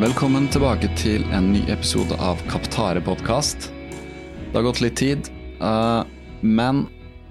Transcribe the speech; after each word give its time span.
Velkommen 0.00 0.46
tilbake 0.48 0.88
til 0.96 1.26
en 1.28 1.50
ny 1.52 1.60
episode 1.68 2.16
av 2.24 2.38
Kaptare 2.48 3.02
podkast. 3.04 3.66
Det 3.68 4.54
har 4.54 4.64
gått 4.64 4.80
litt 4.80 4.94
tid, 4.96 5.28
eh, 5.60 6.00
men 6.40 6.86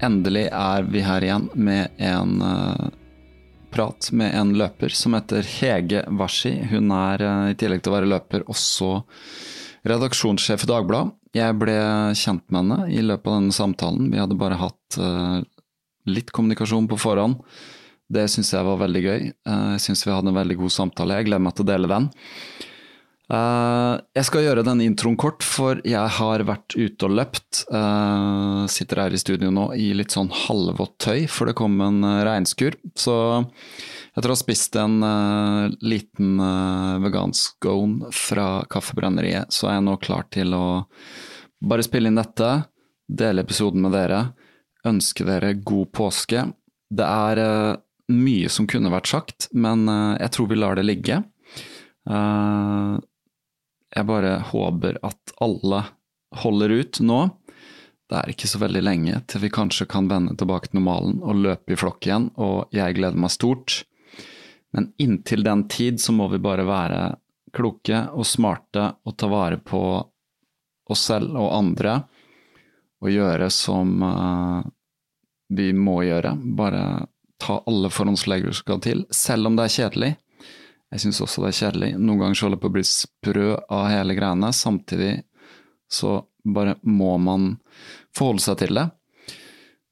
endelig 0.05 0.43
er 0.53 0.85
vi 0.85 1.01
her 1.01 1.25
igjen 1.25 1.47
med 1.57 1.97
en 1.97 2.35
eh, 2.45 2.91
prat 3.73 4.11
med 4.13 4.37
en 4.37 4.53
løper 4.61 4.93
som 4.93 5.17
heter 5.17 5.49
Hege 5.49 6.03
Washi. 6.19 6.51
Hun 6.69 6.93
er 6.93 7.25
eh, 7.25 7.47
i 7.55 7.57
tillegg 7.57 7.81
til 7.81 7.89
å 7.89 7.95
være 7.95 8.11
løper 8.13 8.45
også 8.45 8.91
redaksjonssjef 9.89 10.67
i 10.67 10.71
Dagbladet. 10.75 11.17
Jeg 11.41 11.57
ble 11.57 11.79
kjent 12.21 12.45
med 12.53 12.61
henne 12.61 12.79
i 12.93 13.01
løpet 13.01 13.33
av 13.33 13.39
denne 13.39 13.57
samtalen. 13.63 14.13
Vi 14.13 14.21
hadde 14.21 14.37
bare 14.37 14.61
hatt 14.61 15.01
litt 16.05 16.29
kommunikasjon 16.37 16.85
på 16.89 17.01
forhånd. 17.01 17.41
Det 18.09 18.23
syns 18.33 18.49
jeg 18.53 18.65
var 18.65 18.79
veldig 18.81 19.01
gøy. 19.05 19.27
Jeg 19.29 19.81
syns 19.83 20.01
vi 20.07 20.13
hadde 20.13 20.31
en 20.31 20.37
veldig 20.39 20.57
god 20.57 20.73
samtale. 20.73 21.19
Jeg 21.19 21.27
gleder 21.27 21.43
meg 21.45 21.53
til 21.53 21.67
å 21.67 21.69
dele 21.69 21.91
den. 21.91 22.07
Jeg 23.29 24.25
skal 24.25 24.41
gjøre 24.41 24.63
denne 24.65 24.87
introen 24.89 25.13
kort, 25.19 25.45
for 25.45 25.77
jeg 25.85 26.13
har 26.15 26.41
vært 26.47 26.73
ute 26.73 27.05
og 27.05 27.11
løpt. 27.13 27.59
Sitter 28.73 29.03
her 29.03 29.13
i 29.13 29.19
studio 29.21 29.51
nå 29.53 29.67
i 29.77 29.91
litt 29.93 30.15
sånn 30.15 30.31
halvvått 30.33 30.95
tøy, 31.05 31.27
for 31.29 31.45
det 31.45 31.53
kom 31.59 31.77
en 31.85 32.01
regnskur. 32.25 32.73
Så 32.97 33.13
etter 34.17 34.31
å 34.31 34.33
ha 34.33 34.39
spist 34.39 34.73
en 34.81 34.97
liten 35.85 36.41
vegansk 37.05 37.59
scone 37.59 38.09
fra 38.17 38.65
Kaffebrenneriet, 38.65 39.53
så 39.53 39.69
er 39.69 39.77
jeg 39.77 39.85
nå 39.85 39.93
klar 40.01 40.25
til 40.33 40.57
å 40.57 40.65
bare 41.61 41.85
spille 41.85 42.09
inn 42.09 42.17
dette, 42.17 42.49
dele 43.05 43.45
episoden 43.45 43.85
med 43.85 43.93
dere, 43.93 44.23
ønske 44.89 45.27
dere 45.27 45.53
god 45.61 45.93
påske. 45.93 46.47
Det 46.89 47.05
er 47.05 47.77
mye 48.09 48.49
som 48.49 48.65
kunne 48.65 48.89
vært 48.89 49.13
sagt, 49.13 49.51
men 49.53 49.85
jeg 50.17 50.33
tror 50.33 50.49
vi 50.49 50.57
lar 50.57 50.81
det 50.81 50.87
ligge. 50.89 51.21
Jeg 53.95 54.05
bare 54.05 54.35
håper 54.51 54.99
at 55.05 55.33
alle 55.41 55.83
holder 56.43 56.73
ut 56.81 56.99
nå. 57.01 57.19
Det 58.09 58.17
er 58.17 58.31
ikke 58.31 58.49
så 58.49 58.61
veldig 58.61 58.81
lenge 58.85 59.21
til 59.29 59.43
vi 59.43 59.51
kanskje 59.53 59.87
kan 59.89 60.09
vende 60.09 60.35
tilbake 60.37 60.69
til 60.69 60.79
normalen 60.79 61.19
og 61.21 61.41
løpe 61.43 61.73
i 61.73 61.77
flokk 61.77 62.07
igjen, 62.07 62.29
og 62.41 62.69
jeg 62.73 62.97
gleder 62.97 63.17
meg 63.21 63.33
stort. 63.33 63.83
Men 64.73 64.91
inntil 65.01 65.43
den 65.45 65.65
tid 65.69 66.01
så 66.01 66.13
må 66.13 66.27
vi 66.29 66.41
bare 66.41 66.65
være 66.65 67.01
kloke 67.53 68.03
og 68.13 68.25
smarte 68.29 68.91
og 69.05 69.17
ta 69.17 69.29
vare 69.29 69.57
på 69.57 69.81
oss 70.89 71.05
selv 71.09 71.37
og 71.37 71.53
andre, 71.53 71.99
og 72.99 73.13
gjøre 73.13 73.49
som 73.53 73.93
vi 75.49 75.69
må 75.73 76.01
gjøre. 76.05 76.35
Bare 76.57 76.83
ta 77.39 77.61
alle 77.69 77.89
forhåndsregler 77.93 78.53
som 78.53 78.65
skal 78.65 78.81
til, 78.83 79.05
selv 79.13 79.49
om 79.49 79.57
det 79.57 79.65
er 79.65 79.75
kjedelig. 79.77 80.11
Jeg 80.89 81.03
syns 81.03 81.21
også 81.21 81.43
det 81.43 81.51
er 81.51 81.59
kjedelig. 81.59 81.89
Noen 81.97 82.23
ganger 82.23 82.45
holder 82.45 82.57
jeg 82.57 82.63
på 82.63 82.69
å 82.71 82.75
bli 82.77 82.85
sprø 82.87 83.49
av 83.61 83.89
hele 83.91 84.15
greiene. 84.17 84.49
Samtidig 84.55 85.11
så 85.89 86.19
bare 86.45 86.77
må 86.81 87.17
man 87.21 87.51
forholde 88.15 88.43
seg 88.43 88.57
til 88.63 88.79
det. 88.79 88.87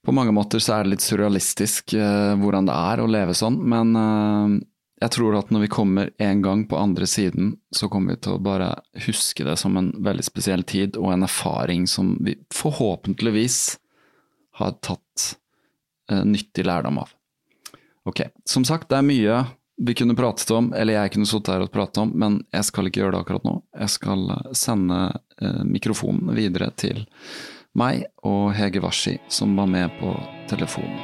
På 0.05 0.13
mange 0.15 0.31
måter 0.31 0.61
så 0.63 0.77
er 0.77 0.85
det 0.85 0.95
litt 0.95 1.03
surrealistisk 1.03 1.93
eh, 1.97 2.33
hvordan 2.39 2.69
det 2.69 2.75
er 2.79 3.01
å 3.03 3.09
leve 3.11 3.33
sånn, 3.35 3.57
men 3.59 3.89
eh, 3.99 4.53
jeg 5.03 5.13
tror 5.13 5.35
at 5.37 5.51
når 5.53 5.65
vi 5.65 5.69
kommer 5.69 6.11
en 6.23 6.39
gang 6.41 6.63
på 6.69 6.77
andre 6.79 7.05
siden, 7.09 7.51
så 7.75 7.89
kommer 7.91 8.15
vi 8.15 8.23
til 8.23 8.37
å 8.37 8.41
bare 8.41 8.71
huske 9.05 9.45
det 9.45 9.57
som 9.59 9.75
en 9.77 9.91
veldig 10.07 10.25
spesiell 10.25 10.63
tid 10.65 10.97
og 10.97 11.11
en 11.13 11.27
erfaring 11.27 11.85
som 11.91 12.15
vi 12.23 12.37
forhåpentligvis 12.55 13.59
har 14.61 14.73
tatt 14.81 15.27
eh, 16.09 16.23
nyttig 16.23 16.65
lærdom 16.65 17.03
av. 17.03 17.11
Ok, 18.07 18.23
som 18.47 18.63
sagt, 18.65 18.87
det 18.89 19.01
er 19.01 19.05
mye 19.05 19.43
vi 19.77 19.93
kunne 19.93 20.15
pratet 20.15 20.51
om, 20.51 20.73
eller 20.73 20.93
jeg 20.93 21.13
kunne 21.13 21.29
sittet 21.29 21.53
her 21.53 21.63
og 21.65 21.71
pratet 21.73 22.01
om, 22.01 22.11
men 22.17 22.39
jeg 22.53 22.65
skal 22.65 22.89
ikke 22.89 23.03
gjøre 23.03 23.13
det 23.13 23.21
akkurat 23.21 23.45
nå. 23.45 23.59
Jeg 23.77 23.93
skal 23.93 24.23
sende 24.57 25.01
eh, 25.37 25.61
mikrofonen 25.69 26.33
videre 26.37 26.71
til 26.73 27.03
meg 27.77 28.07
og 28.25 28.55
Hege 28.57 28.81
Washi, 28.81 29.17
som 29.29 29.53
var 29.57 29.69
med 29.69 29.93
på 29.99 30.15
telefonen. 30.49 30.97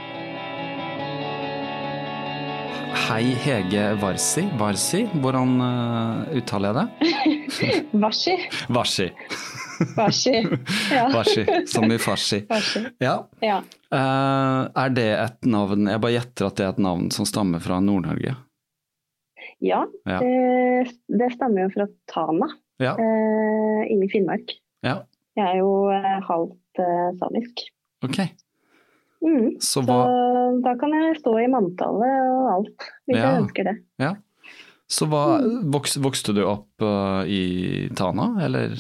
Hei, 3.04 3.34
Hege 3.44 3.84
Warsi. 4.02 4.46
Warsi, 4.58 5.04
hvordan 5.22 5.58
uh, 5.60 6.38
uttaler 6.38 6.72
jeg 6.72 6.78
det? 6.80 7.84
Washi. 8.04 8.38
Washi. 8.74 9.10
Washi. 9.98 10.34
Ja. 10.90 11.10
Washi, 11.18 11.44
som 11.70 11.92
i 11.92 12.00
farsi. 12.02 12.42
Washi. 12.50 12.86
Ja. 13.04 13.18
Ja. 13.44 13.60
Uh, 13.94 14.72
er 14.86 14.96
det 14.96 15.10
et 15.12 15.46
navn 15.46 15.86
Jeg 15.92 16.02
bare 16.02 16.16
gjetter 16.16 16.48
at 16.48 16.58
det 16.58 16.66
er 16.66 16.74
et 16.74 16.82
navn 16.82 17.12
som 17.14 17.28
stammer 17.30 17.62
fra 17.62 17.78
Nord-Norge? 17.84 18.38
Ja, 19.64 19.86
Ja. 20.10 20.20
Det, 20.20 20.92
det 21.08 21.32
stammer 21.38 21.66
jo 21.68 21.74
fra 21.78 21.88
Tana 22.12 22.50
Ja. 22.84 22.94
eh, 23.00 23.82
inne 23.94 24.06
i 24.08 24.12
Finnmark. 24.12 24.56
ja. 24.84 25.02
Jeg 25.34 25.48
er 25.50 25.56
jo 25.64 25.90
eh, 25.90 26.20
halvt 26.28 26.80
eh, 26.84 27.08
samisk. 27.18 27.64
Ok. 28.06 28.20
Mm. 29.24 29.56
Så 29.64 29.82
Så 29.82 29.84
hva 29.88 30.04
da 30.62 30.76
kan 30.78 30.92
jeg 30.94 31.16
stå 31.22 31.32
i 31.42 31.48
manntallet 31.50 32.28
og 32.30 32.50
alt, 32.52 32.86
hvis 33.08 33.18
jeg 33.18 33.40
ønsker 33.42 33.64
det. 33.72 33.74
Ja. 34.04 34.12
Så 34.92 35.08
hva, 35.10 35.40
vokste, 35.74 36.02
vokste 36.04 36.36
du 36.38 36.44
opp 36.46 36.84
uh, 36.86 37.24
i 37.26 37.88
Tana, 37.98 38.28
eller? 38.46 38.76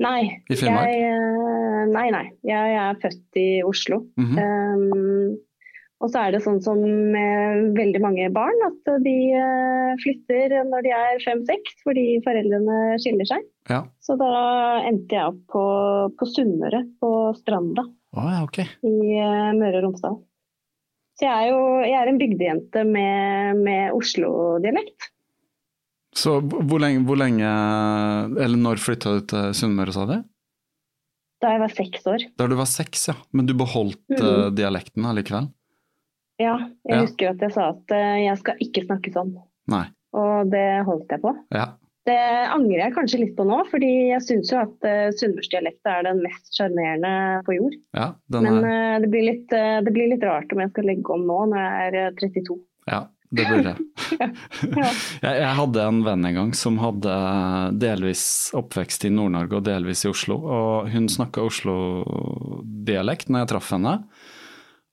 Nei, 0.00 0.40
I 0.48 0.56
Finnmark? 0.56 0.88
Jeg, 0.88 1.10
eh, 1.12 1.82
nei, 1.92 2.06
nei. 2.14 2.24
Jeg 2.46 2.76
er 2.86 2.96
født 3.02 3.36
i 3.42 3.48
Oslo. 3.66 3.98
Mhm. 4.16 4.38
Um, 4.38 5.36
og 6.04 6.10
så 6.12 6.20
er 6.26 6.34
det 6.34 6.42
sånn 6.44 6.58
som 6.60 6.80
med 6.84 7.70
veldig 7.78 8.00
mange 8.04 8.26
barn, 8.34 8.58
at 8.66 8.90
de 9.06 9.14
eh, 9.32 9.94
flytter 10.02 10.52
når 10.68 10.84
de 10.84 10.92
er 10.92 11.22
fem-seks 11.24 11.78
fordi 11.86 12.04
foreldrene 12.26 12.98
skiller 13.00 13.28
seg. 13.30 13.46
Ja. 13.72 13.80
Så 14.04 14.18
da 14.20 14.28
endte 14.84 15.16
jeg 15.16 15.32
opp 15.32 15.40
på, 15.54 15.64
på 16.20 16.28
Sunnmøre, 16.28 16.82
på 17.00 17.10
Stranda 17.40 17.86
oh, 17.88 18.28
ja, 18.28 18.42
okay. 18.44 18.68
i 18.84 19.16
eh, 19.16 19.50
Møre 19.56 19.80
og 19.80 19.86
Romsdal. 19.88 20.20
Så 21.16 21.28
jeg 21.28 21.32
er 21.32 21.50
jo 21.54 21.64
jeg 21.86 21.96
er 22.02 22.10
en 22.10 22.20
bygdejente 22.20 22.84
med, 22.90 23.64
med 23.64 23.96
Oslo-dialekt. 23.96 25.08
Så 26.14 26.36
hvor 26.44 26.78
lenge, 26.82 27.00
hvor 27.08 27.18
lenge 27.18 27.48
Eller 28.38 28.58
når 28.60 28.78
flytta 28.82 29.16
du 29.16 29.24
til 29.32 29.54
Sunnmøre, 29.58 29.94
sa 29.94 30.04
du? 30.10 30.16
Da 31.42 31.50
jeg 31.54 31.62
var 31.64 31.72
seks 31.74 32.06
år. 32.10 32.24
Da 32.38 32.46
du 32.50 32.54
var 32.58 32.68
seks, 32.70 33.08
ja. 33.10 33.16
Men 33.34 33.48
du 33.48 33.54
beholdt 33.58 34.00
Mm. 34.10 34.20
eh, 34.20 34.50
dialekten 34.58 35.06
allikevel? 35.10 35.48
Ja, 36.42 36.56
jeg 36.88 36.96
Ja. 36.96 37.00
husker 37.04 37.30
at 37.30 37.40
jeg 37.46 37.52
sa 37.54 37.68
at 37.70 37.94
eh, 37.94 38.24
jeg 38.26 38.38
skal 38.42 38.60
ikke 38.60 38.84
snakke 38.88 39.12
sånn. 39.14 39.34
Nei. 39.70 39.86
Og 40.14 40.50
det 40.50 40.66
holdt 40.86 41.10
jeg 41.10 41.22
på. 41.22 41.32
Ja. 41.54 41.72
Det 42.04 42.18
angrer 42.52 42.82
jeg 42.82 42.92
kanskje 42.94 43.18
litt 43.22 43.36
på 43.38 43.46
nå, 43.48 43.62
fordi 43.70 43.88
jeg 44.10 44.20
syns 44.20 44.50
jo 44.52 44.58
at 44.60 44.84
uh, 44.84 45.08
sunnmørsdialekten 45.16 45.88
er 45.88 46.02
den 46.04 46.18
mest 46.20 46.50
sjarmerende 46.52 47.12
på 47.46 47.54
jord. 47.56 47.78
ja 47.96 48.10
den 48.28 48.44
Men 48.44 48.58
er 48.68 48.96
eh, 48.96 49.00
det, 49.00 49.08
blir 49.14 49.24
litt, 49.30 49.54
eh, 49.56 49.78
det 49.80 49.94
blir 49.94 50.10
litt 50.12 50.22
rart 50.28 50.52
om 50.52 50.60
jeg 50.60 50.74
skal 50.74 50.84
legge 50.90 51.14
om 51.16 51.24
nå 51.24 51.38
når 51.54 51.62
jeg 51.62 51.86
er 51.86 51.96
eh, 52.02 52.10
32. 52.20 52.58
Ja, 52.92 53.00
det 53.32 53.46
burde 53.48 53.72
jeg. 53.72 53.86
Ja. 54.20 54.28
jeg. 55.24 55.38
Jeg 55.40 55.54
hadde 55.58 55.86
en 55.88 56.02
venn 56.04 56.28
en 56.28 56.36
gang 56.36 56.52
som 56.54 56.76
hadde 56.78 57.14
delvis 57.80 58.26
oppvekst 58.54 59.08
i 59.08 59.10
Nord-Norge 59.10 59.56
og 59.56 59.64
delvis 59.66 60.04
i 60.04 60.10
Oslo. 60.12 60.36
Og 60.44 60.92
hun 60.92 61.08
snakka 61.08 61.40
Oslo-dialekt 61.42 63.32
når 63.32 63.44
jeg 63.46 63.52
traff 63.54 63.72
henne. 63.74 63.96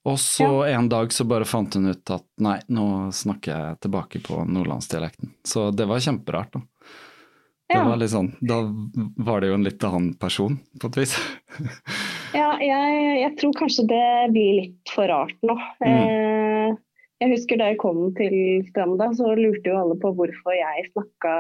Og 0.10 0.18
så 0.18 0.48
en 0.66 0.88
dag 0.90 1.12
så 1.14 1.26
bare 1.30 1.46
fant 1.46 1.74
hun 1.78 1.92
ut 1.92 2.10
at 2.16 2.26
nei, 2.42 2.58
nå 2.74 3.12
snakker 3.14 3.52
jeg 3.54 3.80
tilbake 3.86 4.22
på 4.26 4.40
nordlandsdialekten. 4.50 5.30
Så 5.46 5.68
det 5.76 5.86
var 5.90 6.02
kjemperart. 6.02 6.52
da. 6.58 6.62
Det 7.72 7.78
Ja. 7.78 7.84
var 7.88 7.96
litt 8.02 8.10
sånn, 8.12 8.34
Da 8.42 8.58
var 9.24 9.40
det 9.42 9.48
jo 9.48 9.54
en 9.54 9.64
litt 9.64 9.84
annen 9.84 10.14
person, 10.20 10.60
på 10.80 10.88
et 10.90 10.98
vis. 11.04 11.14
Ja, 12.34 12.56
jeg, 12.64 13.20
jeg 13.20 13.36
tror 13.42 13.52
kanskje 13.60 13.84
det 13.90 14.32
blir 14.32 14.54
litt 14.56 14.92
for 14.96 15.04
rart 15.12 15.36
nå. 15.44 15.52
Mm. 15.84 15.88
Eh, 15.92 16.76
jeg 17.20 17.30
husker 17.34 17.58
da 17.60 17.66
jeg 17.74 17.78
kom 17.82 18.14
til 18.16 18.64
Stranda, 18.70 19.10
så 19.14 19.34
lurte 19.36 19.68
jo 19.68 19.76
alle 19.76 19.98
på 20.00 20.14
hvorfor 20.16 20.56
jeg 20.56 20.86
snakka 20.94 21.34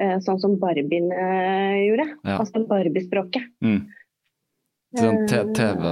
eh, 0.00 0.16
sånn 0.24 0.40
som 0.40 0.56
Barbien 0.58 1.10
eh, 1.12 1.84
gjorde. 1.84 2.06
Ja. 2.24 2.38
Altså 2.40 2.64
Barbie-språket. 2.66 3.44
Mm. 3.60 3.82
Sånn 4.96 5.20
Eh, 5.22 5.26
TV 5.54 5.84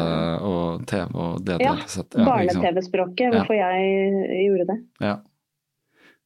og 0.42 0.86
TV 0.90 1.14
og 1.14 1.44
du 1.44 1.52
Ja. 1.60 1.76
Ja? 1.76 2.24
Barne-TV-språket, 2.26 3.20
Ja. 3.20 3.30
hvorfor 3.30 3.54
jeg 3.54 4.48
gjorde 4.48 4.66
det. 4.66 4.78
Ja. 5.00 5.16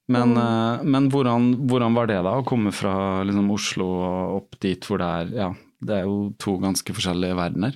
Men, 0.09 0.35
Mm. 0.35 0.39
eh, 0.39 0.83
men 0.85 1.11
hvordan, 1.11 1.67
hvordan 1.69 1.95
var 1.95 2.07
det 2.07 2.23
da, 2.25 2.33
å 2.41 2.45
komme 2.45 2.73
fra 2.73 3.23
liksom, 3.25 3.51
Oslo 3.53 3.85
og 3.87 4.37
opp 4.43 4.59
dit 4.61 4.81
hvor 4.81 4.99
det 4.99 5.07
er 5.33 5.37
Ja, 5.37 5.53
det 5.85 5.91
er 6.01 6.05
jo 6.05 6.33
to 6.39 6.59
ganske 6.59 6.93
forskjellige 6.93 7.37
verdener. 7.37 7.75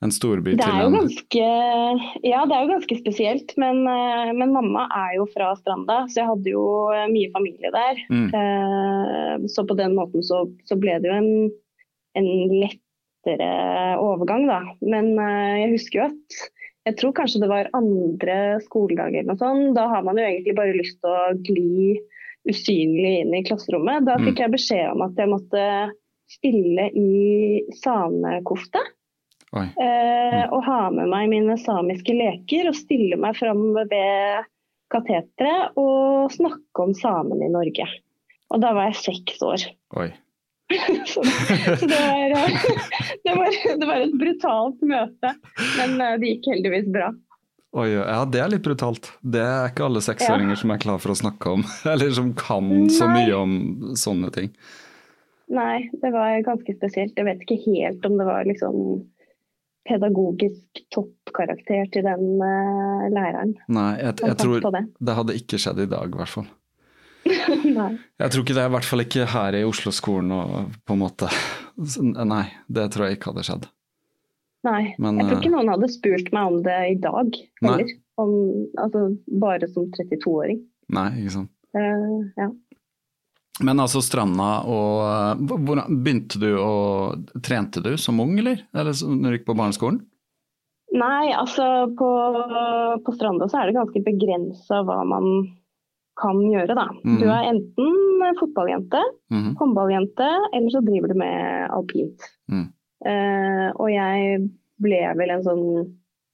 En 0.00 0.10
storby 0.10 0.54
til 0.56 0.62
en 0.70 0.92
ganske, 0.94 1.42
ja, 2.22 2.44
det 2.46 2.54
er 2.54 2.62
jo 2.66 2.72
ganske 2.78 2.96
spesielt, 3.02 3.54
men, 3.58 3.84
eh, 3.88 4.32
men 4.32 4.52
mamma 4.52 4.86
er 4.94 5.16
jo 5.16 5.26
fra 5.26 5.54
Stranda, 5.56 6.06
så 6.06 6.14
jeg 6.22 6.26
hadde 6.28 6.44
jo 6.52 6.86
mye 7.10 7.32
familie 7.34 7.70
der. 7.72 7.96
mm, 8.08 8.30
Så 9.48 9.66
på 9.66 9.76
den 9.76 9.94
måten 9.96 10.22
så, 10.22 10.46
så 10.64 10.78
ble 10.78 11.00
det 11.02 11.10
jo 11.10 11.16
en, 11.18 11.50
en 12.14 12.68
lettere 13.28 13.98
overgang, 14.00 14.46
da. 14.48 14.60
Men 14.80 15.12
eh, 15.18 15.58
jeg 15.64 15.72
husker 15.76 16.00
jo 16.00 16.06
at 16.08 16.38
jeg 16.88 16.96
tror 16.96 17.12
kanskje 17.12 17.40
det 17.42 17.48
var 17.50 17.68
andre 17.76 18.36
skoledager 18.64 19.20
eller 19.20 19.34
noe 19.34 19.40
sånt. 19.40 19.74
Da 19.76 19.88
har 19.88 20.02
man 20.06 20.16
jo 20.16 20.24
egentlig 20.24 20.56
bare 20.56 20.76
lyst 20.76 21.00
til 21.02 21.10
å 21.10 21.34
gli 21.44 21.98
usynlig 22.48 23.20
inn 23.22 23.34
i 23.36 23.42
klasserommet. 23.44 24.06
Da 24.06 24.16
Mm. 24.16 24.24
fikk 24.24 24.38
jeg 24.40 24.52
beskjed 24.54 24.92
om 24.94 25.02
at 25.02 25.16
jeg 25.16 25.28
måtte 25.28 25.64
stille 26.28 26.90
i 26.96 27.62
samekofte. 27.82 28.80
Eh, 29.54 29.68
Mm. 29.76 30.52
og 30.52 30.64
ha 30.64 30.90
med 30.90 31.08
meg 31.08 31.28
mine 31.30 31.56
samiske 31.56 32.12
leker 32.12 32.68
og 32.68 32.74
stille 32.74 33.16
meg 33.16 33.34
fram 33.36 33.72
ved 33.74 34.44
kateteret 34.90 35.72
og 35.76 36.30
snakke 36.32 36.78
om 36.84 36.92
samene 36.94 37.44
i 37.44 37.52
Norge. 37.52 37.86
Og 38.50 38.60
da 38.60 38.72
var 38.72 38.90
jeg 38.92 38.94
seks 38.94 39.42
år. 39.42 39.64
Oi. 39.96 40.12
Så 41.06 41.22
så 41.24 41.86
det, 41.86 41.96
var, 41.96 42.30
eh, 42.30 42.60
det, 43.24 43.34
var, 43.34 43.78
det 43.80 43.86
var 43.86 44.00
et 44.00 44.18
brutalt 44.20 44.82
møte, 44.84 45.32
men 45.78 46.00
eh, 46.00 46.18
det 46.20 46.34
gikk 46.34 46.50
heldigvis 46.52 46.90
bra. 46.92 47.12
Oi, 47.78 47.90
ja, 47.92 48.22
det 48.24 48.40
er 48.40 48.50
litt 48.52 48.64
brutalt. 48.64 49.10
Det 49.20 49.42
er 49.44 49.70
ikke 49.70 49.86
alle 49.88 50.00
seksåringer 50.04 50.56
som 50.56 50.72
er 50.72 50.80
klar 50.80 51.00
for 51.02 51.12
å 51.12 51.18
snakke 51.20 51.56
om, 51.58 51.64
eller 51.92 52.12
som 52.16 52.32
kan 52.36 52.88
så 52.92 53.08
mye 53.12 53.36
om 53.36 53.54
sånne 53.96 54.32
ting. 54.34 54.52
Nei, 55.52 55.88
det 56.02 56.12
var 56.12 56.36
ganske 56.44 56.74
spesielt. 56.76 57.16
Jeg 57.16 57.24
vet 57.24 57.44
ikke 57.44 57.60
helt 57.64 58.04
om 58.04 58.18
det 58.20 58.26
var 58.28 58.48
liksom 58.48 59.06
pedagogisk 59.88 60.82
toppkarakter 60.92 61.88
til 61.94 62.04
den 62.04 62.24
uh, 62.42 63.06
læreren. 63.08 63.54
Nei, 63.72 63.94
jeg, 64.02 64.18
jeg 64.20 64.36
tror 64.42 64.66
det. 64.74 64.84
det 65.00 65.16
hadde 65.16 65.36
ikke 65.40 65.60
skjedd 65.62 65.80
i 65.86 65.88
dag, 65.88 66.12
i 66.12 66.20
hvert 66.20 66.34
fall. 66.34 66.48
Jeg 68.22 68.32
tror 68.32 68.44
ikke 68.44 68.56
det, 68.56 68.66
i 68.66 68.74
hvert 68.74 68.88
fall 68.88 69.04
ikke 69.04 69.26
her 69.32 69.56
i 69.58 69.64
Oslo-skolen 69.66 70.32
og 70.34 70.76
på 70.86 70.96
en 70.96 71.02
måte 71.02 71.30
Nei, 71.78 72.44
det 72.66 72.88
tror 72.94 73.06
jeg 73.06 73.18
ikke 73.18 73.30
hadde 73.30 73.44
skjedd. 73.46 73.66
Nei. 74.66 74.94
Men, 74.98 75.20
jeg 75.20 75.28
tror 75.28 75.36
eh, 75.36 75.42
ikke 75.44 75.52
noen 75.52 75.70
hadde 75.70 75.90
spurt 75.92 76.32
meg 76.34 76.48
om 76.50 76.56
det 76.64 76.78
i 76.90 76.96
dag 76.98 77.36
heller. 77.62 77.92
Om, 78.18 78.32
altså, 78.82 79.02
bare 79.38 79.68
som 79.70 79.86
32-åring. 79.94 80.58
Nei, 80.96 81.08
ikke 81.20 81.34
sant. 81.36 81.52
Uh, 81.76 82.26
ja. 82.40 82.48
Men 83.62 83.82
altså 83.82 84.00
Stranda 84.02 84.48
og 84.70 85.00
eh, 85.04 85.56
hvordan, 85.60 85.98
Begynte 86.02 86.38
du 86.40 86.50
å 86.62 86.74
Trente 87.44 87.82
du 87.84 87.92
som 88.00 88.20
ung, 88.22 88.36
eller? 88.40 88.62
Eller 88.74 88.94
når 89.02 89.30
du 89.34 89.38
gikk 89.38 89.48
på 89.48 89.58
barneskolen? 89.58 90.00
Nei, 90.98 91.30
altså 91.36 91.64
på, 91.98 92.10
på 93.04 93.14
Stranda 93.14 93.48
så 93.50 93.60
er 93.60 93.68
det 93.68 93.76
ganske 93.76 94.02
begrensa 94.06 94.80
hva 94.88 95.02
man 95.06 95.26
kan 96.18 96.40
gjøre, 96.50 96.74
da. 96.74 96.88
Mm. 97.04 97.18
Du 97.20 97.28
er 97.30 97.46
enten 97.52 98.26
fotballjente, 98.40 99.00
mm. 99.32 99.52
håndballjente, 99.60 100.28
eller 100.52 100.72
så 100.74 100.82
driver 100.84 101.12
du 101.12 101.18
med 101.20 101.70
alpint. 101.74 102.26
Mm. 102.50 102.66
Uh, 103.06 103.68
og 103.78 103.88
jeg 103.92 104.40
ble 104.82 105.00
vel 105.20 105.30
en 105.30 105.44
sånn 105.46 105.66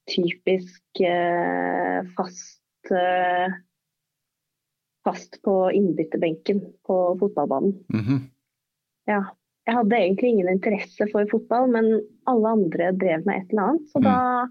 typisk 0.09 1.05
uh, 1.05 2.01
fast 2.17 2.93
uh, 2.93 3.61
Fast 5.05 5.37
på 5.45 5.53
innbytterbenken 5.77 6.63
på 6.89 6.95
fotballbanen. 7.21 7.75
-hmm. 7.93 8.21
Ja. 9.05 9.19
Jeg 9.67 9.75
hadde 9.77 9.97
egentlig 9.97 10.29
ingen 10.31 10.49
interesse 10.49 11.07
for 11.13 11.29
fotball, 11.31 11.69
men 11.73 12.01
alle 12.25 12.49
andre 12.49 12.93
drev 12.93 13.27
med 13.27 13.37
et 13.37 13.51
eller 13.53 13.63
annet. 13.63 13.89
Så 13.93 13.99
Mm. 14.01 14.05
da 14.05 14.47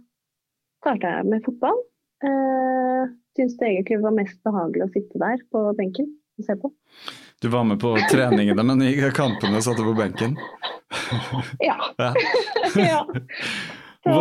starta 0.81 1.07
jeg 1.07 1.25
med 1.25 1.41
fotball. 1.45 1.79
Uh, 2.23 3.09
Syns 3.37 3.55
det 3.57 3.69
egentlig 3.69 4.01
var 4.03 4.13
mest 4.13 4.39
behagelig 4.45 4.85
å 4.85 4.91
sitte 4.93 5.21
der 5.21 5.41
på 5.51 5.63
benken 5.77 6.09
og 6.37 6.47
se 6.47 6.55
på. 6.57 6.69
Du 7.41 7.47
var 7.53 7.65
med 7.67 7.79
på 7.81 7.95
treningene, 8.11 8.65
men 8.65 8.81
i 8.85 8.93
kampene 9.13 9.61
satt 9.61 9.79
du 9.79 9.85
på 9.87 9.95
benken? 9.97 10.37
Ja. 11.63 11.77
Ja. 12.79 13.01
Så 14.03 14.13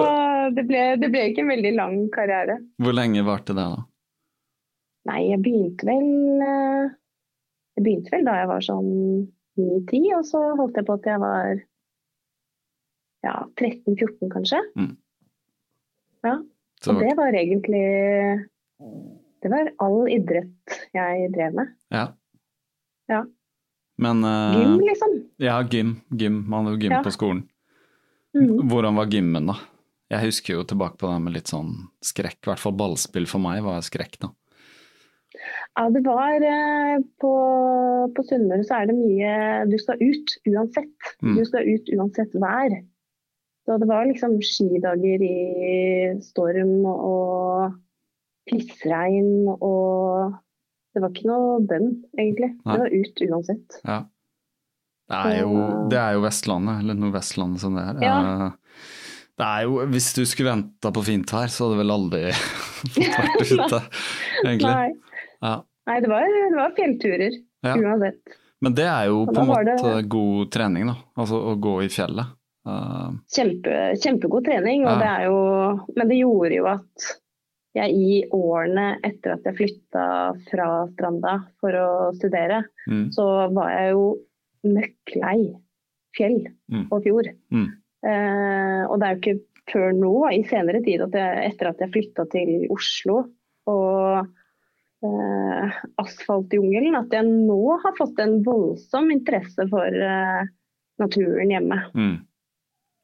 det 0.54 0.62
ble, 0.68 0.82
det 1.02 1.08
ble 1.10 1.24
ikke 1.30 1.42
en 1.42 1.50
veldig 1.50 1.72
lang 1.74 1.96
karriere. 2.14 2.60
Hvor 2.82 2.94
lenge 2.94 3.24
varte 3.26 3.54
det, 3.56 3.64
da? 3.66 3.80
Nei, 5.10 5.18
jeg 5.32 5.42
begynte 5.42 5.88
vel 5.88 6.44
eh, 6.46 6.92
Jeg 7.74 7.82
begynte 7.86 8.12
vel 8.14 8.28
da 8.28 8.36
jeg 8.38 8.50
var 8.52 8.62
sånn 8.62 8.92
9-10, 9.58 10.04
og 10.20 10.28
så 10.28 10.42
holdt 10.60 10.78
jeg 10.78 10.86
på 10.86 10.96
at 11.00 11.08
jeg 11.10 11.22
var 11.22 11.62
ja, 13.26 13.34
13-14 13.58 14.30
kanskje. 14.30 14.60
Mm. 14.78 14.92
Ja, 16.22 16.36
og 16.38 17.02
det 17.02 17.12
var 17.18 17.34
egentlig 17.34 17.82
Det 19.42 19.50
var 19.50 19.70
all 19.82 20.04
idrett 20.12 20.76
jeg 20.94 21.30
drev 21.34 21.54
med. 21.60 21.72
ja. 21.90 22.08
Ja. 23.10 23.24
Men 24.02 24.22
uh, 24.24 24.54
Gym, 24.56 24.78
liksom. 24.80 25.10
Ja, 25.42 25.56
gym. 25.68 25.96
gym. 26.16 26.36
Man 26.48 26.64
hadde 26.64 26.76
jo 26.78 26.82
gym 26.86 26.92
Ja. 26.96 27.02
på 27.04 27.10
skolen. 27.12 27.42
Mm. 28.34 28.68
Hvordan 28.70 28.96
var 28.96 29.10
gymmen, 29.12 29.46
da? 29.50 29.56
Jeg 30.10 30.24
husker 30.30 30.54
jo 30.56 30.62
tilbake 30.64 30.96
på 30.98 31.10
det 31.10 31.18
med 31.24 31.34
litt 31.36 31.50
sånn 31.50 31.74
skrekk. 32.04 32.38
I 32.40 32.50
hvert 32.52 32.62
fall 32.62 32.72
ballspill 32.78 33.26
for 33.28 33.42
meg 33.44 33.60
var 33.66 33.82
skrekk, 33.84 34.16
da. 34.22 34.30
Ja, 35.76 35.84
det 35.92 36.02
var 36.04 36.34
eh, 36.44 36.98
På, 37.20 37.32
på 38.14 38.24
Sunnmøre 38.28 38.64
så 38.68 38.80
er 38.82 38.90
det 38.90 38.96
mye 38.98 39.30
Du 39.70 39.78
skal 39.80 40.00
ut 40.02 40.34
uansett. 40.50 41.12
Mm. 41.22 41.36
Du 41.38 41.44
skal 41.48 41.68
ut 41.68 41.92
uansett 41.96 42.34
vær. 42.42 42.74
Så 43.66 43.76
det 43.78 43.88
var 43.88 44.08
liksom 44.08 44.38
skidager 44.42 45.22
i 45.22 45.36
storm 46.24 46.80
og 46.88 47.76
pissregn 48.48 49.46
og 49.54 50.38
Det 50.94 51.00
var 51.00 51.08
ikke 51.14 51.28
noe 51.30 51.60
bønn, 51.64 51.86
egentlig. 52.20 52.50
Nei. 52.66 52.72
Det 52.74 52.80
var 52.82 52.96
ut 53.00 53.22
uansett. 53.30 53.76
Ja. 53.88 54.00
Det 55.12 55.20
er 55.28 55.38
jo, 55.42 55.54
det 55.90 55.98
er 55.98 56.12
jo 56.18 56.20
Vestlandet, 56.24 56.82
eller 56.82 56.98
Nordvestlandet 57.00 57.60
som 57.62 57.74
det 57.78 57.84
er. 57.88 58.02
Ja. 58.04 58.16
Eh, 58.46 58.52
Det 59.40 59.46
er 59.48 59.62
jo, 59.64 59.78
Hvis 59.88 60.10
du 60.14 60.20
skulle 60.28 60.50
venta 60.52 60.92
på 60.92 61.02
fint 61.06 61.32
vær, 61.32 61.48
så 61.48 61.64
hadde 61.64 61.78
du 61.78 61.80
vel 61.80 61.94
aldri 61.94 62.20
fått 62.92 63.08
vært 63.08 63.52
ute, 63.56 63.80
egentlig. 64.44 64.68
Nei, 64.68 64.92
Ja. 65.42 65.54
Nei 65.88 65.96
det, 66.04 66.08
var, 66.12 66.28
det 66.28 66.58
var 66.60 66.76
fjellturer 66.76 67.38
Ja. 67.64 67.74
uansett. 67.80 68.36
Men 68.62 68.74
det 68.78 68.84
er 68.86 69.08
jo 69.08 69.24
på 69.26 69.40
en 69.40 69.48
måte 69.48 69.78
det- 69.82 70.08
god 70.12 70.52
trening, 70.54 70.86
da. 70.92 70.94
Altså 71.18 71.40
å 71.40 71.56
gå 71.58 71.72
i 71.82 71.88
fjellet. 71.90 72.36
Uh... 72.68 73.16
Kjempe, 73.34 73.72
kjempegod 73.98 74.44
trening, 74.46 74.84
Ja. 74.86 74.98
det 75.00 75.08
er 75.08 75.24
jo 75.26 75.40
Men 75.96 76.06
det 76.12 76.20
gjorde 76.20 76.54
jo 76.60 76.66
at 76.70 77.08
jeg 77.74 77.94
i 77.96 78.16
årene 78.36 78.98
etter 79.04 79.32
at 79.36 79.46
jeg 79.48 79.56
flytta 79.56 80.02
fra 80.50 80.66
Stranda 80.92 81.38
for 81.60 81.72
å 81.78 81.88
studere, 82.18 82.64
Mm. 82.88 83.06
så 83.14 83.24
var 83.54 83.70
jeg 83.70 83.92
jo 83.94 84.04
møkklei 84.64 85.54
fjell 86.16 86.46
Mm. 86.70 86.86
og 86.92 87.02
fjord. 87.02 87.28
Mm. 87.50 87.68
Eh, 88.04 88.82
og 88.90 88.98
det 89.00 89.06
er 89.08 89.14
jo 89.16 89.20
ikke 89.22 89.40
før 89.72 89.92
nå, 89.94 90.12
i 90.34 90.42
senere 90.44 90.82
tid, 90.84 91.00
at 91.00 91.12
jeg, 91.16 91.52
etter 91.52 91.68
at 91.70 91.78
jeg 91.80 91.92
flytta 91.94 92.28
til 92.30 92.66
Oslo 92.74 93.22
og 93.66 94.26
eh, 95.04 95.70
asfaltjungelen, 96.02 96.94
at 96.98 97.10
jeg 97.14 97.24
nå 97.26 97.78
har 97.82 97.94
fått 97.98 98.18
en 98.22 98.42
voldsom 98.46 99.10
interesse 99.14 99.64
for 99.70 99.86
eh, 99.86 100.44
naturen 101.00 101.50
hjemme. 101.50 101.78
Mm. 101.94 102.16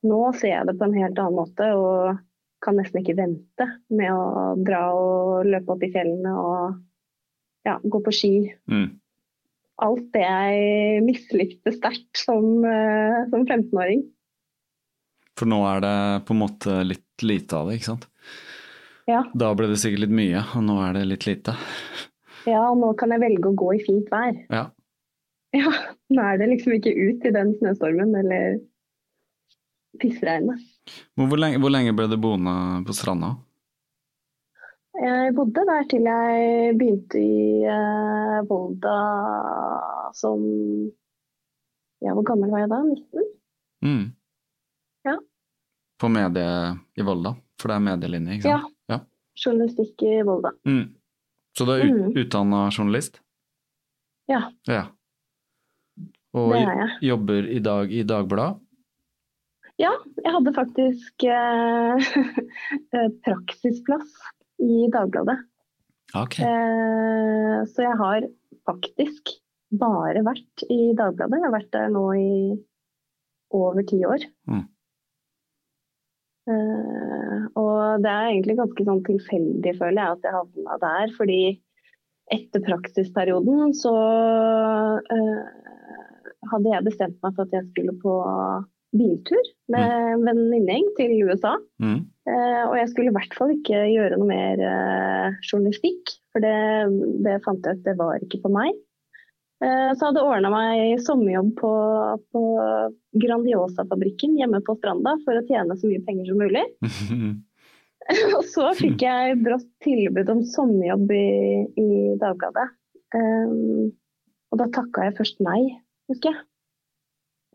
Nå 0.09 0.21
ser 0.39 0.53
jeg 0.53 0.67
det 0.69 0.77
på 0.79 0.85
en 0.87 0.95
helt 0.95 1.19
annen 1.19 1.39
måte 1.41 1.73
og 1.75 2.19
kan 2.65 2.79
nesten 2.79 3.03
ikke 3.03 3.17
vente 3.19 3.67
med 3.95 4.11
å 4.13 4.55
dra 4.67 4.83
og 4.97 5.47
løpe 5.47 5.75
opp 5.75 5.85
i 5.87 5.93
fjellene 5.95 6.35
og 6.39 6.79
ja, 7.69 7.77
gå 7.83 8.01
på 8.05 8.15
ski. 8.15 8.33
Mm. 8.71 8.89
Alt 9.85 10.07
det 10.15 10.25
jeg 10.25 11.03
mislikte 11.07 11.73
sterkt 11.77 12.19
som, 12.19 12.65
eh, 12.67 13.25
som 13.31 13.45
15-åring. 13.45 14.03
For 15.39 15.47
nå 15.51 15.61
er 15.71 15.85
det 15.85 15.97
på 16.27 16.35
en 16.35 16.43
måte 16.43 16.81
litt 16.87 17.23
lite 17.23 17.59
av 17.59 17.69
det, 17.69 17.79
ikke 17.79 17.93
sant? 17.93 18.09
Ja. 19.09 19.23
Da 19.39 19.53
ble 19.57 19.71
det 19.71 19.79
sikkert 19.81 20.07
litt 20.07 20.17
mye, 20.19 20.43
og 20.59 20.65
nå 20.67 20.81
er 20.85 20.99
det 20.99 21.05
litt 21.13 21.29
lite. 21.29 21.55
ja, 22.51 22.65
og 22.67 22.81
nå 22.83 22.91
kan 22.99 23.15
jeg 23.15 23.23
velge 23.23 23.53
å 23.53 23.59
gå 23.59 23.71
i 23.77 23.85
fint 23.87 24.11
vær. 24.13 24.35
Ja. 24.51 24.67
Ja, 25.57 25.71
nå 26.13 26.25
er 26.25 26.41
det 26.41 26.51
liksom 26.51 26.75
ikke 26.77 26.93
ut 26.93 27.25
i 27.25 27.33
den 27.33 27.55
snøstormen 27.61 28.13
eller 28.19 28.59
pissregnet. 30.01 30.61
Hvor, 31.17 31.29
Hvor 31.31 31.39
lenge, 31.41 31.59
hvor 31.63 31.71
lenge 31.73 31.95
ble 31.97 32.09
du 32.11 32.17
boende 32.21 32.55
på 32.87 32.95
stranda? 32.97 33.35
Jeg 34.99 35.35
bodde 35.37 35.63
der 35.69 35.85
til 35.91 36.07
jeg 36.09 36.75
begynte 36.79 37.21
i 37.23 37.63
eh, 37.71 38.39
Volda 38.49 38.97
som 40.17 40.43
Ja, 42.03 42.13
hvor 42.15 42.23
gammel 42.27 42.51
var 42.51 42.61
jeg 42.65 42.71
da? 42.71 42.79
19? 42.87 43.25
Mm. 43.83 44.05
Ja. 45.07 45.17
På 45.99 46.09
medie 46.15 46.47
i 46.99 47.03
Volda, 47.07 47.33
for 47.59 47.71
det 47.73 47.77
er 47.79 47.85
medielinje, 47.89 48.37
ikke 48.39 48.49
Ja. 48.53 48.59
sant? 48.63 48.75
Ja. 48.91 48.99
Journalistikk 49.45 50.03
i 50.07 50.13
Volda. 50.27 50.53
Mm. 50.67 50.95
Så 51.59 51.67
du 51.67 51.73
er 51.75 51.85
Mm. 51.91 52.13
utdanna 52.17 52.69
journalist? 52.71 53.21
Ja, 54.29 54.51
Ja. 54.67 54.85
Og 56.35 56.53
er 56.55 56.99
jobber 57.03 57.47
i 57.51 57.59
dag 57.59 57.91
i 57.93 58.03
Dagbladet? 58.05 58.61
Ja, 59.79 59.93
jeg 60.25 60.35
hadde 60.35 60.55
faktisk 60.57 61.25
eh, 61.31 62.09
eh, 62.97 63.11
praksisplass 63.27 64.17
i 64.59 64.89
Dagbladet. 64.91 65.39
Ok. 66.19 66.41
Eh, 66.43 67.59
så 67.71 67.85
jeg 67.85 67.99
har 68.01 68.27
faktisk 68.67 69.37
bare 69.79 70.25
vært 70.27 70.65
i 70.67 70.95
Dagbladet. 70.99 71.39
Jeg 71.39 71.47
har 71.47 71.55
vært 71.55 71.71
der 71.77 71.93
nå 71.95 72.09
i 72.19 72.33
over 73.55 73.87
ti 73.87 74.01
år. 74.09 74.25
Mm. 74.51 74.65
Eh, 76.49 77.39
og 77.61 78.03
det 78.03 78.11
er 78.11 78.31
egentlig 78.33 78.57
ganske 78.59 78.87
sånn 78.89 79.05
tilfeldig, 79.07 79.75
føler 79.79 80.01
jeg, 80.01 80.17
at 80.17 80.27
jeg 80.27 80.37
havna 80.39 80.79
der. 80.83 81.13
Fordi 81.17 81.41
etter 82.35 82.65
praksisperioden 82.65 83.73
så 83.77 83.95
eh, 85.15 85.47
hadde 86.51 86.75
jeg 86.75 86.89
bestemt 86.89 87.23
meg 87.23 87.37
for 87.37 87.47
at 87.47 87.57
jeg 87.57 87.69
skulle 87.71 87.95
på 88.03 88.17
biltur 88.97 89.49
med 89.73 89.85
en 90.15 90.25
venninnegjeng 90.25 90.87
til 90.97 91.15
USA. 91.29 91.55
Mm. 91.83 92.01
Eh, 92.29 92.63
og 92.65 92.75
jeg 92.79 92.91
skulle 92.91 93.13
i 93.13 93.17
hvert 93.17 93.37
fall 93.37 93.53
ikke 93.55 93.85
gjøre 93.93 94.19
noe 94.21 94.29
mer 94.29 94.63
eh, 94.65 95.41
journalistikk, 95.45 96.15
for 96.33 96.45
det, 96.45 96.59
det 97.27 97.41
fant 97.45 97.67
jeg 97.67 97.81
ut 97.81 97.89
det 97.89 97.97
var 98.01 98.25
ikke 98.25 98.41
for 98.45 98.55
meg. 98.55 98.77
Eh, 99.65 99.91
så 99.99 100.09
hadde 100.09 100.23
jeg 100.23 100.31
ordna 100.31 100.53
meg 100.55 101.03
sommerjobb 101.05 101.53
på, 101.59 101.73
på 102.33 102.43
Grandiosa-fabrikken 103.25 104.39
hjemme 104.39 104.63
på 104.65 104.79
Stranda 104.79 105.17
for 105.25 105.37
å 105.37 105.45
tjene 105.51 105.77
så 105.77 105.91
mye 105.91 106.05
penger 106.07 106.31
som 106.31 106.43
mulig. 106.45 106.65
og 108.37 108.45
så 108.49 108.71
fikk 108.79 109.05
jeg 109.05 109.41
brått 109.45 109.69
tilbud 109.85 110.31
om 110.33 110.45
sommerjobb 110.49 111.11
i, 111.13 111.29
i 111.81 111.89
Dagbladet. 112.21 112.71
Um, 113.17 113.91
og 114.53 114.61
da 114.61 114.69
takka 114.73 115.09
jeg 115.09 115.17
først 115.19 115.43
nei, 115.45 115.61
husker 116.09 116.33
jeg. 116.33 116.45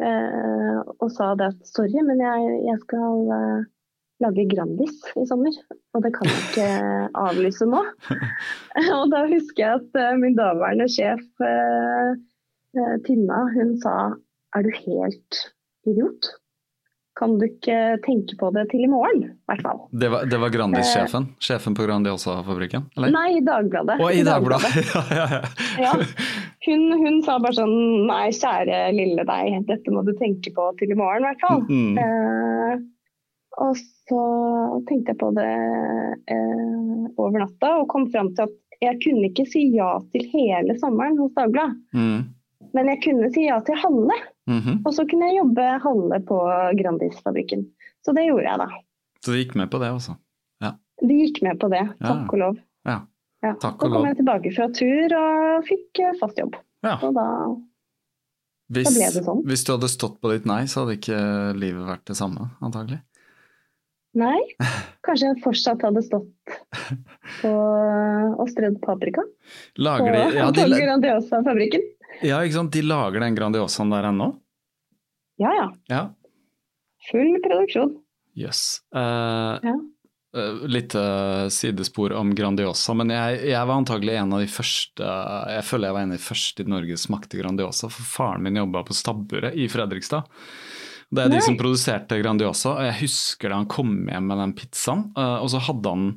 Eh, 0.03 0.79
og 1.00 1.12
sa 1.13 1.31
det 1.39 1.53
at 1.53 1.69
sorry, 1.69 2.01
men 2.03 2.19
jeg, 2.24 2.57
jeg 2.67 2.81
skal 2.81 3.31
eh, 3.38 3.63
lage 4.24 4.48
Grandis 4.51 5.00
i 5.19 5.25
sommer. 5.29 5.55
Og 5.95 6.03
det 6.03 6.13
kan 6.17 6.29
jeg 6.31 6.43
ikke 6.50 6.67
avlyse 7.27 7.67
nå. 7.69 7.81
og 9.00 9.05
da 9.13 9.25
husker 9.31 9.65
jeg 9.65 9.81
at 9.81 10.00
eh, 10.03 10.13
min 10.22 10.38
daværende 10.39 10.89
sjef 10.91 11.25
Tinna, 13.05 13.43
hun 13.53 13.75
sa 13.77 14.15
er 14.57 14.63
du 14.65 14.72
helt 14.74 15.43
idiot? 15.86 16.31
Kan 17.13 17.36
du 17.38 17.45
ikke 17.45 17.75
tenke 18.01 18.33
på 18.39 18.50
det 18.55 18.63
til 18.72 18.88
i 18.88 18.89
morgen, 18.89 19.27
i 19.27 19.50
hvert 19.51 19.62
fall. 19.62 19.83
Det 19.93 20.10
var, 20.10 20.25
det 20.25 20.39
var 20.41 20.50
Grandis-sjefen? 20.53 21.27
Sjefen 21.38 21.75
på 21.77 21.86
Grandiosa-fabrikken? 21.86 22.88
Nei, 22.98 23.27
i 23.38 23.43
Dagbladet. 23.45 24.00
Å, 24.01 24.07
i 24.10 24.24
Dagbladet! 24.25 24.72
ja, 24.95 25.03
ja, 25.13 25.43
ja. 25.86 25.93
Ja. 26.65 26.72
Hun, 26.74 26.84
hun 27.05 27.22
sa 27.25 27.38
bare 27.43 27.58
sånn 27.58 28.05
Nei, 28.08 28.29
kjære 28.32 28.77
lille 28.96 29.25
deg, 29.27 29.65
dette 29.67 29.91
må 29.91 30.03
du 30.08 30.13
tenke 30.20 30.51
på 30.55 30.70
til 30.79 30.91
i 30.91 30.96
morgen, 30.96 31.24
i 31.24 31.27
hvert 31.32 31.43
fall. 31.43 31.63
Mm. 31.67 31.98
Eh, 32.00 32.84
og 33.63 33.75
så 33.77 34.22
tenkte 34.88 35.12
jeg 35.13 35.20
på 35.22 35.29
det 35.36 35.50
eh, 36.34 37.10
over 37.20 37.43
natta 37.43 37.75
og 37.82 37.89
kom 37.91 38.08
fram 38.13 38.32
til 38.38 38.48
at 38.48 38.55
jeg 38.84 38.98
kunne 39.03 39.29
ikke 39.29 39.46
si 39.48 39.67
ja 39.75 39.91
til 40.12 40.25
hele 40.34 40.74
sommeren 40.82 41.20
hos 41.22 41.32
Dagbladet. 41.38 41.77
Mm. 41.96 42.24
Men 42.74 42.89
jeg 42.89 43.01
kunne 43.05 43.29
si 43.36 43.46
ja 43.50 43.60
til 43.67 43.75
halve, 43.79 44.15
Mhm. 44.50 44.82
og 44.84 44.91
så 44.91 45.05
kunne 45.08 45.29
jeg 45.29 45.38
jobbe 45.39 45.65
halve 45.86 46.17
på 46.27 46.38
Grandis-fabrikken. 46.79 47.62
Så 48.03 48.12
det 48.15 48.25
gjorde 48.27 48.43
jeg 48.50 48.60
da. 48.60 48.67
Så 49.24 49.32
du 49.32 49.38
gikk 49.39 49.53
med 49.55 49.70
på 49.72 49.79
det, 49.79 49.91
altså? 49.93 50.17
De 51.03 51.15
gikk 51.15 51.39
med 51.43 51.58
på 51.60 51.70
det, 51.72 51.79
Ja. 52.00 52.08
takk 52.08 52.34
og 52.34 52.39
lov. 52.39 52.58
Ja. 52.86 52.98
Ja. 53.44 53.54
Takk 53.60 53.82
Så 53.84 53.90
kom 53.92 54.06
jeg 54.08 54.16
tilbake 54.22 54.52
fra 54.56 54.68
tur 54.72 55.14
og 55.20 55.66
fikk 55.68 56.00
eh, 56.06 56.14
fast 56.22 56.38
jobb. 56.40 56.56
ja. 56.86 56.96
Og 57.04 57.14
da 57.18 57.26
Hvis, 58.74 58.88
ble 58.96 59.10
det 59.14 59.24
sånn. 59.26 59.42
hvis 59.46 59.66
du 59.68 59.74
hadde 59.76 59.90
stått 59.92 60.16
på 60.24 60.32
ditt 60.32 60.46
nei, 60.50 60.62
så 60.72 60.84
hadde 60.86 60.96
ikke 60.98 61.18
livet 61.60 61.84
vært 61.90 62.06
det 62.10 62.16
samme, 62.18 62.48
antagelig. 62.64 63.02
Nei, 64.16 64.38
kanskje 65.06 65.32
jeg 65.32 65.42
fortsatt 65.44 65.82
hadde 65.84 66.04
stått 66.06 66.56
på 67.42 67.52
og 68.38 68.50
strødd 68.52 68.76
paprika 68.84 69.24
Lager 69.82 70.14
de, 70.14 70.24
ja, 70.38 70.48
de, 70.54 70.66
Grandiosa-fabrikken. 70.86 71.82
ja, 72.22 72.40
ikke 72.46 72.60
sant? 72.60 72.72
De 72.76 72.84
lager 72.86 73.20
den 73.26 73.36
Grandiosaen 73.38 73.90
der 73.94 74.08
ennå? 74.12 74.30
Ja 75.42 75.50
ja, 75.58 75.68
Ja. 75.90 76.04
full 77.10 77.40
produksjon. 77.44 77.96
Jøss. 78.38 78.82
Eh, 78.96 79.60
Ja. 79.66 79.76
Eh, 80.38 80.68
litt 80.70 80.96
eh, 80.96 81.48
sidespor 81.54 82.13
om 82.18 82.34
Grandiosa, 82.36 82.96
men 82.98 83.13
jeg, 83.13 83.42
jeg 83.52 83.70
var 83.70 83.82
antagelig 83.82 84.16
en 84.20 84.36
av 84.38 84.44
de 84.44 84.50
første 84.52 85.10
Jeg 85.56 85.66
føler 85.68 85.90
jeg 85.90 85.98
var 85.98 86.06
en 86.06 86.13
av 86.13 86.20
de 86.20 86.28
første 86.28 86.63
i 86.63 86.72
Norge 86.75 86.98
som 86.98 87.13
smakte 87.13 87.42
Grandiosa, 87.42 87.90
for 87.94 88.13
faren 88.16 88.46
min 88.46 88.62
jobba 88.62 88.86
på 88.88 88.98
Stabburet 88.98 89.58
i 89.58 89.70
Fredrikstad. 89.72 90.30
Det 91.13 91.28
er 91.28 91.30
de 91.30 91.44
som 91.46 91.58
produserte 91.60 92.18
Grandiosa, 92.22 92.74
og 92.74 92.88
jeg 92.88 93.00
husker 93.04 93.52
da 93.52 93.62
han 93.62 93.70
kom 93.70 93.94
hjem 94.10 94.32
med 94.32 94.42
den 94.42 94.58
pizzaen, 94.58 95.08
eh, 95.13 95.38
og 95.44 95.54
så 95.54 95.62
hadde 95.70 95.96
han 95.96 96.10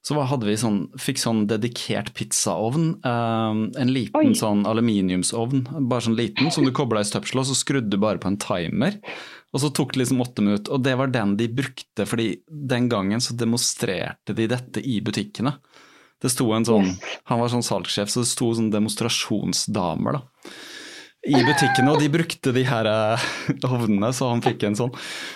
så 0.00 0.16
hadde 0.24 0.46
vi 0.48 0.54
sånn, 0.56 0.78
fikk 0.96 1.18
sånn 1.20 1.42
dedikert 1.44 2.14
pizzaovn, 2.16 2.86
en 3.04 3.90
liten 3.92 4.30
Oi. 4.30 4.38
sånn 4.38 4.62
aluminiumsovn, 4.64 5.66
bare 5.90 6.06
sånn 6.06 6.16
liten, 6.16 6.48
som 6.54 6.64
du 6.64 6.72
kobla 6.72 7.02
i 7.04 7.08
støpselet, 7.08 7.42
og 7.42 7.50
så 7.50 7.58
skrudde 7.58 7.92
du 7.92 7.98
bare 8.00 8.20
på 8.22 8.30
en 8.30 8.38
timer. 8.40 8.96
Og 9.50 9.62
så 9.62 9.70
tok 9.74 9.94
det 9.94 10.04
liksom 10.04 10.20
åtte 10.22 10.44
minutter, 10.46 10.72
og 10.76 10.82
det 10.86 10.94
var 10.98 11.10
den 11.10 11.36
de 11.38 11.48
brukte, 11.50 12.06
fordi 12.06 12.28
den 12.46 12.88
gangen 12.90 13.22
så 13.22 13.34
demonstrerte 13.34 14.34
de 14.36 14.46
dette 14.50 14.82
i 14.86 15.00
butikkene. 15.02 15.56
Det 16.20 16.30
sto 16.30 16.50
en 16.52 16.66
sånn, 16.68 16.90
Han 17.30 17.40
var 17.40 17.48
sånn 17.50 17.64
salgssjef, 17.64 18.10
så 18.12 18.22
det 18.22 18.30
sto 18.30 18.52
sånn 18.54 18.70
demonstrasjonsdamer 18.70 20.18
da, 20.18 20.22
i 21.28 21.36
butikkene, 21.44 21.92
og 21.92 22.00
de 22.00 22.08
brukte 22.12 22.52
de 22.56 22.62
her 22.64 22.86
eh, 22.88 23.24
ovnene, 23.68 24.08
så 24.16 24.30
han 24.30 24.40
fikk 24.44 24.64
en 24.68 24.78
sånn. 24.78 24.94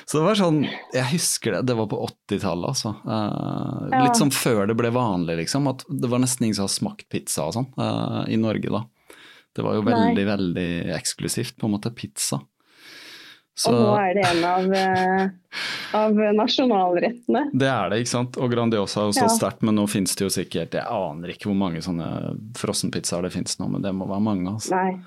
Så 0.09 0.21
det 0.21 0.25
var 0.25 0.39
sånn, 0.39 0.63
jeg 0.95 1.09
husker 1.11 1.59
det, 1.59 1.67
det 1.69 1.77
var 1.77 1.91
på 1.91 1.99
80-tallet 2.07 2.71
altså. 2.71 2.95
Eh, 3.05 3.99
Litt 4.07 4.21
sånn 4.21 4.33
før 4.33 4.65
det 4.71 4.79
ble 4.79 4.95
vanlig 4.95 5.43
liksom, 5.43 5.69
at 5.73 5.85
det 5.91 6.09
var 6.13 6.23
nesten 6.25 6.47
ingen 6.47 6.57
som 6.57 6.69
hadde 6.69 6.79
smakt 6.79 7.09
pizza 7.13 7.49
og 7.51 7.57
sånn, 7.59 7.69
eh, 7.77 8.23
i 8.33 8.41
Norge 8.41 8.73
da. 8.73 8.85
Det 9.55 9.63
var 9.63 9.77
jo 9.77 9.85
Nei. 9.85 9.93
veldig, 9.93 10.25
veldig 10.31 10.69
eksklusivt, 10.97 11.59
på 11.61 11.69
en 11.69 11.77
måte, 11.77 11.93
pizza. 11.95 12.41
Så 13.57 13.71
Og 13.71 13.77
nå 13.79 13.91
er 14.01 14.15
det 14.19 14.25
en 14.27 14.45
av, 14.45 14.73
eh, 14.75 15.29
av 15.95 16.17
nasjonalrettene. 16.35 17.45
det 17.55 17.69
er 17.71 17.91
det, 17.93 18.01
ikke 18.03 18.11
sant. 18.11 18.37
Og 18.43 18.51
Grandiosa 18.51 19.03
er 19.05 19.11
jo 19.13 19.13
så 19.15 19.29
Ja. 19.29 19.35
sterkt, 19.37 19.63
men 19.63 19.77
nå 19.77 19.85
finnes 19.89 20.15
det 20.17 20.25
jo 20.27 20.31
sikkert 20.35 20.73
Jeg 20.75 20.83
aner 20.91 21.29
ikke 21.31 21.47
hvor 21.53 21.55
mange 21.61 21.79
sånne 21.79 22.09
frossenpizzaer 22.59 23.23
det 23.23 23.33
finnes 23.33 23.59
nå, 23.61 23.69
men 23.71 23.83
det 23.83 23.93
må 23.95 24.09
være 24.09 24.21
mange. 24.27 24.49
altså. 24.57 24.71
Nei, 24.75 24.99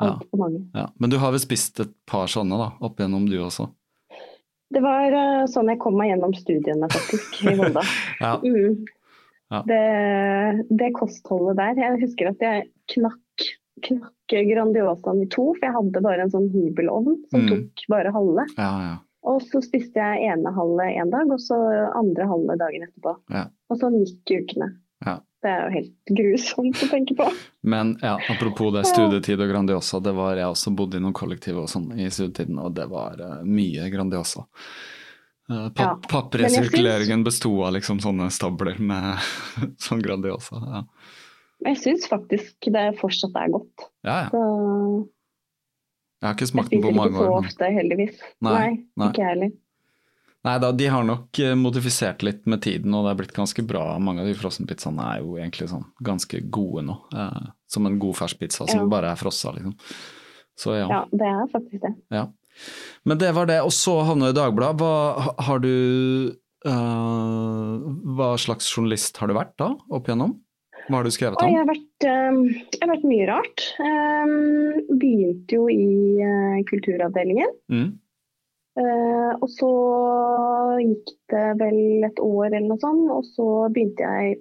altfor 0.00 0.38
mange. 0.38 0.60
Ja. 0.74 0.86
Men 1.00 1.10
du 1.10 1.18
har 1.18 1.32
vel 1.34 1.40
spist 1.42 1.80
et 1.80 1.90
par 2.06 2.26
sånne 2.30 2.56
da, 2.56 2.70
opp 2.80 2.96
igjennom 3.00 3.28
du 3.28 3.38
også? 3.42 3.68
Det 4.70 4.82
var 4.84 5.10
uh, 5.16 5.46
sånn 5.48 5.68
jeg 5.72 5.78
kom 5.80 5.96
meg 5.96 6.10
gjennom 6.12 6.34
studiene, 6.36 6.88
faktisk, 6.92 7.42
i 7.50 7.54
Volda. 7.56 7.82
Ja. 8.20 8.36
Mm. 8.44 8.84
Ja. 9.50 9.62
Det, 9.64 10.66
det 10.76 10.90
kostholdet 10.92 11.56
der. 11.56 11.74
Jeg 11.80 12.00
husker 12.02 12.28
at 12.28 12.38
jeg 12.44 12.66
knakk, 12.92 13.18
knakk 13.82 14.14
Grandiosaen 14.28 15.22
i 15.24 15.28
to, 15.32 15.46
for 15.56 15.64
jeg 15.64 15.74
hadde 15.76 16.02
bare 16.04 16.24
en 16.26 16.32
sånn 16.32 16.50
hybelovn 16.52 17.14
som 17.30 17.40
Mm. 17.44 17.48
tok 17.48 17.84
bare 17.88 18.12
halve. 18.12 18.44
Ja, 18.56 18.72
ja. 18.88 18.96
Og 19.28 19.40
så 19.42 19.60
spiste 19.64 19.98
jeg 20.00 20.28
ene 20.30 20.52
halve 20.54 20.84
en 21.00 21.10
dag, 21.10 21.30
og 21.30 21.40
så 21.42 21.56
andre 21.96 22.26
halve 22.30 22.54
dagen 22.60 22.84
etterpå. 22.86 23.16
Ja. 23.34 23.46
Og 23.68 23.80
sånn 23.80 23.96
gikk 24.04 24.30
ukene. 24.42 24.68
Ja. 25.04 25.18
Det 25.42 25.50
er 25.50 25.64
jo 25.68 25.74
helt 25.76 26.12
grusomt 26.18 26.80
å 26.82 26.88
tenke 26.90 27.14
på. 27.18 27.26
Men 27.62 27.96
ja, 28.02 28.16
apropos 28.30 28.72
det, 28.74 28.84
studietid 28.86 29.40
og 29.40 29.50
Grandiosa. 29.52 30.00
Det 30.02 30.12
var, 30.16 30.36
jeg 30.36 30.46
også 30.50 30.72
bodde 30.74 30.96
i 30.98 31.00
noen 31.04 31.14
kollektiv 31.14 31.58
og 31.62 31.68
sånn 31.70 31.92
i 31.98 32.08
studietiden, 32.10 32.58
og 32.58 32.74
det 32.74 32.88
var 32.90 33.20
uh, 33.20 33.44
mye 33.46 33.88
Grandiosa. 33.92 34.46
Uh, 35.50 35.68
papp, 35.70 36.08
Pappresirkuleringen 36.10 37.22
besto 37.24 37.52
av 37.64 37.72
liksom 37.78 38.00
sånne 38.04 38.30
stabler 38.34 38.78
med 38.82 39.16
sånn 39.86 40.02
Grandiosa. 40.04 40.58
Ja, 40.58 40.82
Men 41.62 41.74
jeg 41.74 41.80
syns 41.82 42.08
faktisk 42.10 42.68
det 42.74 42.84
fortsatt 43.00 43.34
er 43.40 43.54
godt. 43.56 43.88
ja. 44.06 44.18
ja. 44.24 44.28
Så 44.32 44.42
Jeg 46.20 46.26
har 46.28 46.34
ikke 46.34 46.46
jeg 46.46 46.50
smakt 46.52 46.70
den 46.72 46.82
på 46.82 46.90
spiser 46.90 47.08
ikke 47.08 47.24
så 47.24 47.32
ofte, 47.38 47.66
heldigvis. 47.78 48.20
Nei, 48.42 48.68
Nei, 48.98 49.08
ikke 49.12 49.22
jeg 49.22 49.32
heller. 49.34 49.50
Nei 50.46 50.54
da, 50.62 50.70
de 50.72 50.86
har 50.90 51.04
nok 51.06 51.38
eh, 51.42 51.52
modifisert 51.58 52.22
litt 52.26 52.44
med 52.50 52.62
tiden, 52.62 52.94
og 52.94 53.04
det 53.06 53.10
er 53.12 53.18
blitt 53.20 53.34
ganske 53.36 53.62
bra. 53.66 53.84
Mange 54.02 54.22
av 54.22 54.30
de 54.30 54.34
frossenpizzaene 54.38 55.04
er 55.12 55.20
jo 55.22 55.36
egentlig 55.38 55.68
sånn 55.70 55.84
ganske 56.06 56.40
gode 56.54 56.82
nå. 56.86 56.96
Eh, 57.14 57.46
som 57.70 57.86
en 57.90 57.98
god 58.02 58.16
ferskpizza 58.18 58.66
som 58.70 58.84
Ja. 58.84 58.86
bare 58.90 59.12
er 59.12 59.18
frossa, 59.20 59.52
liksom. 59.54 59.74
Så 60.58 60.74
ja. 60.78 60.86
Ja, 60.90 61.00
det 61.12 61.26
er 61.30 61.46
faktisk 61.52 61.82
det. 61.86 61.94
ja. 62.14 62.26
Men 63.06 63.18
det 63.18 63.30
var 63.36 63.46
det. 63.46 63.60
Og 63.62 63.70
så 63.70 64.00
havna 64.02 64.32
du 64.32 64.34
i 64.34 64.38
Dagbladet. 64.40 64.80
Hva 64.82 65.34
har 65.46 65.58
du 65.62 66.34
eh, 66.66 67.74
Hva 68.18 68.32
slags 68.42 68.66
journalist 68.74 69.16
har 69.22 69.30
du 69.30 69.34
vært 69.38 69.54
da, 69.62 69.68
opp 69.94 70.08
igjennom? 70.10 70.34
Hva 70.88 70.96
har 70.96 71.04
du 71.04 71.10
skrevet 71.12 71.42
om? 71.42 71.50
jeg 71.52 71.58
har 71.60 71.68
vært, 71.68 72.04
eh, 72.08 72.38
jeg 72.72 72.80
har 72.82 72.92
vært 72.94 73.08
mye 73.10 73.26
rart. 73.28 73.64
Eh, 73.84 74.34
begynte 74.98 75.58
jo 75.58 75.68
i 75.68 76.18
eh, 76.24 76.58
kulturavdelingen. 76.70 77.50
Mm. 77.70 77.88
Eh, 78.78 79.32
og 79.42 79.48
så 79.50 79.68
gikk 80.80 81.12
det 81.32 81.46
vel 81.60 82.04
et 82.06 82.20
år 82.22 82.46
eller 82.52 82.68
noe 82.70 82.78
sånt, 82.82 83.08
og 83.10 83.24
så 83.26 83.48
begynte 83.74 84.06
jeg 84.06 84.38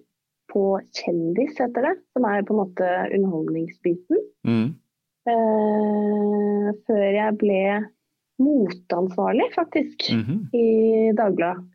på 0.53 0.79
Kjendis, 0.95 1.57
heter 1.59 1.81
det. 1.89 1.95
Som 2.15 2.25
er 2.29 2.43
på 2.47 2.53
en 2.55 2.61
måte 2.63 2.91
underholdningsbiten. 3.17 4.21
Mm. 4.47 4.67
Eh, 5.27 6.69
før 6.87 7.07
jeg 7.17 7.37
ble 7.41 7.61
moteansvarlig, 8.39 9.49
faktisk, 9.55 10.07
Mhm. 10.13 10.37
i 10.53 11.11
Dagbladet. 11.17 11.65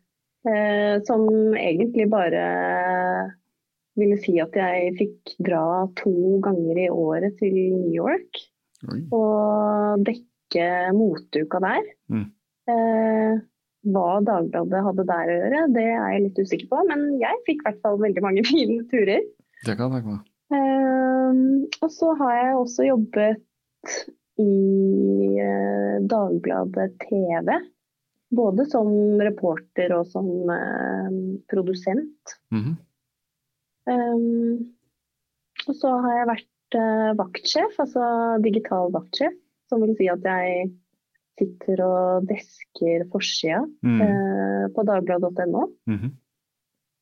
Som 1.05 1.27
egentlig 1.55 2.09
bare 2.09 3.33
ville 3.99 4.17
si 4.21 4.35
at 4.41 4.55
jeg 4.57 4.93
fikk 4.99 5.35
dra 5.45 5.85
to 5.99 6.39
ganger 6.43 6.79
i 6.85 6.89
året 6.89 7.37
til 7.41 7.55
New 7.55 7.93
York 7.93 8.41
Oi. 8.89 9.01
og 9.15 10.05
dekke 10.07 10.67
moteuka 10.97 11.61
der. 11.63 11.89
Mm. 12.13 12.27
Eh, 12.73 13.41
hva 13.93 14.09
Dagbladet 14.23 14.83
hadde 14.85 15.05
der 15.09 15.29
å 15.29 15.37
gjøre, 15.37 15.63
det 15.75 15.85
er 15.91 16.03
jeg 16.13 16.25
litt 16.27 16.41
usikker 16.41 16.69
på. 16.71 16.83
Men 16.89 17.07
jeg 17.21 17.41
fikk 17.47 17.63
i 17.63 17.67
hvert 17.67 17.81
fall 17.85 17.99
veldig 18.01 18.23
mange 18.25 18.45
fine 18.51 18.79
turer. 18.91 19.25
Det 19.63 19.75
kan 19.79 19.97
jeg. 19.97 20.19
Eh, 20.53 21.43
og 21.83 21.91
så 21.91 22.13
har 22.19 22.35
jeg 22.39 22.57
også 22.59 22.87
jobbet 22.89 23.99
i 24.41 24.49
eh, 25.43 25.99
Dagbladet 26.09 26.89
TV. 27.03 27.53
Både 28.33 28.65
som 28.65 28.89
reporter 29.21 29.93
og 29.93 30.07
som 30.09 30.49
eh, 30.49 31.21
produsent. 31.51 32.39
Mhm. 32.55 32.73
Um, 33.89 34.73
og 35.67 35.75
så 35.79 35.91
har 36.03 36.15
jeg 36.19 36.29
vært 36.29 36.77
uh, 36.79 37.11
vaktsjef, 37.19 37.75
altså 37.83 38.05
digital 38.43 38.91
vaktsjef. 38.95 39.35
Som 39.71 39.81
vil 39.83 39.95
si 39.97 40.07
at 40.11 40.23
jeg 40.27 40.71
sitter 41.39 41.81
og 41.85 42.27
desker 42.29 43.07
forsida 43.11 43.63
Mm. 43.83 44.01
uh, 44.01 44.65
på 44.75 44.83
dagbladet.no. 44.85 45.67
Mhm. 45.89 46.11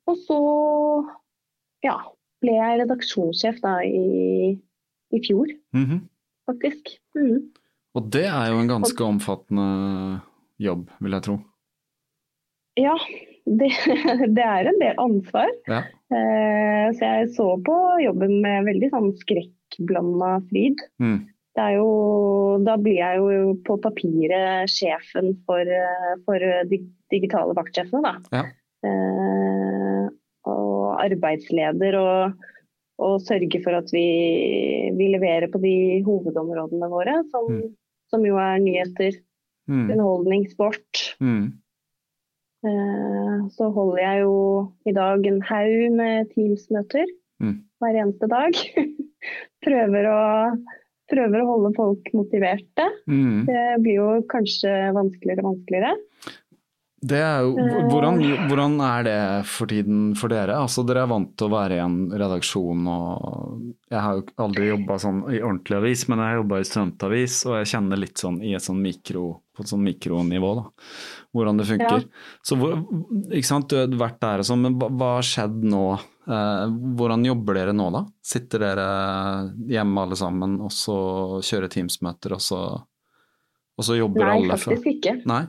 Og 0.10 0.17
så 0.25 0.38
ja, 1.86 1.97
ble 2.41 2.56
jeg 2.58 2.79
redaksjonssjef 2.82 3.60
da 3.63 3.77
i, 3.86 4.58
i 5.13 5.19
fjor, 5.25 5.47
Mhm. 5.73 6.08
faktisk. 6.49 6.95
Mm. 7.15 7.51
Og 7.95 8.10
det 8.12 8.25
er 8.25 8.47
jo 8.51 8.60
en 8.62 8.67
ganske 8.71 9.03
omfattende 9.03 10.21
jobb, 10.60 10.89
vil 11.01 11.12
jeg 11.12 11.23
tro. 11.27 11.38
Ja, 12.79 12.95
det, 13.45 13.69
det 14.38 14.45
er 14.45 14.69
en 14.71 14.80
del 14.82 14.99
ansvar. 15.01 15.51
Ja. 15.67 15.82
Eh, 16.12 16.88
så 16.97 17.01
jeg 17.08 17.30
så 17.36 17.47
på 17.65 17.75
jobben 18.04 18.39
med 18.43 18.65
veldig 18.67 18.89
sånn 18.93 19.12
skrekkblanda 19.21 20.38
fryd. 20.49 20.82
Mm. 21.01 21.19
Det 21.51 21.65
jo, 21.75 21.88
da 22.63 22.77
blir 22.80 22.95
jeg 23.01 23.17
jo 23.19 23.56
på 23.67 23.75
papiret 23.84 24.69
sjefen 24.71 25.34
for, 25.47 25.60
eh, 25.67 26.13
for 26.23 26.39
de 26.69 26.80
digitale 27.12 27.56
vaktsjefene, 27.58 28.01
da. 28.06 28.13
Ja. 28.32 28.45
Eh, 28.88 30.06
og 30.47 30.95
arbeidsleder 31.04 31.97
og, 31.99 32.47
og 33.01 33.19
sørge 33.25 33.60
for 33.63 33.77
at 33.77 33.91
vi, 33.93 34.06
vi 34.97 35.10
leverer 35.13 35.51
på 35.54 35.60
de 35.62 35.73
hovedområdene 36.08 36.89
våre, 36.91 37.19
som, 37.34 37.49
Mm. 37.51 37.67
som 38.12 38.25
jo 38.27 38.38
er 38.41 38.60
nyheter, 38.63 39.19
Mm. 39.69 39.91
underholdning, 39.93 40.47
sport. 40.51 41.01
Mm. 41.21 41.61
Eh, 42.62 43.38
så 43.56 43.71
holder 43.74 44.02
jeg 44.04 44.21
jo 44.21 44.36
i 44.86 44.93
dag 44.93 45.26
en 45.26 45.41
haug 45.50 45.97
med 45.97 46.30
Teams-møter 46.36 47.10
Mm. 47.41 47.56
hver 47.82 47.95
eneste 47.97 48.28
dag. 48.30 48.54
prøver, 49.65 50.08
å, 50.12 50.19
prøver 51.10 51.41
å 51.41 51.47
holde 51.47 51.71
folk 51.74 52.12
motiverte. 52.13 52.86
Mm. 53.10 53.47
Det 53.47 53.63
blir 53.82 53.97
jo 53.97 54.10
kanskje 54.30 54.69
vanskeligere 54.93 55.41
og 55.41 55.56
vanskeligere. 55.56 55.95
Det 57.01 57.17
er 57.17 57.39
jo, 57.41 57.55
Eh. 57.57 57.87
hvordan, 57.89 58.19
hvordan 58.47 58.73
er 58.85 59.03
det 59.07 59.45
for 59.49 59.65
tiden 59.65 60.15
for 60.15 60.29
dere? 60.29 60.53
Altså 60.61 60.83
Dere 60.85 61.01
er 61.01 61.09
vant 61.09 61.31
til 61.35 61.47
å 61.47 61.51
være 61.55 61.79
i 61.79 61.81
en 61.81 61.95
redaksjon 62.13 62.83
og 62.87 63.73
Jeg 63.89 63.99
har 64.05 64.19
jo 64.19 64.25
aldri 64.37 64.67
jobba 64.69 64.97
sånn 65.01 65.23
i 65.33 65.39
ordentlig 65.41 65.77
avis, 65.79 66.03
men 66.07 66.19
jeg 66.21 66.27
har 66.27 66.37
jobba 66.43 66.59
i 66.61 66.67
studentavis, 66.69 67.39
og 67.49 67.55
jeg 67.57 67.71
kjenner 67.73 67.97
litt 67.97 68.21
sånn 68.21 68.37
i 68.45 68.53
et 68.53 68.61
sånn 68.61 68.79
mikro, 68.81 69.23
på 69.57 69.63
et 69.65 69.71
sånn 69.71 69.81
mikronivå 69.83 70.51
da, 70.59 70.63
hvordan 71.33 71.57
det 71.57 71.65
funker. 71.71 72.05
Så 72.45 72.55
hvor, 72.61 72.77
ikke 73.33 73.49
sant, 73.49 73.67
Du 73.69 73.75
har 73.97 74.09
vært 74.09 74.19
der 74.21 74.39
og 74.39 74.45
sånn, 74.45 74.61
men 74.61 74.77
hva, 74.79 74.89
hva 74.93 75.09
har 75.17 75.25
skjedd 75.27 75.57
nå? 75.63 75.99
Eh, 76.29 76.67
hvordan 76.95 77.25
jobber 77.25 77.57
dere 77.57 77.73
nå, 77.73 77.89
da? 77.91 78.05
Sitter 78.23 78.59
dere 78.59 78.85
hjemme 79.67 80.05
alle 80.05 80.15
sammen 80.15 80.59
og 80.61 80.69
så 80.71 81.41
kjører 81.41 81.67
Teams-møter, 81.67 82.37
og 82.37 82.41
så, 82.45 82.61
og 82.77 83.83
så 83.83 83.97
jobber 83.97 84.21
Nei, 84.27 84.37
alle 84.37 84.53
Nei, 84.53 84.61
faktisk 84.61 84.87
ikke. 84.93 85.15
Nei? 85.25 85.47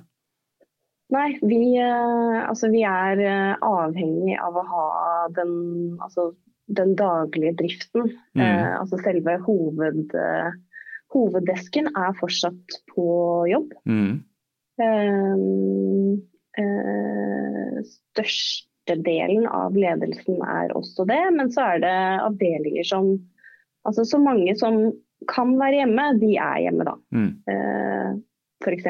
Nei, 1.12 1.28
vi, 1.44 1.76
eh, 1.76 2.38
altså, 2.48 2.70
vi 2.72 2.82
er 2.88 3.20
eh, 3.20 3.54
avhengig 3.60 4.38
av 4.40 4.56
å 4.56 4.64
ha 4.70 4.88
den, 5.36 5.54
altså, 6.00 6.30
den 6.72 6.94
daglige 6.96 7.52
driften. 7.60 8.12
Mm. 8.38 8.44
Eh, 8.44 8.68
altså 8.78 9.00
selve 9.02 9.36
hoved, 9.44 10.14
eh, 10.16 10.52
hoveddesken 11.12 11.90
er 11.92 12.16
fortsatt 12.20 12.78
på 12.94 13.06
jobb. 13.50 13.74
Mm. 13.84 14.22
Eh, 14.80 15.42
eh, 16.62 17.82
Størstedelen 18.12 19.44
av 19.50 19.76
ledelsen 19.76 20.40
er 20.46 20.72
også 20.78 21.04
det, 21.08 21.22
men 21.36 21.52
så 21.52 21.74
er 21.74 21.84
det 21.84 21.98
avdelinger 22.30 22.88
som 22.88 23.14
Altså 23.82 24.04
så 24.06 24.18
mange 24.22 24.52
som 24.54 24.76
kan 25.26 25.56
være 25.58 25.80
hjemme, 25.80 26.04
de 26.20 26.36
er 26.38 26.58
hjemme 26.62 26.84
da. 26.86 26.92
Mm. 27.10 27.30
Eh, 27.50 28.12
F.eks. 28.62 28.84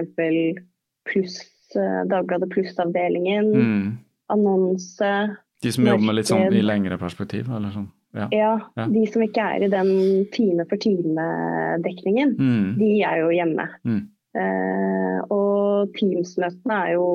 pluss, 1.08 1.38
Dagbladet 1.74 2.50
Pluss-avdelingen, 2.50 3.52
Mm. 3.54 3.98
annonse. 4.28 5.36
De 5.62 5.72
som 5.72 5.84
jobber 5.86 6.04
med 6.06 6.14
litt 6.16 6.26
sånn 6.26 6.52
i 6.52 6.62
lengre 6.62 6.98
perspektiv, 6.98 7.48
eller 7.54 7.70
sånn? 7.70 7.88
Ja. 8.14 8.28
Ja, 8.30 8.86
de 8.88 9.06
som 9.06 9.22
ikke 9.22 9.40
er 9.40 9.62
i 9.64 9.68
den 9.72 10.26
time 10.32 10.64
for 10.68 10.76
time-dekningen, 10.76 12.36
Mm. 12.36 12.78
de 12.78 13.02
er 13.02 13.16
jo 13.22 13.28
hjemme. 13.30 13.68
Mm. 13.86 14.08
Eh, 14.34 15.20
og 15.30 15.92
Teams-møtene 15.94 16.76
er 16.88 16.92
jo 16.94 17.06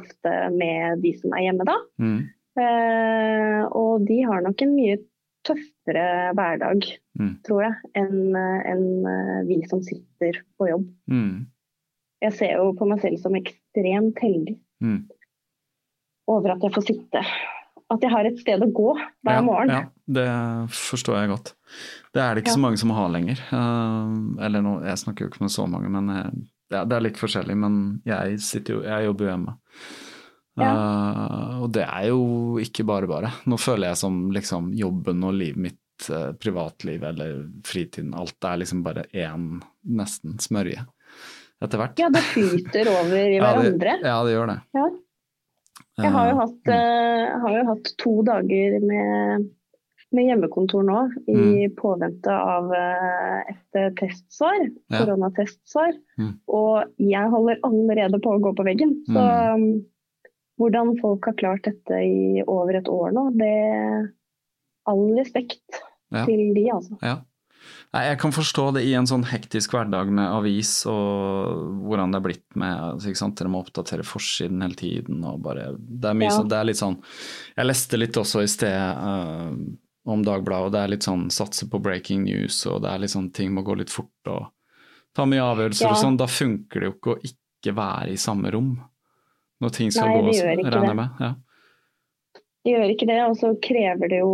ofte 0.00 0.32
med 0.56 1.02
de 1.02 1.12
som 1.18 1.32
er 1.34 1.42
hjemme 1.52 1.64
da. 1.66 1.76
Mm. 2.00 2.28
Eh, 2.58 3.66
og 3.70 4.06
de 4.06 4.22
har 4.22 4.40
nok 4.42 4.62
en 4.62 4.74
mye 4.76 4.98
tøffere 5.46 6.32
hverdag, 6.34 6.82
Mm. 7.18 7.36
tror 7.46 7.62
jeg, 7.62 7.74
enn 7.94 8.34
enn, 8.34 9.06
eh, 9.06 9.44
vi 9.46 9.62
som 9.68 9.80
sitter 9.82 10.40
på 10.58 10.68
jobb. 10.70 10.86
Mm. 11.10 11.46
Jeg 12.24 12.32
ser 12.38 12.54
jo 12.56 12.70
på 12.78 12.86
meg 12.88 13.02
selv 13.02 13.20
som 13.22 13.36
ekstremt 13.38 14.18
heldig 14.22 14.56
Mm. 14.82 15.06
over 16.28 16.52
at 16.52 16.64
jeg 16.64 16.72
får 16.74 16.84
sitte. 16.84 17.22
At 17.88 18.02
jeg 18.02 18.10
har 18.10 18.26
et 18.26 18.38
sted 18.40 18.60
å 18.60 18.72
gå 18.74 18.88
hver 18.96 19.36
ja, 19.38 19.42
morgen. 19.46 19.70
Ja, 19.70 19.82
det 20.10 20.26
forstår 20.74 21.20
jeg 21.20 21.30
godt. 21.30 21.52
Det 22.12 22.20
er 22.20 22.34
det 22.34 22.42
ikke 22.42 22.50
Ja. 22.50 22.56
så 22.56 22.64
mange 22.64 22.78
som 22.78 22.90
har 22.90 23.08
lenger. 23.08 23.38
Eh, 23.38 24.44
eller 24.44 24.60
nå, 24.60 24.82
jeg 24.84 24.98
snakker 24.98 25.24
jo 25.24 25.30
ikke 25.30 25.44
med 25.46 25.54
så 25.54 25.68
mange, 25.70 25.88
men 25.88 26.10
eh, 26.10 26.30
ja, 26.72 26.84
det 26.84 26.96
er 26.96 27.00
litt 27.06 27.16
forskjellig. 27.20 27.56
Men 27.56 28.02
jeg, 28.04 28.40
jo, 28.66 28.82
jeg 28.82 29.06
jobber 29.06 29.24
jo 29.24 29.30
hjemme. 29.30 29.56
Ja. 30.56 30.72
Uh, 30.72 31.62
og 31.62 31.72
det 31.76 31.84
er 31.84 32.06
jo 32.08 32.56
ikke 32.58 32.84
bare 32.88 33.06
bare. 33.06 33.30
Nå 33.44 33.58
føler 33.60 33.90
jeg 33.90 34.00
som 34.00 34.30
liksom 34.32 34.70
jobben 34.74 35.22
og 35.28 35.34
livet 35.36 35.60
mitt, 35.60 36.08
uh, 36.10 36.32
privatliv 36.32 37.04
eller 37.04 37.42
fritiden, 37.62 38.14
alt 38.16 38.42
er 38.42 38.62
liksom 38.62 38.82
bare 38.82 39.04
én 39.12 39.60
nesten 39.84 40.38
smørje 40.40 40.86
etter 41.64 41.80
hvert. 41.80 41.98
Ja, 42.02 42.08
det 42.12 42.22
flyter 42.32 42.90
over 42.92 43.16
i 43.16 43.36
Ja, 43.40 43.52
det- 43.56 43.62
hverandre. 43.64 43.98
Ja, 44.04 44.16
det 44.26 44.32
gjør 44.36 44.50
det. 44.52 44.58
Ja. 44.76 44.86
Jeg 45.96 46.12
har 46.12 46.26
jo 46.28 46.34
Eh, 46.34 46.40
hatt, 46.42 46.68
uh, 46.68 47.40
har 47.40 47.54
jo 47.56 47.64
hatt 47.70 47.86
to 48.02 48.10
dager 48.26 48.74
med, 48.84 49.46
med 50.12 50.26
hjemmekontor 50.28 50.84
nå, 50.84 50.98
i 51.32 51.68
påvente 51.78 52.28
av 52.36 52.68
uh, 52.68 53.40
et 53.48 53.96
testsvar, 53.96 54.66
Ja. 54.92 54.98
koronatestsvar. 55.00 55.96
Mm. 56.20 56.34
Og 56.52 57.00
jeg 57.00 57.30
holder 57.32 57.62
allerede 57.64 58.20
på 58.20 58.34
å 58.36 58.42
gå 58.44 58.52
på 58.58 58.66
veggen. 58.68 58.92
Så 59.08 59.24
um, 59.56 59.66
hvordan 60.60 60.94
folk 61.00 61.24
har 61.30 61.36
klart 61.40 61.64
dette 61.64 62.02
i 62.04 62.42
over 62.44 62.76
et 62.76 62.88
år 62.92 63.12
nå, 63.16 63.30
det 63.40 63.54
All 64.86 65.16
respekt 65.16 65.80
Ja. 66.14 66.22
til 66.28 66.52
de, 66.54 66.68
altså. 66.70 66.94
Ja. 67.02 67.16
Nei, 67.94 68.02
jeg 68.10 68.18
kan 68.20 68.32
forstå 68.34 68.64
det 68.76 68.82
i 68.84 68.92
en 68.98 69.06
sånn 69.08 69.24
hektisk 69.24 69.72
hverdag 69.72 70.10
med 70.12 70.26
avis 70.28 70.72
og 70.90 71.62
hvordan 71.86 72.12
det 72.12 72.18
er 72.20 72.24
blitt 72.26 72.56
med 72.58 72.74
altså, 72.92 73.08
ikke 73.10 73.20
sant? 73.22 73.36
Dere 73.38 73.52
må 73.52 73.62
oppdatere 73.64 74.04
forsiden 74.04 74.60
hele 74.64 74.76
tiden 74.78 75.24
og 75.24 75.40
bare 75.46 75.70
Det 75.78 76.10
er 76.10 76.18
mye 76.18 76.28
Ja. 76.28 76.36
sånn, 76.38 76.48
det 76.52 76.58
er 76.58 76.64
litt 76.68 76.80
sånn 76.80 76.98
Jeg 77.56 77.66
leste 77.70 77.96
litt 78.00 78.18
også 78.20 78.42
i 78.42 78.50
sted 78.50 78.76
uh, 78.76 79.54
om 80.06 80.22
Dagbladet, 80.22 80.66
og 80.68 80.72
det 80.72 80.82
er 80.84 80.92
litt 80.92 81.02
sånn 81.06 81.24
satse 81.34 81.66
på 81.70 81.80
breaking 81.82 82.24
news, 82.24 82.60
og 82.70 82.82
det 82.84 82.90
er 82.92 83.00
litt 83.02 83.10
sånn 83.10 83.32
ting 83.34 83.50
må 83.54 83.64
gå 83.66 83.74
litt 83.80 83.90
fort 83.90 84.30
og 84.30 84.52
ta 85.16 85.24
mye 85.26 85.42
avgjørelser 85.42 85.88
Ja. 85.88 85.94
og 85.96 85.96
sånn. 85.98 86.18
Da 86.20 86.26
funker 86.30 86.80
det 86.80 86.90
jo 86.90 86.94
ikke 86.94 87.14
å 87.16 87.18
ikke 87.24 87.74
være 87.74 88.12
i 88.12 88.20
samme 88.20 88.52
rom 88.54 88.76
når 89.64 89.72
ting 89.72 89.90
skal 89.90 90.12
Nei, 90.12 90.20
gå, 90.20 90.36
regner 90.62 90.86
jeg 90.86 90.96
med. 91.00 91.10
Ja. 91.24 91.32
Det 92.66 92.72
gjør 92.74 92.92
ikke 92.92 93.06
det, 93.08 93.18
og 93.24 93.36
så 93.40 93.50
krever 93.62 94.10
det 94.12 94.18
jo 94.20 94.32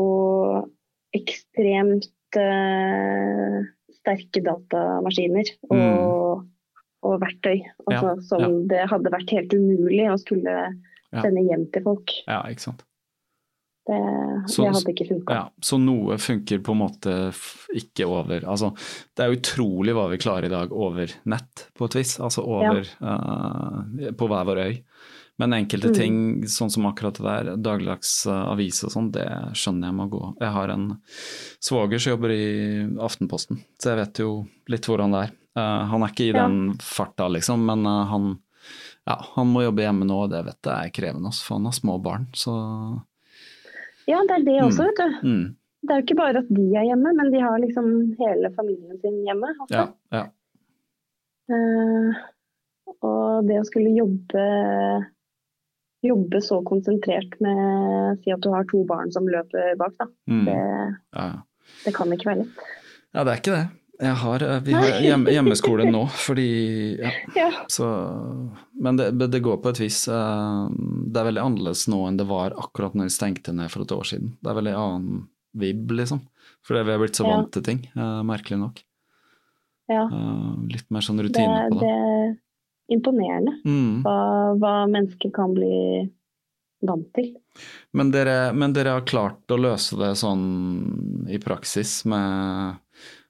ekstremt 1.14 2.08
eh, 2.40 3.58
sterke 4.00 4.42
datamaskiner 4.44 5.50
og, 5.70 6.46
og 7.06 7.18
verktøy. 7.22 7.60
Altså, 7.86 8.14
Ja, 8.16 8.16
som 8.28 8.40
ja. 8.46 8.52
det 8.72 8.86
hadde 8.90 9.12
vært 9.14 9.34
helt 9.36 9.52
umulig 9.54 10.08
å 10.10 10.16
skulle 10.20 10.56
sende 11.12 11.44
hjem 11.44 11.66
til 11.74 11.82
folk. 11.84 12.14
ja, 12.26 12.40
ikke 12.48 12.68
sant. 12.70 12.82
Det, 13.82 13.96
Så- 14.46 14.62
det 14.62 14.74
hadde 14.76 14.92
ikke 14.94 15.08
funka. 15.08 15.34
Ja, 15.34 15.48
så 15.60 15.76
noe 15.82 16.14
funker 16.22 16.60
på 16.62 16.70
en 16.70 16.78
måte 16.78 17.14
ikke 17.74 18.06
over 18.06 18.44
Altså, 18.46 18.70
det 19.16 19.24
er 19.24 19.34
utrolig 19.34 19.92
hva 19.96 20.04
vi 20.12 20.18
klarer 20.22 20.46
i 20.46 20.52
dag 20.52 20.70
over 20.72 21.10
nett, 21.26 21.64
på 21.74 21.88
et 21.90 21.96
vis. 21.98 22.20
Altså 22.20 22.44
over 22.46 22.86
uh, 23.02 24.12
På 24.14 24.28
hver 24.30 24.46
vår 24.46 24.62
øy. 24.62 24.76
Men 25.40 25.52
enkelte 25.56 25.88
Mm. 25.88 25.94
ting, 25.96 26.16
sånn 26.46 26.70
som 26.70 26.84
akkurat 26.86 27.14
det 27.16 27.24
der, 27.24 27.56
dagligdags 27.56 28.26
eh, 28.26 28.50
avis 28.52 28.82
og 28.84 28.90
sånn, 28.92 29.10
det 29.12 29.24
skjønner 29.56 29.88
jeg 29.88 29.96
må 29.96 30.08
gå. 30.12 30.36
Jeg 30.40 30.52
har 30.52 30.68
en 30.74 30.98
svoger 31.58 31.98
som 31.98 32.12
jobber 32.12 32.30
i 32.30 32.98
Aftenposten, 33.00 33.58
så 33.80 33.90
jeg 33.94 33.96
vet 34.02 34.20
jo 34.20 34.46
litt 34.68 34.84
hvordan 34.86 35.10
det 35.16 35.22
er. 35.24 35.32
Uh, 35.56 35.84
han 35.88 36.02
er 36.02 36.08
ikke 36.12 36.24
i 36.28 36.32
Ja. 36.36 36.46
den 36.48 36.76
farta, 36.80 37.28
liksom, 37.28 37.64
men 37.66 37.84
uh, 37.86 38.04
han, 38.08 38.38
ja, 39.06 39.16
han 39.34 39.46
må 39.52 39.62
jobbe 39.64 39.82
hjemme 39.84 40.04
nå, 40.06 40.20
og 40.24 40.30
det 40.30 40.44
vet 40.46 40.62
jeg 40.62 40.86
er 40.86 40.94
krevende, 40.96 41.28
også, 41.28 41.44
for 41.44 41.56
han 41.58 41.64
har 41.68 41.72
små 41.76 41.96
barn. 42.02 42.28
Så 42.32 42.52
Ja, 44.08 44.20
det 44.28 44.36
er 44.38 44.44
det 44.46 44.60
også, 44.64 44.86
vet 44.88 44.96
du. 44.96 45.28
mm, 45.28 45.56
Det 45.82 45.90
er 45.90 46.00
jo 46.00 46.06
ikke 46.06 46.16
bare 46.20 46.38
at 46.38 46.48
de 46.48 46.64
er 46.76 46.84
hjemme, 46.88 47.12
men 47.16 47.30
de 47.32 47.40
har 47.40 47.58
liksom 47.58 48.16
hele 48.20 48.52
familien 48.54 49.00
sin 49.02 49.24
hjemme. 49.26 49.48
også. 49.60 49.74
ja, 49.76 49.88
ja. 50.12 50.24
Uh, 51.52 52.14
og 53.02 53.46
det 53.48 53.58
å 53.60 53.66
skulle 53.66 53.92
jobbe 53.96 54.44
jobbe 56.02 56.40
så 56.42 56.60
konsentrert 56.66 57.36
med 57.40 58.18
Si 58.22 58.32
at 58.34 58.40
du 58.42 58.50
har 58.52 58.64
to 58.70 58.84
barn 58.88 59.12
som 59.14 59.26
løper 59.30 59.76
bak, 59.78 59.94
da. 60.00 60.06
Mm, 60.30 60.44
Det, 60.48 60.56
ja, 61.14 61.28
det 61.84 61.94
kan 61.94 62.12
ikke 62.12 62.28
være 62.30 62.42
lett. 62.42 62.66
Ja, 63.14 63.24
det 63.24 63.32
er 63.32 63.40
ikke 63.42 63.56
det. 63.56 63.64
Jeg 64.02 64.14
har, 64.18 64.42
eh, 64.42 64.60
vi 64.66 64.72
har 64.74 64.96
hjemme, 65.04 65.30
hjemmeskole 65.30 65.84
nå, 65.86 66.00
fordi 66.10 66.46
ja, 66.98 67.10
Ja. 67.38 67.50
så, 67.70 67.86
Men 68.74 68.96
det, 68.98 69.10
det 69.30 69.42
går 69.44 69.60
på 69.62 69.70
et 69.70 69.78
vis. 69.84 70.08
eh, 70.08 70.68
Det 71.06 71.20
er 71.20 71.28
veldig 71.28 71.42
annerledes 71.44 71.84
nå 71.92 72.00
enn 72.08 72.16
det 72.18 72.26
var 72.26 72.56
akkurat 72.58 72.96
når 72.98 73.10
vi 73.10 73.14
stengte 73.14 73.52
ned 73.54 73.70
for 73.70 73.84
et 73.84 73.92
år 73.94 74.02
siden. 74.08 74.32
Det 74.42 74.50
er 74.50 74.58
veldig 74.58 74.74
annen 74.74 75.28
vib, 75.54 75.90
liksom. 75.94 76.22
Fordi 76.66 76.82
vi 76.88 76.92
har 76.96 76.98
blitt 77.02 77.18
så 77.20 77.26
vant 77.28 77.52
til 77.52 77.62
ting, 77.62 77.84
eh, 77.94 78.22
merkelig 78.26 78.58
nok. 78.58 78.82
ja. 79.92 80.06
Litt 80.72 80.88
mer 80.90 81.04
sånn 81.04 81.20
rutine 81.22 81.68
på 81.70 81.78
det 81.78 81.86
det. 81.92 82.38
Er 82.88 82.94
imponerende 82.96 83.54
Mm. 83.64 84.02
hva, 84.04 84.16
hva 84.58 84.72
mennesker 84.90 85.32
kan 85.34 85.54
bli 85.54 86.08
vant 86.82 87.06
til. 87.14 87.36
Men, 87.94 88.10
dere, 88.10 88.52
men 88.52 88.72
dere 88.74 88.96
har 88.96 89.04
klart 89.06 89.46
å 89.54 89.58
løse 89.60 89.96
det 90.00 90.14
sånn 90.18 91.26
i 91.30 91.38
praksis 91.38 92.04
med 92.10 92.78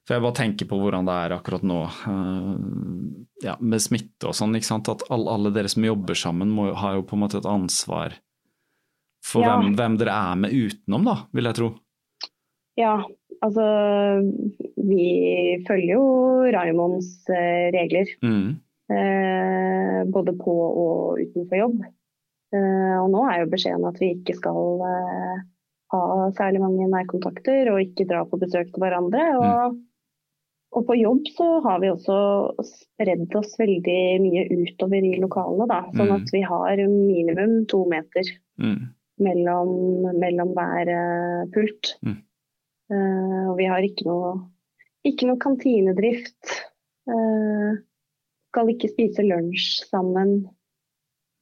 For 0.05 0.15
jeg 0.17 0.23
bare 0.25 0.35
tenker 0.35 0.67
på 0.67 0.75
hvordan 0.81 1.05
det 1.07 1.13
er 1.15 1.31
akkurat 1.37 1.63
nå 1.63 1.77
eh, 1.85 3.45
ja, 3.45 3.53
med 3.61 3.79
smitte 3.79 4.27
og 4.27 4.35
sånn. 4.35 4.51
ikke 4.57 4.67
sant? 4.67 4.89
At 4.91 5.05
alle, 5.09 5.29
alle 5.31 5.51
dere 5.55 5.69
som 5.71 5.85
jobber 5.85 6.13
sammen, 6.19 6.49
må, 6.51 6.73
har 6.75 6.95
jo 6.97 7.03
på 7.07 7.15
en 7.15 7.21
måte 7.23 7.37
et 7.39 7.45
ansvar 7.47 8.17
for 9.23 9.45
Ja. 9.45 9.53
hvem, 9.55 9.75
hvem 9.77 9.95
dere 10.01 10.11
er 10.11 10.35
med 10.35 10.51
utenom, 10.51 11.05
da, 11.07 11.15
vil 11.31 11.45
jeg 11.47 11.55
tro. 11.55 11.69
Ja, 12.75 12.97
altså 13.39 13.63
Vi 14.83 15.63
følger 15.67 15.93
jo 15.95 16.03
Raimonds 16.51 17.23
eh, 17.29 17.71
regler. 17.71 18.09
Mm. 18.25 18.59
Eh, 18.93 19.99
både 20.13 20.33
på 20.37 20.53
og 20.53 21.21
utenfor 21.21 21.57
jobb. 21.59 21.79
Eh, 22.53 22.95
og 23.01 23.07
nå 23.13 23.23
er 23.31 23.41
jo 23.43 23.51
beskjeden 23.53 23.87
at 23.89 23.97
vi 24.01 24.11
ikke 24.17 24.35
skal 24.37 24.83
eh, 24.89 25.37
ha 25.93 26.01
særlig 26.37 26.61
mange 26.63 26.89
nærkontakter 26.91 27.71
og 27.73 27.81
ikke 27.81 28.05
dra 28.09 28.23
på 28.29 28.39
besøk 28.41 28.69
til 28.73 28.83
hverandre. 28.83 29.23
Og, 29.39 29.77
og 30.73 30.85
på 30.89 30.97
jobb 30.99 31.29
så 31.37 31.47
har 31.65 31.79
vi 31.83 31.91
også 31.93 32.17
spredd 32.67 33.33
oss 33.39 33.55
veldig 33.61 33.99
mye 34.25 34.45
utover 34.63 35.05
i 35.09 35.15
lokalene. 35.21 35.69
Da, 35.69 35.81
sånn 35.93 36.11
Mm. 36.11 36.17
at 36.19 36.33
vi 36.33 36.41
har 36.49 36.83
minimum 36.89 37.55
to 37.71 37.85
meter 37.89 38.29
Mm. 38.61 38.91
mellom, 39.19 39.69
mellom 40.21 40.53
hver 40.53 40.91
pult. 41.53 41.95
Mm. 42.05 42.19
Eh, 42.93 43.49
og 43.49 43.57
vi 43.57 43.65
har 43.69 43.81
ikke 43.85 44.05
noe, 44.05 44.35
ikke 45.05 45.25
noe 45.29 45.41
kantinedrift. 45.41 46.59
Eh, 47.09 47.71
skal 48.53 48.69
ikke 48.69 48.91
spise 48.93 49.25
lunsj 49.25 49.83
sammen. 49.89 50.43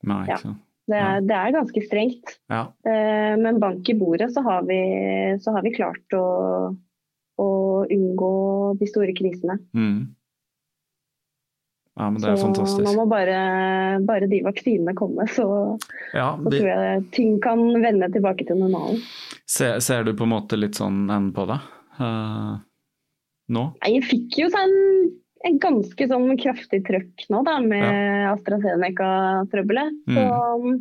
Nei, 0.07 0.23
Ja. 0.25 0.37
ikke 0.39 0.45
sant. 0.47 0.61
Det 0.91 0.97
er, 0.97 1.19
det 1.23 1.35
er 1.37 1.51
ganske 1.55 1.81
strengt. 1.85 2.31
Ja. 2.51 2.63
Eh, 2.89 3.35
men 3.39 3.59
bank 3.61 3.87
i 3.87 3.93
bordet 3.95 4.31
så 4.33 4.41
har 4.43 4.63
vi, 4.67 4.79
så 5.39 5.53
har 5.55 5.63
vi 5.63 5.71
klart 5.75 6.15
å, 6.17 6.23
å 7.39 7.47
unngå 7.85 8.31
de 8.81 8.87
store 8.89 9.13
krisene. 9.15 9.55
Mm. 9.77 10.09
ja, 11.99 12.09
men 12.09 12.17
det 12.19 12.31
er 12.31 12.35
så 12.39 12.49
nå 12.49 12.55
fantastisk. 12.57 12.97
må 12.97 13.05
bare, 13.11 13.37
bare 14.09 14.27
de 14.31 14.41
vaksinene 14.49 14.95
komme, 14.97 15.27
så, 15.31 15.47
Ja, 16.17 16.33
så 16.41 16.49
tror 16.49 16.67
jeg 16.73 17.05
ting 17.15 17.37
kan 17.45 17.61
vende 17.83 18.09
tilbake 18.11 18.47
til 18.49 18.59
normalen. 18.59 18.99
ser, 19.45 19.79
ser 19.85 20.03
du 20.07 20.11
på 20.17 20.25
en 20.27 20.33
måte 20.33 20.59
litt 20.59 20.75
sånn 20.81 21.05
enden 21.07 21.31
på 21.37 21.45
det 21.51 21.59
uh, 22.01 22.57
nå? 23.53 23.65
Nei, 23.83 23.93
Jeg 23.99 24.07
fikk 24.09 24.39
jo 24.43 24.49
sånn 24.51 24.75
en 25.47 25.57
ganske 25.61 26.07
sånn 26.07 26.35
kraftig 26.39 26.81
trøkk 26.87 27.25
nå 27.33 27.41
da, 27.47 27.57
med 27.63 28.27
AstraZeneca-trøbbelet. 28.31 29.95
Mm. 30.11 30.77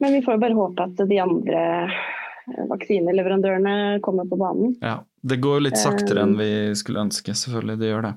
Men 0.00 0.16
vi 0.16 0.22
får 0.24 0.40
bare 0.40 0.56
håpe 0.56 0.86
at 0.88 1.02
de 1.10 1.18
andre 1.20 1.64
eh, 1.84 2.62
vaksineleverandørene 2.70 3.74
kommer 4.04 4.28
på 4.30 4.38
banen. 4.40 4.74
Ja, 4.80 5.02
Det 5.20 5.36
går 5.44 5.66
litt 5.66 5.80
saktere 5.80 6.24
Um, 6.24 6.32
enn 6.32 6.38
vi 6.40 6.52
skulle 6.80 7.04
ønske, 7.04 7.36
selvfølgelig. 7.36 7.80
Det 7.82 7.90
gjør 7.90 8.06
det. 8.08 8.14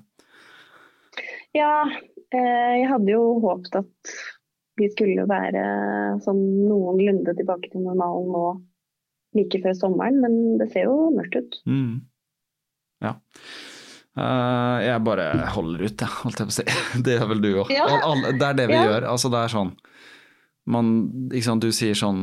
Ja, 1.53 1.73
eh, 2.31 2.71
jeg 2.79 2.87
hadde 2.89 3.11
jo 3.11 3.25
håpet 3.43 3.75
at 3.83 4.15
vi 4.79 4.87
skulle 4.89 5.27
være 5.29 5.65
sånn 6.25 6.41
noenlunde 6.65 7.35
tilbake 7.37 7.69
til 7.69 7.83
normalen 7.85 8.31
nå 8.33 8.45
like 9.37 9.59
før 9.61 9.75
sommeren, 9.77 10.21
men 10.23 10.57
det 10.61 10.71
ser 10.73 10.87
jo 10.87 11.11
mørkt 11.13 11.37
ut. 11.37 11.59
Mm. 11.69 12.01
Ja. 13.03 13.17
Eh, 14.13 14.77
jeg 14.85 15.01
bare 15.07 15.23
holder 15.55 15.85
ut, 15.87 15.97
jeg, 16.03 16.09
holdt 16.21 16.41
jeg 16.43 16.49
på 16.49 16.53
å 16.53 16.57
si. 16.59 16.65
Det 17.05 17.15
gjør 17.17 17.29
vel 17.31 17.41
du 17.41 17.49
òg. 17.63 17.71
Ja. 17.73 17.87
Det 18.29 18.45
er 18.51 18.59
det 18.59 18.67
vi 18.69 18.77
Ja. 18.77 18.83
gjør. 18.91 19.07
Altså, 19.15 19.31
det 19.33 19.39
er 19.45 19.53
sånn 19.55 19.73
man, 20.65 20.91
sant, 21.43 21.59
Du 21.65 21.73
sier 21.75 21.91
sånn 21.97 22.19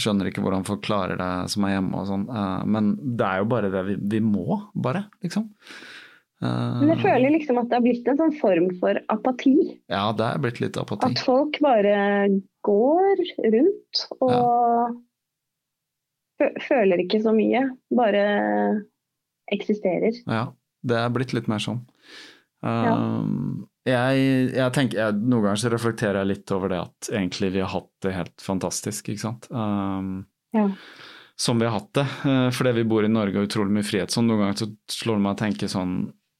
Skjønner 0.00 0.30
ikke 0.30 0.40
hvordan 0.40 0.62
folk 0.64 0.80
klarer 0.86 1.18
det 1.20 1.50
som 1.52 1.66
er 1.68 1.74
hjemme 1.74 1.98
og 2.00 2.06
sånn. 2.08 2.22
uh, 2.30 2.62
men 2.64 2.94
det 3.18 3.26
er 3.26 3.42
jo 3.42 3.48
bare 3.50 3.68
det 3.74 3.82
vi, 3.90 3.96
vi 4.14 4.20
må, 4.24 4.62
bare, 4.72 5.02
liksom. 5.22 5.50
Uh, 6.42 6.78
Men 6.80 6.94
jeg 6.94 7.02
føler 7.04 7.30
liksom 7.34 7.58
at 7.60 7.68
det 7.68 7.76
har 7.76 7.84
blitt 7.84 8.08
en 8.08 8.16
sånn 8.22 8.32
form 8.40 8.70
for 8.80 8.96
apati. 9.12 9.52
Ja, 9.92 10.06
det 10.16 10.24
er 10.30 10.40
blitt 10.42 10.62
litt 10.62 10.78
apati. 10.80 11.10
At 11.10 11.20
folk 11.22 11.58
bare 11.62 12.30
går 12.66 13.20
rundt 13.52 14.00
og 14.24 14.96
fø- 16.40 16.56
føler 16.70 17.04
ikke 17.04 17.20
så 17.22 17.34
mye. 17.36 17.66
Bare 17.94 18.24
eksisterer. 19.52 20.16
Ja, 20.26 20.46
det 20.82 20.98
er 20.98 21.12
blitt 21.14 21.34
litt 21.36 21.48
mer 21.50 21.62
sånn. 21.62 21.80
Ja. 22.62 22.92
Um, 22.94 23.64
jeg, 23.82 24.18
jeg 24.54 24.70
tenker, 24.76 24.98
jeg, 25.00 25.14
Noen 25.18 25.48
ganger 25.48 25.58
så 25.58 25.70
reflekterer 25.72 26.20
jeg 26.20 26.30
litt 26.30 26.52
over 26.54 26.70
det 26.70 26.78
at 26.84 27.08
egentlig 27.10 27.48
vi 27.56 27.62
har 27.64 27.72
hatt 27.72 27.90
det 28.04 28.12
helt 28.14 28.44
fantastisk, 28.44 29.10
ikke 29.10 29.24
sant. 29.24 29.48
Um, 29.50 30.22
Ja. 30.54 30.68
Som 31.42 31.58
vi 31.58 31.64
har 31.66 31.72
hatt 31.78 31.94
det. 31.96 32.04
Uh, 32.22 32.50
fordi 32.54 32.74
vi 32.76 32.84
bor 32.86 33.02
i 33.02 33.10
Norge 33.10 33.40
og 33.40 33.48
utrolig 33.48 33.72
mye 33.74 33.86
frihet. 33.88 34.12
Så 34.12 34.22
noen 34.22 34.44
ganger 34.44 34.58
så 34.60 34.68
slår 34.92 35.16
det 35.18 35.24
meg 35.24 35.34
å 35.34 35.40
tenke 35.40 35.68
sånn 35.72 35.94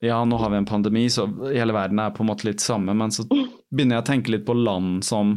Ja, 0.05 0.20
nå 0.26 0.37
har 0.38 0.50
vi 0.52 0.59
en 0.61 0.68
pandemi, 0.68 1.07
så 1.11 1.24
hele 1.48 1.74
verden 1.74 1.98
er 2.02 2.11
på 2.14 2.22
en 2.24 2.28
måte 2.28 2.46
litt 2.48 2.62
samme, 2.62 2.94
men 2.98 3.11
så 3.14 3.22
begynner 3.70 3.96
jeg 3.96 4.02
å 4.02 4.09
tenke 4.11 4.33
litt 4.35 4.46
på 4.46 4.57
land 4.59 5.05
som 5.07 5.37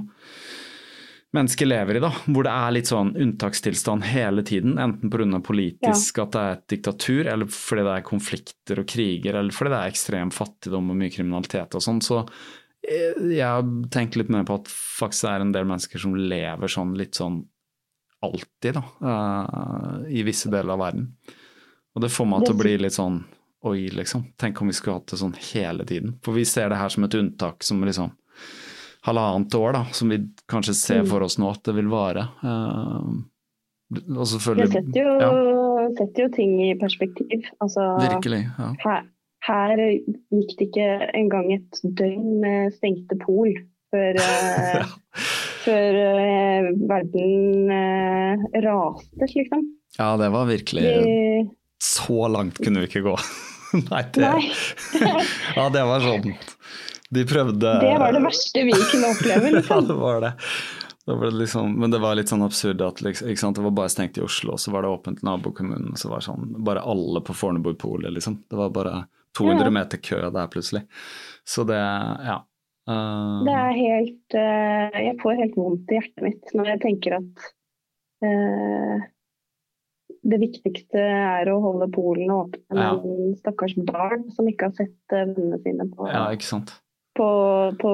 mennesker 1.34 1.68
lever 1.68 1.98
i, 1.98 2.02
da, 2.04 2.12
hvor 2.32 2.46
det 2.48 2.52
er 2.54 2.74
litt 2.76 2.90
sånn 2.90 3.14
unntakstilstand 3.20 4.06
hele 4.08 4.44
tiden. 4.48 4.78
Enten 4.82 5.12
pga. 5.12 5.40
politisk 5.44 6.20
at 6.24 6.36
det 6.36 6.44
er 6.44 6.58
et 6.58 6.68
diktatur, 6.76 7.30
eller 7.32 7.50
fordi 7.52 7.88
det 7.88 7.96
er 7.96 8.06
konflikter 8.10 8.82
og 8.82 8.88
kriger, 8.92 9.40
eller 9.40 9.56
fordi 9.56 9.74
det 9.74 9.80
er 9.80 9.96
ekstrem 9.96 10.32
fattigdom 10.36 10.94
og 10.94 11.00
mye 11.02 11.14
kriminalitet 11.14 11.76
og 11.76 11.84
sånn. 11.84 12.02
Så 12.06 12.22
eh, 12.88 13.18
jeg 13.36 13.46
har 13.46 13.66
tenkt 13.94 14.20
litt 14.20 14.32
mer 14.34 14.48
på 14.48 14.60
at 14.62 14.72
faktisk 14.72 15.28
det 15.28 15.34
er 15.34 15.48
en 15.48 15.56
del 15.56 15.70
mennesker 15.70 16.06
som 16.06 16.16
lever 16.16 16.76
sånn 16.78 16.96
litt 17.00 17.20
sånn 17.20 17.42
alltid, 18.26 18.78
da, 18.80 18.86
eh, 19.12 20.12
i 20.20 20.26
visse 20.26 20.52
deler 20.52 20.76
av 20.76 20.86
verden. 20.86 21.10
Og 21.96 22.04
det 22.04 22.12
får 22.12 22.28
meg 22.28 22.46
til 22.46 22.56
å 22.56 22.60
bli 22.60 22.78
litt 22.82 22.96
sånn 22.96 23.24
oi, 23.66 23.88
liksom. 23.90 24.28
Tenk 24.38 24.60
om 24.62 24.70
vi 24.70 24.76
skulle 24.78 25.00
hatt 25.00 25.10
det 25.10 25.18
sånn 25.18 25.36
hele 25.52 25.86
tiden. 25.88 26.20
For 26.26 26.38
vi 26.38 26.44
ser 26.46 26.70
det 26.70 26.78
her 26.78 26.92
som 26.94 27.06
et 27.08 27.16
unntak 27.18 27.66
som 27.66 27.82
liksom 27.82 28.12
halvannet 29.06 29.56
år, 29.60 29.74
da, 29.78 29.84
som 29.94 30.10
vi 30.10 30.18
kanskje 30.52 30.74
ser 30.78 31.02
Mm. 31.04 31.10
for 31.12 31.26
oss 31.26 31.38
nå 31.42 31.50
at 31.52 31.64
det 31.68 31.76
vil 31.78 31.88
vare. 31.92 32.28
Eh, 32.44 33.10
og 33.96 34.24
Det 34.26 34.28
selvfølgelig 34.34 34.72
setter 34.74 34.98
jo, 35.04 35.12
ja, 35.22 35.90
setter 36.00 36.24
jo 36.26 36.30
ting 36.34 36.56
i 36.66 36.72
perspektiv. 36.82 37.46
Altså, 37.62 37.86
Virkelig. 38.02 38.42
Ja. 38.58 38.72
her, 38.84 39.04
her 39.46 39.84
gikk 40.34 40.56
det 40.58 40.68
ikke 40.72 40.90
engang 41.14 41.52
et 41.54 41.82
døgn 41.86 42.40
med 42.42 42.74
stengte 42.80 43.18
pol 43.22 43.54
før, 43.94 44.18
ja. 44.18 44.82
før 45.68 46.00
eh, 46.02 46.72
verden 46.90 47.70
eh, 47.78 48.48
raste, 48.66 49.30
liksom. 49.36 49.68
ja, 50.00 50.10
det 50.18 50.32
var 50.34 50.50
virkelig 50.50 50.82
Vi, 51.06 51.46
Så 51.86 52.26
langt 52.34 52.58
kunne 52.58 52.82
vi 52.82 52.90
ikke 52.90 53.06
gå. 53.06 53.16
Nei, 53.92 54.02
det, 54.16 54.24
Nei. 54.26 54.50
ja, 55.60 55.70
det 55.70 55.86
var 55.86 56.02
sånn 56.04 56.34
De 57.16 57.24
prøvde 57.30 57.76
det 57.82 57.94
var 58.02 58.14
det 58.16 58.24
verste 58.26 58.64
vi 58.68 58.76
kunne 58.92 59.12
oppleve. 59.16 59.52
Ja, 59.54 59.60
Liksom. 59.60 59.88
det 59.90 59.98
var 60.00 60.22
det. 60.26 60.34
det 61.06 61.16
var 61.22 61.32
liksom, 61.42 61.76
men 61.80 61.92
det 61.94 62.00
var 62.02 62.16
litt 62.18 62.32
sånn 62.34 62.44
absurd 62.46 62.82
at 62.82 63.02
liksom, 63.06 63.54
det 63.54 63.62
var 63.66 63.72
bare 63.78 63.92
stengt 63.94 64.18
i 64.18 64.24
Oslo, 64.26 64.56
og 64.56 64.60
så 64.64 64.72
var 64.74 64.82
det 64.86 64.90
åpent 64.96 65.22
i 65.24 65.28
nabokommunen. 65.28 65.92
og 65.94 66.00
så 66.02 66.10
var 66.12 66.22
det 66.24 66.28
sånn, 66.30 66.48
Bare 66.66 66.82
alle 66.84 67.22
på 67.22 67.34
Fornebupolet, 67.38 68.12
liksom. 68.16 68.40
Det 68.50 68.58
var 68.60 68.70
bare 68.76 69.06
200 69.38 69.66
Ja. 69.68 69.74
meter 69.80 69.98
kø 70.02 70.22
der 70.32 70.48
plutselig. 70.48 70.86
Så 71.46 71.64
det, 71.68 71.78
ja. 71.80 72.40
Uh, 72.90 73.42
Det 73.46 73.54
er 73.58 73.72
helt 73.74 74.36
uh, 74.38 74.98
Jeg 75.02 75.16
får 75.24 75.40
helt 75.40 75.56
vondt 75.58 75.90
i 75.90 75.96
hjertet 75.98 76.22
mitt 76.22 76.52
når 76.54 76.68
jeg 76.70 76.82
tenker 76.84 77.16
at 77.18 77.48
uh, 78.26 79.06
det 80.26 80.38
viktigste 80.42 81.02
er 81.02 81.50
å 81.54 81.60
holde 81.62 81.88
Polen 81.94 82.30
åpne, 82.34 82.78
Ja. 82.78 82.92
men 82.98 83.36
stakkars 83.38 83.76
barn 83.86 84.28
som 84.34 84.48
ikke 84.50 84.70
har 84.70 84.74
sett 84.78 85.14
eh, 85.14 85.26
vennene 85.30 85.60
sine 85.62 85.86
på, 85.92 86.08
ja, 86.10 86.24
ikke 86.34 86.48
sant. 86.48 86.72
På, 87.16 87.28
på 87.82 87.92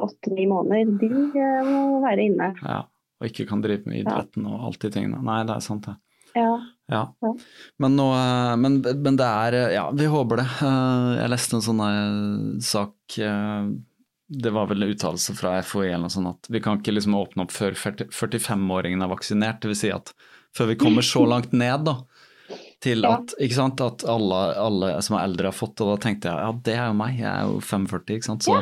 åtte-ni 0.00 0.46
måneder, 0.50 0.96
de 1.00 1.10
eh, 1.40 1.68
må 1.68 2.00
være 2.04 2.28
inne. 2.30 2.50
Ja. 2.62 2.82
Og 3.20 3.30
ikke 3.30 3.46
kan 3.48 3.62
drive 3.64 3.86
med 3.88 4.02
idretten 4.02 4.48
og 4.50 4.68
alt 4.68 4.80
de 4.82 4.90
tingene. 4.92 5.20
Nei, 5.24 5.42
det 5.46 5.56
er 5.56 5.64
sant, 5.64 5.86
det. 5.86 5.96
Ja. 6.34 6.54
Ja. 6.90 7.04
Men, 7.80 7.94
nå, 7.96 8.08
eh, 8.18 8.54
men, 8.60 8.80
men 8.82 9.18
det 9.20 9.28
er 9.28 9.56
eh, 9.56 9.74
Ja, 9.76 9.86
vi 9.94 10.10
håper 10.10 10.42
det. 10.42 10.48
Jeg 10.60 11.30
leste 11.32 11.56
en 11.56 11.64
sånn 11.64 11.84
sak 12.60 13.14
Det 13.16 14.52
var 14.52 14.66
vel 14.68 14.84
en 14.84 14.92
uttalelse 14.92 15.36
fra 15.38 15.54
FHI 15.62 15.86
eller 15.86 16.08
noe 16.08 16.12
sånt 16.12 16.32
at 16.32 16.50
vi 16.52 16.60
kan 16.64 16.82
ikke 16.82 16.96
liksom 16.96 17.16
åpne 17.16 17.46
opp 17.46 17.54
før 17.54 17.78
45-åringen 17.78 19.06
er 19.06 19.12
vaksinert. 19.14 19.64
Vil 19.70 19.78
si 19.78 19.94
at 19.94 20.12
før 20.56 20.74
vi 20.74 20.80
kommer 20.82 21.06
så 21.06 21.24
langt 21.32 21.54
ned, 21.54 21.86
da. 21.86 22.00
Til 22.84 23.04
Ja. 23.06 23.14
at, 23.16 23.32
sant, 23.56 23.80
at 23.80 24.04
alle, 24.10 24.40
alle 24.60 24.90
som 25.04 25.16
er 25.16 25.24
eldre 25.24 25.48
har 25.48 25.56
fått, 25.56 25.80
og 25.80 25.94
da 25.94 25.96
tenkte 26.04 26.28
jeg 26.28 26.44
ja, 26.44 26.50
det 26.66 26.74
er 26.76 26.90
jo 26.90 26.96
meg, 26.98 27.14
jeg 27.16 27.30
er 27.30 27.48
jo 27.48 27.60
45, 27.64 28.18
ikke 28.18 28.28
sant. 28.28 28.44
Så 28.44 28.58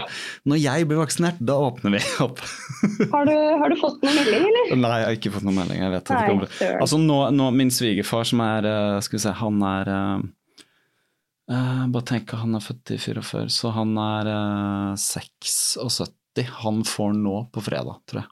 når 0.49 0.61
jeg 0.63 0.87
blir 0.91 1.01
vaksinert, 1.03 1.41
da 1.43 1.57
åpner 1.59 1.97
vi 1.97 2.03
opp. 2.23 2.43
Har, 3.13 3.27
du, 3.27 3.35
har 3.35 3.73
du 3.73 3.77
fått 3.81 4.05
noen 4.05 4.17
melding, 4.21 4.47
eller? 4.49 4.77
Nei, 4.79 4.93
jeg 5.01 5.09
har 5.09 5.17
ikke 5.19 5.33
fått 5.35 5.47
noen 5.47 5.59
melding. 5.59 5.83
jeg 5.83 5.93
vet 5.97 6.13
Nei. 6.13 6.71
Altså 6.77 6.99
nå, 7.03 7.19
nå, 7.35 7.49
Min 7.57 7.73
svigerfar 7.75 8.27
som 8.29 8.41
er 8.45 8.67
eh, 8.69 9.01
Skal 9.05 9.19
vi 9.19 9.23
se, 9.25 9.33
han 9.43 9.63
er 9.67 9.91
eh, 9.93 10.23
Bare 11.93 12.07
tenk, 12.09 12.33
han 12.39 12.57
er 12.57 12.65
født 12.65 12.95
i 12.95 12.99
44, 13.03 13.49
så 13.53 13.73
han 13.77 13.93
er 14.01 14.31
uh, 14.31 14.95
76. 14.97 16.15
Han 16.63 16.81
får 16.89 17.13
nå 17.19 17.35
på 17.53 17.65
fredag, 17.67 17.99
tror 18.09 18.23
jeg. 18.23 18.31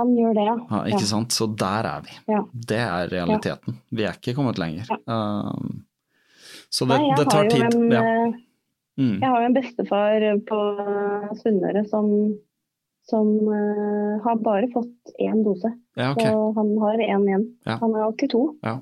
Han 0.00 0.12
gjør 0.18 0.34
det, 0.40 0.44
ja. 0.48 0.56
Ja, 0.72 0.82
ikke 0.90 1.06
sant? 1.12 1.36
Så 1.36 1.46
der 1.60 1.88
er 1.92 2.04
vi. 2.08 2.16
Ja. 2.32 2.42
Det 2.72 2.80
er 2.82 3.08
realiteten. 3.12 3.78
Vi 3.94 4.04
er 4.08 4.16
ikke 4.18 4.34
kommet 4.38 4.58
lenger. 4.60 4.88
Um, 5.06 5.82
så 6.70 6.86
det, 6.88 6.98
Nei, 7.00 7.14
det 7.18 7.26
tar 7.30 7.48
tid. 7.50 7.66
en, 7.74 7.90
Ja. 7.92 8.04
eh, 8.04 8.38
Mm. 9.00 9.14
Jeg 9.22 9.30
har 9.30 9.40
jo 9.40 9.46
en 9.46 9.54
bestefar 9.54 10.24
på 10.48 10.56
Sunnmøre 11.40 11.86
som, 11.88 12.08
som 13.08 13.28
uh, 13.48 14.18
har 14.26 14.36
bare 14.44 14.66
fått 14.74 15.14
én 15.24 15.40
dose. 15.46 15.70
ja, 15.96 16.10
ok. 16.12 16.20
Og 16.34 16.58
han 16.58 16.72
har 16.82 16.98
én 17.06 17.24
igjen. 17.30 17.46
Ja. 17.64 17.78
Han 17.80 17.94
er 17.96 18.10
82. 18.12 18.42
Ja. 18.66 18.74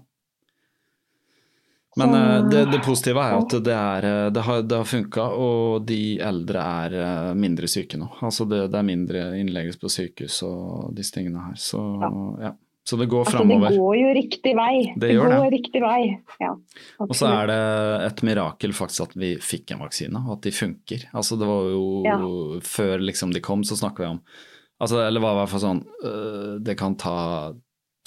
Men 1.99 2.15
eh, 2.15 2.49
det, 2.49 2.65
det 2.73 2.79
positive 2.85 3.23
er 3.23 3.37
at 3.41 3.55
det, 3.65 3.75
er, 3.75 4.07
eh, 4.07 4.29
det 4.35 4.45
har, 4.47 4.63
det 4.63 4.79
har 4.79 4.87
funka, 4.87 5.27
og 5.35 5.83
de 5.89 6.01
eldre 6.23 6.63
er 6.85 6.97
eh, 7.03 7.35
mindre 7.39 7.71
syke 7.71 7.99
nå. 7.99 8.09
Altså 8.23 8.47
det, 8.49 8.65
det 8.73 8.79
er 8.79 8.87
mindre 8.87 9.25
innlegges 9.41 9.81
på 9.81 9.91
sykehus 9.93 10.41
og 10.47 10.93
disse 10.97 11.17
tingene 11.17 11.49
her. 11.49 11.59
Så, 11.59 11.83
ja. 12.43 12.55
Så 12.89 12.97
det 12.97 13.11
går 13.13 13.27
Altså, 13.27 13.45
det 13.45 13.77
går 13.77 13.97
jo 13.99 14.13
riktig 14.17 14.55
vei. 14.57 14.75
Det 14.97 15.11
gjør 15.13 15.27
går 15.27 15.35
det. 15.35 15.49
riktig 15.59 15.83
vei. 15.85 16.03
Ja, 16.41 16.55
Og 17.05 17.11
så 17.19 17.29
er 17.29 17.51
det 17.51 17.59
et 18.07 18.23
mirakel 18.25 18.73
faktisk 18.73 19.11
at 19.11 19.19
vi 19.19 19.35
fikk 19.45 19.75
en 19.75 19.83
vaksine, 19.83 20.23
og 20.25 20.39
at 20.39 20.47
de 20.47 20.55
funker. 20.57 21.05
Altså 21.13 21.37
det 21.37 21.51
var 21.51 21.69
jo 21.75 21.83
Ja. 22.07 22.17
Før 22.65 23.03
liksom 23.05 23.35
de 23.35 23.43
kom, 23.45 23.67
så 23.67 23.77
snakka 23.77 24.07
vi 24.07 24.13
om 24.15 24.23
altså, 24.81 25.03
Eller 25.03 25.21
var 25.21 25.35
i 25.35 25.41
hvert 25.43 25.53
fall 25.53 25.65
sånn 25.67 25.83
Det 26.65 26.79
kan 26.81 26.97
ta 26.97 27.17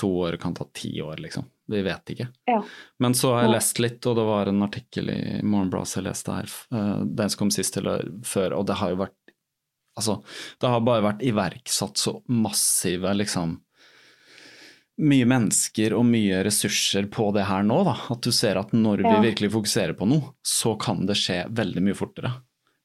to 0.02 0.10
år, 0.24 0.32
det 0.32 0.42
kan 0.42 0.56
ta 0.58 0.66
ti 0.74 0.96
år, 1.04 1.20
liksom. 1.22 1.46
Vi 1.72 1.82
vet 1.86 2.12
ikke. 2.14 2.28
Ja. 2.52 2.60
Men 3.00 3.16
så 3.18 3.34
har 3.36 3.46
jeg 3.48 3.54
lest 3.56 3.80
litt, 3.84 4.06
og 4.12 4.16
det 4.20 4.26
var 4.28 4.52
en 4.52 4.62
artikkel 4.66 5.10
i 5.14 5.20
Morgenbladet 5.44 5.96
jeg 5.98 6.06
leste 6.10 6.36
her, 6.36 6.54
øh, 6.76 7.02
den 7.18 7.30
som 7.34 7.40
kom 7.46 7.52
sist 7.56 7.78
eller 7.82 8.06
før, 8.28 8.58
og 8.60 8.68
det 8.70 8.78
har 8.82 8.94
jo 8.94 9.02
vært 9.06 9.18
Altså, 10.00 10.14
det 10.64 10.70
har 10.72 10.80
bare 10.88 11.04
vært 11.04 11.24
iverksatt 11.28 12.00
så 12.00 12.14
massive, 12.32 13.12
liksom 13.20 13.58
mye 15.02 15.26
mennesker 15.28 15.92
og 15.98 16.06
mye 16.08 16.44
ressurser 16.46 17.10
på 17.12 17.26
det 17.36 17.44
her 17.50 17.64
nå, 17.68 17.82
da. 17.88 17.96
At 18.14 18.22
du 18.24 18.32
ser 18.32 18.56
at 18.62 18.72
når 18.72 19.02
Ja. 19.04 19.16
vi 19.20 19.28
virkelig 19.32 19.52
fokuserer 19.52 19.94
på 19.98 20.08
noe, 20.08 20.32
så 20.46 20.78
kan 20.80 21.06
det 21.06 21.18
skje 21.20 21.42
veldig 21.52 21.84
mye 21.84 21.98
fortere. 21.98 22.32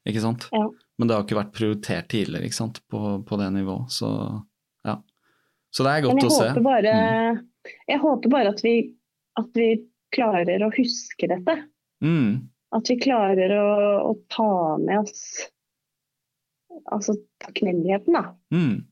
Ikke 0.08 0.20
sant? 0.22 0.48
Ja. 0.50 0.64
Men 0.98 1.08
det 1.08 1.14
har 1.16 1.24
ikke 1.26 1.38
vært 1.38 1.52
prioritert 1.54 2.08
tidligere, 2.08 2.44
ikke 2.48 2.58
sant, 2.58 2.80
på, 2.90 3.22
på 3.26 3.38
det 3.38 3.52
nivået. 3.52 3.90
Så 3.92 4.10
ja. 4.84 4.96
Så 5.70 5.84
det 5.84 5.92
er 5.92 6.06
godt 6.08 6.24
å 6.24 6.30
se. 6.30 6.42
Men 6.42 6.46
jeg 6.46 6.56
håper 6.56 6.66
bare, 6.66 7.42
jeg 7.86 8.00
håper 8.02 8.32
bare 8.32 8.52
at, 8.54 8.62
vi, 8.64 8.74
at 9.40 9.50
vi 9.56 9.70
klarer 10.14 10.62
å 10.66 10.72
huske 10.76 11.28
dette. 11.30 11.56
Mm. 12.04 12.46
At 12.76 12.90
vi 12.90 12.96
klarer 13.00 13.52
å, 13.56 13.68
å 14.10 14.12
ta 14.32 14.50
med 14.82 15.04
oss 15.04 15.46
altså 16.92 17.14
takknemligheten 17.44 18.16
da, 18.16 18.24
Mm. 18.52 18.84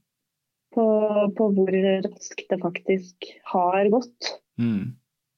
på, 0.75 0.85
på 1.37 1.49
hvor 1.57 1.75
raskt 2.07 2.47
det 2.51 2.59
faktisk 2.63 3.27
har 3.53 3.91
gått. 3.93 4.31
Mm. 4.59 4.95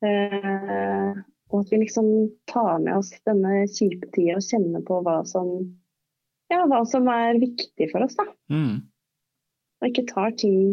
Eh, 0.07 1.18
og 1.51 1.61
at 1.62 1.72
vi 1.72 1.81
liksom 1.83 2.07
tar 2.51 2.79
med 2.85 2.96
oss 3.01 3.11
denne 3.27 3.64
kjipe 3.70 4.09
tida 4.14 4.38
og 4.38 4.46
kjenner 4.46 4.85
på 4.87 5.01
hva 5.07 5.18
som, 5.29 5.51
ja, 6.53 6.62
hva 6.70 6.81
som 6.88 7.09
er 7.12 7.40
viktig 7.42 7.90
for 7.92 8.07
oss. 8.07 8.16
da. 8.18 8.29
Mm. 8.53 8.81
Og 9.81 9.90
ikke 9.90 10.07
tar 10.09 10.33
ting 10.40 10.72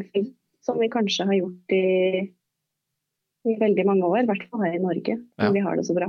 som 0.64 0.80
vi 0.80 0.88
kanskje 0.94 1.28
har 1.28 1.40
gjort 1.42 1.76
i, 1.76 1.84
i 3.46 3.58
veldig 3.60 3.86
mange 3.90 4.08
år. 4.08 4.22
I 4.24 4.30
hvert 4.32 4.46
fall 4.50 4.64
her 4.66 4.76
i 4.78 4.82
Norge, 4.84 5.18
når 5.38 5.50
Ja. 5.50 5.52
vi 5.52 5.60
har 5.66 5.76
det 5.76 5.86
så 5.88 5.96
bra. 5.98 6.08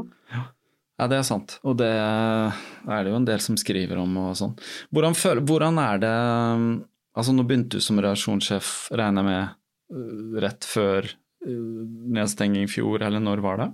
Ja, 0.98 1.06
det 1.10 1.16
er 1.18 1.22
sant. 1.26 1.58
Og 1.64 1.76
det 1.80 1.88
er 1.90 3.02
det 3.02 3.10
jo 3.10 3.16
en 3.18 3.24
del 3.26 3.40
som 3.42 3.56
skriver 3.58 3.98
om 3.98 4.16
og 4.16 4.34
sånn. 4.38 4.52
Hvordan, 4.94 5.14
hvordan 5.46 5.78
er 5.78 5.98
det 5.98 6.84
Altså, 7.16 7.30
nå 7.32 7.44
begynte 7.46 7.78
du 7.78 7.80
som 7.80 7.94
redaksjonssjef, 8.02 8.88
regner 8.90 9.22
jeg 9.22 9.28
med, 9.28 9.50
øh, 9.94 10.40
rett 10.42 10.64
før 10.66 11.06
øh, 11.46 11.84
nedstenging 12.10 12.64
i 12.64 12.66
fjor, 12.66 13.04
eller 13.06 13.20
når 13.22 13.38
var 13.44 13.56
det? 13.60 13.68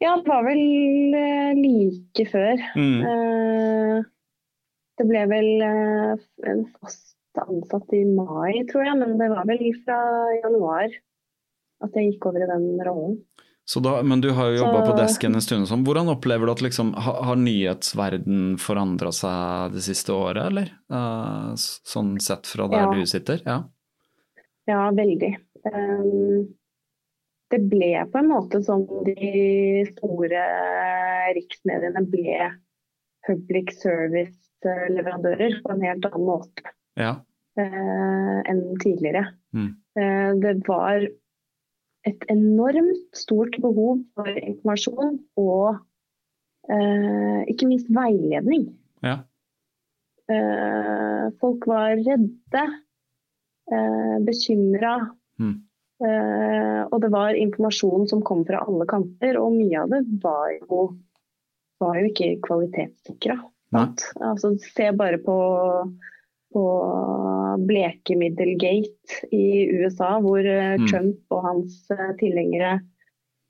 Ja, 0.00 0.14
det 0.16 0.24
var 0.26 0.40
vel 0.46 0.62
eh, 1.18 1.52
like 1.60 2.24
før. 2.30 2.56
Mm. 2.80 3.02
Eh, 3.04 4.02
det 4.96 5.06
ble 5.10 5.26
vel 5.28 5.50
en 6.48 6.64
fast 6.80 7.12
ansatt 7.44 7.92
i 7.92 8.00
mai, 8.08 8.64
tror 8.72 8.88
jeg, 8.88 8.96
men 9.04 9.18
det 9.20 9.28
var 9.30 9.44
vel 9.44 9.60
fra 9.84 9.98
januar 10.40 10.88
at 11.84 11.94
jeg 11.96 12.12
gikk 12.12 12.30
over 12.30 12.44
i 12.44 12.50
den 12.50 12.70
rollen. 12.86 13.18
Så 13.68 13.82
da, 13.84 13.98
men 14.02 14.22
du 14.24 14.30
har 14.32 14.48
jo 14.48 14.62
jobba 14.62 14.80
på 14.86 14.94
desken 14.96 15.36
en 15.36 15.44
stund. 15.44 15.68
Sånn. 15.68 15.82
Hvordan 15.84 16.08
opplever 16.08 16.48
du 16.48 16.52
at 16.54 16.62
liksom, 16.64 16.94
har, 16.96 17.18
har 17.28 17.36
nyhetsverden 17.36 18.54
forandra 18.64 19.10
seg 19.12 19.74
det 19.74 19.82
siste 19.84 20.14
året, 20.16 20.40
eller? 20.48 20.70
Uh, 20.88 21.52
sånn 21.58 22.14
sett 22.24 22.48
fra 22.48 22.64
der 22.72 22.86
Ja. 22.86 22.94
du 22.96 23.04
sitter? 23.10 23.42
Ja. 23.44 23.58
Ja, 24.68 24.86
veldig. 24.96 25.36
Um, 25.68 26.48
det 27.52 27.60
ble 27.68 27.92
på 28.08 28.22
en 28.22 28.32
måte 28.32 28.62
som 28.64 28.86
de 29.04 29.84
store 29.92 30.42
riksmediene 31.36 32.06
ble 32.08 32.50
public 33.28 33.76
service-leverandører 33.82 35.60
på 35.60 35.76
en 35.76 35.84
helt 35.84 36.08
annen 36.08 36.24
måte 36.24 36.72
ja. 36.96 37.18
uh, 37.60 38.38
enn 38.48 38.64
tidligere. 38.80 39.26
Mm. 39.52 39.70
Uh, 39.92 40.30
det 40.40 40.56
var 40.68 41.04
et 42.08 42.26
enormt 42.32 43.16
stort 43.16 43.56
behov 43.62 44.02
for 44.16 44.28
informasjon 44.40 45.18
og 45.40 45.78
eh, 46.72 47.40
ikke 47.52 47.68
minst 47.70 47.90
veiledning. 47.94 48.70
Ja. 49.04 49.20
Eh, 50.28 51.28
folk 51.40 51.64
var 51.68 51.96
redde, 51.96 52.64
uh, 53.72 54.16
bekymra. 54.24 54.96
Mm. 55.40 55.56
Eh, 55.98 56.82
og 56.86 57.00
det 57.02 57.10
var 57.10 57.34
informasjon 57.34 58.06
som 58.10 58.22
kom 58.26 58.44
fra 58.46 58.60
alle 58.62 58.86
kanter, 58.90 59.38
og 59.40 59.56
mye 59.56 59.80
av 59.82 59.94
det 59.94 60.02
var 60.22 60.52
jo, 60.60 60.84
var 61.82 61.98
jo 61.98 62.10
ikke 62.12 62.36
kvalitetssikra. 62.44 63.38
Altså, 63.74 64.54
se 64.62 64.92
bare 64.96 65.18
på, 65.24 65.38
på 66.54 66.64
blekemiddelgate 67.68 69.28
i 69.34 69.68
USA, 69.80 70.18
hvor 70.22 70.40
eh, 70.44 70.76
Mm. 70.78 70.86
Trump 70.88 71.34
og 71.34 71.42
hans 71.44 71.90
eh, 71.90 72.12
tilhengere 72.20 72.78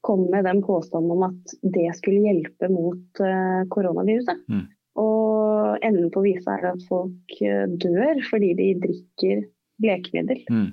kom 0.07 0.29
med 0.31 0.45
den 0.47 0.63
påstanden 0.63 1.11
om 1.11 1.23
at 1.27 1.55
det 1.63 1.89
skulle 1.99 2.23
hjelpe 2.25 2.69
mot 2.73 3.21
eh, 3.21 3.63
koronaviruset. 3.75 4.45
Mm. 4.49 4.67
Og 4.99 5.79
enden 5.85 6.11
på 6.15 6.23
visa 6.25 6.57
er 6.57 6.73
at 6.73 6.85
folk 6.89 7.35
dør 7.83 8.23
fordi 8.31 8.53
de 8.59 8.69
drikker 8.83 9.43
blekemiddel. 9.83 10.41
Mm. 10.51 10.71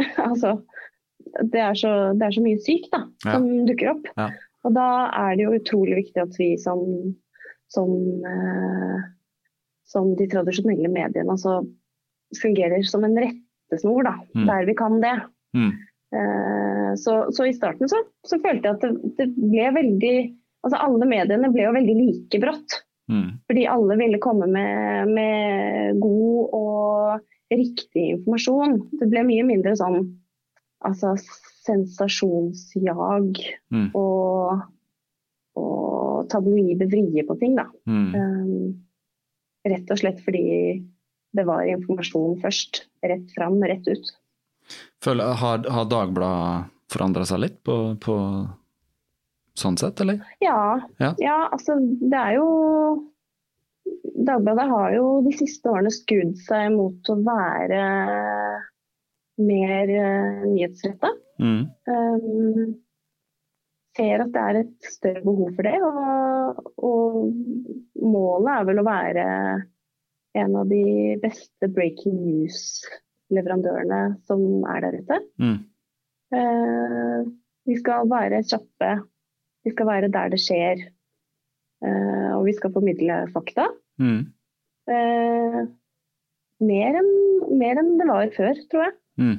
altså, 0.28 0.54
det 1.52 1.60
er, 1.60 1.74
så, 1.76 1.90
det 2.16 2.28
er 2.28 2.36
så 2.36 2.44
mye 2.44 2.60
sykt 2.64 2.92
da, 2.94 3.02
Ja. 3.26 3.34
som 3.34 3.48
dukker 3.68 3.92
opp. 3.96 4.08
Ja. 4.16 4.30
Og 4.64 4.76
da 4.76 4.86
er 5.16 5.36
det 5.36 5.44
jo 5.46 5.56
utrolig 5.56 5.98
viktig 6.02 6.22
at 6.22 6.38
vi 6.40 6.54
som, 6.60 6.80
som, 7.72 7.92
eh, 8.28 8.96
som 9.90 10.12
de 10.18 10.26
tradisjonelle 10.30 10.88
mediene 10.92 11.34
altså, 11.34 11.60
fungerer 12.38 12.84
som 12.86 13.02
en 13.06 13.16
rettesnor 13.18 14.06
da, 14.06 14.16
Mm. 14.36 14.46
der 14.46 14.68
vi 14.68 14.74
kan 14.78 15.00
det. 15.02 15.16
Mm. 15.56 15.72
Uh, 16.14 16.90
så, 16.98 17.16
så 17.34 17.46
i 17.46 17.54
starten 17.54 17.90
så, 17.90 18.00
så 18.26 18.38
følte 18.42 18.66
jeg 18.66 18.78
at 18.78 18.82
det, 18.82 19.14
det 19.18 19.28
ble 19.38 19.72
veldig 19.78 20.14
Altså 20.60 20.76
alle 20.76 21.06
mediene 21.08 21.48
ble 21.54 21.62
jo 21.64 21.70
veldig 21.72 21.92
like 21.96 22.38
brått. 22.42 22.74
Mm. 23.08 23.38
Fordi 23.48 23.62
alle 23.72 23.94
ville 23.96 24.18
komme 24.20 24.44
med, 24.52 25.08
med 25.08 25.96
god 26.02 26.50
og 26.52 27.54
riktig 27.56 28.02
informasjon. 28.18 28.74
Det 29.00 29.08
ble 29.08 29.22
mye 29.24 29.46
mindre 29.48 29.72
sånn 29.80 30.02
altså, 30.84 31.14
sensasjonsjag 31.64 33.40
Mm. 33.72 33.88
og, 33.94 34.60
og 35.56 36.28
tabloide 36.28 36.90
vrier 36.92 37.24
på 37.28 37.38
ting, 37.40 37.56
da. 37.56 37.64
Um, 37.88 38.76
rett 39.68 39.90
og 39.92 40.00
slett 40.00 40.22
fordi 40.24 40.44
det 41.36 41.44
var 41.46 41.68
informasjon 41.68 42.40
først. 42.42 42.84
Rett 43.06 43.34
fram, 43.34 43.60
rett 43.64 43.86
ut. 43.88 44.10
Føler, 45.04 45.34
har, 45.40 45.62
har 45.70 45.86
Dagbladet 45.90 46.70
forandra 46.90 47.26
seg 47.28 47.42
litt 47.44 47.60
på, 47.66 47.76
på 48.02 48.16
sånn 49.58 49.78
sett, 49.80 50.00
eller? 50.02 50.22
Ja, 50.42 50.80
Ja. 50.98 51.14
ja. 51.18 51.38
altså 51.52 51.78
det 51.80 52.18
er 52.18 52.36
jo 52.38 52.50
Dagbladet 54.20 54.66
har 54.68 54.92
jo 54.94 55.06
de 55.24 55.32
siste 55.34 55.70
årene 55.70 55.90
skudd 55.94 56.36
seg 56.44 56.74
mot 56.74 57.08
å 57.10 57.16
være 57.24 57.80
mer 59.40 59.92
uh, 59.96 60.42
nyhetsretta. 60.44 61.10
Mm. 61.40 61.62
Um, 61.88 62.74
ser 63.96 64.22
at 64.24 64.32
det 64.34 64.42
er 64.42 64.58
et 64.60 64.88
større 64.92 65.22
behov 65.24 65.50
for 65.56 65.66
det. 65.66 65.76
Og, 65.86 66.60
og 66.90 68.04
målet 68.14 68.52
er 68.54 68.68
vel 68.68 68.82
å 68.82 68.86
være 68.86 69.26
en 70.40 70.56
av 70.60 70.70
de 70.70 71.16
beste 71.22 71.70
breaking 71.74 72.20
news-leverandørene 72.22 74.00
som 74.30 74.44
er 74.70 74.84
der 74.84 74.98
ute. 75.00 75.18
Mm. 75.42 75.58
Eh, 76.38 77.18
vi 77.66 77.76
skal 77.80 78.06
være 78.10 78.44
kjappe, 78.46 78.92
vi 79.66 79.74
skal 79.74 79.90
være 79.90 80.12
der 80.14 80.32
det 80.32 80.40
skjer. 80.42 80.86
eh, 81.82 82.30
og 82.36 82.46
vi 82.46 82.54
skal 82.56 82.72
formidle 82.74 83.24
fakta. 83.34 83.66
Mm. 84.00 84.22
Eh, 84.90 85.60
mer, 86.70 86.98
enn, 87.02 87.12
mer 87.58 87.82
enn 87.82 87.94
det 87.98 88.08
var 88.08 88.32
før, 88.36 88.64
tror 88.70 88.86
jeg. 88.86 88.96
Mm. 89.20 89.38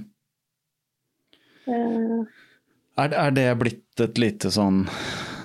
Er, 3.01 3.13
er 3.17 3.33
det 3.35 3.47
blitt 3.61 4.03
et 4.03 4.19
lite 4.21 4.51
sånn 4.53 4.83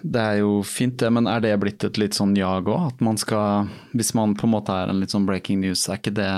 Det 0.03 0.21
er 0.23 0.41
jo 0.43 0.61
fint 0.67 0.99
det, 1.01 1.09
men 1.15 1.29
er 1.31 1.41
det 1.45 1.55
blitt 1.63 1.85
et 1.87 1.99
litt 2.01 2.17
sånn 2.17 2.35
jag 2.37 2.69
òg? 2.69 2.93
At 2.93 3.03
man 3.05 3.19
skal 3.21 3.71
Hvis 3.97 4.13
man 4.19 4.37
på 4.37 4.49
en 4.49 4.55
måte 4.57 4.75
er 4.77 4.93
en 4.93 5.01
litt 5.01 5.15
sånn 5.15 5.27
breaking 5.29 5.63
news, 5.65 5.87
er 5.89 6.01
ikke 6.01 6.15
det 6.19 6.31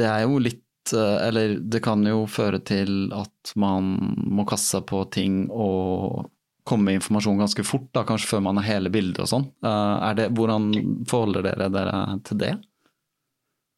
Det 0.00 0.08
er 0.08 0.24
jo 0.24 0.40
litt 0.42 0.94
eh, 0.96 1.16
Eller 1.28 1.58
det 1.60 1.82
kan 1.84 2.04
jo 2.06 2.24
føre 2.30 2.62
til 2.64 3.12
at 3.16 3.54
man 3.60 3.94
må 4.30 4.46
kaste 4.48 4.78
seg 4.78 4.86
på 4.90 5.04
ting 5.12 5.42
og 5.50 6.30
komme 6.70 6.86
med 6.90 7.00
informasjon 7.00 7.40
ganske 7.40 7.64
fort, 7.66 7.88
da, 7.96 8.04
kanskje 8.06 8.28
før 8.30 8.42
man 8.46 8.58
har 8.60 8.66
hele 8.68 8.90
bildet 8.92 9.22
og 9.24 9.30
sånn. 9.30 9.46
Eh, 9.66 10.20
hvordan 10.36 10.68
forholder 11.08 11.48
dere 11.48 11.66
dere 11.72 12.02
til 12.28 12.38
det? 12.38 12.50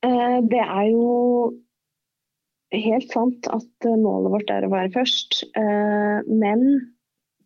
Eh, 0.04 0.38
Det 0.50 0.60
er 0.60 0.88
jo 0.90 1.06
helt 2.72 3.12
sant 3.12 3.46
at 3.52 3.86
eh, 3.86 3.98
målet 4.00 4.32
vårt 4.34 4.50
er 4.54 4.66
å 4.66 4.72
være 4.72 4.92
først. 4.94 5.42
Eh, 5.58 6.18
Men 6.28 6.64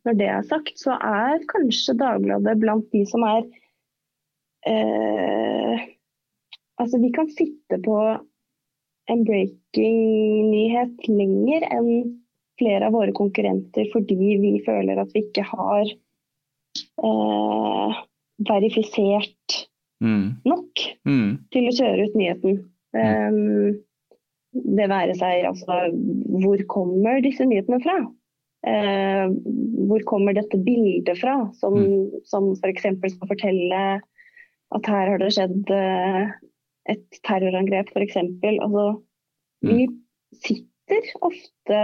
når 0.06 0.18
det 0.20 0.28
er 0.30 0.46
sagt, 0.46 0.76
så 0.78 0.94
er 1.02 1.42
kanskje 1.50 1.96
Dagbladet 1.98 2.56
blant 2.62 2.86
de 2.94 3.02
som 3.10 3.24
er 3.26 3.42
eh, 4.66 5.86
Altså, 6.76 6.98
vi 7.00 7.08
kan 7.16 7.28
sitte 7.32 7.78
på 7.80 7.96
en 9.08 9.22
breaking-nyhet 9.24 11.06
lenger 11.08 11.64
enn 11.72 11.88
flere 12.60 12.88
av 12.88 12.92
våre 12.96 13.14
konkurrenter 13.16 13.88
fordi 13.92 14.16
vi 14.42 14.50
føler 14.66 14.98
at 15.00 15.14
vi 15.14 15.22
ikke 15.24 15.44
har 15.46 15.88
eh, 17.06 18.02
verifisert 18.50 19.62
Mm. 20.04 20.42
nok 20.44 20.82
Mm. 21.08 21.38
til 21.48 21.70
å 21.70 21.72
kjøre 21.72 22.04
ut 22.04 22.16
nyheten. 22.20 22.58
Um, 22.92 23.78
det 24.64 24.88
være 24.90 25.14
seg 25.18 25.46
altså 25.48 25.80
hvor 26.42 26.62
kommer 26.70 27.20
disse 27.24 27.44
nyhetene 27.48 27.80
fra? 27.84 27.96
Eh, 28.66 29.26
hvor 29.86 30.02
kommer 30.08 30.34
dette 30.34 30.58
bildet 30.58 31.18
fra, 31.20 31.36
som, 31.60 31.76
Mm. 31.76 32.22
som 32.24 32.50
f.eks. 32.56 32.86
skal 33.14 33.28
fortelle 33.30 33.82
at 34.74 34.86
her 34.90 35.10
har 35.12 35.18
det 35.22 35.32
skjedd 35.36 35.70
eh, 35.70 36.32
et 36.90 37.20
terrorangrep, 37.26 37.92
f.eks. 37.94 38.16
Altså, 38.42 38.86
vi 39.62 39.86
sitter 40.42 41.12
ofte 41.22 41.80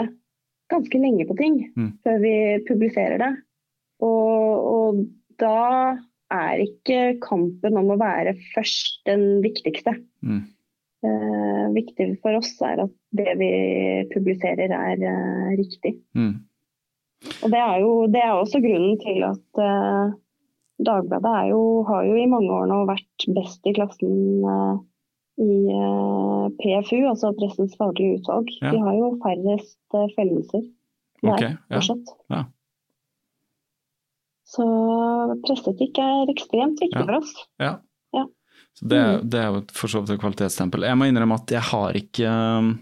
ganske 0.73 0.99
lenge 0.99 1.27
på 1.29 1.37
ting 1.39 1.61
Mm. 1.77 1.93
før 2.03 2.19
vi 2.23 2.35
publiserer 2.69 3.19
det. 3.23 3.33
Og, 4.03 4.67
og 4.75 5.07
da 5.39 5.99
er 6.33 6.65
ikke 6.65 7.21
kampen 7.23 7.77
om 7.77 7.93
å 7.93 7.99
være 8.01 8.35
først 8.55 9.03
den 9.07 9.43
viktigste. 9.45 9.95
Mm. 10.25 10.47
Eh, 11.03 11.65
viktig 11.75 12.07
for 12.23 12.39
oss 12.39 12.53
er 12.63 12.85
at 12.85 12.93
det 13.19 13.33
vi 13.41 13.53
publiserer 14.13 14.71
er 14.71 15.01
eh, 15.03 15.49
riktig. 15.59 15.97
Mm. 16.15 16.37
Og 17.43 17.49
det 17.51 17.59
er 17.63 17.77
jo 17.83 17.91
det 18.11 18.23
er 18.23 18.37
også 18.37 18.61
grunnen 18.63 19.01
til 19.03 19.25
at 19.27 19.63
eh, 19.63 20.15
Dagbladet 20.83 21.33
er 21.39 21.49
jo, 21.53 21.83
har 21.87 22.07
jo 22.09 22.15
i 22.19 22.31
mange 22.31 22.51
år 22.51 22.65
nå 22.71 22.81
vært 22.89 23.27
best 23.37 23.69
i 23.71 23.75
klassen 23.77 24.47
eh, 24.51 24.79
i 25.43 25.51
eh, 25.75 26.47
PFU, 26.59 26.99
altså 27.11 27.33
Pressens 27.39 27.77
faglige 27.79 28.19
utvalg. 28.19 28.51
Ja. 28.63 28.73
De 28.73 28.81
har 28.83 28.99
jo 28.99 29.13
færrest 29.23 29.99
eh, 29.99 30.09
fellelser 30.17 30.65
der 31.23 31.37
okay, 31.37 31.55
ja. 31.55 31.79
fortsatt. 31.79 32.15
Ja. 32.35 32.43
Så 34.53 34.67
presseetikk 35.47 36.01
er 36.03 36.33
ekstremt 36.33 36.83
viktig 36.83 36.99
Ja. 36.99 37.07
for 37.07 37.19
oss. 37.21 37.35
Ja. 37.63 37.73
Så 38.79 38.89
det, 38.89 38.99
er- 38.99 39.23
det 39.23 39.39
er 39.43 39.49
jo 39.53 39.63
for 39.77 39.93
så 39.93 40.01
vidt 40.03 40.15
et 40.17 40.23
kvalitetsstempel. 40.23 40.87
Jeg 40.89 40.99
må 40.99 41.09
innrømme 41.11 41.39
at 41.41 41.53
jeg 41.55 41.65
har 41.73 41.99
ikke 41.99 42.33
um, 42.59 42.75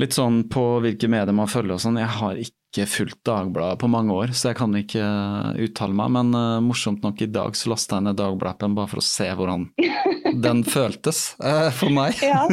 Litt 0.00 0.14
sånn 0.16 0.44
på 0.48 0.62
hvilke 0.80 1.08
medier 1.12 1.34
man 1.36 1.48
følger 1.50 1.74
og 1.74 1.80
sånn, 1.82 1.98
jeg 2.00 2.08
har 2.14 2.38
ikke 2.40 2.86
fulgt 2.88 3.18
Dagbladet 3.26 3.80
på 3.82 3.88
mange 3.90 4.14
år, 4.14 4.30
så 4.32 4.48
jeg 4.52 4.56
kan 4.60 4.72
ikke 4.78 5.02
uh, 5.02 5.50
uttale 5.60 5.96
meg. 5.98 6.12
Men 6.14 6.30
uh, 6.38 6.60
morsomt 6.64 7.02
nok 7.04 7.20
i 7.20 7.28
dag 7.28 7.58
så 7.58 7.72
lasta 7.72 7.98
jeg 7.98 8.06
ned 8.06 8.16
Dagbladet 8.20 8.70
bare 8.78 8.88
for 8.88 9.02
å 9.02 9.04
se 9.04 9.26
hvordan 9.36 9.66
den 10.46 10.62
føltes 10.64 11.34
uh, 11.42 11.68
for 11.74 11.92
meg. 11.92 12.16
Ja. 12.24 12.46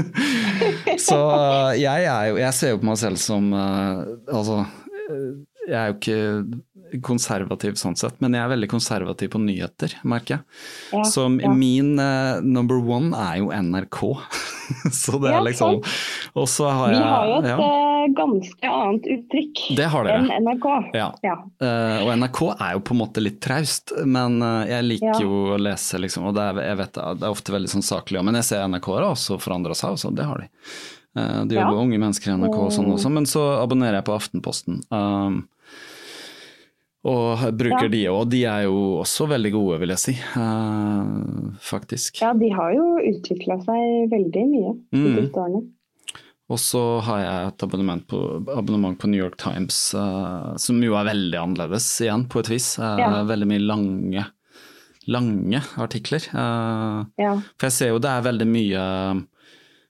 så 1.07 1.19
uh, 1.29 1.71
jeg 1.77 2.09
jo 2.09 2.41
Jeg 2.41 2.57
ser 2.57 2.73
jo 2.73 2.81
på 2.81 2.89
meg 2.89 2.99
selv 3.05 3.21
som 3.21 3.47
uh, 3.53 4.01
altså 4.33 4.63
uh, 4.65 5.29
jeg 5.67 5.77
er 5.77 5.93
jo 5.93 5.97
ikke 6.01 6.19
konservativ 7.03 7.77
sånn 7.79 7.97
sett, 7.99 8.17
men 8.23 8.35
jeg 8.35 8.43
er 8.43 8.51
veldig 8.51 8.69
konservativ 8.71 9.31
på 9.33 9.41
nyheter, 9.41 9.93
merker 10.07 10.37
jeg. 10.37 10.59
Ja, 10.93 11.03
Så 11.07 11.25
ja. 11.41 11.51
min 11.53 11.97
uh, 11.99 12.39
number 12.43 12.79
one 12.79 13.15
er 13.17 13.39
jo 13.41 13.49
NRK. 13.51 13.99
så 15.01 15.19
det 15.23 15.33
er 15.33 15.43
liksom. 15.45 15.81
Og 16.37 16.47
så 16.51 16.69
har 16.69 16.93
Vi 16.93 17.01
har 17.01 17.29
jo 17.29 17.37
et 17.39 17.49
ja, 17.51 17.57
eh, 17.67 18.07
ganske 18.17 18.71
annet 18.71 19.07
uttrykk 19.15 19.63
Det 19.79 19.87
har 19.93 20.07
dere. 20.07 20.23
enn 20.23 20.47
NRK. 20.47 20.67
Ja. 20.97 21.09
Ja. 21.25 21.37
Eh, 21.63 21.97
og 22.03 22.13
NRK 22.19 22.41
er 22.55 22.75
jo 22.77 22.83
på 22.89 22.95
en 22.95 23.01
måte 23.03 23.23
litt 23.23 23.39
traust, 23.43 23.95
men 24.05 24.39
uh, 24.43 24.63
jeg 24.67 24.87
liker 24.87 25.23
jo 25.23 25.41
å 25.55 25.61
lese, 25.61 25.99
liksom, 26.03 26.29
og 26.29 26.37
det 26.37 26.45
er, 26.51 26.61
jeg 26.71 26.81
vet, 26.83 27.01
det 27.19 27.27
er 27.27 27.33
ofte 27.33 27.55
veldig 27.55 27.73
sånn 27.77 27.87
saklig. 27.87 28.23
Men 28.27 28.39
jeg 28.41 28.51
ser 28.51 28.67
NRK 28.67 28.93
har 28.95 29.11
også 29.11 29.41
forandra 29.41 29.75
seg, 29.77 29.97
også, 29.97 30.13
det 30.15 30.27
har 30.27 30.45
de. 30.45 30.51
Det 31.17 31.55
jobber 31.55 31.79
unge 31.81 31.97
mennesker 31.97 32.29
i 32.29 32.33
NRK 32.37 32.57
og 32.61 32.73
sånn 32.75 32.91
også, 32.93 33.09
men 33.09 33.25
så 33.25 33.41
abonnerer 33.63 33.97
jeg 33.97 34.05
på 34.05 34.13
Aftenposten. 34.13 34.83
Um, 34.93 35.47
og 37.07 37.39
bruker 37.57 37.85
Ja. 37.87 37.91
de 37.93 38.01
òg, 38.11 38.29
de 38.33 38.41
er 38.49 38.63
jo 38.65 38.75
også 39.03 39.27
veldig 39.31 39.51
gode, 39.53 39.79
vil 39.79 39.93
jeg 39.95 40.01
si. 40.03 40.13
Uh, 40.35 41.53
faktisk. 41.63 42.19
ja, 42.21 42.33
de 42.35 42.49
har 42.51 42.73
jo 42.75 42.85
utvikla 43.13 43.57
seg 43.63 44.11
veldig 44.11 44.45
mye 44.51 44.73
de 44.91 44.97
Mm. 45.05 45.17
siste 45.21 45.41
årene. 45.43 45.63
Og 46.49 46.57
så 46.63 46.81
har 47.03 47.19
jeg 47.19 47.47
et 47.49 47.63
abonnement 47.63 48.03
på, 48.07 48.19
abonnement 48.55 48.97
på 48.97 49.09
New 49.11 49.19
York 49.19 49.35
Times, 49.37 49.93
uh, 49.93 50.55
som 50.57 50.81
jo 50.81 50.93
er 50.95 51.03
veldig 51.09 51.35
annerledes 51.41 51.87
igjen, 52.05 52.27
på 52.31 52.39
et 52.39 52.47
vis. 52.53 52.77
Uh, 52.79 52.97
Ja. 52.99 53.23
Veldig 53.27 53.47
mye 53.47 53.65
lange, 53.67 54.25
lange 55.07 55.61
artikler. 55.77 56.23
Ja. 56.33 57.33
for 57.57 57.67
jeg 57.67 57.71
ser 57.71 57.87
jo 57.93 57.99
det 57.99 58.09
er 58.11 58.21
veldig 58.31 58.47
mye 58.47 59.27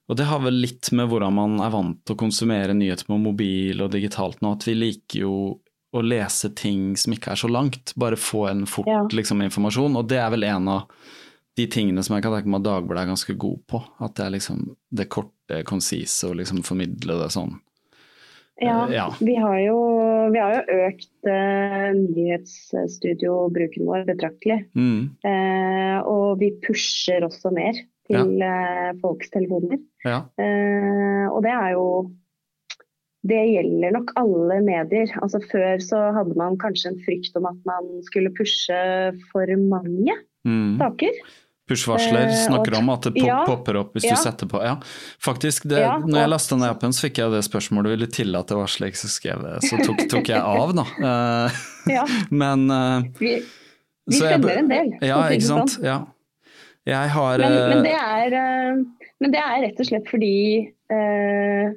Og 0.09 0.15
det 0.15 0.26
har 0.30 0.39
vel 0.39 0.53
litt 0.61 0.89
med 0.93 1.09
hvordan 1.09 1.34
man 1.36 1.59
er 1.59 1.70
vant 1.70 1.97
til 2.05 2.15
å 2.15 2.20
konsumere 2.20 2.74
nyheter 2.74 3.03
på 3.09 3.18
mobil 3.20 3.82
og 3.82 3.91
digitalt 3.91 4.39
nå, 4.41 4.53
at 4.55 4.63
vi 4.63 4.74
liker 4.74 5.20
jo 5.26 5.34
å 5.96 6.02
lese 6.04 6.50
ting 6.56 6.96
som 7.00 7.14
ikke 7.16 7.32
er 7.32 7.40
så 7.40 7.50
langt, 7.52 7.94
bare 7.96 8.20
få 8.20 8.48
en 8.52 8.66
fort 8.68 8.88
Ja. 8.88 9.06
liksom, 9.12 9.42
informasjon. 9.46 9.96
Og 9.96 10.08
det 10.10 10.18
er 10.20 10.30
vel 10.34 10.44
en 10.44 10.68
av 10.68 10.92
de 11.58 11.66
tingene 11.68 12.04
som 12.04 12.16
jeg 12.16 12.24
kan 12.24 12.34
tenke 12.36 12.52
meg 12.52 12.60
at 12.62 12.68
Dagbladet 12.68 13.04
er 13.06 13.14
ganske 13.14 13.38
god 13.38 13.62
på. 13.68 13.84
At 14.00 14.16
det 14.16 14.26
er 14.26 14.36
liksom 14.36 14.76
det 14.94 15.08
korte, 15.10 15.64
konsise 15.66 16.28
og 16.30 16.36
liksom 16.38 16.62
formidle 16.64 17.18
det 17.24 17.32
sånn. 17.34 17.56
Ja, 18.60 18.88
uh, 18.88 18.92
ja. 18.92 19.08
Vi, 19.22 19.36
har 19.38 19.60
jo, 19.62 19.78
vi 20.34 20.40
har 20.42 20.56
jo 20.58 20.78
økt 20.88 21.30
uh, 21.30 21.92
nyhetsstudiobruken 21.94 23.86
vår 23.86 24.06
betraktelig. 24.10 24.64
Mm, 24.76 25.14
Uh, 25.26 26.00
og 26.08 26.40
vi 26.42 26.52
pusher 26.62 27.24
også 27.26 27.52
mer 27.54 27.74
til 28.08 28.42
eh, 28.42 28.94
folks 29.02 29.30
telefoner. 29.34 29.80
ja. 30.06 30.22
Eh, 30.40 31.26
og 31.28 31.42
det 31.44 31.52
er 31.52 31.74
jo 31.74 31.88
Det 33.28 33.40
gjelder 33.52 33.92
nok 33.98 34.14
alle 34.20 34.60
medier. 34.64 35.10
Altså 35.24 35.42
Før 35.52 35.82
så 35.84 36.00
hadde 36.16 36.38
man 36.40 36.56
kanskje 36.62 36.94
en 36.94 37.02
frykt 37.04 37.36
om 37.40 37.48
at 37.50 37.60
man 37.68 37.90
skulle 38.08 38.32
pushe 38.38 38.78
for 39.34 39.52
mange 39.68 40.16
Mm. 40.48 40.78
saker. 40.80 41.12
Push-varsler 41.68 42.30
Eh, 42.30 42.36
snakker 42.48 42.78
om 42.78 42.90
at 42.94 43.02
det 43.04 43.12
pop 43.18 43.28
Ja, 43.28 43.42
popper 43.44 43.76
opp 43.82 43.90
hvis 43.98 44.06
ja. 44.08 44.16
du 44.16 44.22
setter 44.22 44.48
på. 44.48 44.62
Ja, 44.64 44.78
faktisk. 45.20 45.66
Det, 45.68 45.82
Ja, 45.82 45.98
når 46.00 46.22
jeg 46.22 46.30
lasta 46.32 46.56
ned 46.56 46.70
appen, 46.70 46.94
så 46.96 47.10
fikk 47.10 47.18
jeg 47.20 47.32
det 47.34 47.42
spørsmålet 47.44 47.92
vil 47.92 48.06
du 48.06 48.08
tillate 48.08 48.56
varsler, 48.56 48.94
så 48.96 49.10
skrev 49.12 49.44
jeg 49.44 49.68
så 49.68 49.80
tok, 49.84 50.06
tok 50.14 50.30
jeg 50.32 50.40
av, 50.40 50.72
da. 50.78 50.86
Eh, 51.10 51.52
men 52.42 52.64
eh, 52.72 53.10
vi, 53.20 53.34
vi 54.08 54.16
sender 54.22 54.62
en 54.62 54.72
del. 54.72 54.94
Ja, 55.02 55.20
det 55.28 55.42
ikke 55.42 55.50
sant. 55.50 55.76
sånn. 55.76 55.84
Ja. 55.90 55.98
Jeg 56.88 57.10
har 57.18 57.38
Men, 57.44 57.58
men, 57.74 57.84
det 57.84 57.98
er, 58.00 58.38
men 59.20 59.32
det 59.36 59.42
er 59.44 59.60
rett 59.66 59.80
og 59.84 59.90
slett 59.90 60.08
fordi 60.08 60.32
eh, 60.88 61.74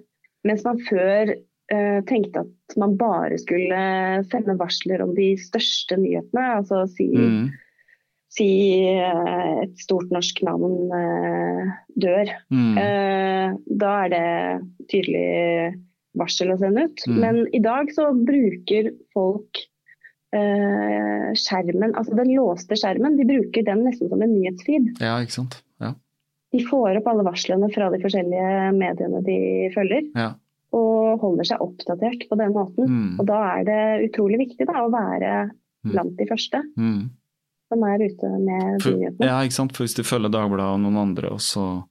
mens 0.46 0.64
man 0.66 0.80
før 0.88 1.32
eh, 1.34 1.98
tenkte 2.08 2.44
at 2.44 2.78
man 2.80 2.96
bare 3.00 3.38
skulle 3.40 3.80
sende 4.30 4.56
varsler 4.60 5.02
om 5.04 5.14
de 5.16 5.32
største 5.40 5.98
nyhetene, 6.00 6.46
altså 6.60 6.84
si, 6.90 7.08
mm, 7.12 7.50
si 8.32 8.50
eh, 8.94 9.52
et 9.66 9.76
stort 9.82 10.12
norsk 10.14 10.42
navn 10.46 10.94
eh, 10.96 11.74
dør, 12.06 12.34
mm, 12.52 12.74
eh, 12.84 13.58
da 13.82 13.94
er 14.06 14.14
det 14.14 14.28
tydelig 14.92 15.30
varsel 16.18 16.54
å 16.54 16.58
sende 16.60 16.88
ut. 16.88 17.04
Mm. 17.06 17.18
Men 17.22 17.42
i 17.54 17.62
dag 17.62 17.92
så 17.94 18.10
bruker 18.16 18.90
folk 19.14 19.62
eh, 20.34 21.30
skjermen, 21.38 21.94
altså 21.94 22.16
den 22.18 22.32
låste 22.34 22.78
skjermen, 22.78 23.18
de 23.20 23.28
bruker 23.28 23.66
den 23.66 23.84
nesten 23.86 24.10
som 24.10 24.22
en 24.22 24.34
nyhetsfeed. 24.34 24.96
ja, 24.98 25.18
ikke 25.22 25.42
sant. 25.42 25.60
De 26.52 26.64
får 26.66 26.96
opp 26.98 27.06
alle 27.12 27.22
varslene 27.26 27.68
fra 27.74 27.90
de 27.92 28.00
forskjellige 28.02 28.72
mediene 28.74 29.20
de 29.26 29.36
følger, 29.74 30.08
Ja. 30.18 30.32
og 30.72 31.20
holder 31.22 31.44
seg 31.46 31.60
oppdatert 31.62 32.28
på 32.30 32.36
den 32.38 32.52
måten. 32.52 32.88
Mm, 32.88 33.20
Og 33.20 33.26
da 33.26 33.38
er 33.58 33.64
det 33.64 34.10
utrolig 34.10 34.38
viktig 34.48 34.66
da, 34.66 34.82
å 34.84 34.90
være 34.90 35.50
Mm. 35.82 35.92
blant 35.94 36.16
de 36.18 36.26
første 36.26 36.58
mm. 36.76 37.08
som 37.72 37.84
er 37.88 37.98
ute 38.04 38.28
med 38.38 38.82
nyhetene. 38.84 39.24
ja, 39.24 39.38
ikke 39.40 39.52
sant. 39.56 39.72
For 39.76 39.84
hvis 39.84 39.94
du 39.96 40.02
følger 40.02 40.28
Dagbladet 40.30 40.74
og 40.74 40.80
noen 40.82 40.98
andre, 40.98 41.30
og 41.32 41.38
så 41.40 41.84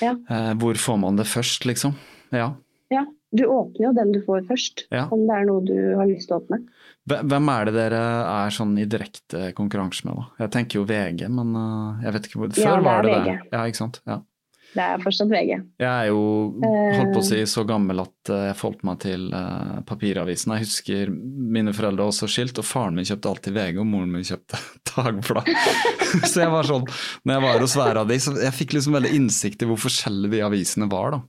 Ja. 0.00 0.12
eh, 0.30 0.54
Hvor 0.54 0.74
får 0.74 0.98
man 1.00 1.16
det 1.16 1.26
først, 1.26 1.66
liksom? 1.66 1.94
Ja. 2.32 2.54
Ja, 2.90 3.04
du 3.34 3.44
åpner 3.44 3.88
jo 3.88 3.92
den 3.92 4.12
du 4.12 4.20
får 4.22 4.46
først, 4.46 4.86
om 5.12 5.26
det 5.26 5.36
er 5.36 5.44
noe 5.44 5.60
du 5.64 5.96
har 5.96 6.06
lyst 6.06 6.28
til 6.28 6.38
å 6.38 6.40
åpne. 6.42 6.62
Hvem 7.06 7.48
er 7.52 7.68
det 7.68 7.74
dere 7.76 7.98
er 8.26 8.50
sånn 8.54 8.72
i 8.82 8.86
direkte 8.90 9.52
konkurranse 9.54 10.06
med, 10.08 10.16
da? 10.18 10.24
Jeg 10.44 10.50
tenker 10.56 10.80
jo 10.80 10.86
VG, 10.88 11.28
men 11.30 11.52
eh, 11.54 12.06
jeg 12.06 12.16
vet 12.16 12.24
ikke 12.30 12.40
hvor 12.40 12.54
Før 12.56 12.64
Ja, 12.64 12.72
det 12.80 12.86
var 12.88 13.02
det 13.06 13.12
VG. 13.14 13.28
det. 13.28 13.52
Ja, 13.52 13.66
ikke 13.70 13.82
sant. 13.84 14.00
Ja. 14.10 14.16
Det 14.76 14.84
er 14.84 14.98
fortsatt 15.00 15.30
VG. 15.30 15.52
Jeg 15.80 15.88
er 15.88 16.08
jo 16.10 16.18
holdt 16.60 17.12
på 17.14 17.20
å 17.22 17.22
Eh. 17.22 17.28
si 17.30 17.38
så 17.48 17.62
gammel 17.64 18.02
at 18.02 18.28
eh, 18.34 18.42
jeg 18.50 18.56
forholdt 18.58 18.82
meg 18.84 18.98
til 19.00 19.22
eh, 19.32 19.78
papiravisen. 19.88 20.52
Jeg 20.52 20.66
husker 20.66 21.12
mine 21.14 21.72
foreldre 21.72 22.02
var 22.04 22.10
også 22.12 22.28
skilt, 22.28 22.58
og 22.60 22.66
faren 22.68 22.98
min 22.98 23.06
kjøpte 23.08 23.30
alltid 23.30 23.54
VG, 23.56 23.78
og 23.80 23.86
moren 23.88 24.12
min 24.12 24.26
kjøpte 24.26 24.58
Dagbladet. 24.90 25.56
så 26.28 26.42
jeg 26.42 26.50
var 26.52 26.68
sånn, 26.68 26.84
når 27.24 27.38
jeg 27.38 27.46
var 27.46 27.64
hos 27.64 27.78
hver 27.78 28.02
av 28.02 28.10
de, 28.10 28.18
så 28.20 28.34
jeg 28.42 28.52
fikk 28.58 28.76
liksom 28.76 28.98
veldig 28.98 29.14
innsikt 29.16 29.62
i 29.64 29.70
hvor 29.70 29.80
forskjellige 29.86 30.34
de 30.36 30.44
avisene 30.50 30.90
var, 30.92 31.16
da. 31.16 31.22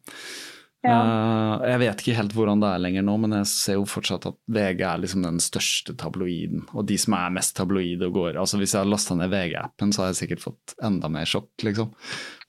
Eh, 0.87 1.65
jeg 1.71 1.79
vet 1.81 2.01
ikke 2.03 2.17
helt 2.17 2.35
hvordan 2.37 2.61
det 2.63 2.69
er 2.73 2.83
lenger 2.83 3.05
nå, 3.07 3.15
men 3.23 3.35
jeg 3.39 3.49
ser 3.51 3.77
jo 3.79 3.87
fortsatt 3.89 4.27
at 4.29 4.37
VG 4.51 4.83
er 4.87 5.01
liksom 5.03 5.25
den 5.25 5.39
største 5.43 5.95
tabloiden. 5.99 6.63
Og 6.73 6.87
de 6.89 6.97
som 7.01 7.17
er 7.17 7.33
mest 7.35 7.55
tabloide 7.57 8.07
og 8.07 8.15
går 8.17 8.37
Altså 8.39 8.59
Hvis 8.61 8.73
jeg 8.75 8.81
hadde 8.83 8.93
lasta 8.93 9.17
ned 9.17 9.31
VG-appen, 9.33 9.91
så 9.93 10.03
har 10.03 10.13
jeg 10.13 10.21
sikkert 10.21 10.45
fått 10.45 10.77
enda 10.83 11.09
mer 11.11 11.27
sjokk, 11.29 11.51
liksom. 11.65 11.91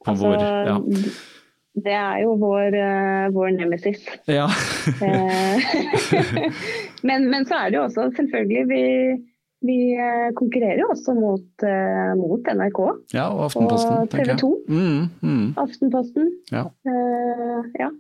På 0.05 0.15
Altså, 0.15 0.23
hvor 0.25 0.39
Ja. 0.43 0.79
Det 1.79 1.95
er 1.95 2.23
jo 2.25 2.33
vår, 2.41 2.75
eh, 2.75 3.29
vår 3.31 3.53
nemesis. 3.55 4.01
ja. 4.27 4.49
Eh, 5.05 5.61
men, 7.09 7.29
men 7.31 7.47
så 7.47 7.55
er 7.61 7.71
det 7.71 7.79
jo 7.79 7.85
også 7.85 8.09
selvfølgelig 8.17 8.65
Vi, 8.73 8.83
vi 9.69 9.79
konkurrerer 10.39 10.83
jo 10.83 10.89
også 10.91 11.15
mot, 11.15 11.65
mot 12.19 12.51
NRK. 12.55 12.81
ja, 13.15 13.29
og 13.31 13.45
Aftenposten, 13.47 13.95
Og. 13.95 14.11
TV 14.11 14.37
2. 14.43 14.51
Mm, 14.69 15.09
mm, 15.23 15.47
Aftenposten. 15.59 16.29
ja. 16.53 16.67
Uh, 16.87 17.63
ja. 17.79 17.91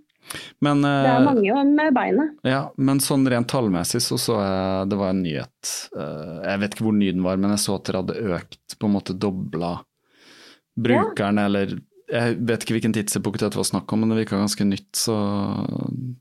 Men, 0.60 0.82
Det 0.82 0.90
er 1.08 1.20
eh, 1.20 1.24
mange 1.24 1.64
med 1.74 1.94
beinet. 1.96 2.34
ja, 2.44 2.62
men 2.76 3.00
sånn 3.00 3.24
rent 3.30 3.48
tallmessig 3.48 4.00
så 4.04 4.18
så 4.20 4.38
jeg 4.42 4.88
det 4.90 4.98
var 5.00 5.10
en 5.14 5.22
nyhet. 5.24 5.74
eh, 5.96 6.38
jeg 6.50 6.60
vet 6.64 6.74
ikke 6.76 6.84
hvor 6.88 6.96
ny 6.98 7.10
den 7.12 7.22
var, 7.24 7.36
men 7.40 7.50
jeg 7.56 7.64
så 7.64 7.76
at 7.78 7.84
dere 7.88 8.02
hadde 8.02 8.18
økt, 8.38 8.78
på 8.78 8.86
en 8.90 8.96
måte 8.98 9.16
dobla 9.18 9.78
brukerne, 10.78 11.46
eller 11.48 11.78
jeg 12.08 12.36
vet 12.48 12.62
ikke 12.64 12.76
hvilken 12.78 12.94
tidsepoke 12.96 13.40
det 13.40 13.56
var 13.56 13.66
snakk 13.68 13.92
om, 13.92 14.00
men 14.00 14.12
det 14.12 14.22
virka 14.22 14.38
ganske 14.40 14.64
nytt, 14.64 14.92
så 14.96 15.16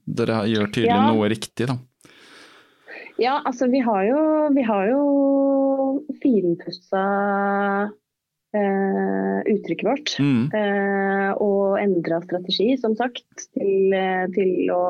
dere 0.07 0.41
gjør 0.51 0.71
tydelig 0.73 0.97
Ja. 0.97 1.05
noe 1.11 1.29
riktig, 1.31 1.67
da. 1.67 1.77
Ja, 3.19 3.41
altså 3.45 3.67
vi 3.71 3.79
har 3.81 4.03
jo, 4.05 4.49
vi 4.53 4.61
har 4.61 4.87
jo 4.91 6.03
finpussa 6.21 7.03
eh, 8.57 9.39
uttrykket 9.53 9.87
vårt. 9.87 10.15
Mm, 10.19 10.43
Eh, 10.57 11.31
og 11.43 11.77
endra 11.81 12.21
strategi, 12.23 12.73
som 12.79 12.95
sagt, 12.97 13.25
til, 13.53 13.93
eh, 13.93 14.25
til 14.35 14.71
å 14.73 14.83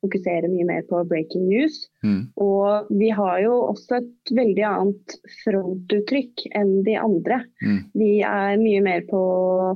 fokusere 0.00 0.48
mye 0.48 0.64
mer 0.64 0.82
på 0.88 1.02
breaking 1.08 1.48
news. 1.48 1.88
mm, 2.04 2.32
Og 2.40 2.86
vi 2.90 3.10
har 3.10 3.40
jo 3.42 3.52
også 3.68 3.98
et 4.00 4.32
veldig 4.32 4.64
annet 4.64 5.16
frontuttrykk 5.44 6.46
enn 6.56 6.82
de 6.86 6.96
andre. 6.96 7.44
mm, 7.62 7.80
Vi 7.94 8.12
er 8.22 8.56
mye 8.56 8.82
mer 8.82 9.02
på 9.10 9.22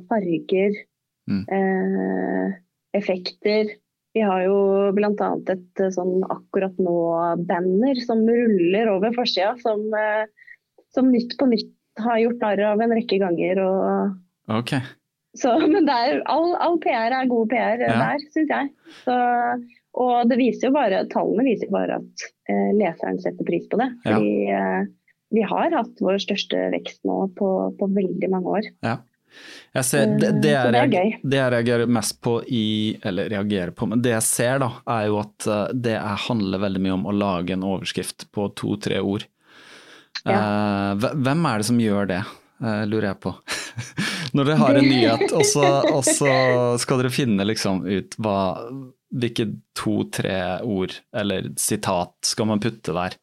farger, 0.08 0.72
eh, 1.28 2.52
effekter. 2.94 3.74
Vi 4.14 4.20
har 4.20 4.44
jo 4.44 4.92
bl.a. 4.94 5.30
et 5.50 5.92
sånn 5.92 6.22
akkurat 6.30 6.76
nå-banner 6.78 7.96
som 8.00 8.24
ruller 8.24 8.88
over 8.88 9.12
forsida, 9.12 9.56
som, 9.60 9.90
som 10.94 11.10
Nytt 11.10 11.36
på 11.36 11.48
Nytt 11.50 11.72
har 12.00 12.18
gjort 12.22 12.42
narr 12.42 12.64
av 12.72 12.82
en 12.84 12.94
rekke 12.96 13.18
ganger. 13.22 13.60
Og, 13.62 14.16
ok. 14.58 14.74
så, 15.38 15.54
men 15.72 15.86
det 15.88 15.94
er, 16.08 16.20
all, 16.30 16.54
all 16.64 16.80
PR 16.82 17.14
er 17.20 17.30
god 17.30 17.48
PR 17.52 17.84
Ja. 17.84 17.94
der, 18.02 18.26
syns 18.34 18.52
jeg. 18.52 18.72
Så, 19.04 19.16
og 20.04 20.28
det 20.30 20.40
viser 20.40 20.68
jo 20.70 20.74
bare, 20.74 21.04
tallene 21.12 21.46
viser 21.46 21.70
bare 21.74 22.00
at 22.02 22.28
eh, 22.50 22.70
leseren 22.74 23.20
setter 23.22 23.46
pris 23.46 23.66
på 23.70 23.78
det. 23.80 23.90
Ja. 24.08 24.18
Eh, 24.18 24.92
vi 25.34 25.42
har 25.42 25.74
hatt 25.74 25.98
vår 26.02 26.20
største 26.22 26.68
vekst 26.74 27.02
nå 27.08 27.24
på, 27.38 27.50
på 27.78 27.90
veldig 27.90 28.30
mange 28.30 28.58
år. 28.60 28.70
Ja. 28.86 29.00
Ser, 29.82 30.12
det, 30.20 30.28
det, 30.44 30.52
Eh, 30.54 30.74
jeg, 30.76 30.90
det 31.24 31.30
det 31.32 31.38
jeg 31.40 31.52
reagerer 31.56 31.90
mest 31.90 32.20
på 32.22 32.36
i 32.46 32.94
Eller 33.02 33.26
reagerer 33.32 33.72
på, 33.74 33.88
men 33.90 34.02
det 34.04 34.12
jeg 34.12 34.22
ser, 34.22 34.60
da, 34.62 34.68
er 34.86 35.08
jo 35.10 35.18
at 35.24 35.48
eh, 35.50 35.72
det 35.74 35.96
er, 35.98 36.20
handler 36.28 36.62
veldig 36.62 36.82
mye 36.84 36.94
om 37.00 37.08
å 37.10 37.14
lage 37.16 37.56
en 37.56 37.66
overskrift 37.66 38.28
på 38.30 38.46
to-tre 38.54 39.00
ord. 39.02 39.26
Eh, 40.32 41.10
hvem 41.20 41.46
er 41.50 41.58
det 41.60 41.66
som 41.68 41.78
gjør 41.82 42.06
det, 42.08 42.20
eh, 42.64 42.84
lurer 42.88 43.10
jeg 43.12 43.20
på. 43.20 43.34
Når 44.34 44.44
dere 44.48 44.56
har 44.62 44.74
en 44.80 44.88
nyhet, 44.88 45.32
og 45.36 45.44
så, 45.46 45.66
skal 46.80 47.02
dere 47.02 47.10
finne 47.14 47.44
liksom 47.46 47.84
ut 47.86 48.16
hva, 48.18 48.38
hvilke 49.14 49.46
to-tre 49.78 50.38
ord 50.64 50.96
eller 51.14 51.52
sitat 51.60 52.14
skal 52.26 52.48
man 52.50 52.62
putte 52.64 52.94
der. 52.96 53.14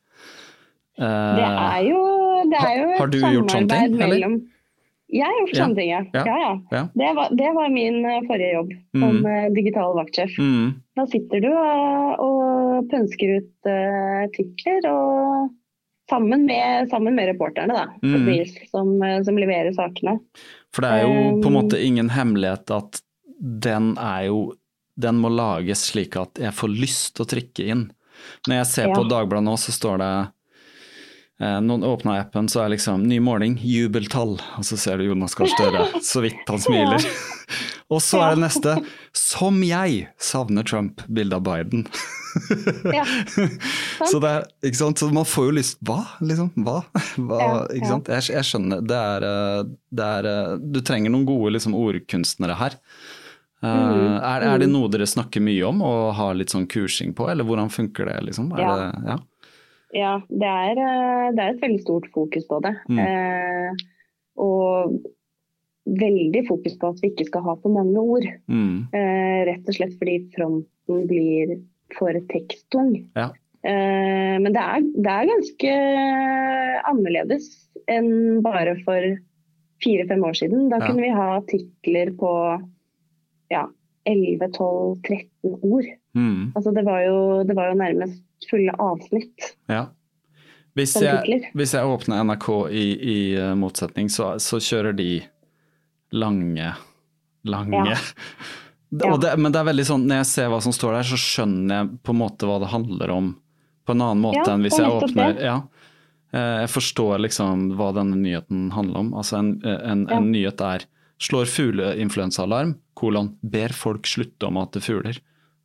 Eh, 1.01 1.35
Det 1.39 1.49
er 1.49 1.83
jo, 1.89 2.01
det 2.51 2.59
er 2.61 2.73
jo 2.77 2.87
Har- 2.91 2.97
har 3.01 3.07
et 3.07 3.11
du 3.11 3.19
gjort 3.19 3.51
sånne 3.51 3.67
ting, 3.67 3.69
samarbeid 3.69 3.93
eller? 3.95 4.07
mellom 4.07 4.41
Jeg 5.11 5.25
har 5.27 5.33
gjort 5.41 5.51
Ja. 5.57 5.63
sånne 5.65 5.75
ting, 5.75 5.89
ja. 5.91 6.01
Ja. 6.13 6.61
ja. 6.71 6.83
Det, 6.95 7.07
var, 7.17 7.29
det 7.35 7.49
var 7.55 7.69
min 7.69 7.97
forrige 8.29 8.53
jobb 8.53 8.69
som 8.95 9.17
Mm. 9.19 9.25
eh, 9.27 9.49
digital 9.57 9.91
vaktsjef. 9.97 10.37
Mm, 10.39 10.69
Da 10.95 11.05
sitter 11.05 11.41
du 11.41 11.49
og, 11.51 12.19
og 12.19 12.87
pønsker 12.91 13.33
ut 13.41 13.67
uh, 13.67 14.23
artikler 14.23 14.87
og 14.87 15.49
sammen 16.11 16.43
med, 16.45 16.89
sammen 16.91 17.15
med 17.17 17.31
reporterne, 17.31 17.73
da, 17.73 17.85
Mm. 18.03 18.27
som, 18.69 18.91
som 19.25 19.39
leverer 19.39 19.71
sakene. 19.75 20.17
For 20.75 20.83
det 20.85 20.91
er 20.91 21.05
jo 21.07 21.15
på 21.41 21.47
en 21.47 21.55
Um, 21.55 21.57
måte 21.57 21.79
ingen 21.83 22.11
hemmelighet 22.13 22.71
at 22.75 23.01
den 23.41 23.95
er 23.97 24.27
jo 24.29 24.41
Den 25.01 25.17
må 25.23 25.29
lages 25.33 25.85
slik 25.89 26.17
at 26.19 26.37
jeg 26.37 26.51
får 26.53 26.69
lyst 26.75 27.15
til 27.15 27.23
å 27.23 27.29
trykke 27.31 27.63
inn. 27.73 27.85
Når 28.45 28.55
jeg 28.59 28.67
ser 28.69 28.89
på 28.91 29.01
Ja. 29.01 29.07
Dagbladet 29.15 29.45
nå, 29.47 29.55
så 29.57 29.71
står 29.73 29.97
det 30.03 30.11
Noen 31.41 31.81
åpner 31.87 32.19
appen, 32.21 32.45
så 32.51 32.61
er 32.65 32.73
liksom 32.75 33.03
ny 33.09 33.17
måling, 33.23 33.55
jubeltall, 33.65 34.35
og 34.59 34.65
så 34.67 34.77
ser 34.77 34.99
du 35.01 35.07
Jonas 35.07 35.33
Gahr 35.37 35.49
Støre 35.49 35.87
så 36.05 36.21
vidt 36.21 36.43
han 36.49 36.61
smiler. 36.61 37.01
og 37.93 38.01
så 38.05 38.19
er 38.21 38.35
det 38.35 38.43
neste, 38.43 38.75
som 39.17 39.57
jeg 39.65 40.03
savner 40.21 40.67
Trump, 40.69 41.01
bilde 41.09 41.39
av 41.39 41.45
Biden. 41.47 41.87
Ja. 42.87 43.03
så 44.07 44.19
det 44.23 44.29
er, 44.29 44.45
ikke 44.63 44.77
sant, 44.79 45.01
så 45.01 45.09
man 45.11 45.25
får 45.27 45.49
jo 45.49 45.55
lyst 45.57 45.81
Hva, 45.83 45.97
liksom? 46.23 46.47
Hva? 46.63 46.77
Hva? 47.19 47.39
Ja, 47.41 47.57
ikke 47.75 47.89
sant? 47.89 48.07
Jeg, 48.07 48.23
jeg 48.37 48.47
skjønner. 48.47 48.85
Det 48.87 48.95
er, 48.95 49.25
eh, 49.27 49.63
det 49.99 50.05
er 50.19 50.29
eh, 50.31 50.53
Du 50.63 50.79
trenger 50.87 51.11
noen 51.11 51.25
gode 51.27 51.51
liksom, 51.57 51.75
ordkunstnere 51.75 52.55
her. 52.61 52.77
Eh, 52.77 53.67
Mm, 53.67 54.15
er, 54.23 54.45
er 54.47 54.63
det 54.63 54.69
noe 54.71 54.87
dere 54.89 55.05
snakker 55.05 55.43
mye 55.43 55.67
om 55.67 55.83
og 55.85 56.13
har 56.17 56.39
litt 56.39 56.49
sånn 56.55 56.63
kursing 56.71 57.11
på, 57.13 57.27
eller 57.29 57.45
hvordan 57.45 57.67
funker 57.69 58.07
det? 58.09 58.15
liksom? 58.31 58.47
Er 58.55 58.63
Ja. 58.63 58.71
Det, 58.79 58.87
ja. 59.11 59.17
Ja, 59.93 60.21
det 60.29 60.47
er, 60.47 60.77
eh, 60.79 61.31
det 61.35 61.43
er 61.43 61.55
et 61.55 61.63
veldig 61.63 61.81
stort 61.83 62.07
fokus 62.13 62.45
på 62.47 62.61
det. 62.63 62.75
Mm. 62.89 62.99
Eh, 63.03 63.81
og 64.39 64.93
veldig 65.91 66.45
fokus 66.47 66.77
på 66.79 66.91
at 66.93 67.01
vi 67.03 67.09
ikke 67.11 67.25
skal 67.27 67.43
ha 67.47 67.55
for 67.59 67.73
mange 67.75 67.99
ord. 67.99 68.27
Mm. 68.47 68.87
Eh, 68.95 69.39
rett 69.49 69.67
og 69.67 69.75
slett 69.75 69.97
fordi 69.99 70.19
fronten 70.35 71.07
blir 71.09 71.57
for 71.97 72.15
teksttung. 72.31 72.93
Ja. 73.17 73.31
Eh, 73.67 74.37
men 74.41 74.53
det 74.55 74.61
er, 74.63 74.85
det 74.95 75.11
er 75.11 75.29
ganske 75.33 75.73
annerledes 76.89 77.49
enn 77.91 78.39
bare 78.45 78.77
for 78.85 79.03
fire-fem 79.83 80.23
år 80.23 80.37
siden. 80.37 80.69
Da 80.71 80.79
Ja. 80.79 80.87
kunne 80.87 81.01
vi 81.03 81.09
ha 81.17 81.41
titler 81.49 82.13
på 82.15 82.31
ja, 83.51 83.65
11-12-13 84.07 85.27
ord. 85.43 85.85
Mm. 86.15 86.51
Altså 86.55 86.71
det, 86.73 86.85
var 86.85 87.01
jo, 87.03 87.43
det 87.43 87.55
var 87.55 87.71
jo 87.71 87.79
nærmest 87.81 88.21
fulle 88.49 88.73
avsnitt. 88.79 89.51
ja. 89.71 89.89
Hvis 90.71 90.93
jeg, 91.03 91.49
hvis 91.51 91.73
jeg 91.75 91.83
åpner 91.83 92.21
NRK 92.23 92.45
i, 92.71 92.83
i 92.95 93.15
eh, 93.35 93.49
motsetning, 93.59 94.07
så, 94.07 94.37
så 94.39 94.55
kjører 94.63 94.95
de 94.95 95.09
lange, 96.15 96.73
lange 97.43 97.85
Ja. 97.91 97.97
Ja. 98.91 99.15
det, 99.15 99.37
Men 99.39 99.53
det 99.53 99.59
er 99.61 99.67
veldig 99.69 99.83
sånn, 99.87 100.01
når 100.03 100.17
jeg 100.19 100.27
ser 100.27 100.49
hva 100.51 100.57
som 100.63 100.73
står 100.75 100.97
der, 100.97 101.05
så 101.07 101.15
skjønner 101.19 101.77
jeg 101.77 101.91
på 102.03 102.11
en 102.11 102.17
måte 102.19 102.47
hva 102.47 102.57
det 102.59 102.71
handler 102.73 103.13
om 103.13 103.29
på 103.87 103.93
en 103.95 104.01
annen 104.03 104.23
måte 104.23 104.41
Ja, 104.43 104.55
enn 104.55 104.65
hvis 104.65 104.75
jeg 104.79 104.91
åpner 104.91 105.37
ja. 105.39 105.53
Eh, 106.35 106.57
Jeg 106.65 106.71
forstår 106.73 107.21
liksom 107.23 107.69
hva 107.79 107.91
denne 107.95 108.19
nyheten 108.19 108.65
handler 108.75 108.99
om. 109.05 109.13
Altså 109.15 109.39
en, 109.39 109.53
en, 109.63 110.03
en 110.11 110.27
nyhet 110.31 110.59
er 110.67 110.83
slår 111.23 111.47
fugleinfluensaalarm, 111.51 112.75
kolon, 112.97 113.33
ber 113.43 113.75
folk 113.75 114.07
slutte 114.09 114.47
å 114.47 114.53
mate 114.55 114.81
fugler. 114.83 115.19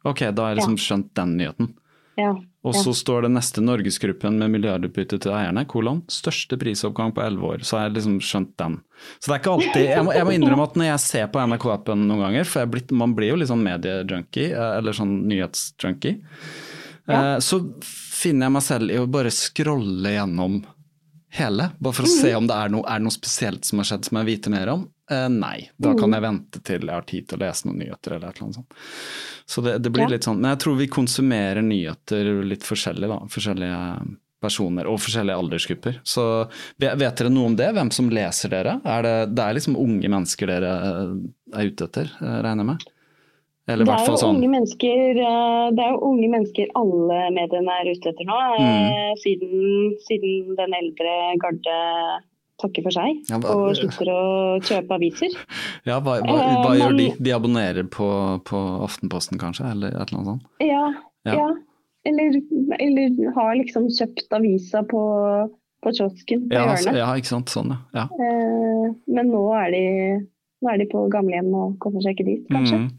Ok, 0.07 0.22
da 0.31 0.47
har 0.47 0.55
jeg 0.55 0.61
liksom 0.61 0.79
skjønt 0.83 1.11
den 1.18 1.37
nyheten. 1.41 1.70
Ja. 2.17 2.33
Og 2.67 2.75
så 2.75 2.91
står 2.97 3.27
det 3.27 3.31
neste 3.37 3.62
Norgesgruppen 3.62 4.39
med 4.41 4.51
milliardutbytte 4.55 5.19
til 5.23 5.35
eierne, 5.37 5.62
kolon, 5.71 6.01
største 6.11 6.57
prisoppgang 6.59 7.12
på 7.14 7.23
elleve 7.23 7.51
år. 7.53 7.67
Så 7.67 7.77
har 7.77 7.87
jeg 7.87 7.99
liksom 7.99 8.17
skjønt 8.25 8.55
den. 8.59 8.79
Så 9.21 9.29
det 9.29 9.35
er 9.37 9.43
ikke 9.43 9.53
alltid 9.53 9.85
Jeg 9.85 10.07
må, 10.07 10.14
jeg 10.17 10.27
må 10.27 10.35
innrømme 10.35 10.67
at 10.67 10.79
når 10.81 10.89
jeg 10.89 11.03
ser 11.05 11.29
på 11.31 11.45
NRK-appen 11.45 12.07
noen 12.09 12.25
ganger, 12.25 12.49
for 12.49 12.73
blitt, 12.73 12.95
man 12.97 13.14
blir 13.19 13.35
jo 13.35 13.39
litt 13.39 13.53
sånn 13.53 13.62
mediejunkie, 13.67 14.49
eh, 14.49 14.73
eller 14.81 14.97
sånn 14.97 15.14
nyhetsjunkie, 15.31 16.17
eh, 17.07 17.37
så 17.45 17.61
finner 17.87 18.49
jeg 18.49 18.57
meg 18.57 18.67
selv 18.67 18.97
i 18.97 18.99
å 18.99 19.07
bare 19.19 19.35
scrolle 19.35 20.17
gjennom 20.17 20.59
hele, 21.37 21.71
bare 21.79 22.01
for 22.01 22.09
å 22.09 22.11
se 22.17 22.33
om 22.35 22.49
det 22.49 22.57
er 22.57 22.73
noe, 22.73 22.87
er 22.89 22.99
det 22.99 23.07
noe 23.07 23.14
spesielt 23.14 23.69
som 23.69 23.83
har 23.83 23.91
skjedd 23.93 24.09
som 24.09 24.19
jeg 24.19 24.27
vil 24.27 24.39
vite 24.39 24.55
mer 24.57 24.73
om. 24.73 24.87
Eh, 25.11 25.28
nei, 25.30 25.68
da 25.78 25.92
kan 25.94 26.11
jeg 26.16 26.22
vente 26.24 26.61
til 26.66 26.82
jeg 26.88 26.94
har 26.96 27.04
tid 27.07 27.28
til 27.30 27.38
å 27.38 27.42
lese 27.44 27.68
noen 27.68 27.78
nyheter 27.84 28.16
eller 28.16 28.28
et 28.32 28.38
eller 28.40 28.46
annet 28.48 28.59
sånt. 28.59 28.78
Så 29.46 29.62
det, 29.62 29.76
det 29.84 29.92
blir 29.94 30.09
Ja. 30.09 30.14
litt 30.16 30.26
sånn, 30.26 30.40
men 30.40 30.50
jeg 30.57 30.62
tror 30.64 30.76
vi 30.80 30.88
konsumerer 30.90 31.62
nyheter 31.62 32.30
litt 32.42 32.66
forskjellig 32.66 33.09
da, 33.12 33.20
forskjellige 33.30 34.16
personer 34.42 34.86
og 34.90 34.98
forskjellige 35.00 35.38
aldersgrupper. 35.40 36.00
Så 36.04 36.24
vet 36.78 37.16
dere 37.16 37.30
noe 37.32 37.46
om 37.52 37.57
det, 37.57 37.70
hvem 37.72 37.90
som 37.94 38.11
leser 38.12 38.52
dere? 38.52 38.80
Er 38.84 39.07
det, 39.07 39.14
det 39.34 39.46
er 39.46 39.57
liksom 39.57 39.78
unge 39.80 40.11
mennesker 40.12 40.50
dere 40.50 40.74
eh, 40.90 41.14
er 41.61 41.70
ute 41.70 41.88
etter, 41.88 42.11
eh, 42.20 42.38
regner 42.44 42.64
jeg 42.66 42.70
med? 42.74 42.86
Eller 43.66 43.84
Det 43.88 43.94
er, 43.96 44.07
jo 44.07 44.18
sånn, 44.20 44.36
unge 44.38 44.50
mennesker, 44.52 45.00
eh, 45.18 45.64
det 45.74 45.82
er 45.82 45.94
jo 45.94 46.02
unge 46.11 46.28
mennesker 46.30 46.68
alle 46.78 47.22
mediene 47.34 47.78
er 47.80 47.88
ute 47.94 48.12
etter 48.12 48.28
nå. 48.28 48.36
Mm. 48.62 49.16
Siden, 49.22 49.96
siden 50.07 50.54
den 50.61 50.76
eldre 50.82 51.14
garde 51.42 51.78
takker 52.62 52.82
for 52.86 52.94
seg 52.96 53.18
Ja, 53.30 53.38
hva- 53.42 53.52
og 53.54 53.76
slutter 53.76 54.09
å 54.12 54.20
kjøpe 54.64 54.96
aviser. 54.96 55.34
ja, 55.88 55.98
hva, 56.00 56.18
hva, 56.24 56.36
Eh, 56.40 56.57
hva 56.64 56.72
gjør 56.78 56.96
de? 56.96 57.09
men- 57.11 57.22
De 57.28 57.34
abonnerer 57.36 57.88
på, 57.92 58.09
på 58.48 58.62
Aftenposten 58.86 59.38
kanskje, 59.42 59.70
eller 59.74 59.88
et 59.94 60.09
eller 60.09 60.18
annet 60.20 60.30
sånt? 60.32 60.46
Ja, 60.64 60.86
Ja. 61.26 61.34
ja. 61.40 61.48
Eller, 62.07 62.36
eller 62.78 63.32
har 63.34 63.57
liksom 63.59 63.88
kjøpt 63.90 64.30
avisa 64.36 64.84
på, 64.86 65.00
på 65.82 65.90
kiosken 65.96 66.44
på 66.48 66.54
Ja, 66.54 66.68
altså, 66.70 66.92
hjørnet. 66.92 67.00
ja, 67.02 67.09
ikke 67.18 67.32
sant, 67.32 67.50
sånn 67.50 67.72
ja. 67.74 67.78
ja. 67.98 68.04
Eh, 68.14 68.92
Men 69.11 69.32
nå 69.34 69.40
er 69.59 69.70
de, 69.74 69.82
nå 70.62 70.70
er 70.72 70.78
de 70.78 70.86
på 70.92 71.02
gamlehjem 71.11 71.50
og 71.59 71.74
kommer 71.82 72.00
seg 72.04 72.14
ikke 72.14 72.28
dit, 72.30 72.44
kanskje. 72.48 72.78
Mm. 72.84 72.92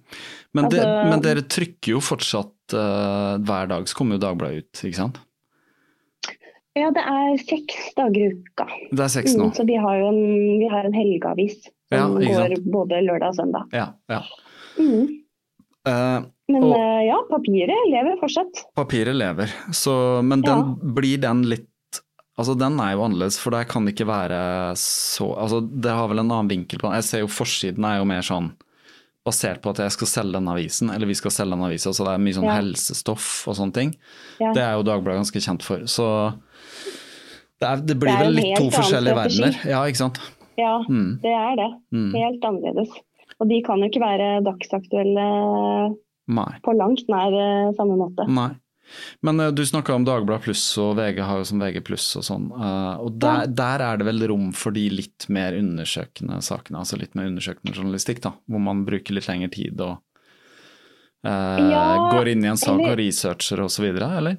Men, 0.57 0.65
altså, 0.67 0.81
de, 0.83 1.09
men 1.11 1.23
dere 1.23 1.41
trykker 1.47 1.93
jo 1.95 1.99
fortsatt 2.03 2.75
uh, 2.75 3.37
hver 3.47 3.67
dag, 3.71 3.87
så 3.87 3.95
kommer 3.95 4.17
jo 4.17 4.23
Dagbladet 4.27 4.65
ut, 4.65 4.83
ikke 4.89 4.99
sant? 4.99 5.17
Ja, 6.77 6.91
det 6.93 7.03
er 7.09 7.37
seks 7.41 7.93
dager 7.97 8.21
i 8.27 8.31
uka. 8.37 8.67
Det 8.91 9.03
er 9.07 9.11
seks 9.13 9.33
nå. 9.37 9.47
Mm, 9.49 9.53
så 9.57 9.65
vi 9.67 9.77
har 9.81 9.95
jo 10.01 10.09
en, 10.11 10.21
vi 10.61 10.67
har 10.71 10.85
en 10.85 10.93
helgeavis 10.95 11.55
som 11.63 12.17
Ja, 12.21 12.35
går 12.37 12.57
både 12.73 12.99
lørdag 13.05 13.31
og 13.33 13.39
søndag. 13.39 13.71
Ja, 13.73 13.87
ja. 14.11 14.21
Mm. 14.77 15.07
Uh, 15.87 16.19
Men 16.49 16.63
Og- 16.63 16.75
eh, 16.77 17.01
ja, 17.07 17.17
papiret 17.29 17.79
lever 17.91 18.17
fortsatt. 18.21 18.61
papiret 18.75 19.15
lever, 19.15 19.47
så, 19.71 20.21
men 20.23 20.41
den, 20.41 20.75
blir 20.95 21.17
den 21.23 21.43
litt 21.49 21.67
Altså 22.37 22.53
Den 22.55 22.75
er 22.79 22.91
jo 22.93 23.01
annerledes, 23.01 23.39
for 23.41 23.49
det 23.49 23.63
kan 23.67 23.87
ikke 23.89 24.05
være 24.05 24.75
så 24.77 25.31
altså 25.41 25.57
Det 25.81 25.89
har 25.89 26.07
vel 26.07 26.19
en 26.21 26.29
annen 26.29 26.47
vinkel 26.51 26.77
på 26.77 26.85
den. 26.85 26.93
Jeg 26.99 27.03
ser 27.07 27.19
jo 27.23 27.27
forsiden 27.33 27.83
er 27.83 27.97
jo 27.97 28.05
mer 28.05 28.21
sånn 28.21 28.51
basert 29.25 29.59
på 29.63 29.71
at 29.73 29.77
jeg 29.81 29.91
skal 29.95 30.07
selge 30.07 30.33
den 30.37 30.47
avisen, 30.47 30.91
eller 30.93 31.07
vi 31.09 31.15
skal 31.17 31.31
selge 31.33 31.55
den 31.57 31.65
avisa, 31.65 31.89
så 31.91 32.05
det 32.05 32.13
er 32.13 32.21
mye 32.23 32.35
sånn 32.37 32.45
Ja. 32.45 32.59
helsestoff 32.61 33.47
og 33.49 33.55
sånne 33.57 33.73
ting. 33.73 33.95
Ja. 34.39 34.53
Det 34.53 34.61
er 34.63 34.73
jo 34.77 34.83
Dagbladet 34.87 35.17
ganske 35.25 35.41
kjent 35.41 35.63
for. 35.65 35.79
Så 35.89 36.05
det, 37.59 37.67
er, 37.69 37.81
det 37.89 37.95
blir 37.99 38.13
Det 38.13 38.25
vel 38.25 38.35
litt 38.37 38.57
to 38.59 38.69
forskjellige 38.75 39.15
verdener. 39.17 39.59
Ja, 39.65 39.81
ikke 39.89 40.03
sant. 40.03 40.19
Ja, 40.57 40.75
Mm. 40.89 41.19
det 41.21 41.33
er 41.37 41.55
det. 41.59 41.69
Mm. 41.93 42.11
Helt 42.17 42.45
annerledes. 42.49 42.93
Og 43.39 43.47
de 43.49 43.61
kan 43.65 43.77
jo 43.83 43.89
ikke 43.91 44.01
være 44.01 44.29
dagsaktuelle 44.45 45.25
Nei. 46.33 46.51
på 46.65 46.73
langt 46.77 47.03
nær 47.11 47.35
eh, 47.37 47.73
samme 47.77 47.97
måte. 47.99 48.25
Nei. 48.27 48.49
Men 49.21 49.39
uh, 49.43 49.49
du 49.51 49.61
snakka 49.67 49.91
om 49.97 50.05
Dagbladet 50.07 50.45
pluss, 50.45 50.61
og 50.79 50.93
VG 50.95 51.17
har 51.27 51.41
jo 51.41 51.47
som 51.49 51.59
VG 51.59 51.81
pluss 51.83 52.05
og 52.15 52.23
sånn. 52.23 52.45
Uh, 52.55 52.95
og 53.03 53.17
der, 53.19 53.41
Ja. 53.43 53.51
der 53.59 53.83
er 53.83 53.97
det 53.99 54.05
vel 54.07 54.23
rom 54.31 54.51
for 54.55 54.71
de 54.71 54.85
litt 54.89 55.25
mer 55.27 55.51
undersøkende 55.59 56.39
sakene, 56.41 56.79
altså 56.79 56.95
litt 56.97 57.13
mer 57.13 57.27
undersøkende 57.27 57.75
journalistikk, 57.75 58.21
da. 58.23 58.31
Hvor 58.47 58.63
man 58.63 58.85
bruker 58.87 59.13
litt 59.17 59.27
lengre 59.27 59.51
tid 59.51 59.81
og 59.83 59.97
uh, 61.27 61.59
Ja, 61.67 61.83
går 62.15 62.29
inn 62.31 62.45
i 62.45 62.47
en 62.47 62.57
sak 62.57 62.77
eller- 62.79 62.93
og 62.95 62.97
researcher 63.01 63.59
og 63.65 63.69
så 63.75 63.83
videre, 63.83 64.07
eller? 64.21 64.37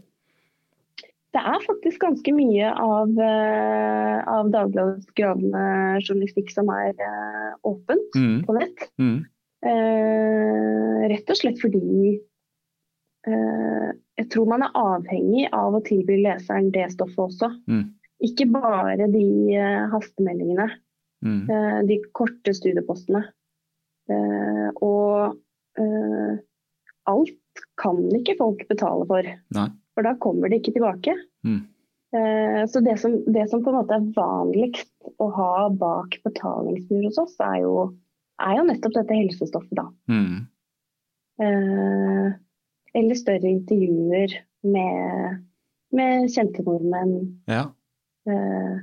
Det 1.37 1.41
er 1.45 1.65
faktisk 1.67 2.01
ganske 2.01 2.33
mye 2.33 2.71
av, 2.73 3.11
eh, 3.21 4.21
av 4.33 4.49
Dagbladets 4.55 5.11
gravende 5.19 5.65
journalistikk 6.01 6.51
som 6.55 6.71
er 6.73 6.95
eh, 6.97 7.51
åpent 7.69 8.17
Mm, 8.17 8.39
på 8.47 8.57
nett. 8.59 8.89
mm, 8.99 9.19
Eh, 9.59 11.09
rett 11.11 11.31
og 11.33 11.37
slett 11.37 11.59
fordi 11.59 12.21
eh, 13.27 13.89
jeg 14.21 14.29
tror 14.31 14.47
man 14.47 14.63
er 14.63 14.77
avhengig 14.79 15.49
av 15.53 15.75
å 15.75 15.81
tilby 15.83 16.21
leseren 16.23 16.71
det 16.71 16.85
stoffet 16.93 17.19
også. 17.25 17.49
Mm. 17.67 17.89
Ikke 18.23 18.47
bare 18.55 19.09
de 19.11 19.25
eh, 19.57 19.89
hastemeldingene 19.93 20.69
Mm. 21.25 21.51
eh, 21.51 21.81
de 21.89 21.97
korte 22.15 22.55
studiepostene. 22.55 23.25
Og 24.81 25.35
alt 27.11 27.63
kan 27.77 27.99
ikke 28.15 28.37
folk 28.39 28.63
betale 28.71 29.05
for, 29.11 29.27
Nei. 29.57 29.67
For 29.99 30.07
da 30.07 30.13
kommer 30.23 30.49
det 30.53 30.61
ikke 30.63 30.77
tilbake. 30.79 31.17
Mm. 31.43 31.59
Eh, 32.15 32.61
Så 32.71 32.81
det 32.87 32.95
som, 33.03 33.17
det 33.27 33.49
som 33.51 33.65
på 33.67 33.73
en 33.73 33.81
måte 33.81 33.97
er 33.99 34.07
vanligst 34.15 34.93
å 35.19 35.27
ha 35.35 35.51
bak 35.75 36.15
betalingsmur 36.25 37.09
hos 37.09 37.19
oss, 37.19 37.35
er 37.43 37.65
jo, 37.65 37.73
er 38.41 38.61
jo 38.61 38.69
nettopp 38.71 38.95
dette 39.01 39.19
helsestoffet, 39.19 39.75
da. 39.81 39.89
Mm. 40.09 40.47
Eh, 41.43 42.29
eller 42.95 43.15
større 43.19 43.51
intervjuer 43.51 44.39
med, 44.63 45.43
med 45.95 46.31
kjente 46.35 46.63
nordmenn. 46.67 47.19
Ja. 47.51 47.67
Eh, 48.31 48.79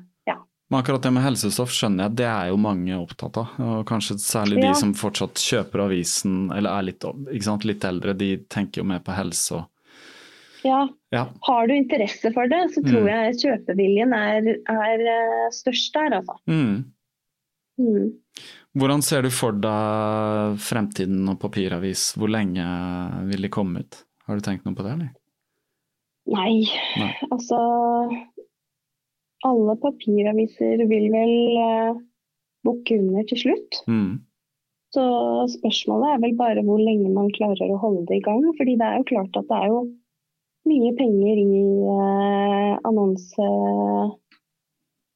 Men 0.67 0.79
akkurat 0.79 1.03
det 1.05 1.11
med 1.13 1.21
helsestoff 1.21 1.69
skjønner 1.69 2.07
jeg, 2.07 2.15
det 2.17 2.25
er 2.25 2.47
jo 2.49 2.55
mange 2.57 2.95
opptatt 2.97 3.35
av. 3.37 3.51
Og 3.61 3.83
kanskje 3.85 4.15
særlig 4.17 4.55
de 4.63 4.71
Ja. 4.71 4.73
som 4.73 4.95
fortsatt 4.97 5.37
kjøper 5.37 5.83
avisen, 5.83 6.49
eller 6.51 6.73
er 6.79 6.87
litt, 6.87 7.05
sant, 7.45 7.67
litt 7.69 7.85
eldre, 7.85 8.15
de 8.17 8.31
tenker 8.49 8.81
jo 8.81 8.87
mer 8.89 9.03
på 9.05 9.13
helse 9.13 9.59
og 9.59 9.67
ja, 10.65 10.81
Ja. 11.13 11.23
har 11.47 11.67
du 11.69 11.73
interesse 11.77 12.31
for 12.33 12.49
det, 12.51 12.63
så 12.73 12.81
tror 12.83 13.05
Mm. 13.05 13.09
jeg 13.13 13.39
kjøpeviljen 13.43 14.13
er, 14.17 14.49
er 14.67 15.05
eh, 15.13 15.49
størst 15.53 15.93
der, 15.93 16.17
altså. 16.19 16.35
Mm. 16.49 16.91
Mm. 17.79 18.11
Hvordan 18.75 19.01
ser 19.03 19.21
du 19.23 19.29
for 19.31 19.51
deg 19.55 20.57
fremtiden 20.59 21.27
og 21.31 21.39
papiravis? 21.39 22.13
Hvor 22.19 22.27
lenge 22.31 22.63
vil 23.29 23.41
de 23.47 23.49
komme 23.51 23.79
ut? 23.85 24.01
Har 24.27 24.35
du 24.35 24.41
tenkt 24.43 24.65
noe 24.65 24.75
på 24.75 24.83
det, 24.83 24.93
eller? 24.97 25.11
Nei, 26.25 26.65
Nei. 26.97 27.11
altså 27.29 27.59
Alle 29.45 29.75
papiraviser 29.77 30.81
vil 30.89 31.11
vel 31.13 31.33
uh, 31.61 31.99
bukke 32.65 32.97
under 32.97 33.23
til 33.29 33.37
slutt. 33.43 33.77
Mm. 33.87 34.23
Så 34.95 35.03
spørsmålet 35.59 36.15
er 36.15 36.21
vel 36.23 36.33
bare 36.39 36.63
hvor 36.65 36.79
lenge 36.81 37.11
man 37.13 37.29
klarer 37.35 37.69
å 37.75 37.77
holde 37.81 38.05
det 38.09 38.17
i 38.21 38.25
gang. 38.25 38.41
Fordi 38.57 38.73
det 38.79 38.87
er 38.87 38.97
jo 39.01 39.07
klart 39.11 39.37
at 39.37 39.45
det 39.51 39.59
er 39.59 39.67
jo 39.69 39.81
mye 40.65 40.91
penger 40.97 41.41
i 41.41 41.63
eh, 41.95 42.77
annonse 42.89 43.49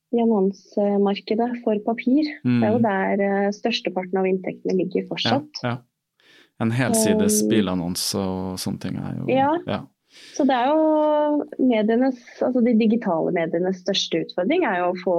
i 0.10 0.18
annonsemarkedet 0.24 1.60
for 1.64 1.78
papir. 1.86 2.26
Mm. 2.46 2.60
Det 2.62 2.68
er 2.68 2.74
jo 2.74 2.82
der 2.86 3.24
eh, 3.28 3.52
størsteparten 3.54 4.18
av 4.22 4.26
inntektene 4.30 4.78
ligger 4.80 5.06
fortsatt. 5.12 5.62
ja. 5.64 5.78
En 6.60 6.72
helsides 6.76 7.38
Um, 7.46 7.50
bilannonse 7.54 8.20
og 8.20 8.58
sånne 8.60 8.82
ting 8.84 8.98
er 9.00 9.14
jo 9.22 9.28
Ja. 9.32 9.52
ja. 9.68 9.78
Så 10.36 10.44
det 10.50 10.56
er 10.58 10.72
jo 10.74 11.46
medienes, 11.62 12.18
altså 12.42 12.60
de 12.66 12.74
digitale 12.76 13.32
medienes 13.32 13.80
største 13.86 14.26
utfordring 14.26 14.66
er 14.68 14.80
jo 14.82 14.90
å 14.90 14.98
få 15.06 15.16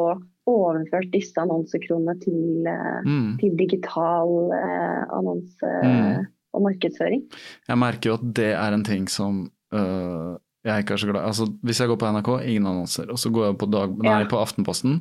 overført 0.50 1.08
disse 1.14 1.38
annonsekronene 1.40 2.16
til, 2.20 2.66
Mm. 3.06 3.38
til 3.40 3.56
digital 3.56 4.52
eh, 4.52 5.04
annonse 5.16 5.70
Mm. 5.84 6.26
og 6.52 6.62
markedsføring. 6.66 7.22
Jeg 7.68 7.78
merker 7.78 8.10
jo 8.10 8.14
at 8.18 8.34
det 8.34 8.52
er 8.52 8.72
en 8.74 8.84
ting 8.84 9.06
som 9.08 9.48
øh, 9.72 10.38
jeg 10.64 10.82
ikke 10.84 10.92
er 10.94 11.00
så 11.00 11.08
glad. 11.10 11.24
Altså, 11.24 11.46
hvis 11.64 11.78
jeg 11.80 11.88
går 11.88 11.96
på 12.02 12.08
NRK, 12.12 12.30
ingen 12.44 12.66
annonser. 12.68 13.10
Og 13.10 13.18
så 13.18 13.30
går 13.32 13.46
jeg 13.50 13.58
på, 13.62 13.66
dag, 13.72 13.94
nei, 14.04 14.24
på 14.28 14.36
Aftenposten, 14.40 14.98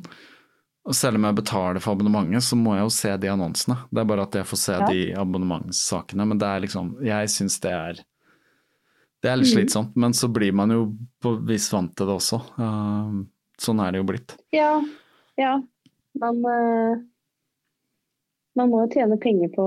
og 0.88 0.94
selv 0.96 1.18
om 1.20 1.24
jeg 1.28 1.36
betaler 1.36 1.80
for 1.84 1.92
abonnementet, 1.92 2.42
så 2.46 2.56
må 2.56 2.72
jeg 2.78 2.86
jo 2.86 2.92
se 2.96 3.10
de 3.20 3.28
annonsene. 3.28 3.76
Det 3.92 4.00
er 4.00 4.08
bare 4.08 4.22
at 4.24 4.38
jeg 4.40 4.46
får 4.48 4.56
se 4.62 4.72
Ja. 4.78 4.86
de 4.88 5.02
abonnementssakene. 5.20 6.24
Men 6.26 6.38
det 6.40 6.46
er 6.48 6.60
liksom 6.64 6.94
Jeg 7.04 7.28
syns 7.28 7.60
det 7.60 7.70
er 7.72 8.00
Det 9.22 9.28
er 9.30 9.36
litt 9.36 9.52
Mm. 9.52 9.58
slitsomt, 9.58 9.96
men 9.96 10.12
så 10.16 10.32
blir 10.32 10.52
man 10.54 10.70
jo 10.70 10.96
på 11.20 11.34
vis 11.46 11.68
vant 11.70 11.94
til 11.94 12.06
det 12.06 12.14
også. 12.16 12.40
Uh, 12.58 13.26
sånn 13.60 13.80
er 13.86 13.92
det 13.92 13.98
jo 14.00 14.04
blitt. 14.08 14.36
Ja, 14.50 14.80
ja. 15.36 15.60
Man, 16.18 16.38
uh, 16.40 16.96
man 18.56 18.70
må 18.70 18.80
jo 18.86 18.88
tjene 18.94 19.18
penger 19.20 19.52
på, 19.54 19.66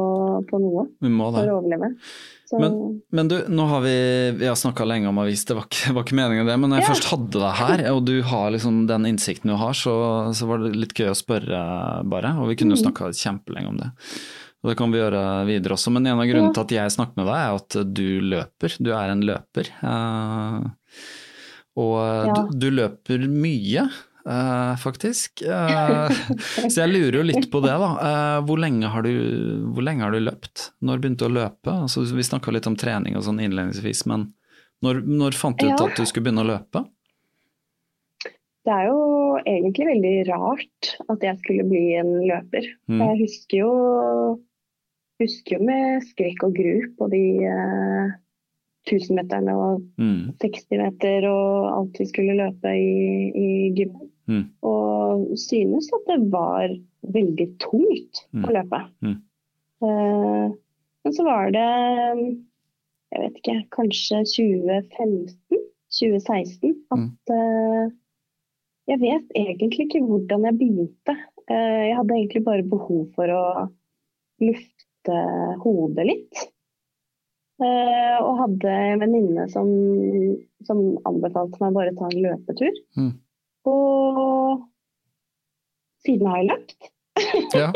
på 0.49 0.59
noe 0.59 0.87
for 0.99 1.51
å 1.53 1.59
overleve. 1.61 1.91
Så, 2.53 2.59
Men, 2.61 2.73
men 3.17 3.27
du, 3.31 3.33
nå 3.49 3.63
har 3.65 3.81
vi, 3.81 3.93
vi 4.37 4.45
har 4.45 4.53
snakka 4.59 4.85
lenge 4.85 5.07
om 5.09 5.17
avis, 5.23 5.41
det 5.49 5.55
var 5.57 5.65
ikke, 5.65 5.93
var 5.95 6.03
ikke 6.05 6.17
meningen 6.19 6.45
det. 6.45 6.57
Men 6.61 6.69
når 6.69 6.81
jeg 6.81 6.85
Ja. 6.85 6.91
først 6.93 7.07
hadde 7.09 7.39
deg 7.41 7.55
her, 7.57 7.81
og 7.95 8.03
du 8.05 8.11
har 8.29 8.51
liksom 8.53 8.83
den 8.91 9.07
innsikten 9.09 9.49
du 9.49 9.55
har, 9.57 9.73
så, 9.73 9.95
så 10.37 10.45
var 10.45 10.61
det 10.61 10.75
litt 10.77 10.93
gøy 10.93 11.09
å 11.09 11.17
spørre, 11.17 11.61
bare. 12.05 12.35
Og 12.43 12.51
vi 12.51 12.55
kunne 12.59 12.77
jo 12.77 12.83
Mm. 12.83 12.85
snakka 12.85 13.09
kjempelenge 13.17 13.69
om 13.73 13.77
det. 13.81 13.89
Og 14.63 14.69
det 14.69 14.77
kan 14.77 14.91
vi 14.93 14.99
gjøre 15.01 15.23
videre 15.49 15.73
også. 15.75 15.91
Men 15.91 16.05
en 16.07 16.19
av 16.21 16.29
grunnene 16.29 16.53
Ja. 16.53 16.53
til 16.53 16.61
at 16.63 16.75
jeg 16.77 16.93
snakker 16.93 17.17
med 17.17 17.25
deg, 17.25 17.35
er 17.41 17.55
at 17.57 17.93
du 17.93 18.21
løper. 18.21 18.77
Du 18.79 18.91
er 18.93 19.09
en 19.11 19.25
løper. 19.25 19.67
Uh, 19.81 20.69
og 21.75 21.97
Ja. 22.29 22.33
du, 22.37 22.53
du 22.59 22.69
løper 22.71 23.25
mye. 23.27 23.89
Eh, 24.27 24.75
faktisk. 24.81 25.41
Eh, 25.41 26.11
så 26.71 26.83
jeg 26.83 26.91
lurer 26.93 27.19
jo 27.19 27.25
litt 27.27 27.49
på 27.51 27.61
det, 27.65 27.73
da. 27.81 27.89
Eh, 28.09 28.39
hvor, 28.47 28.61
lenge 28.61 28.89
har 28.93 29.03
du, 29.05 29.11
hvor 29.73 29.83
lenge 29.85 30.05
har 30.05 30.11
du 30.15 30.19
løpt? 30.23 30.69
Når 30.81 31.03
begynte 31.03 31.25
du 31.27 31.31
å 31.31 31.35
løpe? 31.41 31.75
Altså, 31.87 32.05
vi 32.09 32.23
snakka 32.27 32.51
litt 32.55 32.67
om 32.69 32.75
trening 32.79 33.15
og 33.19 33.25
sånn 33.27 33.41
innledningsvis, 33.43 34.05
men 34.11 34.29
når, 34.83 35.03
når 35.07 35.37
fant 35.39 35.59
du 35.59 35.67
ut 35.69 35.71
Ja. 35.79 35.85
at 35.87 35.95
du 35.99 36.05
skulle 36.05 36.27
begynne 36.29 36.43
å 36.45 36.51
løpe? 36.55 36.85
det 38.63 38.71
er 38.71 38.85
jo 38.87 38.99
egentlig 39.43 39.85
veldig 39.89 40.11
rart 40.29 40.89
at 41.11 41.23
jeg 41.25 41.35
skulle 41.41 41.65
bli 41.67 41.81
en 41.99 42.13
løper. 42.23 42.63
Mm. 42.87 43.01
Jeg 43.01 43.17
husker 43.19 43.57
jo, 43.59 43.71
husker 45.19 45.57
jo 45.57 45.65
med 45.67 46.05
skrekk 46.07 46.45
og 46.47 46.53
gru 46.55 46.85
på 46.95 47.09
de 47.11 47.19
eh, 47.43 48.13
1000-meterne 48.87 49.55
og 49.59 49.83
Mm. 49.99 50.31
60 50.39 50.79
meter 50.79 51.27
og 51.27 51.67
alt 51.73 51.99
vi 51.99 52.07
skulle 52.07 52.37
løpe 52.39 52.71
i, 52.71 52.95
i 53.35 53.49
gymmen. 53.75 54.12
Mm. 54.29 54.43
Og 54.63 55.33
synes 55.39 55.89
at 55.93 56.05
det 56.07 56.19
var 56.31 56.71
veldig 57.13 57.47
tungt 57.59 58.23
Mm. 58.33 58.45
å 58.47 58.53
løpe. 58.55 58.79
Mm. 59.03 59.17
Uh, 59.83 60.53
men 61.03 61.15
så 61.15 61.25
var 61.27 61.51
det, 61.51 61.65
jeg 63.11 63.21
vet 63.23 63.41
ikke, 63.41 63.57
kanskje 63.75 64.21
2015, 64.31 65.59
2016, 65.99 66.77
at 66.95 67.33
uh, 67.35 67.91
jeg 68.87 69.01
vet 69.03 69.35
egentlig 69.35 69.87
ikke 69.89 70.03
hvordan 70.07 70.47
jeg 70.47 70.59
begynte. 70.61 71.17
Uh, 71.51 71.83
jeg 71.89 71.97
hadde 71.99 72.15
egentlig 72.15 72.43
bare 72.47 72.63
behov 72.63 73.05
for 73.17 73.27
å 73.35 73.43
lufte 74.43 75.19
hodet 75.65 76.07
litt. 76.07 76.47
Og 77.63 78.39
hadde 78.39 78.71
en 78.71 78.99
venninne 78.99 79.43
som, 79.51 79.67
som 80.67 80.79
anbefalte 81.07 81.61
meg 81.61 81.75
bare 81.77 81.93
ta 81.95 82.09
en 82.09 82.23
løpetur. 82.25 82.73
Mm. 82.97 83.11
Og 83.69 84.63
siden 86.05 86.27
har 86.31 86.41
jeg 86.43 86.51
løpt. 86.53 86.77
Ja. 87.53 87.67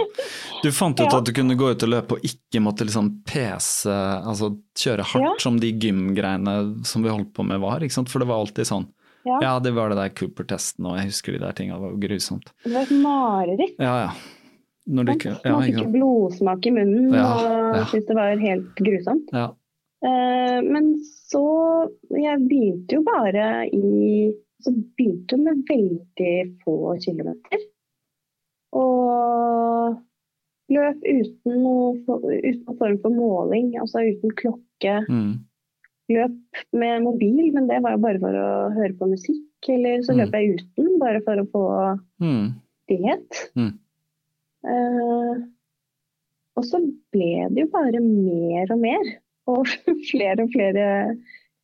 Du 0.64 0.72
fant 0.74 0.98
ut 1.00 1.14
at 1.14 1.26
du 1.28 1.32
kunne 1.34 1.54
gå 1.58 1.68
ut 1.70 1.84
og 1.86 1.90
løpe 1.92 2.16
og 2.18 2.24
ikke 2.26 2.60
måtte 2.66 2.86
liksom 2.88 3.12
pese, 3.30 3.94
altså 3.94 4.50
kjøre 4.78 5.06
hardt 5.06 5.24
Ja. 5.28 5.34
som 5.44 5.60
de 5.62 5.70
gymgreiene 5.78 6.56
som 6.86 7.06
vi 7.06 7.12
holdt 7.14 7.30
på 7.38 7.46
med 7.46 7.62
var, 7.62 7.86
ikke 7.86 7.94
sant? 8.00 8.10
For 8.10 8.20
det 8.24 8.28
var 8.32 8.42
alltid 8.42 8.66
sånn. 8.70 8.88
Ja. 9.28 9.38
Ja, 9.44 9.52
det 9.62 9.76
var 9.78 9.92
det 9.94 10.00
der 10.00 10.10
Cooper-testen, 10.18 10.88
og 10.90 10.98
jeg 10.98 11.12
husker 11.12 11.36
de 11.36 11.42
der 11.44 11.54
tinga, 11.58 11.78
var 11.82 11.94
grusomt. 12.02 12.50
Det 12.66 12.74
var 12.74 12.88
et 12.88 12.96
mareritt. 13.04 13.78
Ja, 13.78 13.94
ja. 14.08 14.12
Når 14.88 15.14
ikke, 15.18 15.34
ja, 15.44 15.52
Man 15.52 15.66
fikk 15.68 15.90
blodsmak 15.92 16.66
i 16.70 16.72
munnen 16.72 17.14
Ja, 17.14 17.26
og 17.28 17.76
ja. 17.76 17.86
syntes 17.92 18.08
det 18.08 18.16
var 18.18 18.38
helt 18.42 18.78
grusomt. 18.80 19.34
Ja. 19.36 19.48
Uh, 20.06 20.60
men 20.64 20.94
så 21.04 21.42
Jeg 22.14 22.40
begynte 22.48 23.00
jo 23.00 23.02
bare 23.06 23.48
i 23.74 24.32
Så 24.64 24.74
begynte 24.98 25.38
hun 25.38 25.44
med 25.46 25.66
veldig 25.70 26.36
få 26.64 26.96
kilometer. 27.04 27.66
Og 28.78 29.98
løp 30.74 31.04
uten 31.08 31.60
noen 31.64 32.00
form 32.80 32.98
for 33.04 33.14
måling, 33.14 33.76
altså 33.80 34.04
uten 34.08 34.34
klokke. 34.40 34.96
Mm. 35.08 35.36
Løp 36.12 36.64
med 36.76 37.04
mobil, 37.04 37.52
men 37.56 37.68
det 37.70 37.82
var 37.84 37.96
jo 37.98 38.04
bare 38.04 38.22
for 38.24 38.40
å 38.40 38.50
høre 38.76 38.96
på 39.00 39.10
musikk. 39.12 39.70
Eller 39.70 40.02
så 40.06 40.14
Mm. 40.14 40.20
løp 40.22 40.34
jeg 40.38 40.56
uten, 40.60 41.00
bare 41.00 41.22
for 41.26 41.36
å 41.42 41.48
få 41.52 41.66
Mm. 42.22 42.54
Mm. 43.56 43.74
Uh, 44.64 45.44
og 46.58 46.64
så 46.66 46.80
ble 47.14 47.48
det 47.54 47.66
jo 47.66 47.68
bare 47.72 48.00
mer 48.02 48.72
og 48.72 48.80
mer. 48.80 49.18
Og 49.48 49.66
flere 50.12 50.44
og 50.44 50.52
flere 50.52 51.18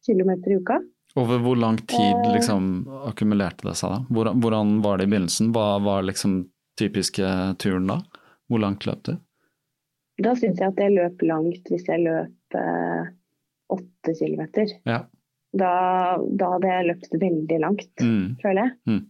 kilometer 0.05 0.51
i 0.51 0.59
uka. 0.59 0.79
Over 1.15 1.37
hvor 1.43 1.55
lang 1.59 1.77
tid 1.77 2.15
Eh. 2.25 2.31
liksom 2.33 2.87
akkumulerte 3.05 3.67
det 3.67 3.75
seg 3.77 3.91
da? 3.91 3.99
Hvordan, 4.09 4.39
hvordan 4.41 4.81
var 4.81 4.97
det 4.97 5.05
i 5.07 5.11
begynnelsen? 5.11 5.51
Hva 5.53 5.67
var 5.83 6.01
liksom 6.07 6.39
typiske 6.79 7.27
turen 7.61 7.85
da? 7.87 7.99
Hvor 8.49 8.59
langt 8.63 8.85
løp 8.89 9.03
du? 9.05 9.13
Da 10.23 10.33
syns 10.37 10.57
jeg 10.61 10.67
at 10.71 10.77
jeg 10.81 10.93
løp 10.95 11.21
langt 11.25 11.69
hvis 11.69 11.85
jeg 11.89 12.01
løp 12.05 12.57
eh, 12.57 13.11
åtte 13.73 14.13
kilometer. 14.19 14.73
Ja. 14.89 15.03
Da, 15.53 16.17
da 16.17 16.49
hadde 16.55 16.67
jeg 16.71 16.87
løpt 16.89 17.13
veldig 17.21 17.59
langt, 17.61 17.93
Mm. 18.01 18.35
føler 18.41 18.63
jeg. 18.63 18.71
Mm. 18.89 19.03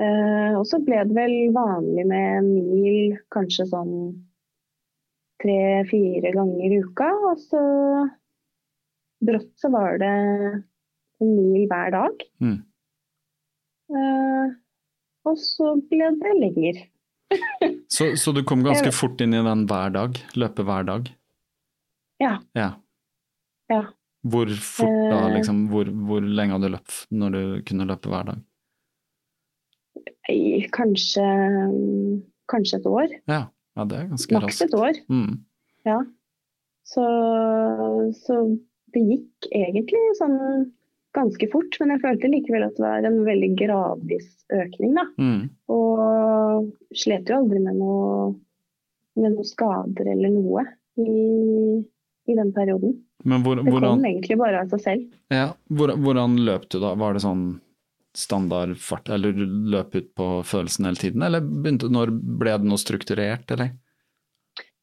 Eh, 0.00 0.54
og 0.58 0.64
så 0.64 0.80
ble 0.84 1.04
det 1.04 1.14
vel 1.16 1.52
vanlig 1.52 2.06
med 2.08 2.38
en 2.38 2.50
mil 2.72 3.18
kanskje 3.32 3.66
sånn 3.68 3.92
tre-fire 5.42 6.32
ganger 6.32 6.72
i 6.72 6.80
uka. 6.84 7.10
Og 7.30 7.38
så 7.44 7.62
brått 9.24 9.52
så 9.60 9.70
var 9.72 9.98
det 10.00 10.14
en 11.20 11.30
mil 11.36 11.66
hver 11.70 11.90
dag. 11.94 12.24
Mm. 12.40 12.58
Eh, 13.90 14.52
og 15.28 15.36
så 15.38 15.74
ble 15.90 16.10
det 16.22 16.34
lenger. 16.40 16.82
Så, 17.90 18.08
så 18.18 18.32
du 18.34 18.40
kom 18.46 18.62
ganske 18.66 18.90
fort 18.94 19.20
inn 19.22 19.34
i 19.36 19.40
den 19.46 19.60
hver 19.70 19.92
dag? 19.94 20.16
Løpe 20.38 20.64
hver 20.66 20.82
dag? 20.88 21.10
Ja. 22.22 22.32
Ja. 22.58 22.68
ja. 23.70 23.82
Hvor 24.26 24.50
fort 24.50 24.90
da, 25.10 25.18
Eh. 25.28 25.34
liksom? 25.36 25.60
Hvor, 25.70 25.90
hvor 26.08 26.24
lenge 26.26 26.56
hadde 26.56 26.70
du 26.70 26.74
løpt 26.74 26.96
når 27.14 27.34
du 27.36 27.42
kunne 27.68 27.86
løpe 27.90 28.10
hver 28.10 28.26
dag? 28.32 28.40
Kanskje, 30.74 31.26
kanskje 32.50 32.78
et 32.80 32.86
år. 32.86 33.14
Ja, 33.30 33.40
ja 33.78 33.86
det 33.90 33.98
er 33.98 34.10
ganske 34.10 34.36
Maks 34.38 34.60
et 34.66 34.74
år. 34.78 34.98
Mm. 35.10 35.38
Ja. 35.88 36.00
Så, 36.86 37.04
så 38.22 38.40
det 38.94 39.02
gikk 39.06 39.50
egentlig 39.54 40.02
sånn 40.18 40.36
ganske 41.16 41.48
fort, 41.52 41.76
men 41.80 41.94
jeg 41.94 42.02
følte 42.04 42.30
likevel 42.30 42.66
at 42.66 42.76
det 42.78 42.84
var 42.84 43.06
en 43.08 43.20
veldig 43.26 43.50
gradvis 43.58 44.28
økning, 44.54 44.94
da. 44.98 45.06
Mm. 45.18 45.40
Og 45.74 46.70
slet 46.96 47.30
jo 47.30 47.40
aldri 47.40 47.62
med 47.64 47.78
noe, 47.80 48.34
med 49.18 49.34
noen 49.34 49.48
skader 49.48 50.12
eller 50.14 50.34
noe 50.34 50.66
i, 51.00 51.14
i 52.30 52.36
den 52.38 52.52
perioden. 52.56 52.94
Men 53.24 53.42
hvor, 53.44 53.58
Det 53.60 53.74
kom 53.74 54.06
egentlig 54.06 54.38
bare 54.40 54.62
av 54.62 54.70
seg 54.72 54.84
selv. 54.86 55.18
ja, 55.34 55.50
hvor, 55.68 55.92
hvordan 55.98 56.38
løp 56.46 56.70
du 56.72 56.78
da? 56.80 56.94
Var 56.96 57.16
det 57.16 57.24
sånn 57.26 57.44
standardfart, 58.16 59.10
eller 59.14 59.34
du 59.36 59.44
løp 59.70 59.94
ut 59.94 60.08
på 60.18 60.30
følelsen 60.46 60.88
hele 60.88 60.98
tiden, 60.98 61.22
eller 61.22 61.44
begynte, 61.44 61.90
når 61.92 62.10
ble 62.10 62.56
det 62.58 62.70
noe 62.70 62.80
strukturert, 62.80 63.50
eller? 63.54 63.76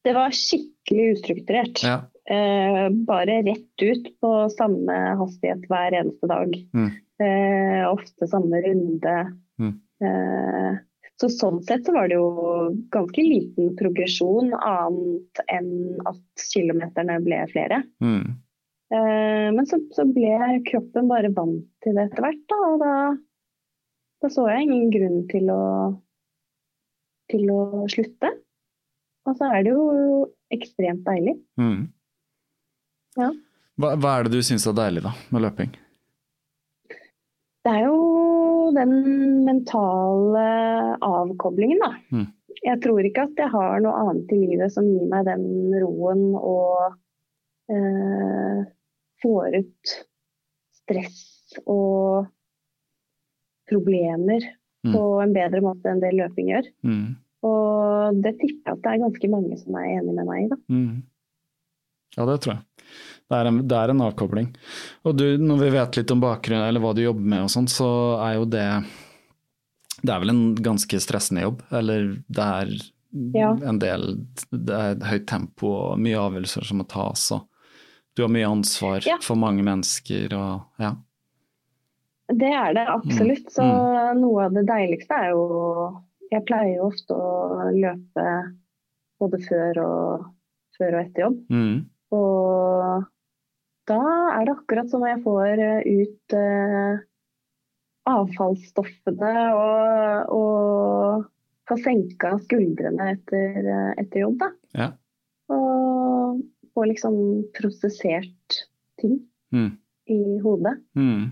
Det 0.06 0.14
var 0.16 0.32
skikkelig 0.32 1.08
ustrukturert. 1.18 1.82
Ja. 1.84 1.98
Eh, 2.28 2.90
bare 3.08 3.42
rett 3.42 3.82
ut 3.82 4.08
på 4.20 4.32
samme 4.52 4.96
hastighet 5.20 5.64
hver 5.70 5.94
eneste 5.96 6.28
dag. 6.28 6.56
Mm. 6.76 6.90
Eh, 7.24 7.84
ofte 7.88 8.28
samme 8.28 8.60
runde. 8.66 9.14
Mm. 9.58 9.72
Eh, 10.04 10.76
så 11.18 11.30
sånn 11.32 11.62
sett 11.66 11.88
så 11.88 11.94
var 11.96 12.10
det 12.10 12.18
jo 12.18 12.28
ganske 12.94 13.22
liten 13.24 13.72
progresjon, 13.78 14.52
annet 14.54 15.40
enn 15.50 15.72
at 16.06 16.44
kilometerne 16.52 17.16
ble 17.24 17.40
flere. 17.50 17.80
Mm. 18.04 18.36
Eh, 18.94 19.48
men 19.56 19.66
så, 19.66 19.80
så 19.96 20.06
ble 20.06 20.60
kroppen 20.68 21.08
bare 21.10 21.32
vant 21.34 21.64
til 21.84 21.96
det 21.96 22.10
etter 22.10 22.28
hvert, 22.28 22.44
da. 22.52 22.60
Og 22.68 22.84
da, 22.84 22.94
da 24.22 24.30
så 24.36 24.46
jeg 24.52 24.68
ingen 24.68 24.92
grunn 24.94 25.24
til 25.32 25.50
å, 25.54 25.62
til 27.32 27.50
å 27.56 27.62
slutte. 27.90 28.36
Og 29.28 29.36
så 29.40 29.48
er 29.52 29.64
det 29.64 29.74
jo 29.74 29.88
ekstremt 30.54 31.02
deilig. 31.08 31.34
Mm. 31.60 31.88
Ja. 33.18 33.28
Hva, 33.78 33.92
hva 33.98 34.14
er 34.18 34.26
det 34.28 34.38
du 34.38 34.42
syns 34.46 34.66
er 34.66 34.74
deilig 34.78 35.02
da, 35.04 35.12
med 35.34 35.44
løping? 35.44 35.70
Det 37.66 37.72
er 37.74 37.84
jo 37.84 38.70
den 38.76 38.92
mentale 39.44 40.44
avkoblingen, 41.04 41.80
da. 41.82 41.92
Mm. 42.14 42.26
Jeg 42.64 42.80
tror 42.82 43.06
ikke 43.06 43.26
at 43.28 43.38
jeg 43.38 43.52
har 43.52 43.82
noe 43.84 44.00
annet 44.02 44.32
i 44.34 44.38
livet 44.40 44.72
som 44.74 44.86
gir 44.88 45.06
meg 45.10 45.26
den 45.28 45.44
roen 45.82 46.22
og 46.38 46.96
eh, 47.70 48.62
får 49.22 49.58
ut 49.60 49.94
stress 50.80 51.20
og 51.66 52.26
problemer 53.68 54.46
Mm. 54.86 54.92
på 54.94 55.00
en 55.22 55.32
bedre 55.34 55.58
måte 55.60 55.90
enn 55.90 55.98
det 55.98 56.12
løping 56.14 56.52
gjør. 56.52 56.66
Mm. 56.86 57.16
Og 57.48 58.18
det 58.22 58.30
tipper 58.38 58.70
jeg 58.70 58.76
at 58.76 58.82
det 58.84 58.90
er 58.92 59.00
ganske 59.02 59.30
mange 59.32 59.56
som 59.58 59.74
er 59.74 59.88
enig 59.96 60.14
med 60.14 60.28
meg 60.28 60.44
i. 60.44 60.48
da. 60.52 60.58
Mm. 60.70 61.00
Ja, 62.14 62.26
det 62.30 62.36
tror 62.44 62.52
jeg. 62.54 62.62
Det 63.28 63.36
er, 63.36 63.44
en, 63.50 63.58
det 63.68 63.76
er 63.76 63.90
en 63.92 64.00
avkobling. 64.06 64.46
Og 65.04 65.16
du, 65.20 65.24
når 65.36 65.58
vi 65.60 65.70
vet 65.74 65.96
litt 66.00 66.12
om 66.14 66.20
bakgrunnen 66.22 66.64
eller 66.64 66.80
hva 66.80 66.94
du 66.96 67.02
jobber 67.02 67.26
med 67.28 67.42
og 67.44 67.50
sånn, 67.52 67.66
så 67.68 67.88
er 68.24 68.38
jo 68.38 68.46
det 68.48 68.64
Det 70.00 70.14
er 70.14 70.20
vel 70.22 70.30
en 70.32 70.54
ganske 70.62 71.00
stressende 71.02 71.42
jobb, 71.42 71.62
eller 71.74 72.14
det 72.28 72.46
er 72.62 72.72
Ja. 73.34 73.50
en 73.64 73.78
del 73.80 74.02
Det 74.52 74.74
er 74.74 74.94
høyt 75.10 75.26
tempo 75.26 75.66
og 75.92 75.98
mye 75.98 76.16
avgjørelser 76.20 76.64
som 76.64 76.78
må 76.78 76.86
tas, 76.88 77.30
og 77.32 77.44
du 78.16 78.22
har 78.22 78.28
mye 78.32 78.48
ansvar 78.48 79.04
Ja. 79.06 79.18
for 79.22 79.36
mange 79.36 79.62
mennesker 79.62 80.32
og 80.36 80.64
ja. 80.80 80.94
Det 82.28 82.50
er 82.52 82.74
det 82.74 82.86
absolutt. 82.92 83.46
Så 83.52 83.64
noe 84.18 84.44
av 84.44 84.52
det 84.52 84.66
deiligste 84.68 85.12
er 85.16 85.30
jo 85.30 86.02
Jeg 86.30 86.44
pleier 86.44 86.76
jo 86.76 86.88
ofte 86.90 87.14
å 87.16 87.70
løpe 87.72 88.24
både 89.20 89.38
før 89.48 89.78
og, 89.84 90.26
før 90.76 90.94
og 90.98 91.00
etter 91.06 91.22
jobb. 91.24 91.38
Mm. 91.50 91.86
Og 92.12 93.06
da 93.88 93.98
er 94.36 94.44
det 94.48 94.54
akkurat 94.56 94.90
som 94.92 95.04
jeg 95.08 95.22
får 95.24 95.62
eh, 95.64 95.80
ut 96.02 96.34
eh, 96.36 97.00
avfallsstoffene 98.08 99.32
og, 99.56 100.30
og 100.38 101.26
får 101.68 101.82
senka 101.84 102.30
skuldrene 102.46 103.10
etter, 103.14 103.58
eh, 103.64 103.90
etter 104.00 104.22
jobb. 104.24 104.38
Da. 104.40 104.50
Ja. 104.78 104.88
Og 105.52 106.40
får 106.74 106.90
liksom 106.94 107.18
prosessert 107.58 108.62
ting 109.00 109.20
Mm. 109.52 109.78
i 110.12 110.16
hodet. 110.44 110.74
Mm. 110.92 111.30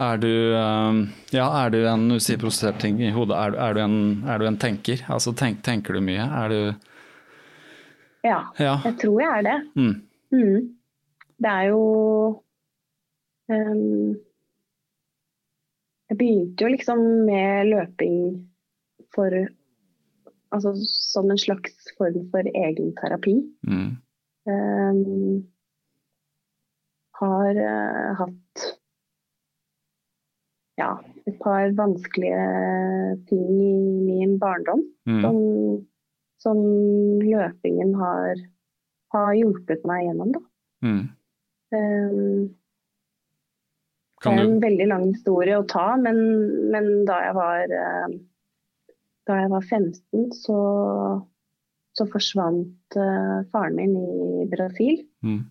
Er 0.00 0.16
du 0.22 0.30
eh, 0.56 1.00
Ja, 1.36 1.48
er 1.66 1.70
du 1.74 1.82
en 1.90 2.06
Du 2.08 2.16
sier 2.22 2.38
prosessert 2.40 2.78
ting 2.80 3.00
i 3.04 3.10
hodet. 3.12 3.36
Er, 3.36 3.50
du- 3.52 3.58
er, 3.58 3.74
du 3.74 3.80
en, 3.82 3.96
er 4.24 4.38
du 4.40 4.46
en 4.48 4.56
tenker? 4.56 5.02
Altså 5.12 5.34
tenk, 5.36 5.60
tenker 5.66 5.92
du 5.98 6.00
mye? 6.00 6.24
Er 6.24 6.48
du 6.48 6.60
Ja, 8.24 8.38
Ja. 8.58 8.78
jeg 8.84 8.96
tror 9.02 9.20
jeg 9.20 9.28
er 9.28 9.42
det. 9.42 9.58
Mm. 9.76 10.77
Det 11.38 11.50
er 11.50 11.68
jo 11.70 11.82
um, 13.52 14.16
Jeg 16.08 16.18
begynte 16.18 16.64
jo 16.64 16.72
liksom 16.72 17.04
med 17.28 17.70
løping 17.72 18.18
for 19.14 19.30
Altså 20.48 20.72
som 20.88 21.28
en 21.30 21.36
slags 21.38 21.74
form 21.98 22.22
for 22.32 22.46
egen 22.56 22.94
terapi. 22.96 23.34
Mm. 23.68 23.90
Um, 24.48 25.42
har 27.20 27.58
uh, 27.58 28.14
hatt 28.16 28.62
ja, 30.78 30.94
et 31.28 31.36
par 31.42 31.68
vanskelige 31.76 33.18
ting 33.28 33.60
i 33.60 33.74
min 34.06 34.38
barndom 34.40 34.86
Mm. 35.08 35.20
som, 35.24 35.36
som 36.38 36.58
løpingen 37.24 37.94
har, 37.96 38.40
har 39.12 39.30
hjulpet 39.34 39.84
meg 39.88 40.04
gjennom. 40.04 40.32
Da. 40.32 40.42
Mm. 40.84 41.04
Ehm, 41.76 42.48
det 44.18 44.32
er 44.32 44.40
en 44.42 44.56
veldig 44.62 44.86
lang 44.90 45.04
historie 45.12 45.58
å 45.60 45.66
ta, 45.68 45.92
men, 46.00 46.16
men 46.72 46.88
da 47.06 47.20
jeg 47.28 47.36
var 47.38 47.74
eh, 47.80 48.16
da 49.28 49.36
jeg 49.42 49.50
var 49.52 49.66
15, 49.68 50.30
så, 50.32 50.58
så 51.96 52.06
forsvant 52.08 52.96
uh, 52.96 53.44
faren 53.52 53.76
min 53.76 53.94
i 54.00 54.48
Brasil. 54.50 55.04
mm. 55.24 55.46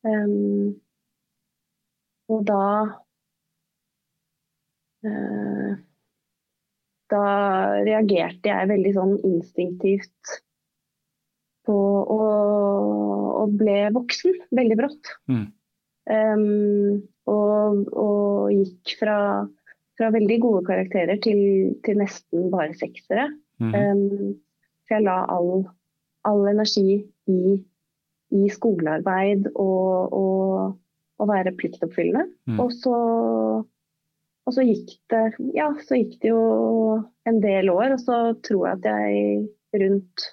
Um, 0.00 0.80
og 2.32 2.46
da 2.48 2.66
uh, 5.04 5.72
Da 7.12 7.24
reagerte 7.84 8.48
jeg 8.48 8.70
veldig 8.70 8.92
sånn 8.96 9.12
instinktivt 9.28 10.38
på 11.70 11.78
og, 12.18 13.30
og 13.40 13.56
ble 13.62 13.78
voksen 13.94 14.36
veldig 14.58 14.78
brått. 14.82 15.14
Mm. 15.30 15.46
Um, 16.10 17.00
og, 17.30 17.82
og 17.94 18.52
gikk 18.54 18.96
fra, 18.98 19.16
fra 19.98 20.10
veldig 20.14 20.38
gode 20.42 20.62
karakterer 20.66 21.20
til, 21.22 21.42
til 21.86 22.00
nesten 22.00 22.48
bare 22.52 22.74
seksere. 22.78 23.28
Mm. 23.62 23.74
Um, 23.74 24.38
for 24.88 24.96
jeg 24.98 25.06
la 25.06 25.18
all, 25.30 25.66
all 26.26 26.48
energi 26.50 27.02
i, 27.30 27.58
i 28.34 28.48
skolearbeid 28.50 29.52
og, 29.52 30.16
og, 30.16 30.72
og 31.20 31.30
være 31.30 31.54
pliktoppfyllende. 31.60 32.26
Mm. 32.50 32.58
Og, 32.64 32.74
så, 32.74 32.96
og 34.46 34.56
så 34.56 34.66
gikk 34.66 34.96
det 35.12 35.24
ja, 35.54 35.70
så 35.86 36.00
gikk 36.00 36.18
det 36.24 36.32
jo 36.32 36.42
en 37.28 37.40
del 37.44 37.70
år, 37.70 37.94
og 37.94 38.02
så 38.02 38.20
tror 38.42 38.66
jeg 38.66 38.80
at 38.80 38.90
jeg 38.90 39.82
rundt 39.84 40.30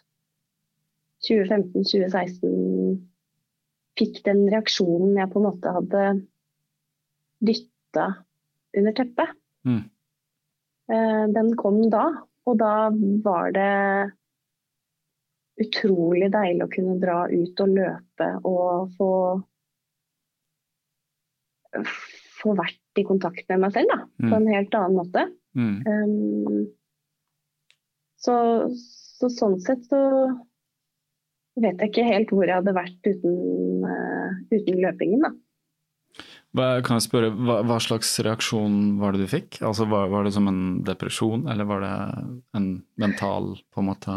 2015-2016 1.28 2.98
fikk 3.98 4.22
den 4.28 4.46
reaksjonen 4.52 5.18
jeg 5.18 5.32
på 5.34 5.40
en 5.42 5.48
måte 5.48 5.74
hadde 5.74 6.04
dytta 7.48 8.06
under 8.78 8.94
teppet. 8.98 9.34
Mm. 9.68 9.84
Eh, 10.94 11.26
Den 11.34 11.52
kom 11.60 11.82
da, 11.92 12.06
og 12.48 12.58
da 12.62 12.74
var 13.26 13.52
det 13.56 14.12
utrolig 15.58 16.30
deilig 16.32 16.64
å 16.68 16.72
kunne 16.72 17.00
dra 17.02 17.24
ut 17.32 17.64
og 17.66 17.72
løpe 17.74 18.28
og 18.46 18.92
få 19.00 19.12
få 22.38 22.54
vært 22.58 23.02
i 23.02 23.06
kontakt 23.06 23.48
med 23.50 23.60
meg 23.66 23.74
selv 23.76 23.90
da, 23.92 23.98
Mm. 24.22 24.30
på 24.30 24.36
en 24.38 24.48
helt 24.54 24.76
annen 24.78 24.98
måte. 24.98 25.24
Mm. 25.58 25.78
Um, 25.88 26.68
så, 28.18 28.36
så 29.20 29.30
sånn 29.30 29.60
sett 29.62 29.84
så 29.90 30.00
vet 31.64 31.82
jeg 31.82 31.92
ikke 31.92 32.08
helt 32.08 32.32
hvor 32.34 32.48
jeg 32.48 32.60
hadde 32.60 32.78
vært 32.78 33.10
uten, 33.10 33.36
eh, 33.90 34.40
uten 34.54 34.82
løpingen. 34.84 35.26
da. 35.28 35.34
Kan 36.58 36.98
jeg 36.98 37.06
spørre, 37.06 37.30
hva, 37.36 37.60
hva, 37.68 37.78
slags 37.84 38.16
reaksjon 38.26 38.98
var 39.02 39.14
det 39.14 39.26
du 39.26 39.30
fikk? 39.30 39.60
Altså, 39.62 39.86
var, 39.90 40.08
var, 40.10 40.26
det 40.26 40.34
som 40.34 40.48
en 40.50 40.80
depresjon, 40.88 41.46
eller 41.52 41.68
var 41.70 41.84
det 41.84 41.94
en 42.58 42.70
mental 42.98 43.52
på 43.74 43.84
en 43.84 43.90
måte 43.92 44.16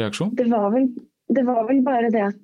reaksjon? 0.00 0.32
Det 0.34 0.48
var 0.50 0.72
vel, 0.74 0.88
det 1.30 1.44
var 1.46 1.62
vel 1.68 1.84
bare 1.86 2.10
det 2.14 2.24
at 2.32 2.40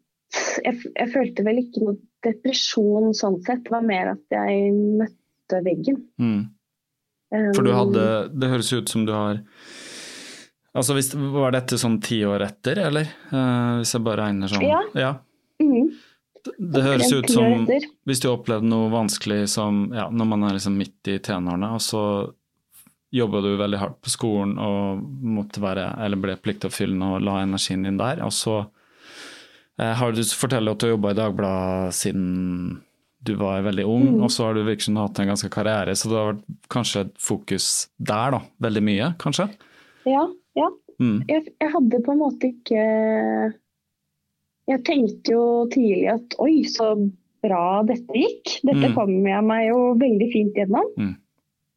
jeg, 0.63 0.77
jeg, 0.95 1.09
følte 1.11 1.45
vel 1.47 1.63
ikke 1.65 1.83
noe 1.83 1.99
depresjon 2.23 3.15
sånn 3.17 3.41
sett. 3.43 3.65
Det 3.67 3.75
var 3.75 3.87
mer 3.87 4.13
at 4.13 4.37
jeg 4.37 4.71
møtte 5.01 5.63
veggen. 5.67 6.03
Mm. 6.21 6.43
For 7.55 7.63
du 7.63 7.71
hadde 7.71 8.05
Det 8.35 8.49
høres 8.51 8.73
ut 8.75 8.91
som 8.91 9.05
du 9.07 9.13
har 9.15 9.41
Altså, 10.77 10.95
hvis, 10.95 11.11
Var 11.15 11.55
dette 11.57 11.79
sånn 11.81 11.99
ti 12.05 12.21
år 12.27 12.45
etter, 12.47 12.79
eller? 12.87 13.09
Uh, 13.33 13.81
hvis 13.81 13.95
jeg 13.97 14.05
bare 14.07 14.29
regner 14.29 14.53
sånn? 14.53 14.67
Ja. 14.67 14.81
ja. 14.95 15.13
Mm. 15.63 15.91
Det, 16.41 16.55
det 16.73 16.83
høres 16.85 17.13
ut 17.13 17.29
som 17.29 17.67
hvis 18.09 18.23
du 18.23 18.31
opplevde 18.31 18.69
noe 18.71 18.89
vanskelig 18.93 19.43
som 19.53 19.91
ja, 19.93 20.07
når 20.09 20.29
man 20.31 20.47
er 20.49 20.55
liksom 20.57 20.79
midt 20.81 21.11
i 21.13 21.19
tenårene, 21.21 21.73
og 21.77 21.83
så 21.85 22.05
jobba 23.13 23.43
du 23.45 23.51
veldig 23.59 23.81
hardt 23.81 23.99
på 24.05 24.13
skolen 24.13 24.55
og 24.63 25.03
måtte 25.27 25.63
være, 25.63 25.89
eller 26.05 26.21
ble 26.23 26.37
pliktoppfyllende 26.41 27.17
og 27.17 27.25
la 27.27 27.41
energien 27.43 27.85
din 27.85 27.99
der, 28.01 28.23
og 28.25 28.33
så 28.33 28.55
eh, 29.81 29.93
har 29.99 30.15
du 30.15 30.23
fortalt 30.23 30.71
at 30.71 30.81
du 30.81 30.87
har 30.87 30.95
jobba 30.95 31.13
i 31.13 31.19
Dagbladet 31.19 31.99
siden 31.99 32.29
du 33.21 33.35
var 33.37 33.67
veldig 33.67 33.85
ung, 33.85 34.07
mm. 34.15 34.23
og 34.25 34.31
så 34.33 34.47
har 34.47 34.57
du 34.57 34.63
virkelig 34.65 34.97
hatt 34.97 35.19
en 35.21 35.35
ganske 35.35 35.51
karriere, 35.53 35.97
så 35.99 36.09
det 36.09 36.17
har 36.17 36.31
vært 36.31 36.47
kanskje 36.73 37.03
et 37.05 37.19
fokus 37.21 37.67
der, 37.99 38.39
da. 38.39 38.41
Veldig 38.65 38.85
mye, 38.87 39.11
kanskje? 39.21 39.51
Ja. 40.09 40.25
ja. 40.59 40.69
Mm. 41.01 41.23
Jeg, 41.29 41.49
jeg, 41.61 41.71
hadde 41.73 42.03
på 42.05 42.13
en 42.13 42.21
måte 42.21 42.51
ikke 42.51 42.83
Jeg 44.69 44.83
tenkte 44.87 45.33
jo 45.33 45.45
tidlig 45.73 46.11
at 46.13 46.37
oi, 46.43 46.61
så 46.69 46.93
bra 47.41 47.81
dette 47.89 48.15
gikk. 48.15 48.61
Dette 48.69 48.91
mm. 48.91 48.95
kom 48.97 49.13
jeg 49.27 49.45
meg 49.49 49.67
jo 49.71 49.81
veldig 50.01 50.29
fint 50.33 50.59
gjennom. 50.61 50.91
Mm. 51.01 51.15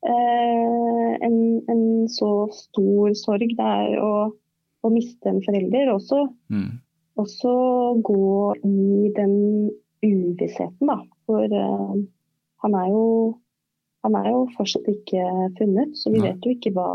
Eh, 0.03 1.11
en, 1.23 1.37
en, 1.71 1.83
så 2.11 2.49
stor 2.51 3.13
sorg 3.15 3.53
det 3.55 3.69
er 3.87 3.95
å, 4.03 4.13
å 4.83 4.91
miste 4.91 5.31
en 5.31 5.39
forelder. 5.45 5.93
Også, 5.93 6.25
mm. 6.51 6.67
også 7.23 7.53
gå 8.03 8.27
i 8.67 9.13
den 9.15 9.37
uvissheten, 10.03 10.91
da. 10.91 10.99
For 11.23 11.47
uh, 11.47 11.95
han, 12.65 12.75
er 12.75 12.89
jo, 12.91 13.05
han 14.03 14.17
er 14.19 14.29
jo 14.33 14.45
fortsatt 14.57 14.89
ikke 14.91 15.23
funnet, 15.59 15.95
så 15.95 16.11
vi 16.11 16.19
Nei. 16.19 16.33
vet 16.33 16.43
jo 16.43 16.55
ikke 16.57 16.73
hva 16.75 16.89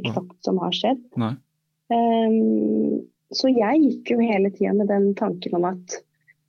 eksakt 0.00 0.38
som 0.46 0.60
har 0.62 0.74
skjedd. 0.74 1.02
Um, 1.92 3.02
så 3.34 3.50
jeg 3.50 3.82
gikk 3.82 4.14
jo 4.14 4.22
hele 4.22 4.50
tida 4.54 4.72
med 4.76 4.90
den 4.90 5.12
tanken 5.18 5.58
om 5.58 5.68
at 5.68 5.98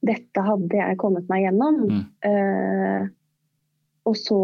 dette 0.05 0.45
hadde 0.45 0.77
jeg 0.77 0.99
kommet 1.01 1.27
meg 1.31 1.47
gjennom. 1.47 1.81
Mm. 1.89 2.05
Uh, 2.25 3.01
og 4.05 4.17
så 4.19 4.39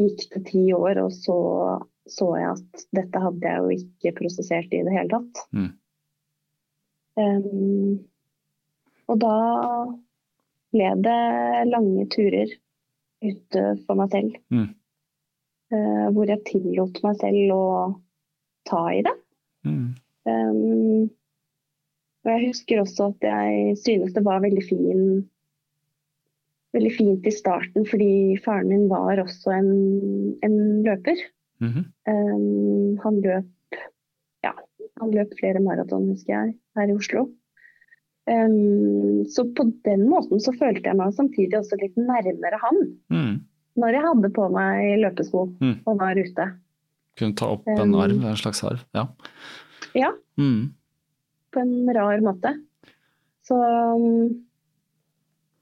gikk 0.00 0.28
det 0.32 0.44
ti 0.48 0.64
år, 0.72 1.02
og 1.04 1.12
så 1.12 1.38
så 2.08 2.28
jeg 2.38 2.54
at 2.56 2.84
dette 2.96 3.20
hadde 3.22 3.50
jeg 3.50 3.60
jo 3.60 3.76
ikke 3.76 4.14
prosessert 4.22 4.72
i 4.72 4.82
det 4.86 4.94
hele 4.94 5.10
tatt. 5.12 5.42
Mm. 5.52 5.70
Um, 7.18 7.94
og 9.08 9.20
da 9.20 9.36
ble 10.72 10.90
det 11.04 11.20
lange 11.68 12.06
turer 12.12 12.52
ute 13.24 13.62
for 13.84 13.98
meg 13.98 14.12
selv. 14.14 14.36
Mm. 14.52 14.68
Uh, 15.68 16.06
hvor 16.16 16.30
jeg 16.30 16.46
tillot 16.48 17.00
meg 17.04 17.18
selv 17.20 17.54
å 17.54 17.64
ta 18.68 18.84
i 18.94 19.02
det. 19.06 19.14
Mm. 19.66 19.88
Um, 20.28 21.08
og 22.24 22.30
jeg 22.34 22.50
husker 22.50 22.82
også 22.82 23.10
at 23.12 23.26
jeg 23.28 23.76
synes 23.80 24.14
det 24.14 24.24
var 24.26 24.44
veldig 24.44 24.64
fin 24.68 25.02
veldig 26.76 26.92
fint 26.92 27.26
i 27.26 27.32
starten 27.32 27.86
fordi 27.88 28.36
faren 28.44 28.68
min 28.68 28.88
var 28.90 29.22
også 29.22 29.54
en, 29.56 29.70
en 30.44 30.56
løper. 30.84 31.16
Mm 31.58 31.70
-hmm. 31.72 31.84
um, 32.12 32.98
han 33.02 33.20
løp 33.20 33.78
ja, 34.44 34.52
han 35.00 35.10
løp 35.10 35.32
flere 35.40 35.60
maraton, 35.60 36.10
husker 36.10 36.32
jeg, 36.32 36.54
her 36.76 36.88
i 36.88 36.94
Oslo. 36.94 37.28
Um, 38.28 39.24
så 39.24 39.44
på 39.56 39.64
den 39.84 40.08
måten 40.08 40.40
så 40.40 40.52
følte 40.52 40.88
jeg 40.88 40.96
meg 40.96 41.14
samtidig 41.16 41.58
også 41.58 41.76
litt 41.80 41.96
nærmere 41.96 42.58
han. 42.62 42.78
Mm. 43.08 43.34
Når 43.76 43.88
jeg 43.88 44.02
hadde 44.02 44.30
på 44.30 44.48
meg 44.48 44.98
løpesko 45.00 45.44
mm. 45.60 45.76
og 45.86 45.98
var 45.98 46.18
ute. 46.18 46.46
Kunne 47.18 47.36
ta 47.38 47.50
opp 47.56 47.68
en 47.72 47.94
arv, 47.98 48.18
en 48.22 48.38
slags 48.38 48.62
arv? 48.66 48.84
Ja. 48.96 49.08
Ja. 49.98 50.12
Mm. 50.38 50.74
På 51.54 51.62
en 51.62 51.90
rar 51.96 52.22
måte. 52.24 52.54
Så 53.46 53.56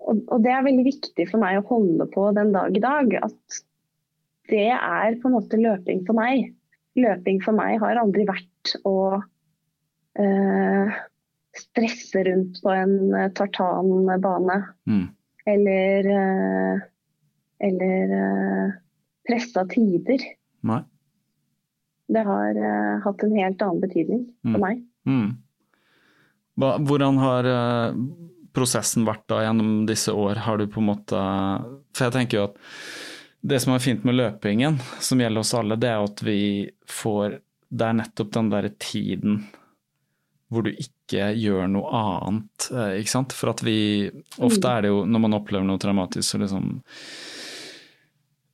og, 0.06 0.20
og, 0.28 0.38
det 0.44 0.52
er 0.52 0.66
veldig 0.66 0.84
viktig 0.86 1.26
for 1.30 1.42
meg 1.42 1.58
å 1.58 1.66
holde 1.70 2.06
på 2.12 2.28
den 2.36 2.52
dag 2.54 2.76
i 2.76 2.82
dag. 2.82 3.16
At 3.26 3.60
det 4.50 4.68
er 4.74 5.18
på 5.20 5.30
en 5.30 5.36
måte 5.38 5.60
løping 5.60 6.04
for 6.06 6.18
meg. 6.18 6.52
Løping 6.98 7.40
for 7.44 7.56
meg 7.56 7.80
har 7.82 7.98
aldri 8.00 8.26
vært 8.28 8.76
å 8.88 8.96
øh, 10.20 10.98
stresse 11.56 12.22
rundt 12.28 12.60
på 12.62 12.74
en 12.74 12.96
eh, 13.16 13.32
tartanbane. 13.36 14.60
Mm. 14.88 15.06
Eller 15.46 16.10
øh, 16.12 16.84
eller 17.58 18.14
øh, 18.16 18.72
pressa 19.28 19.64
tider. 19.70 20.24
Nei. 20.66 20.82
Det 22.12 22.22
har 22.26 22.60
uh, 22.60 23.02
hatt 23.04 23.24
en 23.26 23.34
helt 23.36 23.62
annen 23.64 23.82
betydning 23.82 24.22
mm. 24.46 24.52
for 24.52 24.62
meg. 24.62 24.84
Mm. 25.08 25.28
Hva, 26.56 26.70
hvordan 26.86 27.18
har 27.20 27.48
uh, 27.50 27.98
prosessen 28.56 29.06
vært 29.08 29.26
da 29.30 29.42
gjennom 29.44 29.84
disse 29.88 30.14
år? 30.14 30.42
Har 30.46 30.60
du 30.60 30.68
på 30.70 30.80
en 30.80 30.88
måte 30.92 31.20
For 31.96 32.06
jeg 32.06 32.16
tenker 32.16 32.40
jo 32.40 32.46
at 32.50 32.62
det 33.46 33.60
som 33.62 33.74
er 33.74 33.82
fint 33.82 34.02
med 34.06 34.16
løpingen, 34.16 34.80
som 35.00 35.20
gjelder 35.20 35.44
oss 35.44 35.54
alle, 35.54 35.76
det 35.78 35.90
er 35.92 36.02
at 36.02 36.22
vi 36.24 36.40
får 36.90 37.36
Det 37.68 37.86
er 37.86 37.98
nettopp 38.00 38.32
den 38.34 38.50
derre 38.50 38.72
tiden 38.82 39.44
hvor 40.50 40.62
du 40.62 40.70
ikke 40.70 41.32
gjør 41.34 41.66
noe 41.70 41.90
annet. 41.90 42.68
Eh, 42.70 43.00
ikke 43.00 43.10
sant? 43.10 43.34
For 43.34 43.50
at 43.50 43.64
vi 43.66 44.06
Ofte 44.46 44.70
er 44.70 44.84
det 44.84 44.92
jo, 44.92 45.00
når 45.02 45.22
man 45.24 45.34
opplever 45.40 45.66
noe 45.66 45.80
traumatisk, 45.82 46.22
så 46.28 46.38
liksom 46.38 46.68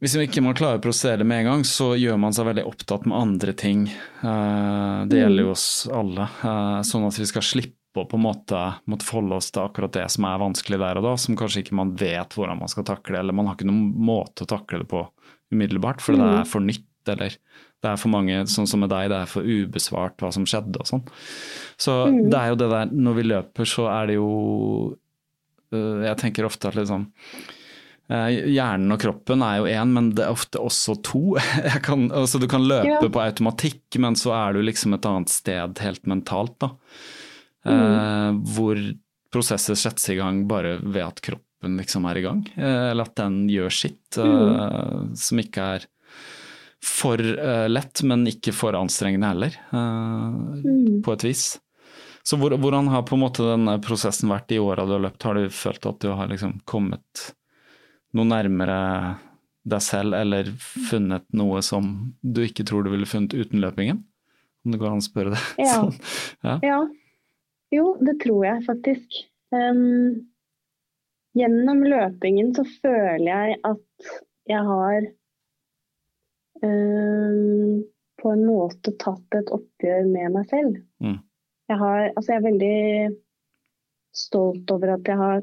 hvis 0.03 0.17
man 0.19 0.25
ikke 0.27 0.43
klarer 0.59 0.81
å 0.81 0.83
prosessere 0.83 1.21
det 1.21 1.29
med 1.31 1.45
en 1.45 1.49
gang, 1.53 1.61
så 1.69 1.93
gjør 1.95 2.17
man 2.19 2.35
seg 2.35 2.49
veldig 2.49 2.65
opptatt 2.67 3.05
med 3.07 3.15
andre 3.15 3.53
ting. 3.55 3.85
Eh, 3.87 4.97
det 5.07 5.21
gjelder 5.21 5.47
jo 5.47 5.53
oss 5.53 5.67
alle. 5.95 6.27
Eh, 6.43 6.81
sånn 6.89 7.07
at 7.07 7.21
vi 7.21 7.27
skal 7.31 7.45
slippe 7.47 8.03
å 8.03 8.09
på 8.11 8.19
en 8.19 8.25
måte 8.25 8.63
måtte 8.91 9.07
forholde 9.07 9.39
oss 9.39 9.53
til 9.55 9.63
akkurat 9.63 9.95
det 9.95 10.09
som 10.11 10.27
er 10.27 10.41
vanskelig 10.43 10.81
der 10.83 10.99
og 10.99 11.07
da, 11.07 11.13
som 11.21 11.39
kanskje 11.39 11.63
ikke 11.63 11.79
man 11.79 11.95
vet 12.01 12.35
hvordan 12.35 12.59
man 12.65 12.73
skal 12.73 12.89
takle, 12.89 13.21
eller 13.21 13.37
man 13.37 13.47
har 13.47 13.55
ikke 13.55 13.69
noen 13.71 13.93
måte 14.09 14.43
å 14.43 14.51
takle 14.51 14.83
det 14.83 14.91
på 14.91 15.05
umiddelbart, 15.55 16.03
for 16.03 16.19
det 16.19 16.29
er 16.41 16.51
for 16.51 16.67
nytt, 16.67 16.89
eller 17.13 17.39
det 17.39 17.93
er 17.93 18.03
for 18.03 18.11
mange, 18.11 18.43
sånn 18.51 18.67
som 18.67 18.83
med 18.83 18.91
deg, 18.91 19.07
det 19.13 19.23
er 19.23 19.31
for 19.31 19.47
ubesvart 19.47 20.19
hva 20.19 20.33
som 20.35 20.49
skjedde 20.49 20.83
og 20.83 20.89
sånn. 20.89 21.07
Så 21.79 21.99
mm. 22.11 22.23
det 22.33 22.43
er 22.43 22.51
jo 22.51 22.61
det 22.65 22.73
der, 22.75 22.95
når 23.07 23.19
vi 23.21 23.29
løper 23.29 23.71
så 23.71 23.87
er 23.93 24.11
det 24.11 24.19
jo 24.19 24.31
øh, 25.77 26.07
Jeg 26.09 26.19
tenker 26.23 26.49
ofte 26.49 26.73
at 26.73 26.79
liksom 26.79 27.11
øh, 27.13 27.59
Hjernen 28.13 28.93
og 28.93 29.01
kroppen 29.01 29.43
er 29.47 29.61
jo 29.61 29.71
én, 29.71 29.93
men 29.95 30.11
det 30.17 30.27
er 30.27 30.35
ofte 30.35 30.61
også 30.61 30.99
to. 31.07 31.23
Kan, 31.87 32.11
altså 32.13 32.41
du 32.43 32.49
kan 32.51 32.67
løpe 32.67 32.99
ja. 32.99 33.01
på 33.01 33.23
automatikk, 33.23 33.99
men 34.03 34.19
så 34.19 34.35
er 34.37 34.57
du 34.57 34.63
liksom 34.67 34.97
et 34.97 35.09
annet 35.09 35.33
sted 35.33 35.83
helt 35.85 36.09
mentalt. 36.11 36.59
da. 36.61 36.73
Mm. 37.65 37.73
Eh, 37.73 38.31
hvor 38.55 38.81
prosesser 39.33 39.79
settes 39.79 40.11
i 40.13 40.19
gang 40.19 40.45
bare 40.49 40.77
ved 40.83 41.05
at 41.05 41.23
kroppen 41.25 41.79
liksom 41.79 42.07
er 42.11 42.21
i 42.21 42.25
gang. 42.27 42.45
Eh, 42.57 42.91
eller 42.91 43.09
at 43.09 43.17
den 43.21 43.45
gjør 43.53 43.75
sitt, 43.75 44.19
mm. 44.19 44.55
eh, 44.67 45.03
som 45.19 45.43
ikke 45.43 45.67
er 45.77 45.89
for 46.83 47.21
lett, 47.71 48.01
men 48.03 48.25
ikke 48.27 48.51
for 48.51 48.75
anstrengende 48.75 49.29
heller, 49.31 49.55
mm. 49.71 50.97
på 51.07 51.13
et 51.15 51.25
vis. 51.29 51.45
Så 52.27 52.35
hvor, 52.41 52.57
hvordan 52.59 52.91
har 52.91 53.05
på 53.07 53.15
en 53.15 53.23
måte 53.23 53.47
denne 53.47 53.77
prosessen 53.83 54.31
vært 54.31 54.51
i 54.51 54.59
åra 54.59 54.83
du 54.87 54.97
har 54.97 55.05
løpt? 55.05 55.23
Har 55.23 55.39
du 55.39 55.47
følt 55.55 55.87
at 55.87 56.01
du 56.03 56.09
har 56.11 56.27
liksom 56.31 56.57
kommet 56.67 57.29
noe 58.17 58.29
nærmere 58.29 58.79
deg 59.63 59.85
selv, 59.85 60.17
eller 60.19 60.51
funnet 60.91 61.25
noe 61.39 61.63
som 61.65 61.93
du 62.23 62.43
ikke 62.45 62.67
tror 62.69 62.85
du 62.85 62.93
ville 62.93 63.09
funnet 63.09 63.35
uten 63.37 63.63
løpingen? 63.63 64.03
Om 64.63 64.75
det 64.75 64.81
går 64.81 64.93
an 64.93 65.03
å 65.03 65.07
spørre 65.07 65.35
det 65.35 65.43
ja. 65.63 65.75
sånn. 65.79 65.95
Ja. 66.47 66.59
ja. 66.67 66.81
Jo, 67.73 67.87
det 68.05 68.19
tror 68.23 68.45
jeg 68.47 68.67
faktisk. 68.67 69.23
Um, 69.55 70.29
gjennom 71.39 71.83
løpingen 71.87 72.53
så 72.57 72.67
føler 72.83 73.29
jeg 73.31 73.59
at 73.69 74.13
jeg 74.51 74.67
har 74.69 75.09
um, 76.65 77.83
på 78.23 78.33
en 78.37 78.45
måte 78.47 78.95
tatt 79.03 79.39
et 79.39 79.51
oppgjør 79.55 80.07
med 80.11 80.37
meg 80.37 80.49
selv. 80.51 80.79
Mm. 81.03 81.19
Jeg, 81.71 81.79
har, 81.81 82.05
altså 82.13 82.35
jeg 82.35 82.41
er 82.41 82.49
veldig 82.49 82.79
stolt 84.13 84.71
over 84.75 84.97
at 84.99 85.09
jeg 85.09 85.19
har 85.19 85.43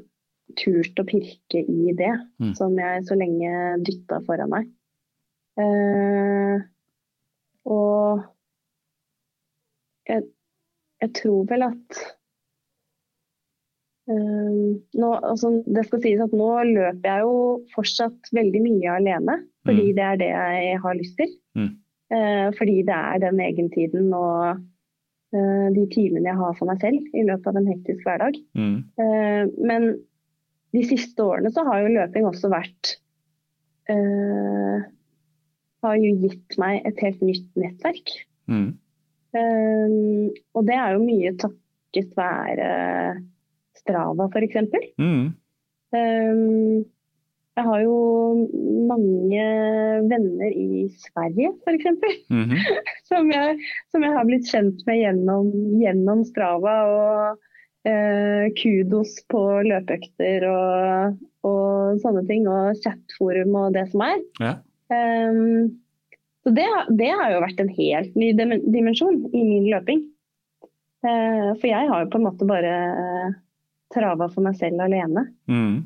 turt 0.58 1.00
å 1.02 1.06
pirke 1.08 1.62
i 1.62 1.94
det 1.98 2.14
mm. 2.42 2.54
som 2.58 2.76
jeg 2.80 3.06
så 3.08 3.18
lenge 3.20 3.80
dytta 3.86 4.22
foran 4.28 4.54
meg. 4.54 4.70
Uh, 5.60 6.62
og 7.70 8.22
jeg, 10.08 10.24
jeg, 11.04 11.12
tror 11.20 11.44
vel 11.50 11.66
at 11.68 12.00
um, 14.08 14.80
nå, 14.96 15.10
altså, 15.20 15.52
det 15.68 15.84
skal 15.90 16.02
sies 16.06 16.24
at 16.24 16.34
nå 16.34 16.50
løper 16.72 17.12
jeg 17.12 17.28
jo 17.28 17.36
fortsatt 17.76 18.32
veldig 18.34 18.64
mye 18.64 18.96
alene, 19.02 19.38
fordi 19.68 19.92
Mm. 19.92 19.96
det 20.00 20.08
er 20.08 20.18
det 20.24 20.32
jeg 20.32 20.82
har 20.88 20.98
lyst 20.98 21.20
til. 21.20 21.36
Mm. 21.60 21.72
Eh, 22.10 22.50
fordi 22.58 22.82
det 22.90 22.98
er 22.98 23.18
den 23.22 23.40
egentiden 23.40 24.14
og 24.18 24.58
eh, 25.36 25.68
de 25.76 25.84
timene 25.94 26.26
jeg 26.26 26.40
har 26.42 26.56
for 26.58 26.66
meg 26.70 26.82
selv 26.82 27.04
i 27.14 27.26
løpet 27.28 27.52
av 27.52 27.60
en 27.60 27.70
hektisk 27.70 28.08
hverdag. 28.08 28.40
Mm. 28.58 28.78
Eh, 29.04 29.44
men 29.70 29.86
de 30.76 30.84
siste 30.86 31.24
årene 31.26 31.52
så 31.54 31.64
har 31.68 31.84
jo 31.84 31.96
løping 31.96 32.28
også 32.30 32.52
vært 32.52 32.94
eh, 33.90 34.86
Har 35.86 35.98
jo 35.98 36.14
gitt 36.26 36.58
meg 36.62 36.86
et 36.88 37.02
helt 37.06 37.22
nytt 37.24 37.48
nettverk. 37.60 38.14
Mm. 38.52 38.70
Um, 39.30 40.30
og 40.58 40.66
det 40.68 40.76
er 40.76 40.96
jo 40.96 41.04
mye 41.06 41.34
takket 41.40 42.16
være 42.18 42.70
Strava, 43.78 44.28
f.eks. 44.28 44.58
Mm. 45.00 45.28
Um, 45.96 46.82
jeg 47.60 47.68
har 47.68 47.82
jo 47.84 47.96
mange 48.88 49.46
venner 50.08 50.54
i 50.56 50.88
Sverige, 51.02 51.54
f.eks. 51.66 51.88
Mhm. 52.32 52.56
Som, 53.10 53.32
jeg, 53.34 53.56
som 53.90 54.04
jeg 54.06 54.14
har 54.14 54.28
blitt 54.28 54.46
kjent 54.48 54.84
med 54.86 55.00
gjennom, 55.02 55.48
gjennom 55.82 56.22
Strava. 56.28 56.76
Og 56.86 57.49
kudos 58.60 59.14
på 59.32 59.40
løpeøkter 59.66 60.44
og, 60.50 61.20
og 61.48 62.00
sånne 62.04 62.26
ting. 62.28 62.48
Og 62.52 62.76
chatforum 62.84 63.56
og 63.56 63.74
det 63.78 63.86
som 63.94 64.04
er. 64.06 64.20
Ja. 64.44 64.54
Um, 64.90 65.78
så 66.44 66.54
det, 66.56 66.66
det 67.00 67.12
har 67.14 67.34
jo 67.34 67.44
vært 67.44 67.60
en 67.64 67.72
helt 67.76 68.16
ny 68.20 68.32
dimensjon 68.36 69.22
i 69.32 69.44
min 69.44 69.70
løping. 69.72 70.04
Uh, 71.06 71.56
for 71.60 71.68
jeg 71.70 71.88
har 71.92 72.04
jo 72.04 72.12
på 72.12 72.20
en 72.20 72.26
måte 72.28 72.48
bare 72.48 72.74
eh, 73.00 73.30
trava 73.96 74.28
for 74.34 74.44
meg 74.44 74.58
selv 74.60 74.82
alene. 74.84 75.28
Mm. 75.48 75.78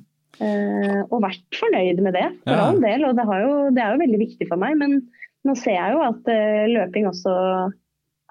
Uh, 0.42 1.02
og 1.14 1.20
vært 1.28 1.44
fornøyd 1.60 2.02
med 2.02 2.16
det, 2.18 2.26
for 2.42 2.56
Ja. 2.58 2.68
all 2.72 2.82
del. 2.82 3.06
Og 3.06 3.18
det, 3.20 3.26
har 3.30 3.44
jo, 3.46 3.54
det 3.76 3.84
er 3.84 3.94
jo 3.94 4.02
veldig 4.02 4.22
viktig 4.24 4.50
for 4.50 4.62
meg. 4.62 4.78
Men 4.82 4.98
nå 5.46 5.56
ser 5.60 5.78
jeg 5.78 5.94
jo 5.94 6.04
at 6.08 6.30
eh, 6.32 6.66
løping 6.72 7.10
også 7.10 7.34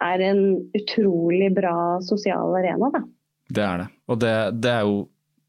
er 0.02 0.22
en 0.26 0.40
utrolig 0.74 1.52
bra 1.54 1.74
sosial 2.02 2.56
arena, 2.58 2.88
da. 2.90 3.02
Det 3.53 3.64
er 3.66 3.82
det. 3.82 3.88
Og 4.09 4.18
det, 4.22 4.32
det 4.64 4.70
er 4.72 4.86
jo 4.88 5.00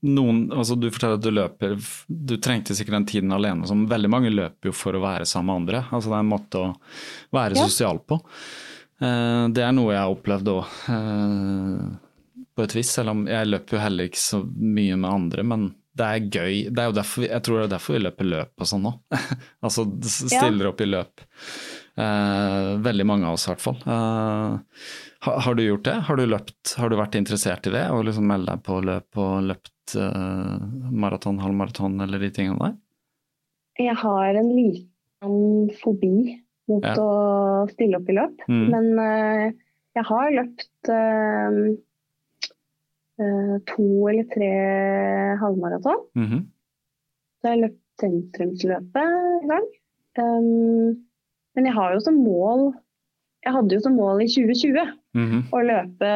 noen 0.04 0.42
altså 0.52 0.76
Du 0.76 0.90
forteller 0.92 1.16
at 1.16 1.24
du 1.24 1.30
løper 1.32 1.78
Du 2.12 2.34
trengte 2.44 2.76
sikkert 2.76 2.98
den 2.98 3.06
tiden 3.08 3.32
alene 3.32 3.64
som 3.70 3.86
veldig 3.88 4.10
mange 4.12 4.32
løper 4.34 4.68
jo 4.68 4.74
for 4.76 4.98
å 4.98 5.04
være 5.04 5.24
sammen 5.30 5.48
med 5.54 5.62
andre. 5.62 5.84
Altså 5.96 6.12
det 6.12 6.18
er 6.18 6.26
en 6.26 6.32
måte 6.34 6.60
å 6.60 6.74
være 7.38 7.56
Ja. 7.56 7.68
sosial 7.70 8.02
på. 8.04 8.18
Eh, 9.00 9.46
Det 9.56 9.64
er 9.64 9.72
noe 9.72 9.94
jeg 9.94 10.02
har 10.04 10.12
opplevd 10.12 10.52
òg, 10.58 10.66
på 12.56 12.64
et 12.68 12.76
vis. 12.78 12.92
Selv 12.94 13.14
om 13.16 13.24
jeg 13.30 13.48
løper 13.50 13.78
jo 13.78 13.84
heller 13.84 14.10
ikke 14.10 14.22
så 14.22 14.42
mye 14.46 14.98
med 15.00 15.10
andre, 15.10 15.44
men 15.48 15.70
det 15.96 16.06
er 16.10 16.28
gøy. 16.34 16.56
Det 16.74 16.82
er 16.84 16.90
jo 16.90 16.96
derfor, 16.98 17.26
jeg 17.30 17.44
tror 17.46 17.60
det 17.60 17.66
er 17.68 17.74
derfor 17.76 17.96
vi 17.98 18.02
løper 18.04 18.30
løp 18.30 18.64
og 18.66 18.70
sånn 18.70 18.88
òg. 18.90 19.00
altså 19.66 19.86
stiller 20.10 20.72
opp 20.72 20.82
i 20.82 20.90
løp. 20.90 21.24
Eh, 21.94 22.70
veldig 22.82 23.06
mange 23.06 23.28
av 23.30 23.36
oss 23.38 23.46
i 23.48 23.52
hvert 23.52 23.62
fall. 23.62 23.78
Eh, 23.86 24.86
har, 25.28 25.36
har 25.46 25.56
du 25.58 25.64
gjort 25.64 25.86
det? 25.86 25.98
Har 26.08 26.18
du 26.18 26.24
løpt, 26.26 26.76
har 26.80 26.90
du 26.90 26.96
vært 26.98 27.18
interessert 27.20 27.68
i 27.70 27.74
det? 27.76 27.84
Og 27.94 28.06
liksom 28.08 28.26
melde 28.32 28.56
deg 28.56 28.64
på 28.66 28.80
løp 28.82 29.20
og 29.22 29.44
løpt 29.52 29.94
uh, 30.00 30.64
maraton, 30.90 31.38
halvmaraton 31.44 32.00
eller 32.06 32.24
de 32.24 32.32
tingene 32.34 32.58
der? 32.64 32.74
Jeg 33.84 33.96
har 34.02 34.40
en 34.40 34.50
liten 34.56 35.70
fobi 35.82 36.40
mot 36.72 36.86
Ja. 36.86 36.94
å 36.98 37.68
stille 37.72 38.00
opp 38.00 38.10
i 38.10 38.16
løp. 38.18 38.44
Mm. 38.48 38.66
Men 38.72 38.86
eh, 39.04 39.46
jeg 39.98 40.06
har 40.10 40.30
løpt 40.34 40.92
eh, 40.94 41.58
eh, 43.20 43.56
to 43.70 43.88
eller 44.10 44.28
tre 44.34 44.52
halvmaraton. 45.42 46.06
Mhm. 46.18 46.44
Så 47.42 47.50
jeg 47.50 47.58
har 47.58 47.64
løpt 47.66 47.82
sentrumsløpet 48.02 49.02
en 49.04 49.50
gang. 49.52 49.66
Um, 50.18 51.02
men 51.56 51.66
jeg 51.70 51.76
har 51.78 51.94
jo 51.94 52.00
som 52.04 52.16
mål 52.24 52.74
Jeg 53.44 53.52
hadde 53.58 53.76
jo 53.76 53.84
som 53.84 53.96
mål 54.00 54.22
i 54.24 54.28
2020 54.32 54.92
Mhm. 55.14 55.40
å 55.52 55.60
løpe, 55.68 56.12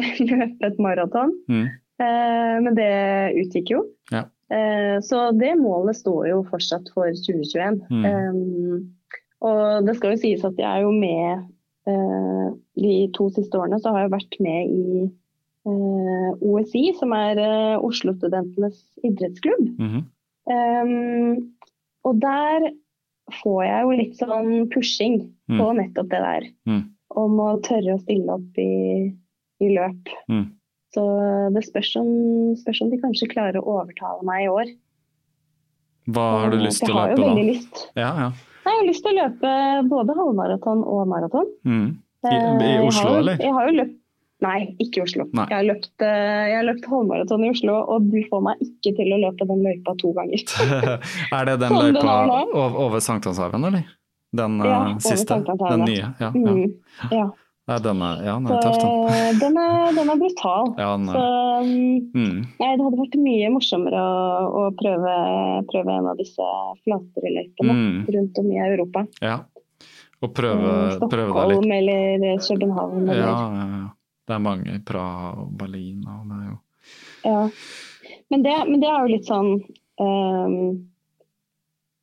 løpe 0.30 0.68
et 0.68 0.78
maraton. 0.78 1.32
Mm. 1.50 1.64
Eh, 2.00 2.54
men 2.62 2.76
det 2.78 3.34
utgikk 3.42 3.72
jo. 3.74 3.80
Ja. 4.12 4.22
Eh, 4.54 5.00
så 5.04 5.24
det 5.36 5.56
målet 5.58 5.98
står 5.98 6.28
jo 6.30 6.38
fortsatt 6.48 6.86
for 6.94 7.10
2021. 7.10 7.82
Mm. 7.90 8.06
Um, 8.06 8.94
og 9.42 9.84
det 9.86 9.96
skal 9.98 10.14
jo 10.14 10.20
sies 10.22 10.44
at 10.46 10.56
jeg 10.56 10.70
er 10.70 10.86
jo 10.86 10.92
med 10.94 11.42
eh, 11.90 12.46
de 12.78 12.94
to 13.18 13.26
siste 13.34 13.58
årene 13.58 13.82
så 13.82 13.90
har 13.92 14.06
jeg 14.06 14.14
vært 14.14 14.38
med 14.46 14.70
i 14.70 15.10
eh, 15.66 16.30
OSI, 16.40 16.84
som 17.02 17.12
er 17.12 17.42
eh, 17.42 17.76
Oslo-studentenes 17.82 18.78
idrettsklubb. 19.02 19.66
-hmm. 19.76 20.04
Um, 20.48 21.52
og 22.04 22.20
der 22.22 22.70
får 23.42 23.64
jeg 23.66 23.82
jo 23.84 23.96
litt 23.98 24.16
sånn 24.20 24.50
pushing 24.72 25.18
på 25.48 25.66
nettopp 25.76 26.08
det 26.12 26.20
der. 26.24 26.46
Mm. 26.68 26.82
Om 27.18 27.38
å 27.40 27.48
tørre 27.64 27.94
å 27.96 28.00
stille 28.02 28.34
opp 28.36 28.58
i, 28.60 29.12
i 29.64 29.68
løp. 29.74 30.10
Mm. 30.28 30.46
Så 30.94 31.04
det 31.54 31.62
spørs 31.66 31.90
om, 32.00 32.10
spørs 32.56 32.82
om 32.84 32.90
de 32.92 32.98
kanskje 33.02 33.28
klarer 33.32 33.60
å 33.60 33.78
overtale 33.80 34.24
meg 34.28 34.46
i 34.46 34.52
år. 34.52 34.70
Hva 36.08 36.26
har 36.40 36.50
du 36.52 36.58
Eh, 36.58 36.64
lyst 36.64 36.84
til 36.84 36.94
å 36.94 37.02
løpe, 37.04 37.16
da? 37.16 37.22
Jeg 37.22 37.24
har 37.24 37.28
jo 37.28 37.34
veldig 37.34 37.48
lyst. 37.52 37.82
Ja, 37.96 38.10
ja. 38.16 38.28
Nei, 38.64 38.72
Jeg 38.72 38.78
har 38.80 38.86
lyst 38.88 39.04
til 39.04 39.12
å 39.12 39.18
løpe 39.22 39.50
både 39.90 40.16
halvmaraton 40.16 40.84
og 40.84 41.02
maraton. 41.08 41.50
Mm. 41.64 41.88
I, 42.24 42.28
Eh, 42.28 42.34
I 42.34 42.70
jeg 42.72 42.86
Oslo, 42.88 43.08
har 43.10 43.18
eller? 43.20 43.36
Jeg 43.44 43.52
har 43.54 43.68
jo 43.68 43.74
løpt 43.78 43.97
Nei, 44.40 44.58
ikke 44.78 45.00
i 45.00 45.02
Oslo. 45.02 45.24
Nei. 45.34 45.46
Jeg 45.50 45.56
har 45.58 45.66
løpt, 45.66 45.90
eh, 46.06 46.52
løpt 46.62 46.84
halvmaraton 46.86 47.42
i 47.42 47.50
Oslo, 47.50 47.74
og 47.90 48.04
du 48.12 48.20
får 48.30 48.42
meg 48.46 48.60
ikke 48.62 48.92
til 49.00 49.10
å 49.16 49.18
løpe 49.24 49.46
den 49.50 49.64
løypa 49.66 49.96
to 49.98 50.12
ganger. 50.14 50.44
er 51.40 51.48
det 51.50 51.56
den 51.64 51.74
Som 51.74 51.80
løypa 51.82 52.14
er 52.38 52.54
over, 52.54 53.02
Sankthanshaugen, 53.02 53.66
eller? 53.66 53.88
Den 54.38 54.58
Ja, 54.62 54.78
eh, 54.92 54.96
siste? 55.02 55.40
Den 55.42 55.84
nye? 55.88 56.12
Ja. 56.22 56.30
Mm, 56.36 56.70
ja. 57.10 57.26
ja 57.72 57.78
den 57.82 58.02
er, 58.04 58.22
ja, 58.28 58.36
den 58.38 58.46
er 58.54 58.62
tøff, 58.62 58.78
den. 58.78 59.40
den 59.42 59.58
er, 59.64 59.90
den 59.98 60.14
er 60.14 60.22
brutal. 60.22 60.70
Ja, 60.84 60.92
den 60.94 61.10
Så 61.10 61.18
er. 61.18 61.60
um, 61.64 61.74
Mm. 62.14 62.38
nei, 62.60 62.70
det 62.78 62.84
hadde 62.86 62.98
vært 63.02 63.18
mye 63.18 63.50
morsommere 63.50 63.98
å, 63.98 64.46
å 64.54 64.62
prøve, 64.78 65.14
prøve 65.72 65.98
en 65.98 66.06
av 66.12 66.16
disse 66.22 66.46
flatere 66.86 67.34
løypene 67.34 67.74
Mm. 67.74 68.00
rundt 68.14 68.38
om 68.38 68.52
i 68.54 68.62
Europa. 68.70 69.02
Ja. 69.20 69.40
Og 70.22 70.30
prøve, 70.34 70.70
Eh, 70.94 71.08
prøve 71.10 71.34
deg 71.34 71.48
litt. 71.50 71.58
Stockholm 71.58 71.72
eller 71.74 72.38
København. 72.46 73.06
Ja, 73.10 73.14
ja, 73.18 73.66
ja. 73.66 73.86
Det 74.28 74.36
er 74.36 74.44
mange 74.44 74.76
i 74.76 74.84
Praha 74.84 75.32
og 75.42 75.52
Berlin 75.58 76.04
og 76.04 76.28
det 76.28 76.38
er 76.38 76.46
jo 76.50 76.56
ja. 77.24 77.40
men, 78.30 78.44
det, 78.44 78.54
men 78.68 78.82
det 78.82 78.92
er 78.92 79.00
jo 79.02 79.12
litt 79.14 79.28
sånn 79.28 79.50
um, 80.00 80.60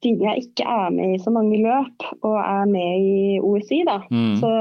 Siden 0.04 0.26
jeg 0.28 0.44
ikke 0.44 0.66
er 0.70 0.92
med 0.94 1.16
i 1.16 1.22
så 1.22 1.32
mange 1.34 1.58
løp, 1.64 2.04
og 2.28 2.36
er 2.38 2.68
med 2.70 3.06
i 3.08 3.38
OSI, 3.42 3.80
da, 3.88 3.96
mm. 4.12 4.36
så, 4.38 4.52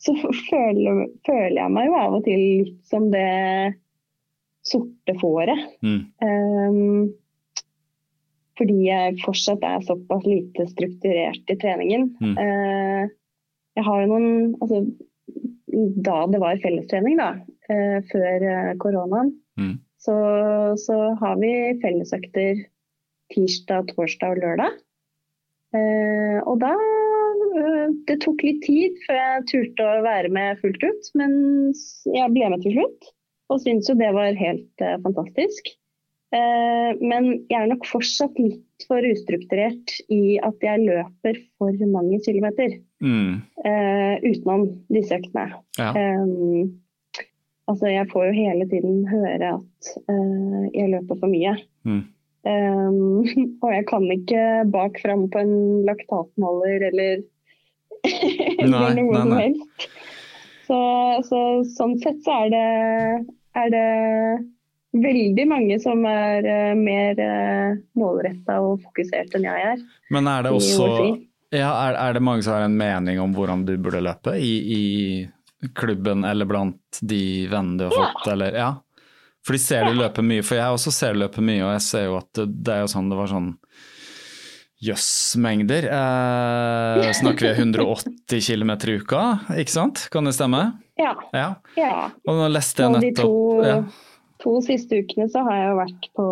så 0.00 0.14
føler, 0.48 1.02
føler 1.28 1.58
jeg 1.58 1.74
meg 1.74 1.90
jo 1.90 1.96
av 1.98 2.16
og 2.16 2.22
til 2.24 2.40
litt 2.40 2.78
som 2.88 3.10
det 3.12 3.74
sorte 4.64 5.16
fåret. 5.20 5.60
Mm. 5.84 6.00
Um, 6.24 7.10
fordi 8.56 8.78
jeg 8.86 9.18
fortsatt 9.26 9.64
er 9.66 9.84
såpass 9.84 10.24
lite 10.28 10.68
strukturert 10.70 11.52
i 11.52 11.58
treningen. 11.60 12.08
Mm. 12.22 12.34
Uh, 12.38 13.12
jeg 13.76 13.86
har 13.88 14.02
jo 14.02 14.10
noen 14.14 14.30
altså, 14.60 14.82
Da 15.72 16.26
det 16.28 16.40
var 16.42 16.60
fellestrening, 16.62 17.16
da, 17.20 17.30
eh, 17.72 17.98
før 18.12 18.48
eh, 18.48 18.74
koronaen, 18.82 19.34
Mm. 19.60 19.74
så, 20.00 20.14
så 20.80 20.94
har 21.20 21.36
vi 21.36 21.50
fellesøkter 21.82 22.62
tirsdag, 23.34 23.90
torsdag 23.92 24.32
og 24.32 24.38
lørdag. 24.40 24.78
Eh, 25.76 26.38
og 26.48 26.58
da 26.60 26.72
Det 28.08 28.16
tok 28.24 28.40
litt 28.44 28.62
tid 28.64 28.96
før 29.04 29.18
jeg 29.18 29.44
turte 29.50 29.84
å 29.84 30.00
være 30.04 30.30
med 30.32 30.56
fullt 30.62 30.82
ut, 30.82 31.10
men 31.20 31.34
jeg 32.08 32.32
ble 32.32 32.48
med 32.48 32.62
til 32.64 32.78
slutt. 32.78 33.10
Og 33.52 33.60
syntes 33.60 33.90
jo 33.90 33.96
det 34.00 34.08
var 34.16 34.32
helt 34.38 34.84
fantastisk. 35.04 35.68
Eh, 36.32 36.90
men 37.04 37.44
jeg 37.52 37.58
er 37.60 37.68
nok 37.68 37.84
fortsatt 37.84 38.38
litt 38.40 38.86
for 38.88 39.04
ustrukturert 39.04 39.92
i 40.08 40.38
at 40.40 40.64
jeg 40.64 40.86
løper 40.86 41.40
for 41.60 41.76
mange 41.92 42.22
kilometer 42.24 42.78
Mm. 43.02 43.42
eh, 43.66 44.14
utenom 44.22 44.66
disse 44.92 45.18
øktene. 45.18 45.48
Ja. 45.78 45.90
Um, 45.90 46.78
altså 47.70 47.90
jeg 47.90 48.08
får 48.12 48.28
jo 48.28 48.36
hele 48.36 48.66
tiden 48.70 49.02
høre 49.10 49.56
at 49.58 49.92
eh, 50.06 50.62
jeg 50.76 50.92
løper 50.94 51.18
for 51.18 51.32
mye. 51.32 51.56
Mm. 51.88 52.04
Um, 52.42 53.22
og 53.62 53.68
jeg 53.74 53.86
kan 53.90 54.06
ikke 54.14 54.46
bak 54.72 55.02
fram 55.02 55.28
på 55.30 55.42
en 55.42 55.82
laktatmåler 55.88 56.88
eller, 56.92 57.26
eller 58.62 58.96
noe 58.98 59.18
som 59.18 59.36
helst. 59.38 59.90
Så, 60.70 60.80
så 61.26 61.40
sånn 61.74 61.98
sett 62.00 62.22
så 62.24 62.44
er 62.44 62.52
det, 62.54 62.66
er 63.58 63.72
det 63.74 63.86
veldig 65.02 65.44
mange 65.50 65.78
som 65.82 66.06
er 66.06 66.46
uh, 66.46 66.78
mer 66.78 67.18
uh, 67.18 67.76
målretta 67.98 68.60
og 68.62 68.80
fokusert 68.86 69.34
enn 69.36 69.48
jeg 69.48 69.68
er. 69.74 69.84
Men 70.14 70.30
er 70.30 70.46
det 70.46 70.54
også. 70.54 70.88
Ja, 71.52 71.68
er, 71.88 71.98
er 72.00 72.16
det 72.16 72.22
mange 72.24 72.42
som 72.46 72.56
har 72.56 72.64
en 72.66 72.76
mening 72.78 73.20
om 73.22 73.34
hvordan 73.36 73.64
du 73.68 73.74
burde 73.78 74.00
løpe 74.04 74.34
i, 74.40 74.52
i 74.72 75.68
klubben 75.78 76.24
eller 76.26 76.48
blant 76.48 76.98
de 77.04 77.22
vennene 77.52 77.78
du 77.78 77.84
har 77.90 77.94
Ja. 77.94 78.06
fått, 78.16 78.32
eller 78.32 78.56
ja? 78.56 78.70
For 79.46 79.56
de 79.56 79.58
ser 79.62 79.84
du 79.88 79.96
løpe 79.98 80.22
mye, 80.22 80.42
for 80.46 80.54
jeg 80.58 80.70
også 80.76 80.92
ser 80.94 81.14
du 81.16 81.22
løpe 81.24 81.42
mye, 81.42 81.64
og 81.66 81.72
jeg 81.74 81.82
ser 81.86 82.04
jo 82.06 82.16
at 82.20 82.28
det, 82.38 82.46
det 82.62 82.74
er 82.76 82.84
jo 82.84 82.90
sånn 82.94 83.08
det 83.10 83.18
var 83.18 83.30
sånn 83.32 83.52
Jøss-mengder. 84.82 85.84
Eh, 85.94 87.12
snakker 87.14 87.46
vi 87.46 87.62
180 87.62 88.40
km 88.48 88.70
i 88.74 88.96
uka, 88.98 89.20
ikke 89.62 89.70
sant? 89.70 90.06
Kan 90.10 90.26
det 90.26 90.32
stemme? 90.34 90.62
Ja. 90.98 91.12
Ja. 91.34 91.48
ja. 91.78 91.92
Og 92.26 92.38
nå 92.40 92.48
leste 92.50 92.82
jeg 92.82 92.90
nettopp 92.96 93.06
de 93.06 93.12
to, 93.22 93.62
ja. 93.62 93.76
to 94.42 94.56
siste 94.66 94.98
ukene 95.04 95.28
så 95.30 95.44
har 95.46 95.60
jeg 95.60 95.68
jo 95.70 95.76
vært 95.78 96.08
på 96.18 96.26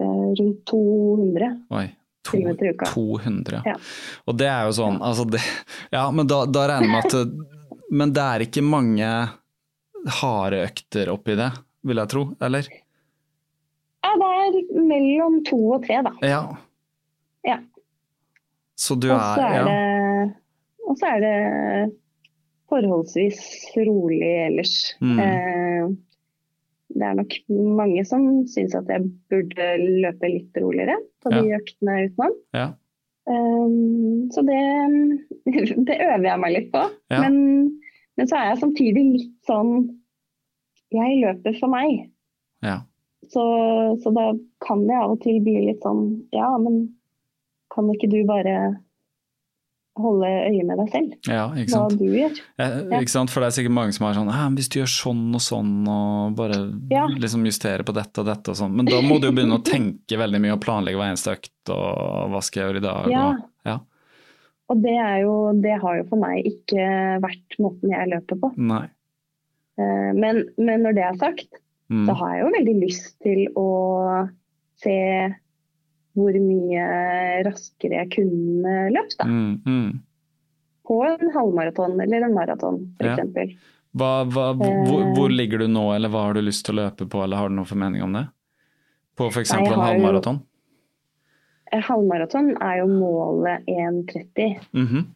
eh, 0.00 0.24
rundt 0.38 0.62
200 0.70 1.50
Oi. 1.80 1.86
To, 2.24 2.32
kilometer 2.32 2.72
uka. 2.72 2.86
200. 2.94 3.62
Ja. 3.68 3.74
Og 4.24 4.38
det 4.40 4.48
er 4.48 4.68
jo 4.68 4.76
sånn, 4.78 5.00
altså 5.04 5.26
det, 5.28 5.42
Ja, 5.92 6.06
men 6.14 6.28
da, 6.30 6.44
da 6.48 6.62
regner 6.70 6.88
jeg 6.88 6.94
med 6.94 7.04
at 7.10 7.90
Men 7.92 8.14
det 8.16 8.24
er 8.24 8.44
ikke 8.46 8.64
mange 8.64 9.10
harde 10.20 10.62
økter 10.64 11.10
oppi 11.12 11.36
det, 11.38 11.50
vil 11.84 12.00
jeg 12.00 12.12
tro, 12.12 12.24
eller? 12.44 12.70
Ja, 14.04 14.14
det 14.20 14.30
er 14.30 14.56
mellom 14.88 15.38
to 15.48 15.58
og 15.76 15.84
tre, 15.86 16.00
da. 16.04 16.12
Ja. 16.24 16.40
Ja. 17.44 17.58
Så 18.76 18.96
du 19.00 19.08
er, 19.14 19.40
er, 19.40 19.68
ja. 19.68 20.24
og 20.88 20.98
så 21.00 21.12
er 21.14 21.22
det 21.24 21.36
forholdsvis 22.72 23.40
rolig 23.86 24.20
ellers. 24.48 24.74
Mm. 25.00 25.20
Eh, 25.22 25.88
det 26.94 27.06
er 27.08 27.18
nok 27.18 27.34
mange 27.50 28.04
som 28.06 28.24
syns 28.50 28.74
at 28.78 28.88
jeg 28.90 29.08
burde 29.32 29.68
løpe 29.82 30.30
litt 30.30 30.62
roligere 30.62 30.96
på 31.24 31.32
de 31.34 31.44
øktene 31.58 32.00
utenom. 32.06 32.40
ja. 32.56 32.70
Um, 33.24 34.28
så 34.34 34.42
det, 34.44 34.58
det 35.88 35.94
øver 35.96 36.26
jeg 36.28 36.40
meg 36.42 36.52
litt 36.52 36.66
på. 36.74 36.82
Ja. 37.08 37.22
Men, 37.24 37.36
men 38.18 38.28
så 38.28 38.36
er 38.36 38.50
jeg 38.50 38.60
samtidig 38.60 39.04
litt 39.14 39.38
sånn 39.48 39.78
Jeg 40.92 41.22
løper 41.22 41.56
for 41.56 41.72
meg. 41.72 42.10
ja. 42.64 42.82
Så, 43.32 43.40
så 44.04 44.10
da 44.12 44.26
kan 44.60 44.82
jeg 44.84 45.00
av 45.00 45.14
og 45.14 45.22
til 45.22 45.38
bli 45.40 45.62
litt 45.70 45.80
sånn 45.80 46.02
Ja, 46.36 46.50
men 46.60 46.82
kan 47.72 47.88
ikke 47.94 48.10
du 48.12 48.18
bare 48.28 48.74
holde 49.96 50.26
øye 50.50 50.64
med 50.66 50.78
deg 50.80 50.88
selv? 50.90 51.12
Ja, 51.30 51.44
ikke 51.54 51.70
Hva 51.78 51.88
du 51.94 52.04
gjør? 52.10 52.38
Ja. 52.58 52.68
Ikke 52.98 53.12
sant? 53.12 53.30
For 53.30 53.40
det 53.44 53.46
er 53.50 53.54
sikkert 53.62 53.74
mange 53.76 53.94
som 53.94 54.06
er 54.08 54.16
sånn 54.18 54.30
«Ah, 54.32 54.48
Hvis 54.50 54.68
du 54.72 54.80
gjør 54.80 54.90
sånn 54.90 55.22
og 55.38 55.42
sånn 55.44 55.72
og 55.88 56.34
bare 56.38 56.58
Ja. 56.90 57.06
liksom 57.06 57.44
justere 57.46 57.84
på 57.86 57.94
dette 57.94 58.18
og 58.20 58.26
dette 58.26 58.50
og 58.50 58.56
sånn. 58.58 58.74
Men 58.74 58.86
da 58.90 59.00
må 59.02 59.20
du 59.22 59.28
begynne 59.30 59.58
å 59.60 59.64
tenke 59.64 60.18
veldig 60.18 60.40
mye 60.42 60.52
og 60.56 60.60
planlegge 60.66 60.98
hver 60.98 61.12
eneste 61.14 61.36
økt 61.36 61.70
og 61.70 62.30
hva 62.34 62.42
skal 62.42 62.60
jeg 62.62 62.68
gjøre 62.72 62.82
i 62.82 62.86
dag? 62.88 63.10
Ja. 63.14 63.26
Og, 63.28 63.44
ja. 63.70 63.78
Og 64.70 64.82
det, 64.82 64.96
jo, 65.22 65.34
det 65.62 65.76
har 65.82 65.96
jo 66.00 66.04
for 66.08 66.16
meg 66.24 66.46
ikke 66.48 67.20
vært 67.22 67.58
måten 67.60 67.90
jeg 67.94 68.08
løper 68.14 68.40
på. 68.40 68.52
Nei. 68.58 68.86
Eh, 69.78 70.10
Men, 70.14 70.44
men 70.58 70.82
når 70.82 70.94
det 70.94 71.04
er 71.04 71.20
sagt, 71.20 71.48
Mm. 71.92 72.06
så 72.08 72.14
har 72.16 72.30
jeg 72.32 72.40
jo 72.40 72.52
veldig 72.54 72.74
lyst 72.80 73.10
til 73.20 73.40
å 73.60 73.64
se 74.80 74.94
hvor 76.14 76.36
mye 76.38 76.82
raskere 77.46 78.00
jeg 78.02 78.10
kunne 78.14 78.74
løpt 78.94 79.16
da. 79.18 79.24
Mm, 79.26 79.62
mm. 79.66 80.00
På 80.86 80.98
en 81.08 81.30
halvmaraton 81.34 82.00
eller 82.04 82.22
en 82.28 82.34
maraton 82.36 82.80
Ja. 83.00 83.14
f.eks. 83.16 83.54
Hva, 83.94 84.24
hva, 84.26 84.48
hvor, 84.58 85.00
Eh. 85.02 85.12
hvor 85.14 85.30
ligger 85.30 85.58
du 85.62 85.68
nå, 85.70 85.94
eller 85.94 86.08
hva 86.10 86.24
har 86.26 86.34
du 86.34 86.40
lyst 86.42 86.64
til 86.66 86.74
å 86.74 86.82
løpe 86.84 87.06
på, 87.08 87.22
eller 87.24 87.36
har 87.38 87.48
du 87.48 87.54
noen 87.54 87.66
formening 87.70 88.02
om 88.02 88.12
det? 88.12 88.24
På 89.16 89.28
f.eks. 89.30 89.52
En 89.54 89.66
halvmaraton? 89.66 90.40
En 91.72 91.82
halvmaraton 91.82 92.50
er 92.62 92.78
jo 92.82 92.86
målet 92.90 93.64
1,30. 93.70 95.06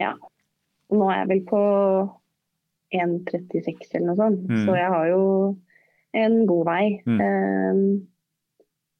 Ja. 0.00 0.12
Nå 0.92 1.08
er 1.10 1.22
jeg 1.24 1.28
vel 1.28 1.40
på 1.48 1.62
1,36 2.94 3.94
eller 3.94 4.06
noe 4.06 4.16
sånt, 4.16 4.46
Mm. 4.48 4.64
så 4.66 4.76
jeg 4.76 4.88
har 4.92 5.06
jo 5.08 5.56
en 6.14 6.46
god 6.46 6.64
vei. 6.66 7.02
Mm. 7.06 7.20
Um, 7.20 8.06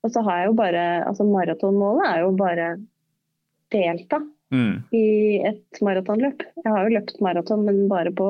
og 0.07 0.15
så 0.15 0.23
har 0.27 0.41
jeg 0.41 0.51
jo 0.53 0.57
bare 0.59 0.85
Altså 1.09 1.27
maratonmålet 1.29 2.09
er 2.13 2.23
jo 2.25 2.33
bare 2.39 2.71
delta 3.75 4.23
Mm. 4.55 4.85
i 4.95 5.41
et 5.43 5.81
maratonløp. 5.83 6.45
Jeg 6.63 6.71
har 6.71 6.85
jo 6.87 6.93
løpt 6.95 7.17
maraton, 7.21 7.65
men 7.67 7.89
bare 7.91 8.13
på 8.15 8.29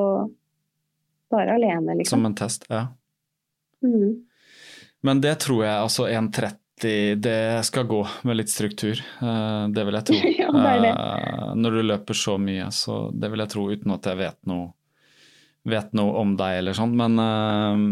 Bare 1.29 1.57
alene, 1.59 1.93
liksom. 1.99 2.23
Som 2.23 2.27
en 2.31 2.35
test, 2.39 2.65
ja. 2.71 2.87
Mm. 3.85 4.23
Men 5.03 5.21
det 5.21 5.35
tror 5.43 5.65
jeg, 5.65 5.75
altså 5.75 6.07
1,30, 6.09 7.19
det 7.21 7.65
skal 7.67 7.85
gå 7.91 7.99
med 8.25 8.39
litt 8.39 8.49
struktur. 8.53 9.01
Eh, 9.21 9.65
det 9.75 9.85
vil 9.89 9.99
jeg 9.99 10.07
tro. 10.09 10.21
Ja, 10.39 10.49
det 10.55 10.75
det. 10.87 10.93
Eh, 10.95 11.51
når 11.59 11.77
du 11.77 11.83
løper 11.83 12.15
så 12.17 12.37
mye, 12.41 12.71
så 12.73 13.11
det 13.13 13.29
vil 13.33 13.43
jeg 13.45 13.53
tro 13.53 13.67
uten 13.75 13.93
at 13.97 14.07
jeg 14.07 14.21
vet 14.23 14.39
noe, 14.47 14.71
vet 15.67 15.93
noe 15.99 16.15
om 16.23 16.37
deg 16.39 16.61
eller 16.63 16.79
sånn. 16.79 16.95
Men 16.97 17.19
eh, 17.27 17.83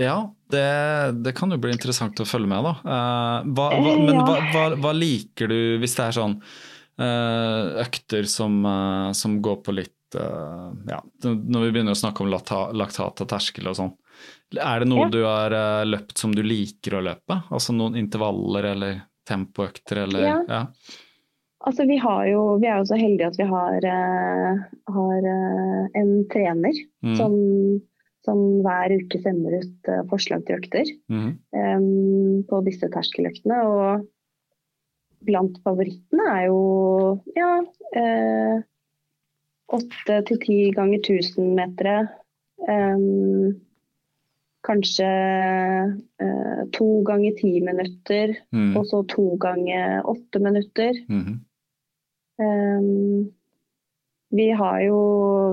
ja, 0.00 0.34
det, 0.50 0.62
det 1.22 1.32
kan 1.36 1.50
jo 1.52 1.58
bli 1.60 1.72
interessant 1.74 2.20
å 2.20 2.26
følge 2.28 2.48
med, 2.48 2.64
da. 2.64 2.72
Uh, 2.82 3.50
hva, 3.52 3.66
hva, 3.76 3.90
Eh, 3.92 4.04
men 4.06 4.20
hva, 4.24 4.66
hva, 4.80 4.92
liker 4.96 5.48
du 5.52 5.78
hvis 5.82 5.96
det 5.98 6.04
er 6.06 6.16
sånn 6.16 6.36
uh, 7.00 7.82
økter 7.84 8.24
som, 8.30 8.60
uh, 8.64 9.12
som 9.16 9.40
går 9.44 9.60
på 9.66 9.74
litt 9.80 9.92
Ja, 10.12 10.98
når 11.24 11.62
vi 11.64 11.70
begynner 11.72 11.94
å 11.94 11.96
snakke 11.96 12.20
om 12.20 12.28
lakta- 12.28 12.72
laktat 12.76 13.22
og 13.24 13.28
terskel 13.30 13.70
og 13.70 13.78
sånn. 13.78 13.92
Er 14.60 14.82
det 14.82 14.88
noe 14.90 15.06
Ja. 15.06 15.08
du 15.08 15.22
har 15.24 15.54
løpt 15.88 16.18
som 16.20 16.34
du 16.36 16.42
liker 16.44 16.98
å 16.98 17.00
løpe? 17.06 17.38
Altså 17.48 17.72
noen 17.72 17.96
intervaller 17.96 18.68
eller 18.74 18.98
tempoøkter 19.24 20.02
eller 20.02 20.20
Ja. 20.26 20.34
ja. 20.48 20.60
Altså, 21.64 21.86
vi, 21.88 21.96
har 21.96 22.26
jo, 22.26 22.58
vi 22.60 22.66
er 22.68 22.82
jo 22.82 22.88
så 22.90 22.98
heldige 23.00 23.30
at 23.30 23.38
vi 23.40 23.44
har, 23.48 23.86
har 24.98 25.26
en 25.96 26.12
trener 26.28 26.74
Mm. 27.02 27.16
som, 27.16 27.32
som 28.26 28.38
hver 28.62 28.94
uke 28.94 29.18
sender 29.22 29.58
ut 29.62 29.90
eh, 29.90 30.02
forslag 30.10 30.44
til 30.46 30.60
økter 30.60 30.90
mm. 31.10 31.30
um, 31.58 32.42
på 32.48 32.60
disse 32.66 32.88
terskeløktene. 32.92 33.58
Og 33.66 34.06
blant 35.26 35.58
favorittene 35.66 36.28
er 36.36 36.46
jo 36.48 36.60
ja, 37.36 37.52
eh, 37.98 38.62
åtte 39.72 40.22
til 40.28 40.40
ti 40.42 40.58
ganger 40.76 41.02
1000 41.02 41.52
metere. 41.58 41.98
Um, 42.62 43.58
kanskje 44.62 45.06
uh, 46.22 46.60
to 46.70 46.88
ganger 47.06 47.34
ti 47.40 47.56
minutter, 47.64 48.36
Mm. 48.52 48.76
og 48.76 48.84
så 48.86 49.00
to 49.10 49.36
ganger 49.42 50.06
åtte 50.06 50.38
minutter. 50.38 50.92
Mm. 51.08 51.40
Um, 52.38 53.32
vi, 54.30 54.46
har 54.50 54.80
jo, 54.86 55.00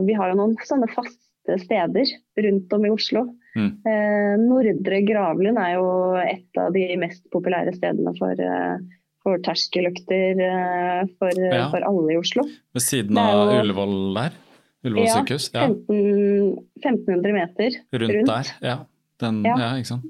vi 0.05 0.13
har 0.13 0.29
jo 0.29 0.37
noen 0.37 0.53
sånne 0.61 0.91
faste 0.93 1.28
steder 1.57 2.05
rundt 2.45 2.73
om 2.73 2.85
i 2.85 2.89
Oslo. 2.93 3.25
Mm. 3.55 3.71
Eh, 3.89 4.35
Nordre 4.43 5.01
Gravlund 5.07 5.57
er 5.57 5.73
jo 5.75 5.87
et 6.21 6.57
av 6.61 6.71
de 6.73 6.83
mest 7.01 7.23
populære 7.33 7.73
stedene 7.75 8.13
for, 8.19 8.31
eh, 8.39 8.77
for 9.23 9.37
terskeløkter 9.39 10.39
eh, 10.45 11.07
for, 11.17 11.31
Ja. 11.41 11.69
for 11.73 11.81
alle 11.83 12.13
i 12.13 12.17
Oslo. 12.21 12.43
Ved 12.73 12.81
siden 12.85 13.17
av 13.17 13.49
jo- 13.53 13.59
Ullevål 13.63 13.97
der? 14.15 14.37
Ullevål 14.85 15.05
Ja, 15.09 15.15
sykehus? 15.17 15.49
Ja. 15.53 15.65
15, 15.67 16.57
1500 16.83 17.33
meter 17.33 17.69
Rundt, 17.93 18.13
rundt. 18.15 18.27
der? 18.27 18.53
Ja. 18.61 18.77
Den, 19.19 19.43
ja. 19.43 19.57
Ja. 19.57 19.73
ikke 19.75 19.87
sant? 19.95 20.05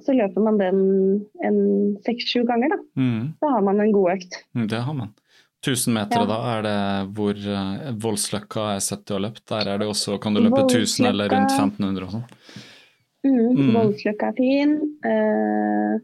Så 0.00 0.14
løper 0.14 0.40
man 0.42 0.58
den 0.58 1.26
en 1.42 1.96
seks-sju 2.06 2.44
ganger, 2.46 2.68
da. 2.70 2.76
Mm. 2.96 3.34
Da 3.42 3.48
har 3.50 3.60
man 3.66 3.80
en 3.80 3.92
god 3.92 4.12
økt. 4.16 4.36
Mm, 4.54 4.68
Det 4.70 4.78
har 4.80 4.94
man. 4.94 5.08
1000 5.68 5.94
meter 5.94 6.22
Ja. 6.22 6.26
da, 6.30 6.38
er 6.56 6.62
det 6.66 6.76
hvor 7.16 7.36
uh, 7.36 7.92
Voldsløkka 8.02 8.64
er 8.76 8.80
sett 8.84 9.04
du 9.08 9.14
har 9.14 9.22
løpt. 9.28 9.44
Der 9.52 9.68
er 9.74 9.78
det 9.82 9.88
også, 9.88 10.18
kan 10.20 10.34
du 10.34 10.40
løpe 10.44 10.64
1000 10.64 11.06
eller 11.12 11.28
rundt 11.32 11.52
1500 11.52 12.04
og 12.08 12.12
sånn. 12.16 12.26
Mm, 13.26 13.56
Mm. 13.58 13.72
Voldsløkka 13.74 14.28
er 14.32 14.36
fin. 14.38 14.74
Uh, 15.04 15.98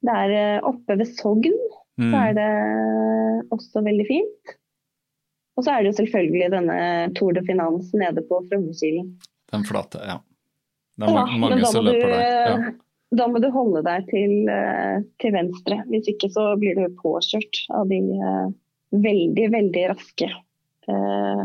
det 0.00 0.14
er 0.16 0.30
eh, 0.32 0.60
oppe 0.64 0.96
ved 0.96 1.10
Sogn. 1.18 1.52
Mm. 2.00 2.12
så 2.14 2.20
er 2.30 2.32
det 2.38 2.50
også 3.52 3.82
veldig 3.84 4.06
fint. 4.08 4.52
Og 5.58 5.64
så 5.66 5.74
er 5.74 5.82
det 5.84 5.90
jo 5.90 5.96
selvfølgelig 5.98 6.46
denne 6.54 6.76
Tour 7.18 7.34
de 7.36 7.42
Finance 7.44 7.90
nede 8.00 8.22
på 8.24 8.38
Frognerkilen. 8.48 9.10
Den 9.52 9.66
flate, 9.68 10.00
ja. 10.08 10.14
Det 10.96 11.08
er 11.08 11.12
Ja, 11.12 11.24
ma- 11.26 11.38
mange 11.42 11.66
som 11.68 11.84
løper 11.84 12.00
du- 12.00 12.14
der. 12.14 12.48
Ja. 12.48 12.72
Da 13.20 13.26
må 13.26 13.40
du 13.42 13.50
holde 13.50 13.82
deg 13.84 14.06
til, 14.08 14.32
til 15.20 15.32
venstre. 15.34 15.80
Hvis 15.90 16.08
ikke 16.08 16.30
så 16.32 16.44
blir 16.60 16.76
du 16.78 16.86
påkjørt 17.02 17.60
av 17.74 17.88
de 17.90 17.98
veldig, 18.92 19.46
veldig 19.52 19.82
raske 19.92 20.28
eh, 20.88 21.42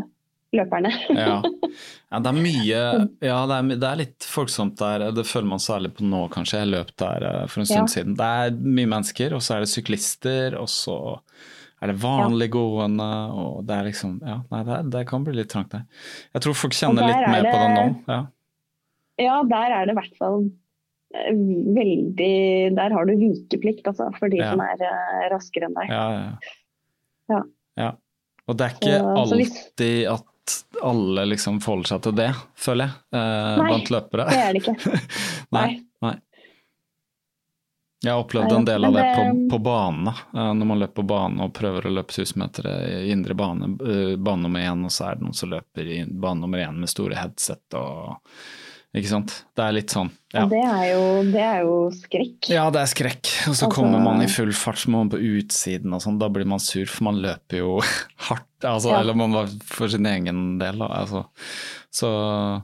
løperne. 0.55 0.91
Ja. 1.19 1.41
ja, 1.43 2.19
det 2.23 2.29
er 2.31 2.37
mye 2.39 2.79
Ja, 3.29 3.39
det 3.49 3.57
er, 3.57 3.69
det 3.75 3.89
er 3.89 3.99
litt 4.03 4.27
folksomt 4.29 4.77
der. 4.79 5.09
Det 5.15 5.25
føler 5.27 5.49
man 5.51 5.59
særlig 5.63 5.93
på 5.97 6.05
nå, 6.07 6.25
kanskje. 6.33 6.61
Jeg 6.63 6.71
løp 6.73 6.93
der 7.01 7.27
eh, 7.31 7.43
for 7.51 7.61
en 7.63 7.69
stund 7.69 7.85
Ja. 7.89 7.93
siden. 7.97 8.15
Det 8.19 8.31
er 8.45 8.55
mye 8.63 8.91
mennesker, 8.95 9.35
og 9.37 9.43
så 9.45 9.57
er 9.57 9.65
det 9.65 9.71
syklister, 9.73 10.57
og 10.61 10.69
så 10.71 10.97
er 11.83 11.91
det 11.91 11.97
vanlig 12.01 12.47
gående, 12.55 13.05
og 13.35 13.65
det 13.67 13.75
er 13.75 13.89
liksom 13.89 14.13
Ja, 14.23 14.37
nei, 14.49 14.61
det, 14.65 14.77
er, 14.79 14.85
det 14.95 15.01
kan 15.09 15.25
bli 15.27 15.33
litt 15.37 15.49
trangt 15.51 15.73
der. 15.75 15.83
Jeg 16.33 16.45
tror 16.45 16.55
folk 16.57 16.73
kjenner 16.73 17.03
litt 17.05 17.19
mer 17.19 17.35
mer 17.35 17.49
på 17.51 17.57
det 17.59 17.73
nå. 17.75 17.87
Ja. 18.09 18.21
Ja, 19.21 19.35
der 19.47 19.73
er 19.75 19.85
det 19.87 19.93
i 19.93 19.97
hvert 19.99 20.15
fall 20.19 20.41
eh, 21.15 21.35
veldig 21.77 22.31
Der 22.79 22.95
har 22.95 23.05
du 23.07 23.13
vikeplikt, 23.19 23.85
altså, 23.91 24.07
for 24.17 24.31
de 24.31 24.39
Ja. 24.41 24.53
som 24.53 24.63
er 24.63 24.81
eh, 24.87 25.25
raskere 25.35 25.67
enn 25.69 25.75
deg. 25.77 25.91
Ja, 25.91 26.05
ja. 26.15 26.55
Ja. 27.31 27.41
ja. 27.79 27.91
Og 28.47 28.57
det 28.59 28.65
er 28.67 28.75
ikke 28.75 28.97
Så- 28.99 29.25
så 29.25 29.39
alltid 29.41 30.07
at 30.13 30.31
alle 30.85 31.23
liksom 31.25 31.57
forholder 31.63 31.87
seg 31.95 32.01
til 32.05 32.15
det, 32.19 32.29
føler 32.61 32.85
jeg, 32.85 32.93
eh, 33.17 33.55
Nei, 33.57 33.69
blant 33.71 33.89
løpere. 33.95 34.25
Det 34.29 34.41
er 34.43 34.53
det 34.53 34.61
ikke. 34.61 34.99
Nei. 35.57 35.69
Nei. 36.05 36.15
Jeg 38.05 38.11
har 38.13 38.21
opplevd 38.21 38.51
en 38.53 38.65
del 38.67 38.85
av 38.85 38.93
det 38.93 39.05
på, 39.15 39.23
på 39.55 39.59
bane, 39.65 40.11
eh, 40.35 40.51
når 40.53 40.67
man 40.69 40.79
løper 40.83 40.99
på 41.01 41.07
bane 41.09 41.41
og 41.47 41.53
prøver 41.57 41.87
å 41.89 41.93
løpe 41.95 42.13
1000 42.13 42.37
meter 42.43 42.67
i 42.69 43.09
indre 43.15 43.33
bane, 43.39 43.71
eh, 43.81 44.13
bane 44.21 44.43
nummer 44.45 44.61
én, 44.61 44.83
og 44.85 44.93
så 44.93 45.07
er 45.09 45.15
det 45.17 45.25
noen 45.25 45.33
som 45.39 45.49
løper 45.55 45.89
i 45.89 46.03
bane 46.05 46.43
nummer 46.43 46.61
én 46.61 46.77
med 46.83 46.91
store 46.91 47.17
headset 47.17 47.79
og 47.79 48.19
Ikke 48.95 49.09
sant. 49.11 49.31
Det 49.57 49.63
er 49.65 49.73
litt 49.75 49.91
sånn, 49.91 50.07
ja. 50.31 50.45
Det 50.47 50.59
er 50.63 50.83
jo, 50.93 51.01
det 51.33 51.41
er 51.43 51.57
jo 51.65 51.73
skrekk. 51.91 52.47
Ja, 52.53 52.69
det 52.71 52.79
er 52.79 52.87
skrekk. 52.93 53.27
Og 53.49 53.55
så 53.57 53.65
Altså- 53.65 53.71
kommer 53.75 53.99
man 53.99 54.21
i 54.23 54.27
full 54.31 54.53
fart, 54.55 54.79
så 54.79 54.87
må 54.93 55.01
man 55.03 55.09
på 55.11 55.19
utsiden 55.19 55.91
og 55.93 55.99
sånn. 56.01 56.17
Da 56.21 56.29
blir 56.31 56.45
man 56.47 56.59
sur, 56.63 56.85
for 56.87 57.03
man 57.09 57.19
løper 57.19 57.59
jo 57.59 57.73
hardt. 58.29 58.47
Altså, 58.63 58.93
Ja. 58.93 59.01
Eller 59.01 59.13
man 59.19 59.33
var 59.35 59.47
for 59.67 59.91
sin 59.91 60.05
egen 60.07 60.57
del. 60.59 60.79
Altså. 60.87 61.25
Så, 61.91 62.63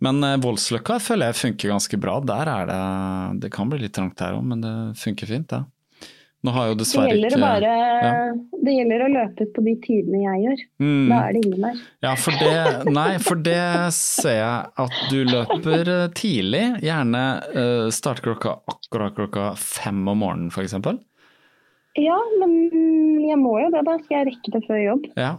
men 0.00 0.22
eh, 0.22 0.36
Voldsløkka 0.42 1.00
føler 1.02 1.32
jeg 1.32 1.40
funker 1.40 1.72
ganske 1.74 1.98
bra. 2.00 2.20
Der 2.20 2.46
er 2.52 2.66
det 2.70 3.40
Det 3.42 3.50
kan 3.52 3.68
bli 3.68 3.78
litt 3.82 3.92
trangt 3.94 4.16
der 4.22 4.34
òg, 4.38 4.44
men 4.44 4.60
det 4.62 4.96
funker 5.02 5.26
fint, 5.26 5.48
det. 5.50 5.64
Nå 6.42 6.50
har 6.50 6.72
jo 6.72 6.74
Det 6.74 6.82
dessverre 6.82 7.14
å 7.14 7.18
ikke 7.22 7.38
bare, 7.38 7.72
ja. 8.02 8.14
det 8.66 8.72
gjelder 8.74 9.02
å 9.04 9.10
løpe 9.12 9.44
på 9.54 9.62
de 9.62 9.74
tidene 9.84 10.22
jeg 10.24 10.40
gjør. 10.42 10.62
Mm. 10.82 11.04
Da 11.12 11.18
er 11.20 11.36
det 11.36 11.42
ingen 11.44 11.66
der. 11.68 11.82
Ja, 12.02 12.14
for 12.18 12.40
det, 12.40 12.56
nei, 12.96 13.10
for 13.22 13.44
det 13.46 13.66
ser 13.94 14.38
jeg 14.40 14.72
at 14.84 14.96
du 15.12 15.20
løper 15.28 15.90
eh, 15.92 16.08
tidlig. 16.18 16.64
Gjerne 16.82 17.22
uh, 17.54 17.86
starter 17.94 18.26
klokka 18.26 18.56
akkurat 18.74 19.14
klokka 19.20 19.46
fem 19.60 20.02
om 20.10 20.18
morgenen, 20.24 20.50
f.eks. 20.50 20.74
Ja, 22.00 22.18
men 22.40 22.56
jeg 23.22 23.38
må 23.38 23.54
jo 23.60 23.70
det, 23.70 23.84
da 23.86 23.94
skal 24.00 24.18
jeg 24.18 24.32
rekke 24.32 24.54
det 24.56 24.62
før 24.66 24.82
jobb. 24.82 25.06
Ja, 25.20 25.36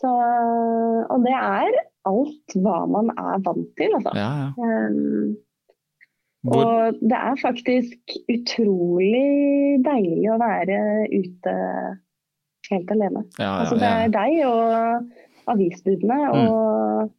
Så, 0.00 0.10
og 0.10 1.28
det 1.28 1.36
er 1.36 1.78
alt 2.10 2.58
hva 2.58 2.80
man 2.90 3.14
er 3.14 3.38
vant 3.46 3.70
til, 3.78 3.94
altså. 4.00 4.16
ja, 4.18 4.30
ja. 4.48 4.50
Um, 4.58 5.38
Hvor, 6.46 6.64
Og 6.64 7.00
det 7.04 7.18
er 7.20 7.36
faktisk 7.36 8.14
utrolig 8.32 9.80
deilig 9.84 10.30
å 10.32 10.38
være 10.40 10.78
ute 11.12 11.54
helt 12.70 12.92
alene. 12.94 13.24
ja, 13.38 13.50
Altså, 13.60 13.74
det 13.76 13.80
det 13.80 13.90
ja. 13.90 14.04
er 14.04 14.14
deg 14.14 14.46
og 14.48 15.50
avisbudene 15.52 16.20
Mm. 16.30 16.48
og 16.48 17.10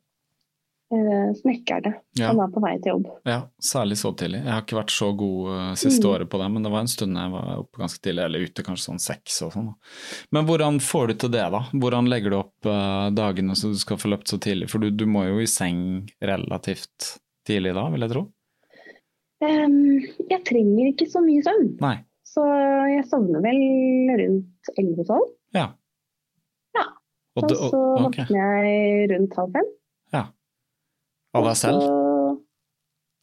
eh, 0.92 1.30
snekkerne 1.40 1.94
Ja. 2.20 2.30
som 2.32 2.40
er 2.44 2.48
på 2.52 2.62
vei 2.64 2.74
til 2.82 2.92
jobb. 2.96 3.06
Ja, 3.26 3.42
særlig 3.62 3.98
så 4.02 4.12
tidlig. 4.18 4.42
Jeg 4.44 4.52
har 4.52 4.62
ikke 4.66 4.80
vært 4.82 4.92
så 4.96 5.16
god 5.16 5.48
uh, 5.54 5.76
siste 5.76 6.04
Mm. 6.08 6.12
året 6.16 6.30
på 6.30 6.38
det, 6.42 6.52
men 6.52 6.64
det 6.64 6.72
var 6.72 6.80
en 6.82 6.88
stund 6.88 7.16
jeg 7.16 7.32
var 7.32 7.58
oppe 7.62 7.78
ganske 7.80 8.02
tidlig, 8.02 8.24
eller 8.26 8.40
ute 8.48 8.64
kanskje 8.64 8.90
sånn 8.90 9.00
seks 9.00 9.42
og 9.44 9.54
sånn. 9.54 9.70
Men 10.32 10.46
hvordan 10.46 10.80
får 10.82 11.08
du 11.08 11.14
til 11.14 11.30
det, 11.32 11.46
da? 11.52 11.62
Hvordan 11.72 12.10
legger 12.10 12.30
du 12.32 12.38
opp 12.42 12.66
uh, 12.66 13.10
dagene 13.12 13.56
så 13.56 13.70
du 13.72 13.78
skal 13.78 13.98
få 13.98 14.10
løpt 14.12 14.28
så 14.28 14.38
tidlig? 14.42 14.68
For 14.70 14.80
du, 14.80 14.90
du 14.92 15.06
må 15.06 15.26
jo 15.30 15.40
i 15.40 15.46
seng 15.48 16.10
relativt 16.22 17.20
tidlig 17.48 17.74
da, 17.74 17.90
vil 17.90 18.02
jeg 18.02 18.10
tro? 18.18 18.28
Jeg 19.42 20.42
trenger 20.46 20.90
ikke 20.92 21.08
så 21.10 21.22
mye 21.26 21.42
søvn, 21.46 21.70
Nei. 21.82 21.96
så 22.28 22.44
jeg 22.92 23.06
sovner 23.10 23.42
vel 23.44 23.62
rundt 24.22 24.72
11-12. 24.78 25.28
Ja. 25.58 25.68
Ja. 26.78 26.86
Og, 27.40 27.44
Og 27.44 27.54
så 27.58 27.82
våkner 27.82 28.08
okay. 28.08 28.26
jeg 28.38 29.10
rundt 29.14 29.38
halv 29.40 29.56
fem. 29.58 29.70
Ja. 30.14 30.24
Av 31.34 31.48
deg 31.50 31.58
selv? 31.58 31.86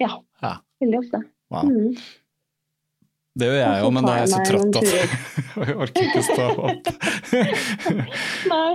Ja, 0.02 0.12
Ja. 0.42 0.54
veldig 0.82 0.98
ofte. 1.04 1.22
Wow. 1.50 1.64
Mm. 1.68 1.94
Det 3.38 3.46
gjør 3.46 3.60
jeg 3.62 3.82
jo, 3.84 3.90
men 3.94 4.02
da 4.08 4.12
er 4.16 4.24
jeg 4.24 4.30
så 4.32 4.38
trøtt 4.48 4.78
at 4.80 4.88
jeg 5.68 5.76
orker 5.78 6.08
ikke 6.08 6.22
stå 6.26 6.46
opp. 6.58 6.88
Nei, 8.52 8.72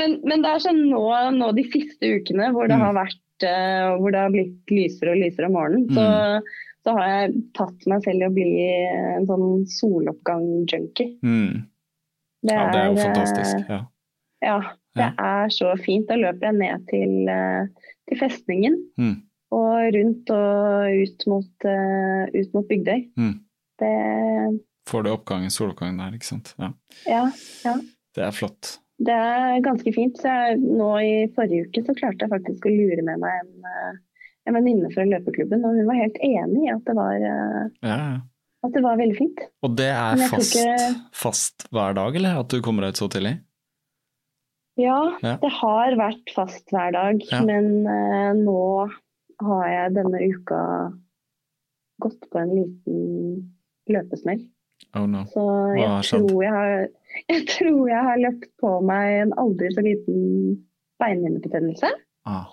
men, 0.00 0.18
men 0.28 0.42
det 0.44 0.50
er 0.52 0.60
sånn 0.66 0.82
nå, 0.90 1.00
nå 1.38 1.48
de 1.56 1.64
siste 1.72 2.10
ukene 2.18 2.50
hvor 2.52 2.68
det 2.68 2.76
Mm. 2.76 2.84
har 2.84 2.96
vært 2.98 3.46
eh, 3.48 3.94
hvor 4.00 4.12
det 4.12 4.20
har 4.20 4.32
blitt 4.34 4.72
lysere 4.72 5.14
og 5.14 5.20
lysere 5.22 5.48
om 5.48 5.56
morgenen, 5.56 5.88
så, 5.96 6.04
Mm. 6.04 6.52
Så 6.86 6.92
har 6.94 7.08
jeg 7.10 7.40
tatt 7.58 7.86
meg 7.90 8.04
selv 8.06 8.22
i 8.22 8.26
å 8.28 8.34
bli 8.36 8.50
en 9.16 9.26
sånn 9.26 9.46
soloppgang-junkie. 9.74 11.16
Mm. 11.26 11.64
Ja, 12.46 12.66
det 12.70 12.78
er 12.80 12.86
jo 12.92 12.96
eh, 12.96 13.02
fantastisk. 13.02 13.70
Ja. 13.72 13.80
Ja, 14.44 14.58
det 14.94 15.08
er 15.18 15.48
så 15.50 15.72
fint. 15.82 16.06
Da 16.10 16.14
løper 16.20 16.46
jeg 16.50 16.58
ned 16.60 16.84
til, 16.90 17.14
eh, 17.32 17.90
til 18.06 18.20
festningen 18.20 18.76
Mm. 19.00 19.16
og 19.56 19.94
rundt 19.96 20.30
og 20.30 21.02
ut 21.02 21.26
mot, 21.26 21.64
eh, 21.64 22.24
ut 22.36 22.54
mot 22.54 22.68
Bygdøy. 22.68 23.02
Mm. 23.18 23.34
Det, 23.80 23.92
Får 24.88 25.02
du 25.02 25.10
oppgangen, 25.10 25.50
soloppgangen 25.50 25.98
der, 25.98 26.14
ikke 26.14 26.30
sant. 26.30 26.54
Ja. 26.62 26.70
ja, 27.06 27.24
ja. 27.64 27.74
Det 28.14 28.22
er 28.24 28.30
flott. 28.32 28.76
Det 29.02 29.12
er 29.12 29.58
ganske 29.60 29.92
fint. 29.92 30.16
Så 30.22 30.30
jeg, 30.30 30.60
nå 30.62 30.92
i 31.02 31.26
forrige 31.34 31.66
uke 31.66 31.82
så 31.84 31.96
klarte 31.98 32.24
jeg 32.24 32.30
faktisk 32.32 32.64
å 32.64 32.72
lure 32.72 33.02
med 33.02 33.18
meg 33.20 33.40
en, 33.42 33.50
eh, 33.72 33.98
en 34.46 34.54
venninne 34.54 34.90
fra 34.94 35.04
løpeklubben, 35.08 35.64
og 35.66 35.74
hun 35.76 35.86
var 35.88 35.98
helt 36.00 36.18
enig 36.22 36.64
i 36.68 36.72
at 36.74 36.84
det 36.86 36.94
var, 36.96 37.14
eh, 37.16 37.68
Ja, 37.82 37.98
at 38.66 38.72
det 38.72 38.82
var 38.82 38.96
veldig 38.98 39.16
fint. 39.18 39.40
Og 39.66 39.76
det 39.78 39.88
er 39.92 40.16
fast, 40.30 40.54
ikke- 40.56 40.94
fast 41.12 41.66
hver 41.74 41.94
dag, 41.98 42.16
eller? 42.16 42.40
At 42.40 42.48
du 42.48 42.60
kommer 42.62 42.82
deg 42.86 42.94
ut 42.94 43.02
så 43.02 43.08
tidlig? 43.10 43.36
Ja, 44.78 45.16
Ja. 45.22 45.36
det 45.40 45.50
har 45.60 45.96
vært 45.96 46.30
fast 46.34 46.68
hver 46.70 46.92
dag, 46.92 47.20
Ja. 47.32 47.42
men 47.44 47.86
uh, 47.86 48.32
nå 48.36 48.90
har 49.40 49.68
jeg 49.68 49.94
denne 49.94 50.20
uka 50.30 50.92
gått 52.00 52.20
på 52.30 52.38
en 52.42 52.50
liten 52.54 53.54
løpesmell. 53.88 54.42
Oh 54.94 55.06
no. 55.06 55.24
Så 55.32 55.42
jeg 55.76 56.20
tror 56.28 56.42
jeg 56.42 56.52
har, 56.52 56.88
jeg 57.32 57.46
tror 57.48 57.88
jeg 57.88 58.02
har 58.04 58.16
løpt 58.20 58.50
på 58.60 58.82
meg 58.84 59.22
en 59.22 59.32
aldri 59.40 59.70
så 59.72 59.82
liten 59.84 60.66
beinhinnebetennelse. 61.00 61.90
Ah. 62.26 62.46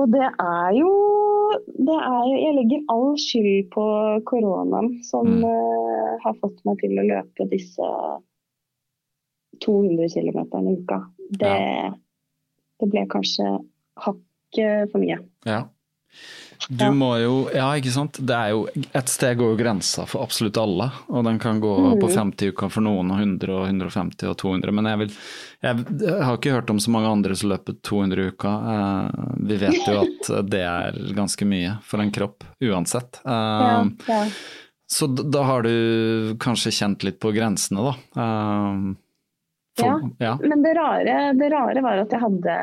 Og 0.00 0.08
det 0.14 0.24
er 0.24 0.70
jo 0.78 0.90
det 1.80 1.96
er, 1.96 2.22
jo- 2.30 2.40
Jeg 2.40 2.54
legger 2.56 2.84
all 2.94 3.08
skyld 3.18 3.70
på 3.74 3.84
koronaen 4.28 5.02
som 5.04 5.26
Mm. 5.26 5.44
uh, 5.44 6.18
har 6.22 6.34
fått 6.40 6.60
meg 6.64 6.78
til 6.78 6.94
å 7.00 7.06
løpe 7.08 7.46
disse 7.50 7.88
200 9.60 10.08
km 10.14 10.38
i 10.68 10.76
uka. 10.78 10.98
Det, 11.30 11.56
det 12.80 12.88
ble 12.90 13.02
kanskje 13.12 13.46
hakket 14.00 14.90
for 14.92 14.98
mye. 15.02 15.18
Ja. 15.46 15.64
Du 16.68 16.84
må 16.92 17.14
jo 17.22 17.36
Ja, 17.54 17.70
ikke 17.80 17.90
sant. 17.90 18.18
Det 18.20 18.34
er 18.36 18.50
jo 18.52 18.66
Et 18.76 19.08
sted 19.08 19.38
går 19.40 19.54
jo 19.54 19.58
grensa 19.62 20.04
for 20.06 20.20
absolutt 20.26 20.58
alle, 20.60 20.90
og 21.08 21.24
den 21.24 21.38
kan 21.40 21.58
gå 21.62 21.70
Mm. 21.80 22.00
på 22.02 22.10
50 22.12 22.50
uker 22.52 22.68
for 22.70 22.84
noen, 22.84 23.10
og 23.10 23.18
100 23.18 23.48
og 23.56 23.66
150 23.70 24.28
og 24.28 24.36
200. 24.36 24.72
Men 24.76 24.84
jeg, 24.90 24.98
vil, 24.98 25.14
jeg, 25.64 25.84
jeg 26.04 26.22
har 26.28 26.36
ikke 26.36 26.52
hørt 26.52 26.70
om 26.70 26.78
så 26.78 26.90
mange 26.92 27.08
andre 27.08 27.34
som 27.36 27.48
løper 27.50 27.78
200 27.82 28.26
uker. 28.34 28.70
Eh, 28.74 29.34
vi 29.48 29.56
vet 29.56 29.86
jo 29.88 30.00
at 30.04 30.30
det 30.50 30.60
er 30.68 31.00
ganske 31.16 31.48
mye 31.48 31.78
for 31.82 32.00
en 32.04 32.12
kropp, 32.12 32.44
uansett. 32.60 33.22
Eh, 33.24 33.90
ja. 34.12 34.24
Så 34.90 35.06
da 35.16 35.42
har 35.46 35.62
du 35.62 36.34
kanskje 36.42 36.72
kjent 36.74 37.04
litt 37.06 37.20
på 37.22 37.32
grensene, 37.32 37.88
da. 37.88 37.94
Eh, 38.20 38.94
for, 39.80 40.10
ja. 40.20 40.36
Men 40.42 40.62
det 40.62 40.74
rare, 40.76 41.32
det 41.40 41.50
rare 41.54 41.80
var 41.82 42.02
at 42.04 42.10
jeg 42.12 42.20
hadde 42.20 42.56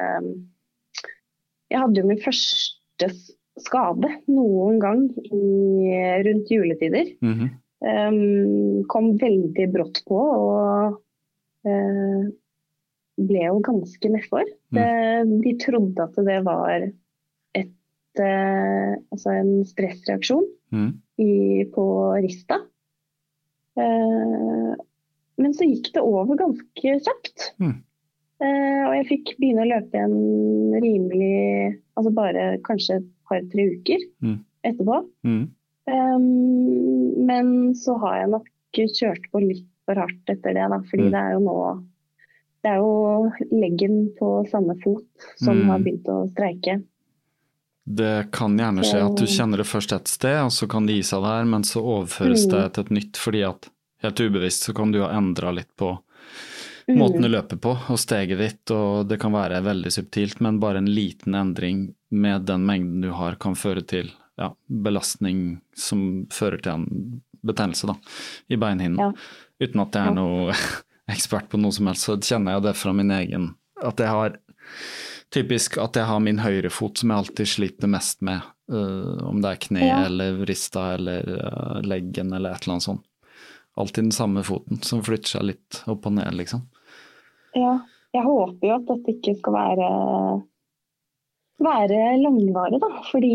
Jeg 1.72 1.80
hadde 1.82 1.98
jo 2.04 2.08
min 2.08 2.20
første 2.22 3.08
skade 3.64 4.10
noen 4.32 4.82
gang 4.82 5.06
i, 5.24 5.42
rundt 6.28 6.52
juletider. 6.54 7.16
mhm. 7.22 7.56
Um, 7.78 8.82
kom 8.90 9.12
veldig 9.22 9.68
brått 9.70 10.00
på 10.10 10.18
og 10.18 10.96
uh, 11.70 12.24
ble 13.22 13.44
jo 13.44 13.60
ganske 13.66 14.10
nedfor. 14.10 14.50
Mm. 14.74 15.36
De 15.44 15.54
trodde 15.62 16.08
at 16.08 16.18
det 16.26 16.40
var 16.46 16.88
et, 17.58 17.76
uh, 18.18 18.94
altså 19.14 19.36
en 19.36 19.52
stressreaksjon 19.70 20.48
mm. 20.74 20.90
i, 21.22 21.32
på 21.74 21.86
rista. 22.26 22.64
Uh, 23.78 24.74
men 25.38 25.54
så 25.54 25.70
gikk 25.70 25.92
det 25.94 26.02
over 26.02 26.34
ganske 26.40 26.96
kjapt. 27.06 27.52
Mm. 27.62 27.76
Og 28.38 28.92
jeg 28.94 29.06
fikk 29.10 29.32
begynne 29.38 29.64
å 29.64 29.70
løpe 29.70 29.98
igjen 29.98 30.76
rimelig 30.78 31.78
Altså 31.98 32.12
bare 32.14 32.44
kanskje 32.68 33.00
et 33.00 33.08
par-tre 33.30 33.66
uker 33.78 34.00
Mm. 34.24 34.40
etterpå. 34.66 35.00
Mm. 35.26 35.50
Um, 35.88 37.26
men 37.26 37.74
så 37.76 37.98
har 38.02 38.20
jeg 38.22 38.30
nok 38.30 38.48
kjørt 38.74 39.32
på 39.32 39.40
litt 39.48 39.66
for 39.88 39.96
hardt 39.96 40.28
etter 40.34 40.54
det, 40.54 40.66
da. 40.70 40.80
Fordi 40.90 41.04
Mm. 41.08 41.12
det 41.12 41.22
er 41.22 41.32
jo 41.34 41.40
nå 41.40 41.84
Det 42.64 42.72
er 42.74 42.78
jo 42.82 43.32
leggen 43.54 44.10
på 44.20 44.44
samme 44.50 44.74
fot 44.84 45.06
som 45.38 45.56
Mm. 45.62 45.68
har 45.70 45.80
begynt 45.80 46.04
å 46.10 46.28
streike. 46.34 46.84
Det 47.88 48.32
kan 48.32 48.58
gjerne 48.58 48.84
skje 48.84 49.06
at 49.06 49.16
du 49.16 49.26
kjenner 49.26 49.58
det 49.58 49.66
først 49.68 49.94
et 49.96 50.08
sted, 50.08 50.36
og 50.44 50.50
så 50.52 50.68
kan 50.68 50.86
det 50.86 50.96
gi 50.96 51.04
seg 51.04 51.22
der, 51.24 51.46
men 51.46 51.62
så 51.64 51.80
overføres 51.82 52.46
Mm. 52.48 52.52
det 52.52 52.74
til 52.74 52.84
et 52.84 52.90
nytt, 52.92 53.14
fordi 53.16 53.48
at 53.48 53.70
helt 54.04 54.16
ubevisst 54.20 54.64
så 54.68 54.76
kan 54.76 54.92
du 54.92 55.00
ha 55.02 55.10
endra 55.16 55.54
litt 55.56 55.70
på 55.78 55.98
Mm. 56.88 57.00
måten 57.02 57.22
du 57.22 57.28
løper 57.28 57.60
på, 57.60 57.74
og 57.92 58.00
steget 58.00 58.40
ditt, 58.40 58.72
og 58.72 59.10
det 59.10 59.18
kan 59.20 59.34
være 59.36 59.60
veldig 59.66 59.92
subtilt, 59.92 60.40
men 60.40 60.60
bare 60.64 60.80
en 60.80 60.88
liten 60.88 61.36
endring 61.36 61.90
med 62.10 62.46
den 62.48 62.64
mengden 62.66 63.02
du 63.04 63.10
har, 63.12 63.36
kan 63.36 63.58
føre 63.60 63.84
til 63.84 64.14
ja, 64.40 64.54
belastning 64.68 65.60
som 65.76 66.28
fører 66.32 66.62
til 66.64 66.78
en 66.78 67.20
betennelse 67.48 67.90
da, 67.90 67.98
i 68.48 68.60
beinhinnen. 68.60 69.02
Ja. 69.02 69.12
Uten 69.64 69.84
at 69.84 69.98
jeg 69.98 70.12
er 70.12 70.16
noe 70.16 70.56
ekspert 71.16 71.50
på 71.52 71.60
noe 71.60 71.76
som 71.76 71.90
helst, 71.92 72.08
så 72.08 72.16
kjenner 72.16 72.56
jeg 72.56 72.68
det 72.70 72.78
fra 72.80 72.94
min 72.96 73.12
egen 73.12 73.52
At 73.84 74.00
jeg 74.00 74.10
har 74.10 74.40
typisk 75.34 75.78
at 75.82 75.98
jeg 76.00 76.08
har 76.08 76.24
min 76.24 76.40
høyrefot 76.40 77.02
som 77.02 77.12
jeg 77.12 77.24
alltid 77.24 77.52
sliter 77.52 77.92
mest 77.92 78.24
med. 78.26 78.46
Uh, 78.72 79.20
om 79.28 79.42
det 79.44 79.52
er 79.52 79.62
kne 79.64 79.84
Ja. 79.86 80.00
eller 80.06 80.40
rista 80.48 80.94
eller 80.96 81.28
uh, 81.28 81.82
leggen 81.84 82.34
eller 82.34 82.56
et 82.56 82.64
eller 82.64 82.78
annet 82.78 82.88
sånt. 82.88 83.06
Alltid 83.78 84.08
den 84.08 84.16
samme 84.16 84.44
foten 84.44 84.82
som 84.82 85.04
flytter 85.06 85.36
seg 85.38 85.48
litt 85.52 85.84
opp 85.86 86.08
og 86.10 86.16
ned, 86.18 86.34
liksom. 86.36 86.64
Ja, 87.58 87.74
jeg 88.14 88.24
håper 88.24 88.68
jo 88.70 88.76
at 88.78 88.86
dette 88.92 89.14
ikke 89.16 89.34
skal 89.40 89.54
være, 89.56 89.88
være 91.64 92.02
langvarig, 92.22 92.80
da. 92.84 92.90
Fordi 93.10 93.32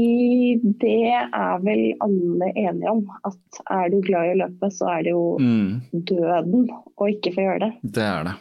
det 0.83 0.95
er 1.11 1.59
vel 1.65 1.83
alle 2.05 2.53
enige 2.55 2.91
om. 2.93 3.03
At 3.27 3.61
er 3.71 3.91
du 3.93 3.99
glad 4.07 4.29
i 4.31 4.35
å 4.37 4.41
løpe, 4.45 4.71
så 4.75 4.89
er 4.95 5.03
det 5.09 5.15
jo 5.17 5.25
Mm, 5.43 5.83
døden 6.07 6.69
å 6.71 7.09
ikke 7.11 7.35
få 7.35 7.47
gjøre 7.49 7.61
det. 7.67 7.73
det 7.99 8.07
er 8.07 8.25
det. 8.31 8.35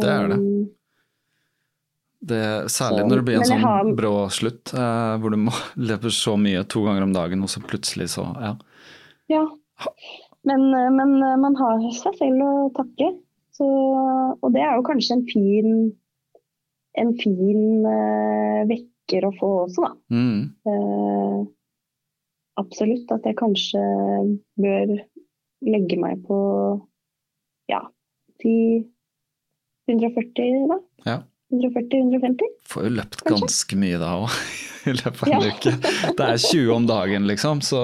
Det 0.00 0.08
er 0.10 0.28
det. 0.28 0.38
Um, 0.38 0.68
det. 2.26 2.44
Særlig 2.70 3.02
Så- 3.02 3.08
når 3.08 3.16
det 3.16 3.24
blir 3.24 3.36
en 3.36 3.42
sånn 3.50 3.60
har- 3.60 3.94
brå 3.96 4.14
slutt, 4.30 4.74
eh, 4.74 5.18
hvor 5.18 5.30
du 5.30 5.36
må 5.36 5.50
løpe 5.76 6.10
så 6.10 6.36
mye 6.38 6.64
to 6.68 6.84
ganger 6.84 7.02
om 7.02 7.12
dagen, 7.12 7.42
og 7.42 7.48
så 7.48 7.60
plutselig 7.62 8.08
så 8.14 8.24
Ja. 8.40 8.54
Ja. 9.28 9.46
Men, 10.44 10.70
men 10.70 11.18
man 11.40 11.54
har 11.56 11.78
seg 11.92 12.14
selv 12.18 12.40
å 12.40 12.72
takke. 12.72 13.18
Så, 13.56 13.66
og 14.42 14.52
det 14.52 14.60
er 14.62 14.74
jo 14.76 14.84
kanskje 14.84 15.16
en 15.16 15.26
fin, 15.30 15.70
en 17.00 17.12
fin 17.20 17.62
uh, 17.86 18.62
vekker 18.68 19.24
å 19.28 19.32
få 19.38 19.52
også, 19.66 19.86
da. 19.86 19.92
Mm, 20.12 20.42
Uh, 20.66 21.44
absolutt 22.60 23.10
at 23.12 23.24
jeg 23.28 23.36
kanskje 23.38 23.80
bør 24.60 24.92
legge 25.66 25.96
meg 26.00 26.22
på 26.26 26.36
ja, 27.70 27.82
10 28.42 28.84
140 29.90 30.68
da. 30.72 30.78
ja. 31.06 31.18
140-150. 31.54 32.48
Får 32.66 32.88
jo 32.88 32.90
løpt 32.96 33.20
Kanskje? 33.22 33.36
ganske 33.46 33.76
mye 33.78 33.98
da 34.02 34.08
òg, 34.18 34.32
i 34.90 34.94
løpet 34.98 35.20
av 35.22 35.28
en 35.30 35.44
Ja. 35.44 35.52
uke. 35.54 35.74
Det 36.18 36.24
er 36.26 36.40
20 36.42 36.72
om 36.74 36.86
dagen, 36.88 37.28
liksom. 37.30 37.60
Så, 37.62 37.82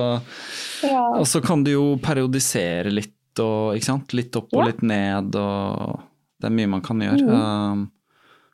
Ja. 0.82 1.04
og 1.14 1.28
så 1.30 1.38
kan 1.44 1.62
du 1.62 1.70
jo 1.70 1.84
periodisere 2.02 2.90
litt, 2.90 3.12
og, 3.40 3.74
ikke 3.76 3.84
sant? 3.88 4.12
litt 4.12 4.36
opp 4.36 4.52
og 4.52 4.66
litt 4.68 4.82
ned. 4.82 5.34
Og 5.36 6.00
det 6.40 6.46
er 6.50 6.54
mye 6.58 6.68
man 6.68 6.82
kan 6.84 7.00
gjøre. 7.00 7.22
Mm. 7.22 7.32
Um, 7.32 7.90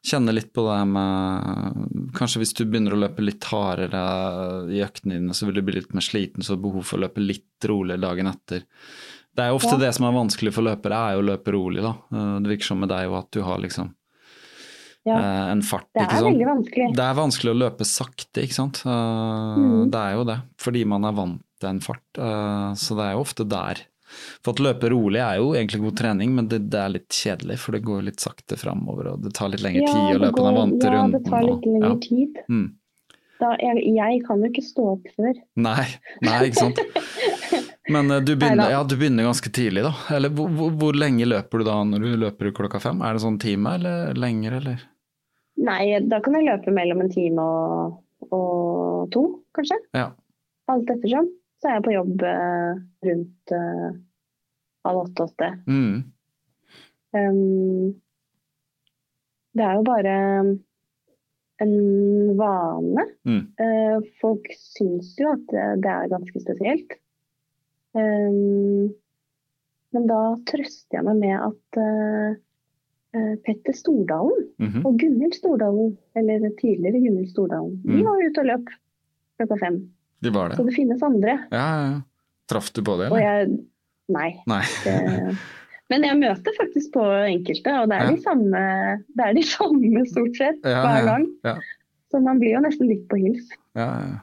kjenne 0.09 0.33
litt 0.33 0.53
på 0.55 0.63
det 0.63 0.79
med 0.89 2.13
Kanskje 2.15 2.39
hvis 2.41 2.55
du 2.55 2.65
begynner 2.65 2.95
å 2.95 3.01
løpe 3.03 3.21
litt 3.25 3.45
hardere 3.51 4.03
i 4.73 4.79
øktene 4.85 5.19
dine, 5.19 5.35
så 5.35 5.47
vil 5.49 5.59
du 5.59 5.63
bli 5.67 5.75
litt 5.81 5.93
mer 5.95 6.05
sliten, 6.07 6.43
så 6.47 6.57
behov 6.57 6.85
for 6.87 6.99
å 6.99 7.03
løpe 7.09 7.21
litt 7.21 7.67
roligere 7.69 8.01
dagen 8.01 8.31
etter. 8.31 8.63
Det 9.35 9.45
er 9.45 9.51
jo 9.53 9.59
ofte 9.59 9.75
Ja. 9.75 9.83
det 9.87 9.95
som 9.95 10.07
er 10.07 10.15
vanskelig 10.17 10.53
for 10.55 10.63
løpere, 10.63 10.95
er 11.11 11.15
jo 11.19 11.23
å 11.23 11.29
løpe 11.35 11.53
rolig, 11.53 11.83
da. 11.83 11.95
Uh, 12.15 12.39
Det 12.41 12.49
virker 12.55 12.65
som 12.71 12.81
med 12.81 12.89
deg 12.89 13.05
jo 13.11 13.19
at 13.19 13.31
du 13.35 13.43
har 13.43 13.59
liksom 13.59 13.93
ja. 15.07 15.15
eh, 15.19 15.51
en 15.53 15.63
fart, 15.63 15.87
Det 15.95 16.03
ikke 16.03 16.13
er 16.17 16.21
sant. 16.21 16.27
veldig 16.33 16.47
vanskelig. 16.49 16.89
Det 16.97 17.05
er 17.05 17.15
vanskelig 17.15 17.53
å 17.55 17.59
løpe 17.59 17.85
sakte, 17.87 18.43
ikke 18.45 18.55
sant. 18.59 18.83
Eh, 18.85 19.59
Mm. 19.59 19.91
Det 19.91 20.01
er 20.01 20.13
jo 20.15 20.25
det, 20.25 20.39
fordi 20.61 20.85
man 20.87 21.05
er 21.05 21.13
vant 21.13 21.43
til 21.61 21.69
en 21.71 21.81
fart. 21.81 22.03
eh, 22.19 22.73
så 22.75 22.97
det 22.97 23.05
er 23.07 23.13
jo 23.15 23.23
ofte 23.25 23.47
der. 23.49 23.81
For 24.43 24.55
at 24.55 24.63
løpe 24.65 24.91
rolig 24.93 25.21
er 25.25 25.39
jo 25.43 25.53
egentlig 25.55 25.83
god 25.85 25.97
trening, 26.01 26.35
men 26.37 26.51
det, 26.51 26.65
det 26.73 26.81
er 26.81 26.95
litt 26.97 27.09
kjedelig, 27.13 27.59
for 27.63 27.77
det 27.77 27.85
går 27.87 28.05
litt 28.09 28.25
sakte 28.25 28.59
framover, 28.61 29.13
og 29.15 29.25
det 29.27 29.35
tar 29.39 29.53
litt 29.53 29.65
lengre 29.65 29.87
tid 29.87 30.19
å 30.19 30.21
løpe 30.27 30.43
den 30.43 30.61
vante 30.61 30.79
vante 30.79 30.87
ja, 30.87 30.99
runden. 30.99 31.17
det 31.17 31.31
tar 31.31 31.47
litt 31.47 31.57
og- 31.57 31.73
lengre 31.73 31.95
ja. 31.95 32.03
tid. 32.09 32.45
Mm. 32.49 32.69
Da, 33.39 33.53
jeg, 33.63 33.83
jeg 33.95 34.23
kan 34.27 34.41
jo 34.43 34.49
ikke 34.51 34.65
stå 34.67 34.85
opp 34.97 35.05
før. 35.15 35.37
Nei, 35.63 35.85
nei, 36.27 36.39
ikke 36.49 36.65
sant. 36.65 36.81
Men 37.89 38.11
eh, 38.11 38.21
du 38.27 38.33
begynner, 38.35 38.73
ja, 38.75 38.83
du 38.85 38.97
begynner 38.99 39.29
ganske 39.29 39.53
tidlig, 39.55 39.85
da. 39.87 39.93
Eller 40.17 40.33
hvor, 40.35 40.51
hvor, 40.51 40.73
hvor 40.81 40.99
lenge 40.99 41.29
løper 41.29 41.63
du 41.63 41.69
da 41.69 41.77
når 41.87 42.05
du 42.05 42.17
løper 42.25 42.51
klokka 42.57 42.81
fem? 42.83 42.99
Er 43.07 43.15
det 43.15 43.23
sånn 43.23 43.39
time 43.43 43.77
eller 43.79 44.19
lenger, 44.19 44.59
eller? 44.59 44.83
Nei, 45.69 45.83
da 46.07 46.21
kan 46.25 46.35
jeg 46.39 46.49
løpe 46.49 46.75
mellom 46.75 47.05
en 47.05 47.13
time 47.15 47.45
og, 47.45 47.97
og 48.35 49.09
to, 49.15 49.25
kanskje. 49.57 49.79
Ja. 49.97 50.11
Alt 50.71 50.91
ettersom. 50.95 51.31
Så 51.59 51.71
er 51.71 51.79
jeg 51.79 51.87
på 51.87 51.95
jobb 51.95 52.27
eh, 52.27 52.83
rundt 53.07 53.55
halv 54.87 55.03
åtte-åtte. 55.07 55.51
Mm. 55.67 55.99
Um, 57.17 58.01
det 59.59 59.65
er 59.65 59.75
jo 59.79 59.85
bare 59.87 60.15
en 61.65 61.75
vane. 62.39 63.05
Mm. 63.27 63.43
Uh, 63.59 64.09
folk 64.23 64.47
syns 64.55 65.15
jo 65.19 65.33
at 65.35 65.45
det, 65.51 65.67
det 65.87 65.95
er 65.95 66.13
ganske 66.13 66.43
spesielt. 66.45 66.99
Um, 67.97 68.93
men 69.97 70.05
da 70.11 70.21
trøster 70.51 70.99
jeg 70.99 71.07
meg 71.07 71.17
med 71.23 71.33
at 71.41 71.79
eh, 71.81 73.31
Petter 73.41 73.73
Stordalen 73.73 74.51
mhm. 74.61 74.83
og 74.85 74.99
Gunhild 75.01 75.33
Stordalen, 75.39 75.95
eller 76.19 76.45
tidligere 76.59 77.01
Gunhild 77.01 77.31
Stordalen, 77.33 77.79
Mm. 77.81 77.95
de 77.97 78.03
var 78.05 78.21
ute 78.21 78.43
og 78.43 78.49
løp 78.51 78.69
klokka 79.41 79.57
fem. 79.63 79.79
De 80.21 80.31
var 80.35 80.53
Så 80.53 80.61
det. 80.61 80.67
det 80.69 80.75
finnes 80.77 81.03
andre. 81.03 81.39
Ja, 81.51 81.65
ja. 81.81 81.97
Traff 82.53 82.69
du 82.77 82.83
på 82.85 82.99
det, 83.01 83.09
Og 83.09 83.17
eller? 83.17 83.49
jeg 83.49 83.59
Nei. 84.09 84.31
Nei. 84.49 84.63
Det, 84.85 84.95
men 85.93 86.05
jeg 86.05 86.17
møter 86.21 86.55
faktisk 86.57 86.93
på 86.95 87.03
enkelte, 87.29 87.75
og 87.83 87.89
det 87.91 87.97
er, 87.99 88.07
Ja. 88.07 88.15
de, 88.15 88.23
samme, 88.25 88.63
det 89.17 89.27
er 89.27 89.35
de 89.37 89.43
samme 89.49 90.05
stort 90.09 90.37
sett 90.37 90.65
Ja, 90.65 90.83
hver 90.85 91.05
gang. 91.11 91.27
ja. 91.45 91.57
Så 92.11 92.21
man 92.25 92.39
blir 92.41 92.55
jo 92.57 92.61
nesten 92.65 92.89
litt 92.89 93.05
på 93.11 93.19
hils. 93.21 93.51
Ja, 93.77 93.89
ja. 94.07 94.19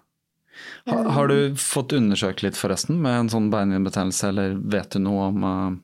Ha, 0.88 1.02
har 1.18 1.28
du 1.28 1.54
fått 1.60 1.92
undersøkt 1.94 2.42
litt 2.46 2.56
forresten 2.58 2.98
med 3.04 3.12
en 3.20 3.30
sånn 3.30 3.50
beinhinnebetennelse, 3.52 4.30
eller 4.32 4.56
vet 4.72 4.90
du 4.96 5.00
noe 5.04 5.26
om 5.34 5.44
uh, 5.44 5.76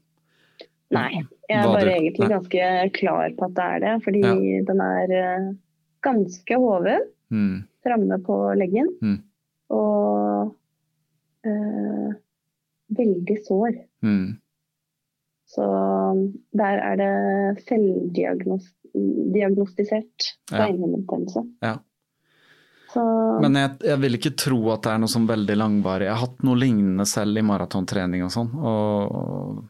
Nei, 0.95 1.21
jeg 1.49 1.57
er 1.59 1.67
bare 1.67 1.83
du- 1.85 1.91
egentlig 1.91 2.27
nei. 2.29 2.31
ganske 2.37 2.93
klar 2.95 3.35
på 3.37 3.45
at 3.49 3.53
det 3.57 3.65
er 3.67 3.79
det. 3.83 3.93
Fordi 4.05 4.21
den 4.69 4.81
er 4.85 5.13
uh, 5.13 5.51
ganske 6.07 6.57
hoven 6.57 7.05
mm, 7.29 7.57
framme 7.85 8.17
på 8.25 8.39
leggen. 8.57 8.87
Mm. 9.03 9.19
Og 9.75 10.55
uh, 11.47 12.09
veldig 12.97 13.37
sår. 13.47 13.75
Mm, 14.03 14.37
Så 15.51 15.63
der 16.55 16.77
er 16.79 16.95
det 17.01 17.13
selvdiagnostisert 17.67 20.19
Ja. 20.51 20.57
beinhinnebetennelse. 20.65 21.41
Ja. 21.61 21.75
Så 22.93 23.01
Men 23.41 23.53
jeg, 23.55 23.69
jeg 23.87 23.99
vil 23.99 24.13
ikke 24.17 24.35
tro 24.35 24.71
at 24.73 24.81
det 24.83 24.91
er 24.91 24.97
noe 24.99 25.07
sånn 25.11 25.27
veldig 25.27 25.55
langvarig. 25.55 26.05
Jeg 26.07 26.15
har 26.15 26.25
hatt 26.27 26.43
noe 26.43 26.55
lignende 26.59 27.05
selv 27.07 27.37
i 27.39 27.43
maratontrening 27.47 28.23
og 28.25 28.31
sånn. 28.33 28.49
Og 28.59 29.63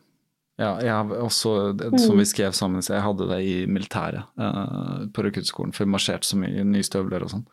ja, 0.62 0.72
jeg 0.82 0.94
har 0.94 1.06
også, 1.22 1.52
som 1.98 2.18
vi 2.18 2.26
skrev 2.30 2.52
sammen, 2.58 2.82
jeg 2.86 3.02
hadde 3.02 3.28
det 3.30 3.40
i 3.46 3.66
militæret 3.70 4.24
eh, 4.38 5.06
på 5.14 5.24
rekruttskolen, 5.26 5.74
for 5.74 5.86
vi 5.86 5.92
marsjerte 5.94 6.26
så 6.30 6.36
mye 6.38 6.60
i 6.62 6.64
nye 6.68 6.84
støvler 6.86 7.22
og 7.26 7.30
sånn. 7.34 7.46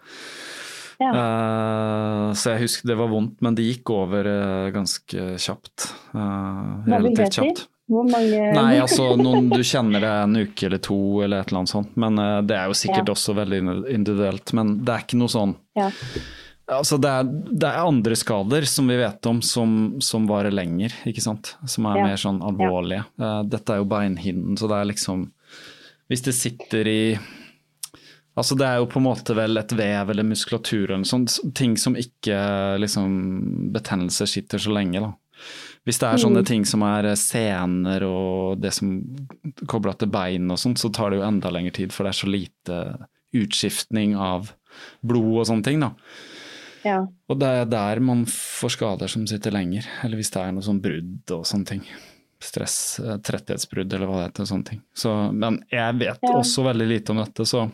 Ja. 0.99 1.11
Uh, 1.15 2.33
så 2.35 2.55
jeg 2.55 2.65
husker 2.67 2.89
det 2.91 2.97
var 2.99 3.11
vondt, 3.13 3.37
men 3.45 3.55
det 3.59 3.67
gikk 3.69 3.91
over 3.95 4.27
uh, 4.27 4.71
ganske 4.75 5.27
kjapt. 5.39 5.89
det 6.13 6.95
relativt 6.95 7.39
kjapt. 7.41 7.67
Hvor 7.89 8.05
mange 8.05 8.41
Nei, 8.53 8.75
altså 8.83 9.15
noen 9.17 9.47
du 9.49 9.63
kjenner 9.65 10.03
det 10.05 10.11
en 10.25 10.35
uke 10.43 10.67
eller 10.69 10.81
to 10.85 10.99
eller 11.25 11.41
et 11.41 11.49
eller 11.49 11.63
annet 11.63 11.71
sånt. 11.73 11.95
Men 11.97 12.19
det 12.45 12.59
er 12.59 12.67
jo 12.69 12.77
sikkert 12.77 13.09
Ja. 13.09 13.15
også 13.15 13.33
veldig 13.39 13.61
individuelt. 13.95 14.53
Men 14.53 14.75
det 14.85 14.93
er 14.93 15.07
ikke 15.07 15.17
noe 15.23 15.33
sånn 15.33 15.55
Ja. 15.79 15.89
Altså 16.69 16.99
det 17.01 17.09
er, 17.09 17.25
det 17.49 17.65
er 17.65 17.79
andre 17.81 18.13
skader 18.21 18.67
som 18.69 18.91
vi 18.93 18.99
vet 19.01 19.25
om 19.31 19.39
som, 19.41 19.71
som 20.05 20.27
varer 20.29 20.53
lenger, 20.53 20.93
ikke 21.09 21.25
sant. 21.25 21.55
Som 21.65 21.87
er 21.89 21.97
Ja. 21.97 22.05
mer 22.11 22.21
sånn 22.21 22.43
alvorlige. 22.45 23.07
Dette 23.49 23.73
er 23.73 23.81
jo 23.81 23.89
beinhinnen, 23.89 24.59
så 24.61 24.69
det 24.69 24.83
er 24.83 24.91
liksom 24.93 25.31
Hvis 26.13 26.23
det 26.29 26.35
sitter 26.37 26.85
i 26.93 27.19
Altså 28.39 28.57
det 28.59 28.67
er 28.69 28.77
jo 28.81 28.87
på 28.91 29.01
en 29.01 29.07
måte 29.09 29.35
vel 29.37 29.59
et 29.61 29.73
vev 29.75 30.13
eller 30.13 30.27
muskulatur 30.27 30.93
eller 30.95 31.07
sånt. 31.09 31.35
Ting 31.59 31.77
som 31.81 31.97
ikke 31.99 32.37
liksom 32.81 33.73
Betennelser 33.75 34.31
sitter 34.31 34.63
så 34.63 34.71
lenge, 34.75 35.03
da. 35.03 35.13
Hvis 35.87 35.99
det 36.03 36.09
er 36.09 36.21
sånne 36.21 36.43
ting 36.47 36.65
som 36.69 36.83
er 36.85 37.07
sener 37.17 38.03
og 38.05 38.59
det 38.61 38.73
som 38.77 38.91
kobla 39.71 39.95
til 39.97 40.11
bein 40.13 40.51
og 40.53 40.59
sånt, 40.61 40.79
så 40.83 40.91
tar 40.93 41.11
det 41.15 41.21
jo 41.21 41.27
enda 41.29 41.51
lengre 41.55 41.73
tid, 41.79 41.95
for 41.95 42.05
det 42.05 42.13
er 42.13 42.19
så 42.19 42.29
lite 42.29 42.81
utskiftning 43.39 44.17
av 44.19 44.53
blod 45.07 45.41
og 45.43 45.47
sånne 45.49 45.65
ting, 45.67 45.81
da. 45.85 45.93
Ja. 46.87 46.99
Og 47.29 47.41
det 47.41 47.49
er 47.63 47.71
der 47.71 48.01
man 48.05 48.27
får 48.31 48.77
skader 48.77 49.11
som 49.11 49.25
sitter 49.31 49.55
lenger, 49.55 49.89
eller 50.05 50.21
hvis 50.21 50.31
det 50.35 50.43
er 50.45 50.53
noe 50.55 50.67
sånn 50.67 50.83
brudd 50.85 51.33
og 51.35 51.47
sånne 51.49 51.71
ting. 51.73 51.83
Stress, 52.45 52.77
eh, 53.03 53.17
tretthetsbrudd 53.25 53.93
eller 53.97 54.07
hva 54.11 54.21
det 54.21 54.29
heter, 54.29 54.47
sånne 54.53 54.69
ting. 54.69 54.83
Så, 54.95 55.11
men 55.35 55.63
jeg 55.73 55.99
vet 55.99 56.21
Ja. 56.23 56.37
også 56.39 56.65
veldig 56.69 56.87
lite 56.93 57.11
om 57.17 57.23
dette, 57.25 57.47
så 57.49 57.71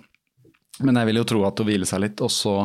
Men 0.83 0.99
jeg 0.99 1.11
vil 1.11 1.21
jo 1.21 1.29
tro 1.29 1.45
at 1.47 1.61
å 1.63 1.67
hvile 1.69 1.87
seg 1.89 2.03
litt, 2.07 2.25
og 2.25 2.33
så 2.33 2.57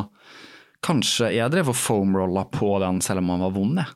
Kanskje 0.80 1.26
jeg 1.34 1.52
drev 1.52 1.68
og 1.68 1.76
foamrolla 1.76 2.46
på 2.48 2.70
den 2.80 3.02
selv 3.04 3.20
om 3.20 3.26
man 3.28 3.42
var 3.44 3.50
vond, 3.52 3.80
jeg. 3.82 3.90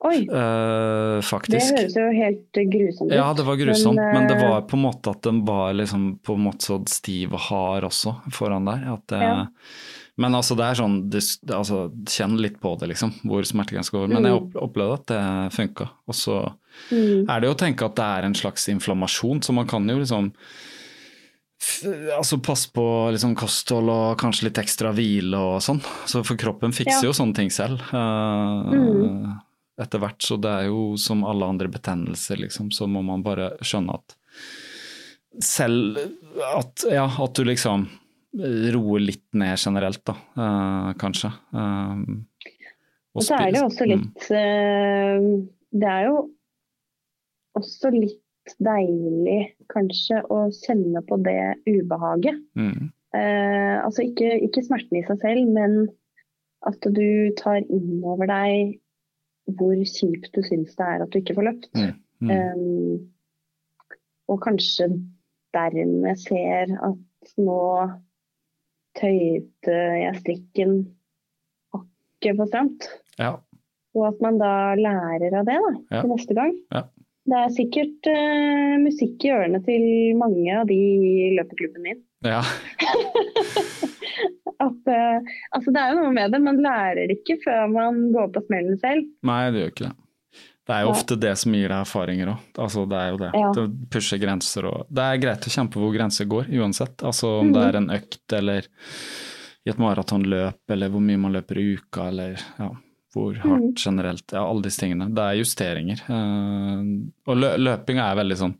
Oi, 0.00 0.22
Eh, 0.24 1.40
det 1.52 1.60
høres 1.60 1.96
jo 1.98 2.06
helt 2.16 2.60
grusomt 2.72 3.10
ut. 3.10 3.16
Ja, 3.18 3.26
det 3.36 3.44
var 3.44 3.58
grusomt, 3.60 4.00
men, 4.00 4.28
det 4.30 4.38
eh, 4.38 4.46
var 4.48 4.62
på 4.64 4.78
en 4.78 4.84
måte 4.86 5.12
at 5.12 5.20
den 5.26 5.42
var 5.44 5.74
liksom 5.76 6.14
på 6.24 6.38
en 6.38 6.46
måte 6.46 6.70
så 6.70 6.78
stiv 6.88 7.34
og 7.36 7.42
hard 7.50 7.84
også 7.90 8.14
foran 8.32 8.68
der. 8.70 8.86
At 8.94 9.04
det, 9.12 9.20
Ja. 9.20 9.40
Men 10.20 10.34
altså 10.36 10.52
det 10.58 10.66
er 10.66 10.76
sånn, 10.76 10.96
det, 11.08 11.20
altså, 11.48 11.86
kjenn 12.08 12.34
litt 12.42 12.58
på 12.60 12.74
det 12.80 12.90
liksom, 12.90 13.12
hvor 13.24 13.44
smertegrensen 13.46 13.94
går. 13.94 14.10
Men 14.12 14.26
jeg 14.28 14.40
opplevde 14.60 14.98
at 14.98 15.06
det 15.08 15.20
funka. 15.54 15.86
Og 16.10 16.16
så 16.16 16.34
mm, 16.90 17.24
er 17.24 17.40
det 17.40 17.48
jo 17.48 17.54
å 17.54 17.60
tenke 17.62 17.86
at 17.86 17.96
det 17.96 18.08
er 18.18 18.26
en 18.28 18.36
slags 18.36 18.68
inflammasjon, 18.68 19.40
så 19.46 19.54
man 19.56 19.70
kan 19.70 19.88
jo 19.88 19.96
liksom 20.02 20.28
altså 22.16 22.38
pass 22.42 22.66
på 22.72 22.84
liksom 23.12 23.34
kosthold 23.38 23.90
og 23.92 24.18
kanskje 24.20 24.46
litt 24.48 24.60
ekstra 24.62 24.92
hvile 24.96 25.36
og 25.36 25.60
sånn. 25.64 25.80
Så 26.08 26.22
for 26.24 26.36
kroppen 26.40 26.72
fikser 26.72 27.02
Ja. 27.04 27.10
jo 27.10 27.12
sånne 27.16 27.34
ting 27.36 27.50
selv. 27.50 27.80
Uh, 27.92 28.70
Mm. 28.70 29.40
Etter 29.80 29.98
hvert, 30.02 30.18
så 30.20 30.36
det 30.38 30.50
er 30.50 30.66
jo 30.68 30.94
som 31.00 31.22
alle 31.24 31.46
andre 31.48 31.66
betennelser, 31.72 32.36
liksom, 32.36 32.68
så 32.70 32.84
må 32.86 33.00
man 33.02 33.22
bare 33.24 33.54
skjønne 33.64 33.94
at 33.94 34.14
selv 35.40 35.96
at, 36.58 36.84
ja, 36.90 37.06
at 37.06 37.32
du 37.38 37.44
liksom 37.44 37.86
roer 38.74 39.00
litt 39.00 39.24
ned 39.32 39.56
generelt, 39.58 40.02
da, 40.04 40.12
uh, 40.36 40.92
kanskje. 41.00 41.32
Uh, 41.54 42.04
Og 43.16 43.22
så 43.24 43.38
er 43.40 43.52
det 43.52 43.62
også 43.62 43.86
spis- 43.86 43.88
litt 43.96 44.30
eh, 44.30 45.24
Det 45.72 45.88
er 45.88 46.04
jo 46.10 46.28
også 47.58 47.90
litt 47.94 48.19
deilig 48.58 49.54
kanskje 49.72 50.22
å 50.32 50.48
kjenne 50.54 51.02
på 51.06 51.16
det 51.24 51.54
ubehaget. 51.68 52.40
Mm, 52.56 52.72
mm, 52.72 52.90
Eh, 53.10 53.76
altså 53.82 54.04
ikke, 54.06 54.36
ikke 54.46 54.62
smerten 54.62 55.00
i 55.00 55.02
seg 55.02 55.18
selv, 55.18 55.48
men 55.50 55.88
at 56.62 56.78
du 56.94 57.32
tar 57.34 57.56
inn 57.66 58.04
over 58.06 58.28
deg 58.30 58.76
hvor 59.58 59.74
kjipt 59.82 60.28
du 60.36 60.44
syns 60.46 60.76
det 60.78 60.86
er 60.86 61.02
at 61.02 61.10
du 61.10 61.18
ikke 61.18 61.34
får 61.34 61.48
løpt. 61.48 61.66
mm, 61.74 61.96
mm. 62.22 62.30
Eh, 62.30 63.00
og 64.30 64.38
kanskje 64.44 64.86
dermed 65.56 66.20
ser 66.22 66.70
at 66.86 67.34
nå 67.42 67.58
tøyte 68.98 69.74
jeg 70.04 70.18
strikken 70.22 70.74
hakket 71.74 72.36
for 72.38 72.46
stramt. 72.50 72.88
ja. 73.18 73.36
Og 73.98 74.04
at 74.06 74.20
man 74.22 74.36
da 74.38 74.76
lærer 74.78 75.32
av 75.34 75.48
det 75.50 75.56
da, 75.58 75.70
Ja. 75.90 76.00
til 76.04 76.10
neste 76.12 76.34
gang. 76.38 76.52
Ja. 76.70 76.84
Det 77.30 77.38
er 77.38 77.54
sikkert 77.54 78.10
uh, 78.10 78.76
musikk 78.82 79.26
i 79.26 79.32
ørene 79.34 79.60
til 79.66 79.84
mange 80.18 80.50
av 80.56 80.66
de 80.70 80.76
i 80.76 81.30
løpeklubben 81.38 81.86
min. 81.86 82.04
ja. 82.26 82.42
At, 84.60 84.88
uh, 84.92 85.36
altså 85.56 85.72
det 85.72 85.80
er 85.80 85.94
jo 85.94 86.02
noe 86.02 86.12
med 86.12 86.34
det, 86.34 86.40
man 86.44 86.58
lærer 86.60 87.12
ikke 87.14 87.38
før 87.40 87.70
man 87.72 88.00
går 88.12 88.26
på 88.34 88.42
smellen 88.44 88.76
selv. 88.82 89.06
Nei, 89.24 89.38
det 89.54 89.62
gjør 89.62 89.70
ikke 89.72 89.86
det. 89.86 89.94
Det 90.70 90.76
er 90.76 90.84
jo 90.84 90.90
ofte 90.92 91.16
det 91.18 91.32
som 91.40 91.54
gir 91.56 91.66
deg 91.72 91.78
erfaringer 91.80 92.28
òg. 92.34 92.42
Altså, 92.62 92.84
det 92.86 92.98
er 92.98 93.08
jo 93.10 93.16
det. 93.22 93.30
Ja. 93.40 93.48
Det 93.56 93.64
pusher 93.90 94.20
grenser 94.22 94.68
og 94.68 94.92
Det 94.92 95.06
er 95.06 95.22
greit 95.22 95.48
å 95.48 95.54
kjempe 95.54 95.80
hvor 95.82 95.94
grenser 95.96 96.28
går, 96.30 96.52
uansett. 96.60 97.00
Altså 97.02 97.32
om 97.40 97.50
det 97.56 97.64
er 97.64 97.78
en 97.80 97.88
økt 97.96 98.36
eller 98.36 98.68
i 99.66 99.72
et 99.72 99.80
maratonløp, 99.80 100.60
eller 100.72 100.92
hvor 100.92 101.02
mye 101.04 101.20
man 101.20 101.34
løper 101.34 101.58
i 101.58 101.66
uka, 101.74 102.06
eller 102.12 102.38
ja, 102.60 102.68
hvor 103.14 103.34
hardt 103.42 103.82
generelt. 103.82 104.24
Ja, 104.30 104.44
alle 104.46 104.62
disse 104.62 104.84
tingene. 104.84 105.08
Det 105.14 105.24
er 105.24 105.38
justeringer. 105.40 106.02
Eh, 106.06 106.84
og 107.26 107.40
lø 107.40 107.50
løping 107.58 107.98
er 108.02 108.18
veldig 108.20 108.38
sånn 108.38 108.54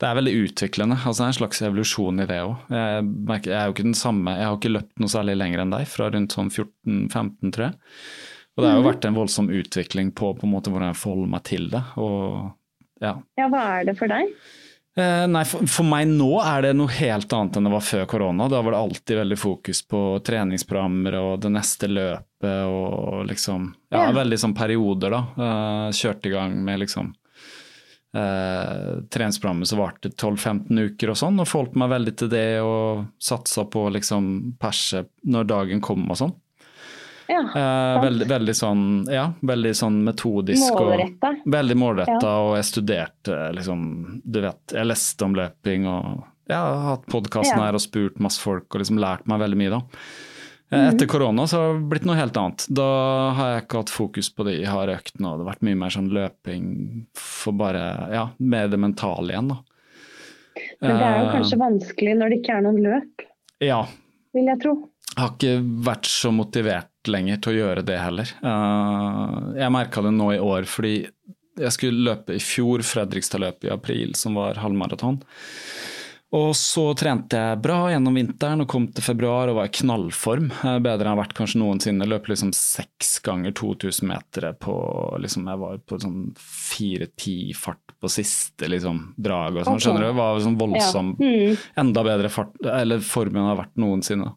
Det 0.00 0.08
er 0.08 0.18
veldig 0.18 0.34
utviklende. 0.40 0.98
Altså 0.98 1.22
det 1.22 1.26
er 1.26 1.32
en 1.32 1.38
slags 1.38 1.62
evolusjon 1.68 2.24
i 2.24 2.28
det 2.30 2.40
òg. 2.42 2.74
Jeg, 2.74 3.06
jeg 3.46 3.54
er 3.54 3.68
jo 3.68 3.76
ikke 3.76 3.86
den 3.86 3.98
samme 3.98 4.34
Jeg 4.34 4.48
har 4.48 4.58
ikke 4.58 4.74
løpt 4.74 5.02
noe 5.02 5.14
særlig 5.14 5.38
lenger 5.38 5.64
enn 5.64 5.76
deg, 5.76 5.86
fra 5.90 6.10
rundt 6.10 6.34
sånn 6.34 6.50
14-15, 6.50 7.54
tror 7.54 7.68
jeg. 7.68 7.78
Og 8.54 8.62
det 8.62 8.68
har 8.70 8.76
jo 8.78 8.86
vært 8.86 9.06
en 9.08 9.16
voldsom 9.16 9.48
utvikling 9.50 10.12
på, 10.14 10.34
på 10.38 10.46
en 10.46 10.52
måte 10.52 10.70
hvordan 10.70 10.92
jeg 10.92 11.00
forholder 11.00 11.32
meg 11.32 11.46
til 11.46 11.70
det. 11.72 11.82
Og 11.98 12.52
ja. 13.02 13.16
Ja, 13.38 13.48
hva 13.50 13.64
er 13.78 13.88
det 13.88 13.96
for 13.98 14.10
deg? 14.10 14.30
Eh, 14.94 15.24
nei, 15.26 15.42
for, 15.48 15.66
for 15.66 15.86
meg 15.90 16.06
nå 16.06 16.36
er 16.38 16.68
det 16.68 16.76
noe 16.78 16.92
helt 16.94 17.32
annet 17.34 17.58
enn 17.58 17.66
det 17.66 17.72
var 17.72 17.82
før 17.82 18.04
korona. 18.10 18.46
Da 18.50 18.60
var 18.62 18.76
det 18.76 18.82
alltid 18.84 19.18
veldig 19.24 19.38
fokus 19.40 19.82
på 19.90 20.02
treningsprogrammer 20.26 21.18
og 21.18 21.32
det 21.42 21.50
neste 21.56 21.90
løpet 21.90 22.33
og 22.68 23.26
liksom 23.28 23.74
Ja, 23.90 24.04
yeah. 24.08 24.12
veldig 24.16 24.38
sånn 24.38 24.54
perioder, 24.54 25.10
da. 25.10 25.22
Eh, 25.36 25.90
kjørte 25.92 26.26
i 26.26 26.34
gang 26.34 26.56
med 26.64 26.80
liksom 26.84 27.12
eh, 28.14 29.00
treningsprogrammet 29.10 29.66
som 29.68 29.78
varte 29.82 30.08
12-15 30.12 30.78
uker 30.90 31.10
og 31.10 31.16
sånn, 31.18 31.40
og 31.42 31.48
forholdt 31.50 31.76
meg 31.80 31.90
veldig 31.94 32.16
til 32.20 32.30
det 32.32 32.46
og 32.62 33.06
satsa 33.22 33.64
på 33.70 33.88
liksom 33.94 34.54
perse 34.62 35.04
når 35.26 35.48
dagen 35.50 35.80
kom 35.84 36.06
og 36.10 36.16
sånn. 36.20 36.34
Ja, 37.26 37.40
Eh, 37.40 38.02
veldig, 38.04 38.26
veldig 38.28 38.52
sånn 38.54 38.82
ja, 39.08 39.30
veldig 39.40 39.70
sånn 39.74 40.02
metodisk. 40.04 40.74
og- 40.76 41.40
Veldig 41.48 41.76
målretta, 41.80 42.22
og 42.26 42.56
jeg 42.56 42.64
studerte 42.64 43.54
liksom 43.54 44.20
Du 44.30 44.40
vet, 44.42 44.60
jeg 44.72 44.84
leste 44.86 45.22
om 45.24 45.34
løping 45.34 45.86
og 45.86 46.24
jeg 46.46 46.56
har 46.58 46.82
hatt 46.96 47.06
podkasten 47.06 47.56
Ja. 47.56 47.64
her 47.64 47.72
og 47.72 47.80
spurt 47.80 48.18
masse 48.20 48.38
folk 48.38 48.66
og 48.74 48.80
liksom 48.82 48.98
lært 48.98 49.26
meg 49.26 49.40
veldig 49.40 49.56
mye, 49.56 49.70
da. 49.70 49.80
Eh, 50.74 50.88
Etter 50.90 51.06
korona 51.10 51.46
så 51.50 51.60
har 51.60 51.74
det 51.78 51.88
blitt 51.92 52.06
noe 52.08 52.16
helt 52.18 52.36
annet. 52.40 52.66
Da 52.74 52.86
har 53.38 53.52
jeg 53.54 53.64
ikke 53.64 53.82
hatt 53.84 53.92
fokus 53.94 54.30
på 54.34 54.46
det 54.48 54.56
jeg 54.60 54.70
harde 54.72 54.96
øktene, 54.98 55.24
nå. 55.26 55.34
det 55.38 55.44
har 55.46 55.52
vært 55.52 55.66
mye 55.68 55.78
mer 55.84 55.94
sånn 55.94 56.10
løping 56.14 56.66
for 57.18 57.56
bare 57.60 57.84
Ja, 58.14 58.24
med 58.38 58.74
det 58.74 58.80
mentale 58.82 59.34
igjen, 59.34 59.52
da. 59.54 59.60
Men 60.80 60.98
det 60.98 61.04
er 61.06 61.16
jo 61.18 61.28
Eh, 61.28 61.32
kanskje 61.38 61.60
vanskelig 61.60 62.16
når 62.18 62.30
det 62.34 62.40
ikke 62.42 62.56
er 62.58 62.66
noen 62.66 62.82
løp, 62.84 63.24
Ja, 63.64 63.80
vil 64.34 64.50
jeg 64.50 64.60
tro. 64.62 64.74
Jeg 65.14 65.22
har 65.22 65.30
ikke 65.34 65.84
vært 65.86 66.08
så 66.10 66.30
motivert 66.34 66.90
lenger 67.06 67.36
til 67.42 67.52
å 67.52 67.58
gjøre 67.60 67.84
det 67.86 67.98
heller. 68.00 68.30
Eh, 68.42 69.60
jeg 69.60 69.72
merka 69.74 70.02
det 70.02 70.12
nå 70.16 70.32
i 70.34 70.40
år 70.42 70.66
fordi 70.66 70.94
jeg 71.54 71.70
skulle 71.70 72.02
løpe 72.08 72.34
i 72.34 72.42
fjor, 72.42 72.82
Fredrikstad-løpet 72.82 73.68
i 73.68 73.70
april, 73.70 74.14
som 74.18 74.34
var 74.34 74.58
halvmaraton. 74.58 75.20
Og 76.34 76.50
så 76.58 76.82
trente 76.98 77.38
jeg 77.38 77.60
bra 77.62 77.76
gjennom 77.92 78.16
vinteren 78.18 78.64
og 78.64 78.68
kom 78.72 78.88
til 78.90 79.04
februar 79.06 79.50
og 79.52 79.58
var 79.60 79.68
i 79.68 79.74
knallform. 79.76 80.48
Eh, 80.66 80.78
Bedre 80.82 81.04
enn 81.04 81.10
jeg 81.12 81.12
har 81.12 81.20
vært 81.20 81.34
kanskje 81.38 81.60
noensinne. 81.60 82.08
Løp 82.10 82.26
liksom 82.32 82.50
seks 82.56 83.20
ganger 83.22 83.54
2000 83.54 84.08
meter 84.10 84.48
på 84.58 84.74
liksom, 85.22 85.46
Jeg 85.52 85.60
var 85.62 85.78
på 85.86 86.00
sånn 86.02 86.18
4-10 86.40 87.54
fart 87.54 87.94
på 88.02 88.10
siste 88.10 88.66
liksom, 88.72 89.12
drag 89.16 89.60
og 89.60 89.68
sånn. 89.68 89.78
Skjønner 89.84 90.06
du? 90.06 90.08
Det 90.10 90.18
var 90.18 90.42
sånn 90.42 90.58
voldsom 90.58 91.14
Ja. 91.20 91.30
Mm. 91.30 91.56
enda 91.84 92.04
bedre 92.04 92.28
fart, 92.34 92.52
eller 92.66 92.98
form 93.00 93.36
enn 93.36 93.44
det 93.44 93.52
har 93.52 93.62
vært 93.62 93.76
noensinne. 93.84 94.34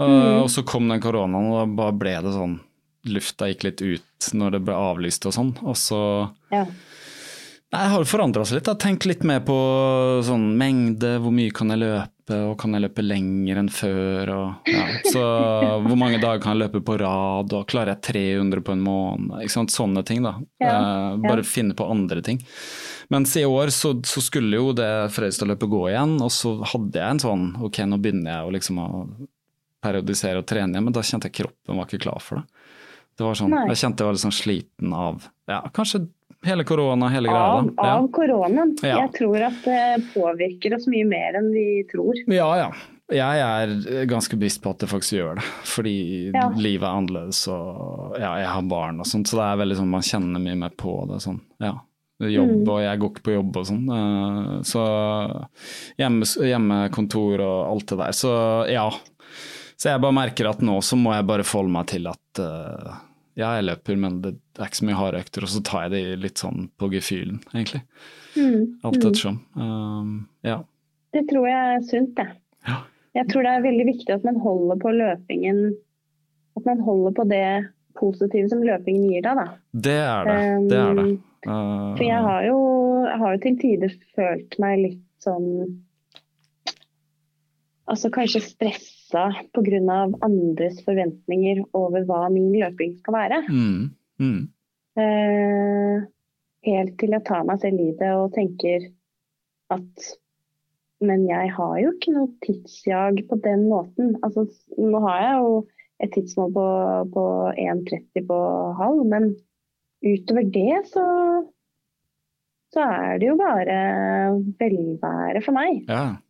Uh, 0.00 0.06
Mm. 0.08 0.42
og 0.44 0.48
så 0.48 0.62
kom 0.64 0.88
den 0.88 1.00
koronaen, 1.04 1.50
og 1.52 1.58
da 1.60 1.66
bare 1.82 1.92
ble 1.92 2.14
det 2.24 2.32
sånn 2.32 2.60
Lufta 3.04 3.46
gikk 3.48 3.62
litt 3.64 3.80
ut 3.80 4.26
når 4.36 4.50
det 4.52 4.58
ble 4.64 4.74
avlyst 4.76 5.24
og 5.24 5.32
sånn. 5.32 5.52
Og 5.64 5.74
så 5.76 6.30
Ja. 6.52 6.66
Nei, 7.70 7.82
Jeg 7.84 7.90
har 7.92 8.04
forandra 8.10 8.42
seg 8.44 8.58
litt. 8.58 8.66
Jeg 8.66 8.74
har 8.74 8.80
tenkt 8.82 9.06
litt 9.06 9.22
mer 9.26 9.42
på 9.46 9.56
sånn 10.26 10.48
mengde, 10.58 11.18
hvor 11.22 11.30
mye 11.34 11.52
kan 11.54 11.70
jeg 11.70 11.78
løpe, 11.84 12.38
og 12.50 12.56
kan 12.58 12.74
jeg 12.74 12.82
løpe 12.82 13.02
lenger 13.04 13.60
enn 13.62 13.68
før, 13.70 14.30
og 14.34 14.70
ja. 14.70 14.82
Så 15.10 15.22
hvor 15.86 15.98
mange 15.98 16.18
dager 16.22 16.42
kan 16.42 16.56
jeg 16.56 16.64
løpe 16.64 16.82
på 16.86 16.96
rad, 16.98 17.54
og 17.54 17.68
klarer 17.70 17.94
jeg 17.94 18.02
300 18.10 18.64
på 18.66 18.74
en 18.74 18.82
måned. 18.86 19.46
Sånne 19.70 20.02
ting, 20.06 20.22
da. 20.26 20.34
Ja, 20.62 20.74
Eh, 20.80 21.16
bare 21.22 21.44
ja. 21.44 21.46
finne 21.46 21.74
på 21.78 21.86
andre 21.90 22.22
ting. 22.26 22.42
Mens 23.10 23.36
i 23.38 23.44
år 23.46 23.70
så, 23.74 23.94
så 24.06 24.22
skulle 24.22 24.58
jo 24.58 24.72
det 24.74 24.90
Fredrikstad-løpet 25.14 25.70
gå 25.70 25.84
igjen, 25.90 26.18
og 26.22 26.30
så 26.34 26.56
hadde 26.74 26.98
jeg 26.98 27.10
en 27.16 27.22
sånn 27.22 27.46
ok, 27.66 27.80
nå 27.90 27.98
begynner 28.02 28.34
jeg 28.36 28.46
å 28.46 28.52
liksom 28.54 28.78
å 28.82 28.88
periodisere 29.82 30.42
og 30.42 30.46
trene 30.46 30.74
igjen, 30.74 30.84
men 30.90 30.94
da 30.94 31.02
kjente 31.06 31.30
jeg 31.30 31.38
kroppen 31.40 31.78
var 31.78 31.86
ikke 31.88 32.02
klar 32.04 32.20
for 32.22 32.38
det. 32.42 32.66
Det 33.18 33.26
var 33.26 33.34
sånn, 33.38 33.50
Nei. 33.54 33.66
Jeg 33.72 33.80
kjente 33.82 34.02
jeg 34.02 34.06
var 34.10 34.14
litt 34.16 34.22
sånn 34.26 34.36
sliten 34.36 34.94
av 34.96 35.24
ja, 35.50 35.60
kanskje 35.74 36.04
hele 36.46 36.64
korona, 36.64 37.08
hele 37.12 37.28
Av, 37.28 37.34
greia. 37.34 37.74
da. 37.76 37.82
Ja. 37.88 37.96
av 37.98 38.08
koronaen. 38.10 38.76
Ja. 38.82 38.96
Jeg 39.06 39.12
tror 39.18 39.42
at 39.46 39.60
det 39.64 40.04
påvirker 40.14 40.74
oss 40.76 40.86
mye 40.86 41.06
mer 41.06 41.36
enn 41.40 41.50
vi 41.52 41.84
tror. 41.90 42.14
Ja, 42.26 42.48
ja. 42.56 42.70
Jeg 43.10 43.40
er 43.42 44.06
ganske 44.06 44.36
bevisst 44.38 44.62
på 44.62 44.70
at 44.70 44.78
det 44.78 44.88
faktisk 44.88 45.16
gjør 45.18 45.34
det, 45.40 45.44
fordi 45.66 46.30
Ja. 46.32 46.48
livet 46.54 46.86
er 46.86 46.94
annerledes 46.94 47.40
og 47.50 48.14
ja, 48.20 48.36
jeg 48.38 48.46
har 48.46 48.62
barn 48.70 49.00
og 49.00 49.06
sånt, 49.06 49.26
så 49.26 49.36
det 49.40 49.46
er 49.48 49.56
veldig 49.64 49.76
sånn 49.80 49.88
man 49.90 50.00
kjenner 50.06 50.38
mye 50.40 50.56
mer 50.56 50.70
på 50.78 51.08
det. 51.10 51.18
sånn, 51.20 51.40
ja. 51.60 51.72
Jobb, 52.20 52.50
Mm. 52.50 52.68
og 52.68 52.80
jeg 52.84 52.98
går 53.00 53.10
ikke 53.10 53.22
på 53.24 53.32
jobb 53.34 53.56
og 53.56 53.64
sånn. 53.66 53.88
eh, 53.90 54.60
Så 54.62 54.82
hjemme, 55.98 56.24
hjemmekontor 56.24 57.40
og 57.40 57.70
alt 57.72 57.86
det 57.86 57.98
der. 57.98 58.12
Så 58.12 58.70
ja. 58.70 58.90
Så 59.80 59.88
jeg 59.88 60.00
bare 60.02 60.12
merker 60.12 60.50
at 60.50 60.60
nå 60.60 60.78
så 60.84 60.96
må 61.00 61.14
jeg 61.16 61.26
bare 61.26 61.42
forholde 61.42 61.72
meg 61.72 61.86
til 61.86 62.06
at 62.10 62.38
eh, 62.38 62.98
ja, 63.40 63.50
jeg 63.58 63.66
løper, 63.66 63.96
men 64.00 64.20
det 64.24 64.34
er 64.60 64.68
ikke 64.68 64.78
så 64.82 64.86
mye 64.88 64.98
harde 65.00 65.20
økter, 65.24 65.44
og 65.46 65.50
så 65.52 65.62
tar 65.66 65.86
jeg 65.86 65.92
det 65.94 66.02
litt 66.22 66.40
sånn 66.42 66.66
på 66.80 66.90
gefühlen, 66.92 67.40
egentlig. 67.54 67.80
Mm. 68.36 68.78
Alt 68.84 68.98
Mm. 69.00 69.00
ettersom. 69.08 69.38
Um, 69.56 70.12
ja. 70.46 70.58
Det 71.16 71.24
tror 71.32 71.48
jeg 71.48 71.74
er 71.74 71.84
sunt, 71.88 72.12
det. 72.20 72.28
Ja. 72.68 72.76
Jeg 73.18 73.26
tror 73.32 73.42
det 73.42 73.52
er 73.56 73.64
veldig 73.64 73.86
viktig 73.88 74.14
at 74.14 74.22
man 74.28 74.36
holder 74.38 74.76
på 74.78 74.92
løpingen 74.94 75.62
At 76.58 76.64
man 76.68 76.80
holder 76.86 77.12
på 77.16 77.24
det 77.30 77.46
positive 77.98 78.48
som 78.52 78.60
løpingen 78.62 79.08
gir 79.10 79.22
deg, 79.24 79.38
da. 79.40 79.46
Det 79.72 79.96
er 79.98 80.28
det. 80.28 80.38
Det 80.70 80.78
er 80.78 80.94
det. 81.00 81.06
Uh, 81.48 81.96
For 81.96 82.04
jeg 82.04 82.20
har 82.28 82.44
jo, 82.46 82.58
jeg 83.08 83.18
har 83.22 83.34
jo 83.34 83.40
til 83.46 83.56
tider 83.64 83.94
følt 84.14 84.58
meg 84.62 84.78
litt 84.84 85.00
sånn 85.24 85.46
Altså 87.90 88.10
kanskje 88.14 88.42
stressa 89.10 89.32
pga. 89.52 90.12
andres 90.22 90.84
forventninger 90.84 91.64
over 91.74 92.04
hva 92.06 92.28
min 92.30 92.52
løping 92.54 92.96
skal 92.98 93.14
være. 93.14 93.42
mm, 93.48 93.90
mm, 94.20 94.48
Eh, 94.98 96.02
helt 96.66 96.98
til 96.98 97.10
jeg 97.14 97.24
tar 97.24 97.44
meg 97.46 97.60
selv 97.60 97.80
i 97.80 97.92
det 97.98 98.08
og 98.10 98.32
tenker 98.34 98.90
at 99.70 100.16
Men 101.00 101.28
jeg 101.28 101.52
har 101.56 101.78
jo 101.80 101.92
ikke 101.94 102.12
noe 102.12 102.28
tidsjag 102.44 103.22
på 103.30 103.36
den 103.40 103.68
måten. 103.70 104.18
Altså, 104.22 104.44
nå 104.76 104.98
har 105.00 105.20
jeg 105.22 105.38
jo 105.40 105.54
et 106.02 106.12
tidsmål 106.12 106.52
på, 106.52 106.64
på 107.14 107.24
1,30 107.54 108.26
på 108.28 108.40
halv, 108.76 109.06
men 109.08 109.30
utover 110.04 110.44
det 110.52 110.82
så 110.90 111.06
så 112.74 112.84
er 112.84 113.16
det 113.18 113.30
jo 113.30 113.38
bare 113.40 113.78
velvære 114.60 115.40
for 115.40 115.56
meg. 115.56 115.86
ja. 115.88 116.20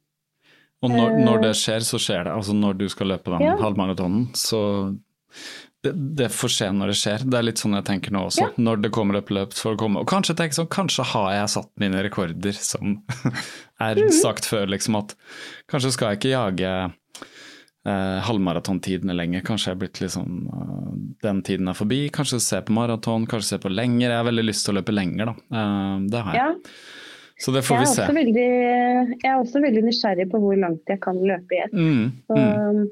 Og 0.83 0.91
når, 0.91 1.11
Eh. 1.19 1.25
når 1.25 1.43
det 1.43 1.55
skjer, 1.61 1.81
så 1.85 1.99
skjer 2.01 2.25
det. 2.25 2.33
Altså 2.33 2.55
når 2.57 2.79
du 2.79 2.89
skal 2.89 3.07
løpe 3.13 3.31
den 3.37 3.41
Ja. 3.45 3.57
halvmaratonen, 3.61 4.31
så 4.35 4.97
det, 5.83 5.93
det 6.17 6.29
får 6.33 6.49
skje 6.53 6.69
når 6.77 6.87
det 6.93 6.97
skjer. 7.01 7.19
Det 7.31 7.39
er 7.39 7.43
litt 7.43 7.57
sånn 7.61 7.75
jeg 7.77 7.85
tenker 7.85 8.13
nå 8.13 8.27
også. 8.29 8.41
Ja. 8.41 8.49
Når 8.59 8.83
det 8.83 8.91
kommer 8.93 9.17
et 9.17 9.27
løp 9.33 9.53
for 9.57 9.75
å 9.75 9.79
komme. 9.81 10.01
Og 10.01 10.07
kanskje 10.09 10.35
tenke 10.37 10.57
sånn, 10.57 10.69
kanskje 10.69 11.05
har 11.05 11.33
jeg 11.33 11.49
satt 11.49 11.71
mine 11.81 12.03
rekorder 12.05 12.53
som 12.55 13.03
er 13.81 13.95
Mhm. 13.97 14.11
sagt 14.13 14.45
før, 14.49 14.67
liksom 14.69 14.97
at 14.99 15.15
kanskje 15.69 15.93
skal 15.93 16.11
jeg 16.15 16.19
ikke 16.21 16.33
jage 16.37 16.93
eh, 17.87 18.21
halvmaratontidene 18.27 19.15
lenger. 19.17 19.41
Kanskje 19.47 19.71
jeg 19.71 19.77
er 19.77 19.81
blitt 19.81 20.01
liksom 20.01 20.47
eh, 20.53 20.97
Den 21.23 21.43
tiden 21.43 21.69
er 21.69 21.75
forbi. 21.77 22.11
Kanskje 22.13 22.41
se 22.41 22.61
på 22.61 22.73
maraton, 22.77 23.27
kanskje 23.27 23.55
se 23.55 23.59
på 23.59 23.73
lenger. 23.73 24.09
Jeg 24.11 24.17
har 24.21 24.25
veldig 24.29 24.45
lyst 24.47 24.65
til 24.67 24.75
å 24.75 24.81
løpe 24.83 24.93
lenger, 24.95 25.27
da. 25.33 25.35
Eh, 25.61 25.99
det 26.13 26.23
har 26.25 26.35
jeg. 26.35 26.41
Ja, 26.41 26.75
Så 27.41 27.51
det 27.51 27.63
får 27.63 27.79
vi 27.79 27.87
se. 27.87 28.07
veldig, 28.13 28.49
jeg 29.17 29.29
er 29.31 29.37
også 29.39 29.63
veldig 29.65 29.83
nysgjerrig 29.87 30.27
på 30.29 30.41
hvor 30.43 30.59
langt 30.61 30.91
jeg 30.91 31.01
kan 31.01 31.21
løpe 31.25 31.57
i 31.57 31.61
ett. 31.65 31.73
Mm, 31.73 32.11
mm. 32.29 32.83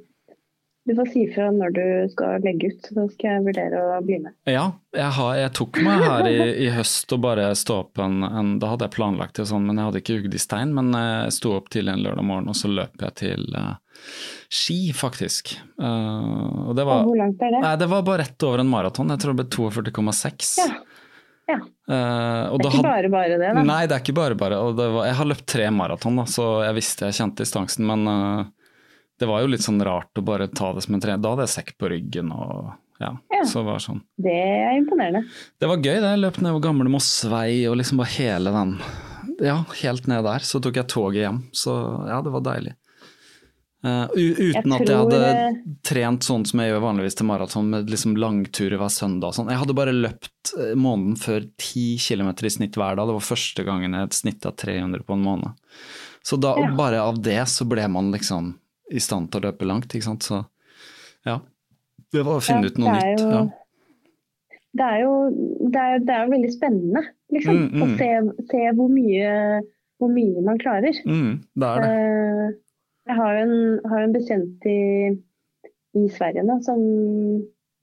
du 0.88 0.94
får 0.96 1.10
si 1.12 1.24
ifra 1.26 1.50
når 1.52 1.74
du 1.76 1.82
skal 2.14 2.46
legge 2.46 2.70
ut, 2.72 2.88
så 2.88 3.04
skal 3.12 3.28
jeg 3.34 3.44
vurdere 3.50 3.82
å 3.84 3.98
bli 4.06 4.22
med. 4.22 4.32
Ja, 4.48 4.64
jeg, 4.96 5.10
har, 5.18 5.34
jeg 5.36 5.52
tok 5.58 5.82
meg 5.84 6.00
her 6.06 6.30
i, 6.30 6.38
i 6.64 6.70
høst 6.72 7.12
og 7.12 7.20
bare 7.26 7.50
stå 7.60 7.82
opp 7.82 8.00
en, 8.00 8.24
en 8.24 8.56
Da 8.62 8.72
hadde 8.72 8.88
jeg 8.88 8.96
planlagt 8.96 9.36
det 9.36 9.50
sånn, 9.52 9.68
men 9.68 9.76
jeg 9.76 9.90
hadde 9.90 10.02
ikke 10.04 10.18
hugd 10.22 10.40
i 10.40 10.42
stein. 10.46 10.72
Men 10.80 10.96
jeg 10.96 11.36
sto 11.36 11.52
opp 11.58 11.68
tidlig 11.74 11.98
en 11.98 12.08
lørdag 12.08 12.28
morgen, 12.32 12.48
og 12.48 12.56
så 12.56 12.72
løp 12.72 13.04
jeg 13.04 13.18
til 13.20 13.44
uh, 13.52 13.76
Ski, 14.48 14.94
faktisk. 14.96 15.58
Uh, 15.76 16.70
og 16.70 16.76
det 16.78 16.88
var, 16.88 17.04
Og 17.04 17.12
hvor 17.12 17.20
langt 17.20 17.44
er 17.44 17.52
det? 17.52 17.66
nei, 17.66 17.76
det 17.84 17.92
var 17.92 18.08
bare 18.08 18.24
rett 18.24 18.48
over 18.48 18.64
en 18.64 18.72
maraton. 18.72 19.12
Jeg 19.12 19.26
tror 19.26 19.36
det 19.36 19.44
ble 19.44 19.68
42,6. 19.92 20.54
Ja. 20.64 20.70
Ja. 21.48 21.58
Og 22.52 22.60
Det 22.60 22.68
er 22.68 22.74
ikke 22.76 22.84
bare 22.84 23.10
bare 23.12 23.36
det, 23.40 23.52
da. 23.56 23.62
Nei, 23.64 23.80
det 23.88 23.96
er 23.96 24.02
ikke 24.04 24.16
bare 24.18 24.36
bare. 24.38 24.58
Var, 24.76 24.98
jeg 25.08 25.16
har 25.20 25.28
løpt 25.30 25.46
tre 25.48 25.70
maraton, 25.72 26.18
da, 26.20 26.26
så 26.28 26.48
jeg 26.66 26.76
visste 26.76 27.08
jeg 27.08 27.16
kjente 27.18 27.44
distansen. 27.46 27.86
Men 27.88 28.04
uh, 28.08 28.42
det 29.18 29.28
var 29.30 29.42
jo 29.42 29.50
litt 29.50 29.64
sånn 29.64 29.80
rart 29.82 30.20
å 30.20 30.24
bare 30.26 30.50
ta 30.52 30.70
det 30.76 30.84
som 30.84 30.94
en 30.94 31.02
trening. 31.02 31.22
Da 31.24 31.32
hadde 31.34 31.46
jeg 31.48 31.54
sekk 31.56 31.72
på 31.80 31.90
ryggen 31.94 32.30
og 32.36 32.74
ja, 33.00 33.12
Ja. 33.30 33.44
så 33.46 33.62
det 33.66 33.76
sånn. 33.84 34.00
Det 34.18 34.34
er 34.34 34.76
imponerende. 34.78 35.24
Det 35.58 35.70
var 35.70 35.78
gøy, 35.78 35.96
det. 36.02 36.10
Jeg 36.12 36.22
løp 36.22 36.40
nedover 36.42 36.64
gamle 36.68 36.90
Mossvei 36.90 37.62
og 37.70 37.78
liksom 37.78 38.00
bare 38.02 38.14
hele 38.16 38.54
den 38.54 38.76
Ja, 39.38 39.60
helt 39.82 40.08
ned 40.10 40.24
der. 40.26 40.42
Så 40.42 40.58
tok 40.62 40.80
jeg 40.80 40.90
toget 40.90 41.22
hjem. 41.22 41.40
Så 41.54 41.74
ja, 42.10 42.18
det 42.26 42.32
var 42.34 42.42
deilig. 42.42 42.74
Eh, 43.84 44.08
u- 44.18 44.34
uten 44.34 44.72
Jeg 44.72 44.80
at 44.82 44.88
jeg 44.90 44.96
hadde 44.98 45.18
eh, 45.30 45.58
trent 45.86 46.24
sånn 46.26 46.44
som 46.48 46.58
jeg 46.58 46.72
gjør 46.72 46.80
vanligvis 46.82 47.14
til 47.14 47.26
maraton, 47.28 47.68
med 47.70 47.90
liksom 47.92 48.16
langturer 48.18 48.76
hver 48.80 48.90
søndag 48.90 49.36
sånn. 49.36 49.50
Jeg 49.52 49.60
hadde 49.60 49.76
bare 49.78 49.92
løpt 49.94 50.52
eh, 50.58 50.72
måneden 50.74 51.14
før 51.16 51.46
10 51.62 51.98
km 52.02 52.32
i 52.42 52.50
snitt 52.50 52.74
hver 52.74 52.96
dag. 52.98 53.06
Det 53.06 53.14
var 53.20 53.26
første 53.28 53.64
gangen 53.68 53.94
jeg 53.94 54.02
et 54.08 54.18
snitt 54.18 54.46
av 54.50 54.56
300 54.58 55.04
på 55.06 55.14
en 55.14 55.22
måned. 55.22 55.54
Så 56.26 56.40
da, 56.42 56.56
Ja. 56.58 56.72
bare 56.74 56.98
av 57.00 57.22
det 57.22 57.38
så 57.46 57.64
ble 57.70 57.86
man 57.88 58.10
liksom 58.12 58.56
i 58.90 58.98
stand 58.98 59.30
til 59.30 59.40
å 59.42 59.52
løpe 59.52 59.64
langt, 59.68 59.86
ikke 59.94 60.02
sant. 60.10 60.22
Så 60.26 60.42
ja. 61.24 61.38
Det 62.12 62.24
var 62.24 62.38
å 62.40 62.42
finne 62.42 62.64
Ja, 62.66 62.70
ut 62.72 62.78
noe 62.78 62.92
nytt. 62.98 63.20
jo- 63.20 63.30
Ja. 63.30 63.46
Det 64.78 64.84
er 64.84 65.00
jo 65.02 65.14
det 65.70 65.80
er, 65.80 65.98
det 66.00 66.10
er 66.14 66.24
jo 66.26 66.32
veldig 66.32 66.50
spennende, 66.52 67.02
liksom. 67.32 67.56
Mm, 67.56 67.70
mm. 67.72 67.82
Å 67.82 67.98
se, 67.98 68.46
se 68.50 68.70
hvor, 68.76 68.88
mye, 68.90 69.62
hvor 70.00 70.10
mye 70.12 70.42
man 70.44 70.58
klarer. 70.58 70.94
Mm, 71.06 71.42
det 71.56 71.68
er 71.68 71.80
det. 71.82 71.88
Eh, 71.88 72.56
Jeg 73.08 73.16
har 73.16 73.38
en, 73.40 73.54
har 73.88 74.04
en 74.04 74.14
bekjent 74.14 74.66
i, 74.68 74.80
i 75.96 76.06
Sverige 76.12 76.44
nå 76.44 76.58
som, 76.66 76.80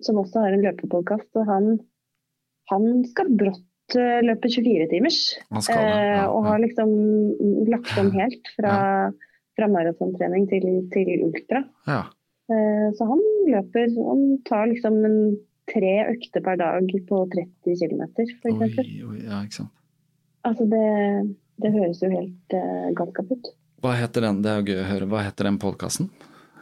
som 0.06 0.20
også 0.22 0.44
har 0.44 0.56
en 0.56 0.66
løpepodkast, 0.66 1.32
og 1.40 1.48
han, 1.50 1.72
han 2.72 2.86
skal 3.10 3.32
brått 3.40 3.98
eh, 3.98 4.22
løpe 4.26 4.52
24-timers. 4.54 5.22
Man. 5.50 5.66
Ja, 5.74 6.28
og 6.30 6.46
har 6.50 6.62
liksom 6.62 6.94
lagt 7.72 7.96
om 8.02 8.12
helt 8.14 8.54
fra, 8.58 8.76
fra 9.58 9.72
maratontrening 9.72 10.46
til, 10.52 10.70
til 10.94 11.26
ultra. 11.26 11.66
Ja. 11.90 12.04
Eh, 12.54 12.88
Så 12.94 13.10
han 13.10 13.22
løper 13.50 13.90
Han 14.06 14.26
tar 14.46 14.70
liksom 14.70 15.02
en 15.08 15.20
tre 15.72 15.96
økter 16.12 16.44
per 16.46 16.60
dag 16.62 16.92
på 17.10 17.24
30 17.34 17.80
km, 17.82 18.04
f.eks. 18.14 18.78
Ja, 19.26 19.42
ikke 19.42 19.64
sant. 19.64 19.74
Altså 20.46 20.68
det, 20.70 20.88
det 21.64 21.72
høres 21.74 22.04
jo 22.04 22.12
helt 22.12 22.54
uh, 22.54 22.92
galskap 22.98 23.32
ut. 23.34 23.50
Hva 23.86 23.92
heter 24.00 24.24
den, 24.26 24.40
det 24.42 24.50
er 24.50 24.64
gøy 24.66 24.80
å 24.82 24.86
høre, 24.90 25.08
hva 25.12 25.20
heter 25.28 25.46
den 25.52 25.60
podkasten? 25.62 26.08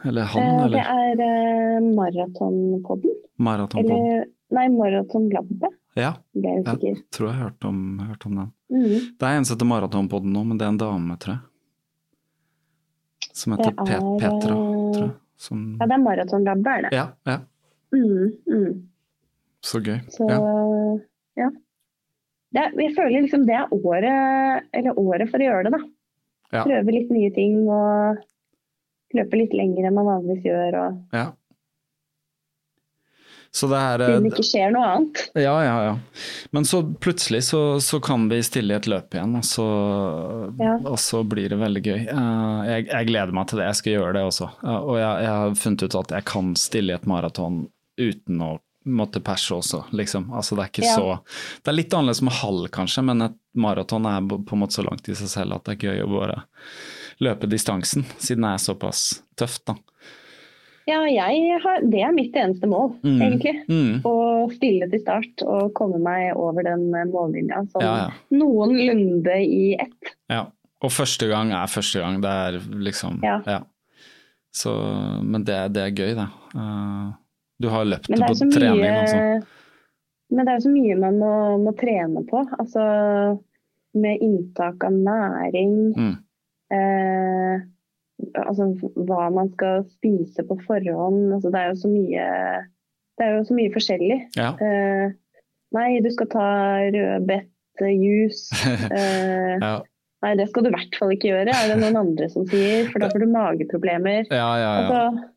Eller 0.04 0.26
han, 0.28 0.42
Eh, 0.44 0.66
det 0.74 0.82
er 0.84 1.20
eh, 1.24 1.86
Maratonpodden. 1.96 3.14
Maratonpodden. 3.40 3.94
Eller 3.96 4.26
nei, 4.52 4.66
Maratonlabbet, 4.74 5.72
Ja, 5.96 6.10
jeg 6.36 6.64
ja, 6.66 6.74
tror 7.14 7.28
jeg 7.30 7.36
har 7.38 7.46
hørt 7.48 7.64
om, 7.64 7.78
hørt 8.10 8.26
om 8.28 8.34
den. 8.42 8.50
Mhm. 8.74 8.98
Det 9.16 9.22
er 9.30 9.38
en 9.38 9.44
som 9.48 9.56
heter 9.56 9.70
Maratonpodden 9.70 10.32
nå, 10.36 10.42
men 10.44 10.58
det 10.60 10.66
er 10.66 10.72
en 10.74 10.80
dame, 10.82 11.16
tror 11.22 11.36
jeg. 11.38 11.42
Som 13.34 13.54
heter 13.56 13.72
er, 13.72 13.84
Pet 13.88 14.20
Petra, 14.20 14.54
eh, 14.58 14.92
tror 14.92 15.04
jeg. 15.06 15.14
Som, 15.46 15.64
Ja, 15.80 15.86
det 15.86 15.96
er 15.96 16.04
Maratonlabbet, 16.04 16.66
er 16.76 16.82
det. 16.82 16.92
ja, 16.92 17.06
ja, 17.26 17.38
Mm, 17.94 18.32
mm. 18.50 18.88
så 19.62 19.78
gøy. 19.80 20.00
Så 20.10 20.26
Ja. 20.28 20.38
ja. 21.38 21.48
Det 22.52 22.64
jeg 22.82 22.94
føler 22.96 23.22
liksom 23.22 23.46
det 23.46 23.54
er 23.54 23.68
året, 23.70 24.64
eller 24.74 24.98
året 24.98 25.30
for 25.30 25.38
å 25.38 25.46
gjøre 25.46 25.64
det, 25.64 25.72
da. 25.72 25.78
Ja. 26.54 26.62
Prøve 26.66 26.94
litt 26.94 27.10
nye 27.14 27.30
ting 27.34 27.64
og 27.68 28.20
løpe 29.14 29.38
litt 29.40 29.54
lenger 29.54 29.88
enn 29.88 29.96
man 29.98 30.06
vanligvis 30.12 30.46
gjør. 30.46 30.76
Og 30.84 31.18
ja. 31.18 31.30
Så 33.54 33.68
det 33.70 33.78
er 33.78 34.02
siden 34.02 34.24
det 34.24 34.30
eh, 34.32 34.32
ikke 34.34 34.44
skjer 34.48 34.72
noe 34.74 34.86
annet. 34.90 35.20
Ja, 35.38 35.52
ja, 35.62 35.74
ja. 35.86 35.92
Men 36.56 36.64
så 36.66 36.80
plutselig 36.82 37.44
så, 37.52 37.60
så 37.78 38.00
kan 38.02 38.24
vi 38.30 38.40
stille 38.42 38.74
i 38.74 38.78
et 38.80 38.88
løp 38.90 39.14
igjen, 39.14 39.36
og 39.38 39.44
så, 39.46 39.66
Ja. 40.58 40.72
og 40.90 40.98
så 40.98 41.20
blir 41.22 41.52
det 41.54 41.60
veldig 41.60 41.82
gøy. 41.84 42.00
Eh, 42.02 42.58
jeg, 42.72 42.88
jeg 42.90 43.10
gleder 43.12 43.34
meg 43.38 43.46
til 43.50 43.62
det, 43.62 43.68
jeg 43.70 43.78
skal 43.78 43.94
gjøre 43.94 44.16
det 44.18 44.24
også. 44.26 44.48
Eh, 44.64 44.80
og 44.80 44.98
jeg, 44.98 45.22
jeg 45.28 45.32
har 45.38 45.54
funnet 45.62 45.86
ut 45.86 45.98
at 46.02 46.16
jeg 46.18 46.26
kan 46.32 46.50
stille 46.58 46.90
i 46.90 46.98
et 46.98 47.06
maraton 47.06 47.60
uten 47.94 48.42
å 48.42 48.50
måtte 48.86 49.20
perse 49.24 49.54
også, 49.56 49.84
liksom. 49.96 50.26
Altså 50.34 50.56
det 50.56 50.64
er 50.64 50.70
ikke 50.72 50.84
Ja. 50.84 50.96
så 50.96 51.18
Det 51.64 51.68
er 51.72 51.76
litt 51.78 51.94
annerledes 51.94 52.22
med 52.22 52.32
halv, 52.32 52.68
kanskje, 52.70 53.04
men 53.04 53.22
et 53.22 53.36
maraton 53.56 54.04
er 54.06 54.20
på 54.20 54.52
en 54.52 54.60
måte 54.60 54.76
så 54.76 54.84
langt 54.84 55.08
i 55.08 55.14
seg 55.14 55.28
selv 55.28 55.54
at 55.54 55.64
det 55.64 55.76
er 55.84 55.88
gøy 55.88 56.02
å 56.04 56.10
bare 56.18 56.42
løpe 57.20 57.48
distansen, 57.48 58.04
siden 58.18 58.42
det 58.42 58.50
er 58.54 58.64
såpass 58.74 59.22
tøft, 59.36 59.64
da. 59.66 59.74
Ja, 60.86 60.98
har, 61.00 61.80
det 61.88 62.02
er 62.04 62.12
mitt 62.12 62.34
eneste 62.36 62.66
mål, 62.68 62.98
Mm. 63.02 63.20
egentlig. 63.22 63.54
Mm. 63.70 64.02
Å 64.04 64.52
stille 64.52 64.90
til 64.90 65.00
start 65.00 65.42
og 65.46 65.72
komme 65.72 65.98
meg 65.98 66.36
over 66.36 66.62
den 66.62 66.92
eh, 66.94 67.06
mållinja 67.08 67.62
sånn 67.72 67.80
Ja, 67.80 67.96
ja. 67.96 68.10
noenlunde 68.30 69.38
i 69.40 69.74
ett. 69.80 70.12
Ja, 70.28 70.42
og 70.82 70.90
første 70.92 71.26
gang 71.30 71.52
er 71.52 71.66
første 71.72 72.00
gang. 72.00 72.20
Det 72.20 72.28
er 72.28 72.60
liksom 72.76 73.22
Ja. 73.24 73.62
Så, 74.52 74.70
men 75.24 75.42
det, 75.42 75.72
det 75.72 75.82
er 75.82 75.90
gøy, 75.90 76.14
det. 76.14 76.28
Eh, 76.54 77.12
du 77.62 77.68
har 77.70 77.84
løpt 77.86 78.08
på 78.10 78.34
trening 78.50 78.80
mye, 78.82 78.94
også. 79.02 79.18
men 80.34 80.44
det 80.46 80.52
er 80.52 80.58
jo 80.58 80.64
så 80.66 80.72
mye 80.74 80.96
man 80.98 81.18
må, 81.22 81.32
må 81.62 81.72
trene 81.78 82.24
på. 82.30 82.42
Altså 82.58 82.84
med 83.94 84.18
inntak 84.26 84.82
av 84.84 84.92
næring. 84.96 85.74
Mm. 85.94 86.14
Eh, 86.74 87.60
altså 88.42 88.66
hva 89.06 89.28
man 89.34 89.52
skal 89.54 89.84
spise 89.92 90.42
på 90.48 90.56
forhånd. 90.66 91.28
Altså, 91.36 91.52
det 91.54 91.60
er 91.60 91.68
jo 91.70 91.76
så 91.84 91.90
mye 91.92 92.24
Det 93.14 93.22
er 93.28 93.36
jo 93.36 93.44
så 93.46 93.54
mye 93.54 93.70
forskjellig. 93.76 94.16
Ja. 94.34 94.48
Eh, 94.58 95.12
nei, 95.78 95.88
du 96.02 96.10
skal 96.10 96.26
ta 96.34 96.48
rødbetjuice. 96.94 98.48
Eh, 98.98 99.58
Ja. 99.62 99.76
nei, 100.24 100.32
det 100.40 100.48
skal 100.50 100.64
du 100.64 100.70
i 100.70 100.74
hvert 100.74 100.96
fall 100.98 101.12
ikke 101.14 101.28
gjøre, 101.30 101.52
er 101.54 101.70
det 101.70 101.78
noen 101.84 101.98
andre 102.04 102.26
som 102.32 102.46
sier. 102.50 102.88
For 102.90 102.98
da 103.02 103.10
får 103.12 103.22
du 103.22 103.30
mageproblemer. 103.30 104.26
ja, 104.30 104.50
ja, 104.58 104.58
ja. 104.58 104.74
Altså, 104.82 105.30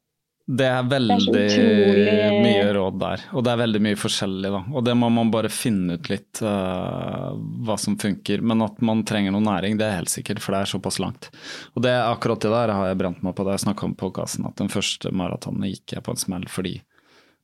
Det 0.47 0.63
er 0.63 0.85
veldig 0.87 1.15
veldig 1.27 1.63
er 2.07 2.35
mye 2.39 2.67
råd 2.77 2.99
der, 3.01 3.23
og 3.35 3.43
det 3.43 3.51
er 3.51 3.59
veldig 3.59 3.81
mye 3.83 3.97
forskjellig, 3.99 4.51
da. 4.53 4.61
Og 4.79 4.83
det 4.87 4.93
må 4.95 5.09
man 5.11 5.27
bare 5.33 5.49
finne 5.51 5.97
ut 5.99 6.07
litt 6.07 6.39
uh, 6.39 7.33
hva 7.67 7.75
som 7.81 7.97
funker. 7.99 8.39
Men 8.47 8.63
at 8.63 8.79
man 8.79 9.01
trenger 9.03 9.35
noe 9.35 9.43
næring, 9.43 9.75
det 9.75 9.89
er 9.89 9.97
helt 9.97 10.13
sikkert, 10.13 10.39
for 10.39 10.55
det 10.55 10.61
er 10.63 10.71
såpass 10.71 11.01
langt. 11.03 11.27
Og 11.75 11.83
det 11.83 11.91
akkurat 11.99 12.39
det 12.45 12.53
der 12.53 12.71
har 12.71 12.87
jeg 12.87 12.99
brent 13.01 13.19
meg 13.27 13.35
på 13.35 13.43
da 13.43 13.57
jeg 13.57 13.65
snakka 13.65 13.89
om 13.89 13.97
podkasten, 13.99 14.47
at 14.47 14.55
den 14.63 14.71
første 14.71 15.11
maratonen 15.11 15.67
gikk 15.67 15.97
jeg 15.97 16.05
på 16.07 16.15
en 16.15 16.23
smell 16.23 16.47
fordi 16.47 16.77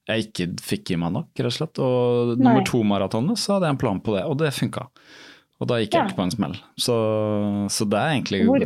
jeg 0.08 0.26
ikke 0.30 0.48
fikk 0.64 0.90
i 0.96 1.00
meg 1.00 1.14
nok, 1.16 1.30
rett 1.40 1.52
og 1.52 1.58
slett. 1.58 1.80
Og 1.84 2.34
Nei. 2.38 2.40
nummer 2.48 2.66
to 2.68 2.82
maratonet 2.88 3.40
så 3.40 3.58
hadde 3.58 3.68
jeg 3.68 3.76
en 3.78 3.84
plan 3.84 4.00
på 4.04 4.16
det, 4.16 4.24
og 4.28 4.40
det 4.40 4.56
funka. 4.56 4.88
Og 5.60 5.68
da 5.70 5.78
gikk 5.80 5.94
jeg 5.94 6.02
Ja. 6.02 6.08
ikke 6.08 6.18
på 6.24 6.26
en 6.26 6.34
smell. 6.40 6.56
Så, 6.80 6.96
så 7.72 7.86
det 7.88 8.00
er 8.00 8.16
egentlig 8.16 8.42
Hvor- 8.48 8.66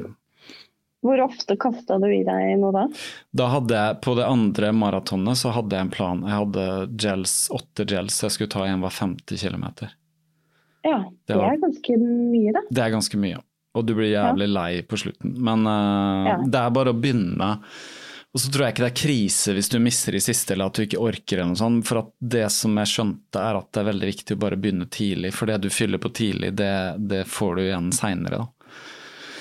hvor 1.06 1.22
ofte 1.24 1.56
kasta 1.61 1.98
du 2.02 2.07
i 2.10 2.24
deg 2.26 2.56
noe 2.60 2.72
da? 2.74 2.86
Da 3.38 3.48
hadde 3.53 3.76
jeg, 3.78 3.99
På 4.02 4.15
det 4.18 4.26
andre 4.28 4.72
maratonet 4.74 5.38
så 5.38 5.52
hadde 5.56 5.76
jeg 5.78 5.86
en 5.88 5.94
plan. 5.94 6.24
Jeg 6.26 6.40
hadde 6.41 6.65
gels, 6.98 7.36
åtte 7.53 7.86
gels 7.88 8.18
jeg 8.24 8.32
skulle 8.34 8.49
ta 8.53 8.65
igjen 8.65 8.82
hver 8.84 8.95
50 8.98 9.38
km. 9.44 9.68
Ja, 10.88 10.98
Det 11.03 11.28
det 11.28 11.36
var- 11.38 11.53
er 11.53 11.57
ganske 11.61 11.98
mye, 12.02 12.52
da. 12.53 12.61
Det 12.72 12.84
er 12.84 12.91
ganske 12.95 13.18
mye. 13.19 13.40
Og 13.76 13.86
du 13.86 13.94
blir 13.94 14.10
jævlig 14.15 14.48
lei 14.49 14.82
på 14.82 14.98
slutten. 14.98 15.38
Men 15.38 15.68
uh, 15.68 16.26
Ja. 16.28 16.38
det 16.44 16.56
er 16.65 16.69
bare 16.72 16.94
å 16.94 16.99
begynne. 16.99 17.60
Og 18.34 18.41
så 18.41 18.49
tror 18.52 18.65
jeg 18.65 18.74
ikke 18.76 18.86
det 18.86 18.91
er 18.91 19.02
krise 19.07 19.53
hvis 19.56 19.69
du 19.69 19.78
mister 19.80 20.14
i 20.15 20.19
siste 20.22 20.53
eller 20.53 20.68
at 20.68 20.74
du 20.78 20.84
ikke 20.86 20.99
orker 21.02 21.38
eller 21.38 21.52
noe 21.53 21.56
sånt. 21.61 21.86
For 21.88 21.99
at 21.99 22.10
det 22.22 22.52
som 22.52 22.76
jeg 22.78 22.86
skjønte 22.91 23.38
er 23.41 23.56
at 23.57 23.72
det 23.72 23.82
er 23.82 23.91
veldig 23.91 24.10
viktig 24.11 24.36
å 24.36 24.40
bare 24.40 24.57
begynne 24.57 24.90
tidlig. 24.90 25.32
For 25.34 25.45
det 25.45 25.61
du 25.61 25.69
fyller 25.69 25.98
på 26.02 26.10
tidlig, 26.14 26.56
det, 26.56 26.74
det 27.07 27.24
får 27.28 27.56
du 27.56 27.61
igjen 27.68 27.91
seinere, 27.94 28.38
da. 28.41 28.48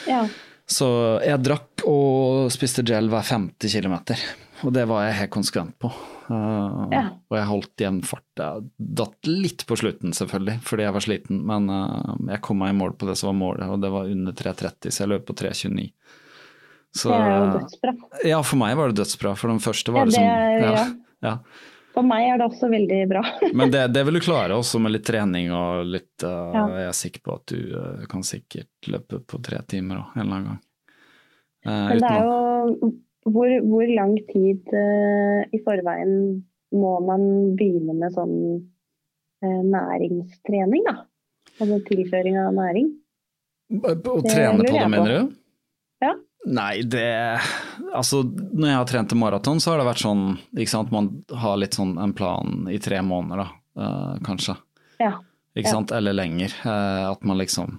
Ja. 0.07 0.29
Så 0.67 0.87
jeg 1.23 1.43
drakk 1.47 1.85
og 1.87 2.51
spiste 2.51 2.83
gel 2.87 3.07
hver 3.13 3.23
50 3.23 3.71
km, 3.71 3.97
og 4.67 4.73
det 4.75 4.83
var 4.91 5.05
jeg 5.07 5.19
helt 5.21 5.35
konsekvent 5.37 5.77
på. 5.83 5.93
Uh, 6.27 6.89
Ja. 6.91 7.05
Og 7.31 7.37
jeg 7.39 7.47
holdt 7.47 7.83
igjen 7.85 8.01
fart. 8.07 8.25
Jeg 8.41 8.67
datt 8.99 9.29
litt 9.31 9.63
på 9.69 9.79
slutten, 9.79 10.15
selvfølgelig, 10.17 10.57
fordi 10.67 10.87
jeg 10.87 10.97
var 10.97 11.05
sliten, 11.05 11.45
men 11.47 11.71
uh, 11.71 12.17
jeg 12.33 12.43
kom 12.43 12.59
meg 12.63 12.75
i 12.75 12.79
mål 12.81 12.97
på 12.99 13.07
det 13.07 13.15
som 13.21 13.31
var 13.31 13.39
målet, 13.39 13.71
og 13.71 13.79
det 13.85 13.93
var 13.95 14.11
under 14.11 14.35
3.30, 14.35 14.91
så 14.91 15.05
jeg 15.05 15.13
løp 15.13 15.27
på 15.29 15.39
3.29. 15.39 15.87
Så 16.97 17.13
Det 17.13 17.21
er 17.21 17.33
jo 17.37 17.49
dødsbra. 17.55 17.95
Ja, 18.25 18.43
for 18.43 18.59
meg 18.61 18.77
var 18.79 18.91
det 18.91 18.99
dødsbra, 19.03 19.37
for 19.39 19.53
den 19.53 19.63
første 19.63 19.93
Ja, 19.93 19.99
var 19.99 20.11
det 20.11 20.17
som 20.17 20.27
er, 20.27 20.61
ja, 20.65 20.85
ja. 21.27 21.37
For 21.97 22.05
meg 22.05 22.27
er 22.29 22.41
det 22.41 22.47
også 22.51 22.69
veldig 22.69 22.99
bra. 23.09 23.23
Men 23.57 23.73
det, 23.73 23.87
det 23.95 24.03
vil 24.05 24.19
du 24.19 24.25
klare 24.25 24.57
også 24.59 24.81
med 24.85 24.93
litt 24.93 25.07
trening 25.09 25.49
og 25.57 25.87
litt 25.89 26.27
uh, 26.27 26.53
Ja. 26.53 26.65
Jeg 26.83 26.91
er 26.91 26.99
sikker 26.99 27.25
på 27.25 27.39
at 27.39 27.55
du 27.55 27.73
uh, 27.73 28.05
kan 28.11 28.27
sikkert 28.27 28.91
løpe 28.93 29.23
på 29.25 29.41
tre 29.45 29.63
timer 29.71 30.03
også, 30.03 30.19
en 30.19 30.27
eller 30.27 30.37
annen 30.37 30.51
gang. 30.51 30.61
Uh, 31.67 31.73
Men 31.73 32.03
det 32.05 32.13
er 32.13 32.29
jo 32.29 32.93
hvor, 33.27 33.55
hvor 33.67 33.89
lang 33.91 34.13
tid 34.29 34.69
i 34.77 35.59
forveien 35.65 36.13
må 36.77 36.93
man 37.03 37.25
begynne 37.59 37.97
med 37.99 38.13
sånn 38.15 38.37
næringstrening, 39.43 40.85
da? 40.87 40.95
Altså 41.57 41.81
tilføring 41.89 42.39
av 42.39 42.53
næring? 42.55 42.93
Å 43.83 43.97
trene 44.23 44.63
på 44.63 44.71
det, 44.71 44.85
mener 44.93 45.11
du? 45.11 45.35
Ja. 46.47 46.53
Nei, 46.57 46.83
det 46.87 47.41
Altså, 47.97 48.21
når 48.23 48.69
jeg 48.69 48.77
har 48.79 48.89
trent 48.91 49.11
til 49.11 49.19
maraton, 49.19 49.59
så 49.63 49.73
har 49.73 49.81
det 49.81 49.89
vært 49.89 50.03
sånn 50.05 50.25
ikke 50.55 50.71
sant, 50.71 50.93
man 50.95 51.09
har 51.35 51.57
litt 51.59 51.75
sånn 51.75 51.97
en 51.99 52.13
plan 52.15 52.69
i 52.71 52.79
tre 52.83 53.01
måneder, 53.03 53.43
da, 53.43 53.83
uh, 53.83 54.15
kanskje. 54.27 54.55
Ja. 55.03 55.17
Ikke 55.57 55.73
Ja. 55.73 55.83
eller 55.97 56.13
lenger. 56.13 56.53
Uh, 56.65 57.11
at 57.11 57.25
man 57.25 57.39
liksom 57.39 57.79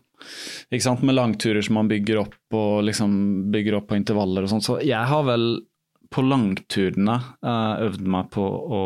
Ikke 0.71 0.81
sant, 0.81 1.03
med 1.05 1.13
langturer 1.15 1.61
som 1.63 1.75
man 1.77 1.87
bygger 1.87 2.17
opp 2.23 2.53
og 2.57 2.83
liksom 2.83 3.51
bygger 3.53 3.75
opp 3.77 3.87
på 3.91 3.99
intervaller 3.99 4.43
og 4.43 4.49
sånn. 4.49 4.63
Så 4.65 4.79
jeg 4.81 5.05
har 5.05 5.23
vel 5.23 5.61
på 6.09 6.23
langturene 6.25 7.19
uh, 7.45 7.77
øvd 7.85 8.01
meg 8.01 8.31
på 8.33 8.41
å 8.41 8.81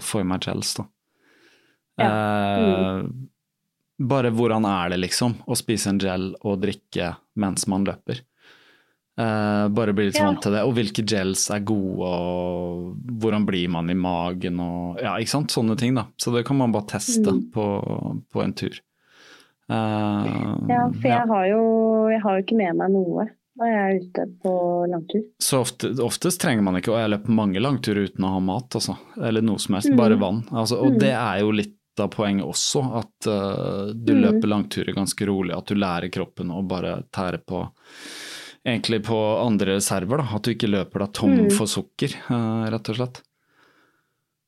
få 0.00 0.22
i 0.22 0.24
meg 0.24 0.40
gels, 0.40 0.72
da. 0.78 0.86
Eh, 2.00 3.02
bare 4.00 4.30
hvordan 4.32 4.64
er 4.64 4.94
det, 4.94 5.00
liksom, 5.04 5.34
å 5.44 5.56
spise 5.58 5.90
en 5.92 6.00
gel 6.00 6.30
og 6.40 6.62
drikke 6.62 7.14
mens 7.40 7.66
man 7.68 7.84
løper. 7.84 8.22
Eh, 9.20 9.68
bare 9.76 9.92
bli 9.92 10.06
litt 10.06 10.16
Ja. 10.16 10.24
vant 10.30 10.40
til 10.42 10.52
det. 10.54 10.60
Og 10.64 10.72
hvilke 10.76 11.02
gels 11.04 11.42
er 11.52 11.60
gode, 11.60 12.06
og 12.08 12.94
hvordan 13.20 13.44
blir 13.44 13.68
man 13.68 13.90
i 13.90 13.94
magen 13.98 14.60
og 14.64 15.00
Ja, 15.02 15.16
ikke 15.20 15.28
sant. 15.34 15.50
Sånne 15.52 15.76
ting, 15.76 15.94
da. 15.94 16.06
Så 16.16 16.32
det 16.32 16.46
kan 16.46 16.56
man 16.56 16.72
bare 16.72 16.86
teste 16.86 17.26
Mm. 17.30 17.50
på, 17.52 17.66
på 18.32 18.42
en 18.42 18.52
tur. 18.54 18.78
Uh, 19.70 20.56
Ja, 20.68 20.88
for 20.90 21.06
ja. 21.08 21.18
jeg 21.20 21.28
har 21.28 21.44
jo 21.52 21.60
jeg 22.10 22.20
har 22.24 22.38
jo 22.38 22.42
ikke 22.42 22.56
med 22.58 22.76
meg 22.80 22.90
noe 22.90 23.28
når 23.60 23.68
jeg 23.68 23.80
er 23.84 24.00
ute 24.00 24.24
på 24.42 24.52
langtur. 24.90 25.22
Så 25.42 25.60
ofte, 25.60 25.90
oftest 26.00 26.40
trenger 26.40 26.62
man 26.64 26.74
ikke, 26.80 26.88
og 26.94 26.96
jeg 26.98 27.10
har 27.10 27.12
løpt 27.18 27.28
mange 27.28 27.60
langturer 27.60 28.06
uten 28.08 28.24
å 28.24 28.30
ha 28.32 28.40
mat, 28.40 28.70
altså. 28.78 28.96
Eller 29.20 29.42
noe 29.42 29.58
som 29.58 29.74
helst, 29.74 29.90
Mm. 29.90 29.96
bare 29.98 30.16
vann. 30.18 30.44
Altså, 30.50 30.78
og 30.80 30.92
Mm. 30.94 30.98
det 30.98 31.12
er 31.12 31.40
jo 31.40 31.50
litt 31.52 31.76
av 31.98 32.08
poenget 32.10 32.46
også, 32.46 32.96
at 32.96 33.26
uh, 33.28 33.92
du 33.92 34.14
Mm. 34.14 34.22
løper 34.24 34.48
langturer 34.48 34.94
ganske 34.94 35.26
rolig, 35.26 35.54
at 35.54 35.66
du 35.66 35.74
lærer 35.74 36.08
kroppen 36.10 36.48
å 36.50 36.66
bare 36.66 37.02
tære 37.12 37.44
på 37.46 37.68
egentlig 38.66 39.02
på 39.06 39.16
andre 39.46 39.76
reserver, 39.78 40.20
da. 40.22 40.36
At 40.36 40.42
du 40.46 40.52
ikke 40.54 40.68
løper 40.70 41.04
deg 41.06 41.12
tom 41.16 41.36
Mm. 41.38 41.50
for 41.56 41.66
sukker, 41.70 42.12
eh, 42.14 42.70
rett 42.70 42.88
og 42.92 42.96
slett. 42.96 43.22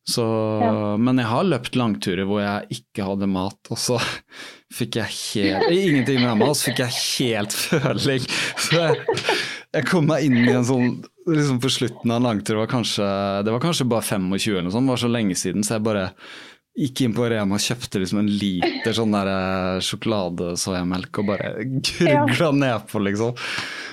Så, 0.04 0.24
Ja. 0.60 0.96
Men 0.98 1.16
jeg 1.18 1.26
har 1.30 1.44
løpt 1.46 1.76
langturer 1.78 2.26
hvor 2.26 2.40
jeg 2.42 2.80
ikke 2.82 3.04
hadde 3.06 3.28
mat, 3.30 3.58
og 3.70 3.78
så 3.78 4.00
fikk 4.72 4.96
jeg 4.98 5.06
helt 5.06 5.70
Ingenting 5.70 6.20
med 6.24 6.38
meg, 6.40 6.48
og 6.48 6.56
så 6.58 6.70
fikk 6.72 6.82
jeg 6.82 6.96
helt 7.30 7.52
føling. 7.52 8.26
Så 8.62 8.80
jeg, 8.80 8.96
jeg 9.74 9.86
kom 9.86 10.06
meg 10.10 10.24
inn 10.26 10.36
i 10.42 10.50
en 10.52 10.64
sånn 10.66 11.04
liksom 11.28 11.60
På 11.62 11.70
slutten 11.70 12.10
av 12.10 12.18
en 12.18 12.26
langtur 12.26 12.56
var 12.58 12.66
kanskje, 12.66 13.06
det 13.46 13.52
var 13.54 13.60
kanskje 13.62 13.86
bare 13.88 14.02
25 14.02 14.56
eller 14.56 14.66
noe 14.66 14.74
sånt, 14.74 14.88
det 14.88 14.94
var 14.96 15.02
så 15.04 15.10
lenge 15.12 15.36
siden, 15.38 15.62
så 15.62 15.76
jeg 15.78 15.84
bare 15.86 16.08
gikk 16.78 17.02
inn 17.04 17.12
på 17.16 17.26
Rema 17.28 17.58
og 17.58 17.60
kjøpte 17.60 18.00
liksom 18.00 18.22
en 18.22 18.30
liter 18.32 18.94
sånn 18.96 19.12
der 19.12 19.28
eh, 19.28 19.80
sjokoladesoyamelk 19.84 21.18
og 21.20 21.26
bare 21.28 21.50
grugla 21.68 22.52
nedpå, 22.56 23.02
liksom. 23.08 23.34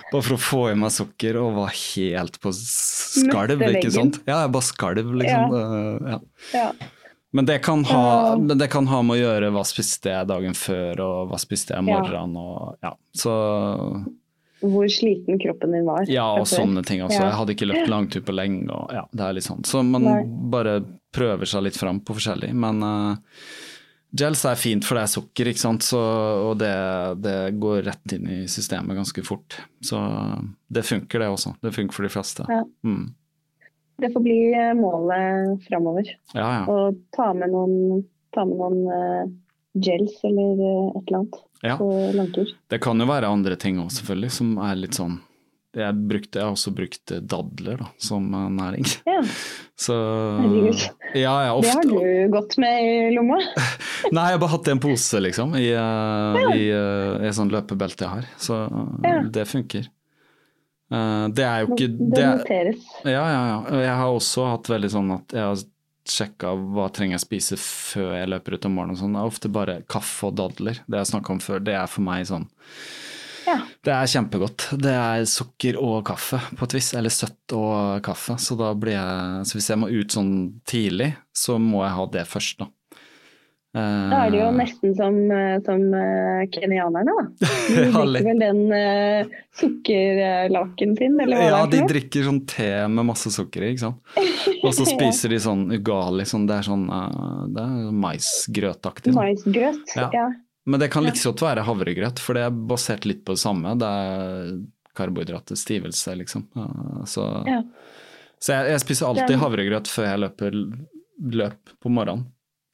Bare 0.09 0.25
for 0.25 0.35
å 0.37 0.39
få 0.41 0.61
i 0.71 0.77
meg 0.79 0.93
sukker, 0.95 1.37
og 1.41 1.57
var 1.59 1.73
helt 1.75 2.39
på 2.41 2.53
skalv, 2.55 3.61
ikke 3.67 3.91
sant. 3.93 4.21
Ja, 4.25 4.43
jeg 4.45 4.53
bare 4.55 4.69
skalv, 4.69 5.11
liksom. 5.23 5.59
Eh, 5.59 6.15
Ja. 6.15 6.21
Ja. 6.55 6.71
Men 7.31 7.45
det, 7.45 7.59
kan 7.61 7.83
ha, 7.85 8.35
men 8.41 8.57
det 8.57 8.71
kan 8.73 8.87
ha 8.89 9.03
med 9.05 9.19
å 9.19 9.21
gjøre 9.21 9.51
hva 9.53 9.61
spiste 9.67 10.09
jeg 10.09 10.25
dagen 10.31 10.55
før, 10.57 10.97
og 11.05 11.27
hva 11.29 11.37
spiste 11.37 11.75
jeg 11.75 11.85
Ja. 11.85 12.23
og 12.25 12.77
ja. 12.81 12.93
Så 13.13 13.33
Hvor 14.63 14.87
sliten 14.89 15.37
kroppen 15.39 15.71
din 15.71 15.85
var. 15.85 16.09
ja, 16.09 16.25
og 16.39 16.47
sånne 16.49 16.81
ting 16.83 17.03
også. 17.05 17.19
Ja. 17.21 17.27
Jeg 17.29 17.37
hadde 17.37 17.53
ikke 17.53 17.67
løpt 17.69 17.87
langtur 17.87 18.21
på 18.25 18.33
lenge, 18.33 18.65
og 18.73 18.89
ja, 18.91 19.05
det 19.13 19.21
er 19.27 19.33
litt 19.37 19.45
sånn. 19.45 19.61
Så 19.63 19.83
man 19.85 20.03
Nei. 20.03 20.23
bare 20.49 20.81
prøver 21.15 21.49
seg 21.49 21.65
litt 21.65 21.79
fram 21.79 22.01
på 22.05 22.15
forskjellig. 22.17 22.51
Men 22.57 22.83
uh, 22.85 23.41
gels 24.11 24.43
er 24.49 24.59
fint, 24.59 24.85
for 24.85 24.97
det 24.97 25.05
er 25.05 25.13
sukker, 25.13 25.51
ikke 25.51 25.61
sant, 25.61 25.85
så, 25.85 26.01
og 26.49 26.57
det, 26.61 26.73
det 27.23 27.37
går 27.61 27.83
rett 27.87 28.15
inn 28.17 28.29
i 28.29 28.39
systemet 28.51 28.97
ganske 28.97 29.23
fort. 29.25 29.59
Så 29.85 29.99
det 30.67 30.85
funker, 30.87 31.23
det 31.23 31.31
også. 31.33 31.55
Det 31.61 31.73
funker 31.75 31.99
for 31.99 32.07
de 32.07 32.13
fleste. 32.13 32.47
Ja. 32.49 32.63
Mm. 32.85 33.09
Det 33.99 34.13
får 34.13 34.23
bli 34.23 34.39
eh, 34.55 34.73
målet 34.79 35.65
framover. 35.67 36.07
Ja, 36.31 36.47
ja. 36.47 36.63
Å 36.71 36.93
ta 37.15 37.33
med 37.35 37.51
noen, 37.51 38.05
ta 38.35 38.45
med 38.47 38.61
noen 38.61 38.93
eh, 38.95 39.31
gels 39.83 40.15
eller 40.23 40.53
et 40.55 41.01
eller 41.03 41.17
annet 41.17 41.39
ja. 41.67 41.75
på 41.77 41.89
langtur. 42.15 42.53
Det 42.71 42.79
kan 42.83 43.01
jo 43.01 43.09
være 43.09 43.27
andre 43.29 43.57
ting 43.59 43.81
òg, 43.83 43.91
selvfølgelig, 43.93 44.31
som 44.39 44.55
er 44.63 44.79
litt 44.79 44.97
sånn 44.97 45.19
jeg, 45.77 45.95
brukte, 46.09 46.39
jeg 46.39 46.47
har 46.47 46.55
også 46.55 46.71
brukt 46.73 47.11
dadler 47.29 47.77
da, 47.81 47.89
som 48.01 48.25
eh, 48.33 48.47
næring. 48.57 48.87
Ja, 49.05 49.21
Så. 49.79 49.95
Ja, 51.15 51.35
ja, 51.45 51.53
det 51.63 51.69
har 51.71 51.85
du 51.87 52.31
gått 52.33 52.57
med 52.59 52.81
i 52.83 53.11
lomma. 53.15 53.37
Nei, 54.11 54.25
jeg 54.27 54.35
har 54.35 54.41
bare 54.41 54.51
hatt 54.51 54.67
en 54.73 54.81
pose, 54.83 55.21
liksom, 55.23 55.53
i, 55.55 55.69
uh, 55.71 56.49
i, 56.51 56.65
i 56.67 57.29
et 57.29 57.37
sånt 57.37 57.53
løpebelte 57.53 58.03
jeg 58.03 58.17
har. 58.17 58.27
Så 58.35 58.57
det 59.31 59.45
funker. 59.47 59.87
Det 60.89 61.45
er 61.45 61.63
jo 61.63 61.77
ikke 61.77 61.87
Det 61.93 62.11
det, 62.17 62.27
noteres. 62.41 62.85
Ja, 63.05 63.23
ja, 63.23 63.41
ja. 63.53 63.81
Jeg 63.85 63.95
har 64.01 64.11
også 64.11 64.49
hatt 64.49 64.67
veldig 64.67 64.91
sånn 64.91 65.15
at 65.15 65.37
jeg 65.37 65.45
har 65.45 65.63
sjekka 66.09 66.51
hva 66.75 66.89
trenger 66.91 67.15
jeg 67.15 67.23
spise 67.27 67.59
før 67.61 68.17
jeg 68.17 68.31
løper 68.33 68.57
ut 68.57 68.67
om 68.67 68.75
morgenen. 68.81 68.99
Sånn. 68.99 69.15
Det 69.15 69.21
er 69.21 69.31
ofte 69.31 69.53
bare 69.61 69.77
kaffe 69.87 70.27
og 70.27 70.35
dadler. 70.41 70.83
Det 70.89 71.05
jeg 71.05 71.11
snakka 71.13 71.37
om 71.37 71.43
før, 71.45 71.63
det 71.63 71.77
er 71.79 71.87
for 71.87 72.03
meg 72.03 72.27
sånn 72.27 72.49
Ja. 73.49 73.59
Det 73.85 73.93
er 73.95 74.11
kjempegodt. 74.13 74.67
Det 74.85 74.95
er 74.95 75.27
sukker 75.29 75.79
og 75.81 76.01
kaffe 76.09 76.41
på 76.55 76.67
et 76.67 76.75
vis, 76.77 76.93
eller 76.97 77.13
søtt 77.13 77.57
og 77.57 78.03
kaffe. 78.05 78.37
Så 78.41 78.57
jeg 78.59 79.45
Så 79.45 79.57
hvis 79.57 79.69
jeg 79.69 79.79
må 79.81 79.89
ut 79.89 80.11
sånn 80.11 80.61
tidlig, 80.65 81.15
så 81.33 81.57
må 81.57 81.83
jeg 81.85 81.95
ha 81.97 82.05
det 82.13 82.27
først, 82.29 82.59
da. 82.59 82.69
Da 83.69 84.23
er 84.25 84.31
det 84.33 84.39
jo 84.39 84.47
nesten 84.57 84.95
som, 84.97 85.17
eh, 85.29 85.59
som 85.61 85.83
eh, 85.93 86.47
kenyanerne, 86.49 87.13
da. 87.13 87.25
De 87.69 87.83
drikker 87.93 88.25
vel 88.25 88.41
den 88.41 88.61
uh, 88.73 89.35
sukkerlaken 89.59 90.95
sin, 90.97 91.19
eller 91.21 91.37
hva 91.37 91.43
Ja, 91.45 91.59
det 91.69 91.75
de 91.75 91.77
er 91.77 91.83
Ja, 91.83 91.85
de 91.85 91.93
drikker 91.93 92.25
sånn 92.25 92.41
te 92.49 92.69
med 92.89 93.05
masse 93.11 93.29
sukker 93.35 93.67
i, 93.67 93.75
ikke 93.75 93.85
sant. 93.85 94.17
Og 94.63 94.73
så 94.73 94.87
spiser 94.95 95.35
de 95.35 95.41
sånn 95.45 95.67
ugali, 95.69 96.25
sånn, 96.25 96.49
det 96.49 96.57
er 96.57 96.69
sånn 96.71 96.87
uh, 96.89 97.45
det 97.53 97.67
er 97.67 97.93
maisgrøtaktig. 98.07 99.13
Sånn. 99.13 99.21
Maisgrøt. 99.21 99.93
Ja. 99.93 100.09
Ja. 100.17 100.27
Men 100.69 100.79
det 100.83 100.91
kan 100.93 101.05
like 101.07 101.17
godt 101.23 101.41
være 101.41 101.63
havregrøt, 101.65 102.19
for 102.21 102.37
det 102.37 102.43
er 102.45 102.57
basert 102.69 103.07
litt 103.09 103.23
på 103.25 103.33
det 103.35 103.41
samme. 103.41 103.71
Det 103.81 103.87
er 103.89 104.51
karbohydrater, 104.99 105.57
stivelse, 105.57 106.13
liksom. 106.19 106.43
Så, 107.09 107.23
Ja. 107.47 107.61
så 108.39 108.53
jeg, 108.57 108.73
jeg 108.75 108.83
spiser 108.83 109.07
alltid 109.09 109.39
havregrøt 109.41 109.89
før 109.89 110.05
jeg 110.11 110.21
løper 110.25 110.59
løp 111.39 111.73
på 111.81 111.89
morgenen. 111.91 112.27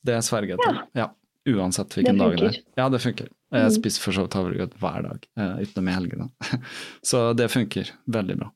Det 0.06 0.20
sverger 0.28 0.56
jeg 0.56 0.60
til. 0.66 0.82
Ja. 1.00 1.08
Uansett 1.48 1.94
hvilken 1.94 2.18
Det 2.18 2.26
dag 2.26 2.38
det 2.42 2.50
er. 2.50 2.60
Ja, 2.82 2.90
det 2.90 3.02
funker. 3.04 3.28
Jeg 3.54 3.70
Mm. 3.70 3.76
spiser 3.78 4.02
for 4.02 4.12
så 4.18 4.24
vidt 4.26 4.34
havregrøt 4.36 4.74
hver 4.82 5.04
dag, 5.06 5.28
eh, 5.38 5.56
utenom 5.64 5.88
i 5.88 5.94
helgene. 5.96 6.30
Så 7.06 7.22
det 7.38 7.48
funker 7.54 7.92
veldig 8.10 8.36
bra. 8.42 8.50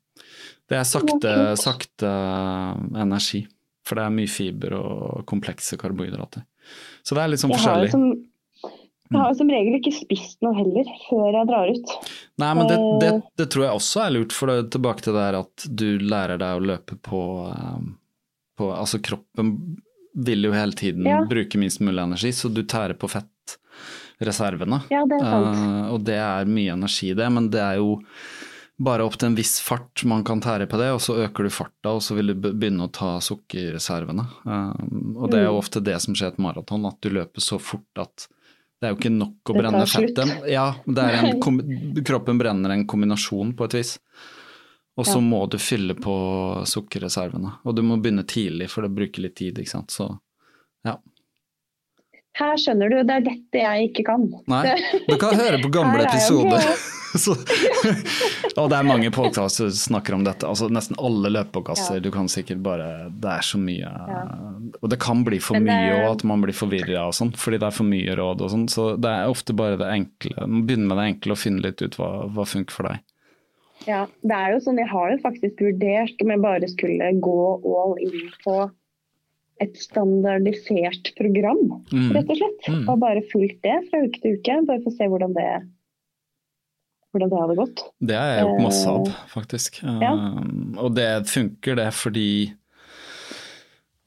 Det 0.67 0.77
er 0.77 0.83
sakte, 0.89 1.33
sakte 1.61 2.09
eh, 2.09 3.01
energi, 3.05 3.43
for 3.85 3.95
det 3.95 4.03
er 4.05 4.15
mye 4.17 4.27
fiber 4.27 4.73
og 4.79 5.25
komplekse 5.29 5.77
karbohydrater. 5.77 6.43
Så 7.05 7.15
det 7.15 7.23
er 7.23 7.31
litt 7.31 7.39
sånn 7.45 7.53
forskjellig. 7.53 7.93
Jeg 9.11 9.19
har 9.21 9.33
som 9.39 9.49
regel 9.49 9.77
ikke 9.79 9.93
spist 9.95 10.37
noe 10.45 10.53
heller 10.57 10.85
før 11.09 11.33
jeg 11.33 11.47
drar 11.49 11.71
ut. 11.73 11.93
Nei, 12.43 12.53
men 12.53 12.67
det, 12.69 12.77
det, 13.01 13.13
Eh. 13.15 13.21
det 13.41 13.47
tror 13.49 13.63
jeg 13.65 13.73
også 13.79 14.03
er 14.05 14.11
lurt, 14.17 14.31
for 14.35 14.47
det 14.53 14.71
tilbake 14.71 15.01
til 15.05 15.13
det 15.17 15.23
her 15.27 15.39
at 15.41 15.65
du 15.75 15.87
lærer 15.99 16.37
deg 16.37 16.59
å 16.59 16.65
løpe 16.65 16.97
på, 17.01 17.21
eh, 17.49 17.79
på 18.59 18.71
Altså 18.75 18.99
kroppen 19.01 19.53
vil 20.15 20.43
jo 20.43 20.51
hele 20.51 20.73
tiden 20.75 21.05
Ja. 21.07 21.21
bruke 21.25 21.57
minst 21.57 21.79
mulig 21.81 22.01
energi, 22.03 22.29
så 22.35 22.49
du 22.53 22.61
tærer 22.63 22.93
på 22.97 23.07
fettreservene. 23.09 24.81
Ja, 24.91 25.05
det 25.05 25.19
er 25.21 25.25
sant. 25.25 25.57
Uh, 25.57 25.93
og 25.93 26.03
det 26.07 26.17
er 26.19 26.45
mye 26.49 26.73
energi 26.75 27.13
det, 27.15 27.29
men 27.31 27.49
det 27.53 27.61
er 27.63 27.77
jo 27.79 27.99
bare 28.79 29.03
opp 29.03 29.17
til 29.19 29.27
en 29.27 29.35
viss 29.35 29.57
fart 29.59 30.03
man 30.07 30.23
kan 30.23 30.39
tære 30.39 30.67
på 30.71 30.77
det, 30.79 30.89
og 30.95 31.01
så 31.03 31.17
øker 31.25 31.43
du 31.43 31.49
farta, 31.51 31.91
og 31.97 32.01
så 32.03 32.15
vil 32.15 32.31
du 32.31 32.35
begynne 32.53 32.85
å 32.87 32.91
ta 32.95 33.17
sukkerreservene. 33.19 34.23
Eh, 34.47 34.73
og 35.19 35.29
det 35.31 35.39
er 35.41 35.45
jo 35.49 35.55
Mm. 35.57 35.59
ofte 35.63 35.83
det 35.83 35.97
som 36.01 36.13
skjer 36.15 36.31
i 36.31 36.33
et 36.33 36.39
maraton, 36.39 36.85
at 36.87 36.99
du 37.01 37.09
løper 37.09 37.41
så 37.43 37.59
fort 37.59 37.83
at 37.97 38.27
Det 38.79 38.87
er 38.87 38.93
jo 38.93 38.99
ikke 38.99 39.11
nok 39.11 39.51
å 39.51 39.55
brenne 39.57 39.85
fettet. 39.91 40.29
Ja, 40.47 40.69
kroppen 42.07 42.39
brenner 42.39 42.71
en 42.71 42.85
kombinasjon 42.87 43.53
på 43.59 43.67
et 43.67 43.73
vis. 43.75 43.97
Og 44.99 45.05
så 45.05 45.15
Ja. 45.19 45.23
må 45.23 45.49
du 45.49 45.57
fylle 45.57 45.95
på 45.95 46.13
sukkerreservene. 46.67 47.59
Og 47.65 47.75
du 47.75 47.81
må 47.83 48.01
begynne 48.01 48.25
tidlig, 48.27 48.69
for 48.69 48.81
det 48.83 48.95
bruker 48.95 49.21
litt 49.21 49.35
tid, 49.35 49.55
ikke 49.59 49.69
sant. 49.69 49.91
Så 49.91 50.19
ja. 50.85 50.97
Her 52.37 52.55
skjønner 52.61 52.89
du, 52.93 52.99
det 53.03 53.15
er 53.17 53.23
dette 53.25 53.57
jeg 53.63 53.89
ikke 53.89 54.03
kan. 54.07 54.27
Nei, 54.47 54.75
du 55.09 55.15
kan 55.19 55.33
høre 55.35 55.57
på 55.63 55.71
gamle 55.73 56.01
er 56.03 56.07
episoder. 56.11 56.63
Så, 57.09 57.33
og 57.33 58.67
det 58.69 58.75
er 58.77 58.85
mange 58.85 59.09
podkaster 59.09 59.71
som 59.73 59.79
snakker 59.95 60.13
om 60.13 60.21
dette. 60.27 60.45
altså 60.45 60.67
Nesten 60.69 60.93
alle 61.01 61.31
løpepodkaster. 61.33 61.97
Ja. 61.97 62.03
Du 62.05 62.11
kan 62.13 62.27
sikkert 62.29 62.59
bare 62.61 63.07
Det 63.09 63.31
er 63.33 63.41
så 63.47 63.57
mye 63.57 63.81
Ja. 63.89 64.19
Og 64.77 64.91
det 64.93 64.99
kan 65.01 65.23
bli 65.25 65.39
for 65.41 65.57
det- 65.57 65.65
mye, 65.65 66.03
og 66.03 66.11
at 66.19 66.23
man 66.29 66.43
blir 66.45 66.53
forvirra 66.53 67.07
og 67.09 67.15
sånn, 67.17 67.31
fordi 67.33 67.57
det 67.57 67.65
er 67.65 67.73
for 67.79 67.89
mye 67.89 68.13
råd 68.19 68.43
og 68.45 68.51
sånn. 68.53 68.67
Så 68.69 68.85
det 69.01 69.09
er 69.09 69.25
ofte 69.33 69.55
bare 69.57 69.79
det 69.81 69.89
enkle. 69.89 70.35
Man 70.45 70.67
begynner 70.69 70.91
med 70.93 71.01
det 71.01 71.07
enkle 71.15 71.33
og 71.33 71.41
finner 71.41 71.65
litt 71.65 71.81
ut 71.81 71.97
hva, 71.97 72.11
hva 72.29 72.45
funker 72.45 72.77
for 72.77 72.91
deg. 72.91 73.01
Ja, 73.87 74.03
det 74.21 74.35
er 74.37 74.53
jo 74.53 74.59
sånn, 74.67 74.77
Jeg 74.77 74.91
har 74.93 75.09
jo 75.09 75.17
faktisk 75.25 75.65
vurdert 75.65 76.21
om 76.21 76.29
jeg 76.35 76.41
bare 76.45 76.67
skulle 76.69 77.09
gå 77.25 77.37
all 77.73 77.97
in 78.05 78.29
på 78.45 78.55
et 79.61 79.75
standardisert 79.75 81.11
program, 81.17 81.83
Mm. 81.91 82.11
rett 82.15 82.29
og 82.29 82.37
slett. 82.37 82.69
Mm. 82.69 82.85
Og 82.89 82.99
bare 82.99 83.21
fulgt 83.31 83.61
det 83.61 83.89
fra 83.89 83.99
uke 84.05 84.21
til 84.21 84.37
uke, 84.37 84.65
bare 84.67 84.81
for 84.83 84.91
å 84.91 84.95
se 84.97 85.07
hvordan 85.11 85.33
det, 85.35 85.49
hvordan 87.13 87.29
det 87.29 87.39
hadde 87.41 87.57
gått. 87.57 87.83
Det 87.99 88.15
har 88.15 88.29
jeg 88.35 88.45
gjort 88.45 88.61
masse 88.67 88.87
av, 88.87 89.07
faktisk. 89.33 89.81
ja. 89.83 90.13
Um, 90.13 90.75
og 90.77 90.95
det 90.95 91.09
funker, 91.27 91.75
det, 91.75 91.91
fordi 91.93 92.53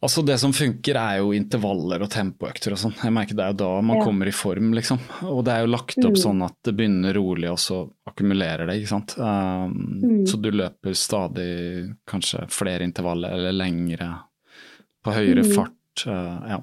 Altså 0.03 0.25
Det 0.27 0.35
som 0.41 0.51
funker 0.51 0.97
er 0.99 1.19
jo 1.21 1.29
intervaller 1.31 2.03
og 2.03 2.09
tempoøkter 2.11 2.73
og 2.75 2.79
sånn. 2.81 2.95
Jeg 3.05 3.13
merker 3.15 3.37
Det 3.39 3.45
er 3.45 3.53
jo 3.53 3.59
da 3.61 3.81
man 3.87 3.99
Ja. 3.99 4.05
kommer 4.05 4.27
i 4.27 4.33
form, 4.35 4.73
liksom. 4.75 4.99
Og 5.31 5.45
det 5.45 5.53
er 5.55 5.61
jo 5.61 5.71
lagt 5.71 5.97
opp 5.99 6.17
Mm. 6.17 6.23
sånn 6.25 6.43
at 6.45 6.57
det 6.65 6.75
begynner 6.77 7.15
rolig, 7.15 7.49
og 7.49 7.57
så 7.59 7.89
akkumulerer 8.09 8.67
det, 8.67 8.83
ikke 8.83 8.89
sant. 8.89 9.17
Um, 9.17 10.01
Mm. 10.03 10.27
Så 10.27 10.43
du 10.43 10.51
løper 10.51 10.91
stadig 10.99 11.95
kanskje 12.05 12.51
flere 12.51 12.81
intervaller 12.83 13.31
eller 13.31 13.53
lengre, 13.53 14.19
på 15.05 15.15
høyere 15.17 15.45
Mm. 15.45 15.55
fart. 15.55 16.07
Uh, 16.07 16.49
ja. 16.49 16.61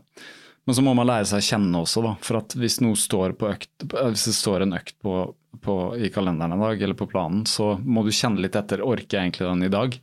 Men 0.66 0.76
så 0.76 0.82
må 0.86 0.94
man 0.96 1.08
lære 1.10 1.26
seg 1.26 1.40
å 1.42 1.48
kjenne 1.50 1.80
også, 1.82 2.04
da. 2.06 2.16
For 2.22 2.38
at 2.38 2.54
hvis 2.56 2.80
noe 2.82 2.96
står 2.96 3.34
på 3.40 3.48
økt, 3.50 3.70
hvis 3.90 4.26
det 4.30 4.36
står 4.38 4.62
en 4.68 4.74
økt 4.78 4.96
på, 5.02 5.34
på, 5.66 5.76
i 5.98 6.10
kalenderen 6.14 6.54
en 6.54 6.62
dag, 6.62 6.82
eller 6.82 6.94
på 7.00 7.08
planen, 7.10 7.46
så 7.50 7.72
må 7.82 8.04
du 8.06 8.12
kjenne 8.14 8.40
litt 8.44 8.56
etter. 8.56 8.84
Orker 8.86 9.18
jeg 9.18 9.32
egentlig 9.32 9.48
den 9.50 9.64
i 9.66 9.72
dag? 9.74 9.98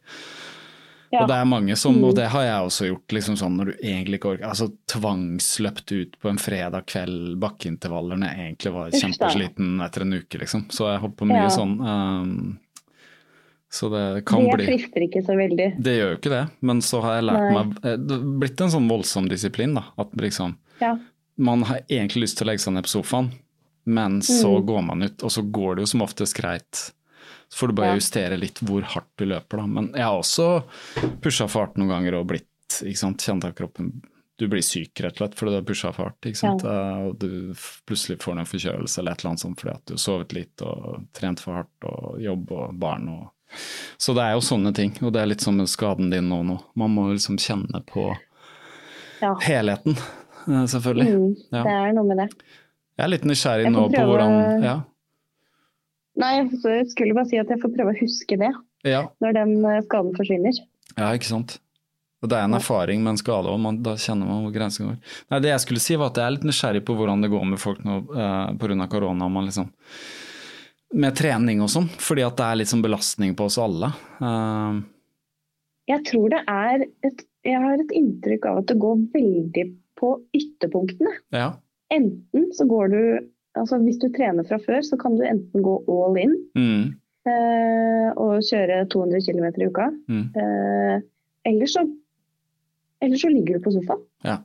Ja. 1.14 1.20
Og 1.22 1.28
det 1.30 1.36
er 1.38 1.46
mange 1.46 1.76
som, 1.78 2.00
og 2.02 2.16
det 2.18 2.26
har 2.32 2.42
jeg 2.42 2.66
også 2.66 2.88
gjort, 2.88 3.12
liksom 3.14 3.36
sånn 3.38 3.54
når 3.56 3.68
du 3.70 3.74
egentlig 3.78 4.18
ikke 4.18 4.32
orker 4.34 4.48
Altså 4.50 4.66
tvangsløpt 4.90 5.92
ut 5.94 6.16
på 6.20 6.28
en 6.32 6.40
fredag 6.42 6.82
kveld, 6.90 7.36
bakkeintervaller, 7.40 8.18
når 8.18 8.32
jeg 8.32 8.42
egentlig 8.50 8.72
var 8.74 8.90
kjempesliten 8.90 9.80
etter 9.86 10.02
en 10.02 10.16
uke, 10.18 10.40
liksom. 10.42 10.64
Så 10.74 10.90
jeg 10.90 11.00
holdt 11.04 11.16
på 11.16 11.28
mye 11.30 11.44
Ja. 11.46 11.52
sånn. 11.54 11.76
Um, 11.80 12.58
så 13.76 13.90
det 13.92 14.24
kan 14.28 14.44
Det 14.46 14.56
bli 14.58 14.66
frister 14.70 15.04
ikke 15.06 15.22
så 15.26 15.36
veldig. 15.38 15.68
Det 15.84 15.94
gjør 15.98 16.10
jo 16.14 16.18
ikke 16.20 16.32
det, 16.32 16.42
men 16.70 16.80
så 16.84 17.02
har 17.04 17.18
jeg 17.20 17.26
lært 17.28 17.44
Nei. 17.44 17.52
meg 17.58 17.76
eh, 17.84 17.96
Det 18.00 18.16
har 18.16 18.26
blitt 18.42 18.60
en 18.66 18.72
sånn 18.76 18.88
voldsom 18.90 19.28
disiplin, 19.30 19.74
da. 19.76 19.84
At 20.00 20.16
liksom 20.16 20.56
Ja. 20.80 20.96
Man 21.38 21.62
har 21.68 21.82
egentlig 21.92 22.22
lyst 22.24 22.38
til 22.38 22.46
å 22.46 22.50
legge 22.50 22.64
seg 22.64 22.72
ned 22.72 22.84
på 22.88 22.94
sofaen, 22.96 23.30
men 23.84 24.20
så 24.24 24.56
Mm. 24.56 24.66
går 24.66 24.82
man 24.86 25.02
ut, 25.02 25.22
og 25.22 25.30
så 25.30 25.42
går 25.52 25.76
det 25.76 25.82
jo 25.84 25.86
som 25.92 26.00
oftest 26.02 26.34
greit. 26.34 26.92
Så 27.52 27.58
får 27.60 27.68
du 27.68 27.74
bare 27.74 27.92
Ja. 27.92 27.96
justere 28.00 28.38
litt 28.40 28.58
hvor 28.64 28.82
hardt 28.82 29.12
du 29.18 29.26
løper, 29.26 29.58
da. 29.58 29.66
Men 29.66 29.92
jeg 29.92 30.02
har 30.02 30.18
også 30.18 30.64
pusha 31.20 31.46
fart 31.48 31.76
noen 31.76 31.88
ganger 31.92 32.14
og 32.18 32.26
blitt 32.28 32.48
ikke 32.82 32.96
sant, 32.98 33.18
kjent 33.22 33.44
av 33.44 33.52
kroppen 33.54 34.02
Du 34.38 34.48
blir 34.48 34.60
syk 34.60 34.92
rett 35.00 35.14
og 35.16 35.30
slett 35.30 35.34
fordi 35.38 35.50
du 35.52 35.56
har 35.56 35.62
pusha 35.62 35.92
fart, 35.94 36.20
ikke 36.28 36.36
sant. 36.36 36.62
Ja. 36.62 37.06
Og 37.08 37.18
du 37.18 37.54
plutselig 37.86 38.18
får 38.20 38.38
en 38.38 38.44
forkjølelse 38.44 38.98
eller 38.98 39.12
et 39.12 39.20
eller 39.24 39.30
annet 39.30 39.40
sånt 39.40 39.56
fordi 39.60 39.72
at 39.74 39.84
du 39.86 39.94
har 39.94 40.02
sovet 40.02 40.32
litt 40.36 40.60
og 40.60 41.06
trent 41.14 41.40
for 41.40 41.54
hardt 41.54 41.86
og 41.88 42.18
jobb 42.20 42.52
og 42.52 42.78
barn 42.78 43.08
og 43.08 43.30
Så 43.98 44.14
det 44.14 44.22
er 44.24 44.32
jo 44.36 44.40
sånne 44.44 44.72
ting, 44.74 44.92
og 45.02 45.12
det 45.12 45.22
er 45.22 45.26
litt 45.30 45.40
som 45.44 45.58
skaden 45.66 46.10
din 46.10 46.28
nå 46.28 46.42
nå. 46.46 46.58
Man 46.74 46.94
må 46.94 47.08
liksom 47.12 47.38
kjenne 47.38 47.82
på 47.86 48.08
Ja. 49.22 49.34
helheten, 49.46 49.96
eh, 50.48 50.66
selvfølgelig. 50.66 51.08
Mm, 51.14 51.36
Ja. 51.52 51.62
Det 51.62 51.72
er 51.72 51.92
noe 51.96 52.04
med 52.06 52.16
det. 52.18 52.28
Jeg 52.98 53.04
er 53.04 53.08
litt 53.08 53.24
nysgjerrig 53.24 53.70
nå 53.72 53.88
på 53.92 54.04
hvordan 54.06 54.62
Ja. 54.62 54.80
Nei, 56.16 56.32
jeg 56.40 56.86
skulle 56.88 57.14
bare 57.14 57.26
si 57.28 57.36
at 57.38 57.48
jeg 57.48 57.60
får 57.60 57.74
prøve 57.76 57.92
å 57.92 58.00
huske 58.00 58.38
det 58.40 58.52
Ja, 58.84 59.02
når 59.20 59.32
den 59.34 59.64
eh, 59.64 59.82
skaden 59.82 60.14
forsvinner. 60.16 60.52
ja 60.96 61.10
ikke 61.12 61.28
sant. 61.28 61.58
Og 62.22 62.30
det 62.30 62.38
er 62.38 62.44
en 62.44 62.54
erfaring 62.56 63.02
med 63.04 63.10
en 63.10 63.18
skade, 63.20 63.44
òg, 63.52 63.82
da 63.84 63.92
kjenner 64.00 64.26
man 64.26 64.42
hvor 64.42 64.52
grensen 64.54 64.86
går. 64.88 64.96
Nei, 65.30 65.40
Det 65.40 65.50
jeg 65.50 65.60
skulle 65.60 65.80
si 65.84 65.96
var 65.96 66.06
at 66.06 66.14
jeg 66.16 66.24
er 66.26 66.30
litt 66.30 66.46
nysgjerrig 66.48 66.80
på 66.88 66.96
hvordan 66.96 67.20
det 67.20 67.30
går 67.30 67.44
med 67.44 67.58
folk 67.60 67.82
nå 67.84 67.98
eh, 68.16 68.54
pga. 68.56 68.88
korona. 68.88 69.28
Man 69.28 69.44
liksom, 69.44 69.68
med 70.94 71.16
trening 71.18 71.62
og 71.64 71.70
sånn, 71.72 71.88
fordi 71.98 72.22
at 72.26 72.36
det 72.38 72.44
er 72.46 72.58
litt 72.60 72.70
sånn 72.70 72.84
belastning 72.84 73.34
på 73.38 73.48
oss 73.48 73.58
alle. 73.58 73.90
Uh... 74.20 74.82
Jeg 75.86 76.02
tror 76.08 76.30
det 76.32 76.42
er 76.50 76.82
et 77.06 77.20
Jeg 77.46 77.60
har 77.62 77.78
et 77.78 77.92
inntrykk 77.94 78.46
av 78.50 78.56
at 78.58 78.66
det 78.72 78.74
går 78.82 78.96
veldig 79.14 79.64
på 80.00 80.12
ytterpunktene. 80.34 81.12
ja. 81.34 81.52
Enten 81.94 82.48
så 82.52 82.64
går 82.66 82.88
du 82.90 83.00
Altså 83.56 83.78
hvis 83.80 83.96
du 84.02 84.08
trener 84.12 84.44
fra 84.44 84.58
før, 84.60 84.82
så 84.84 84.98
kan 85.00 85.14
du 85.16 85.22
enten 85.24 85.62
gå 85.64 85.76
all 85.88 86.16
in 86.20 86.34
Mm, 86.58 86.90
uh, 87.24 88.10
og 88.20 88.42
kjøre 88.44 88.82
200 88.92 89.22
km 89.24 89.46
i 89.62 89.68
uka. 89.70 89.86
mm, 90.10 90.26
Uh, 90.36 90.98
eller, 91.46 91.66
så, 91.70 91.86
eller 93.00 93.16
så 93.16 93.30
ligger 93.32 93.56
du 93.56 93.64
på 93.64 93.72
sofaen. 93.72 94.02
Ja. 94.26 94.36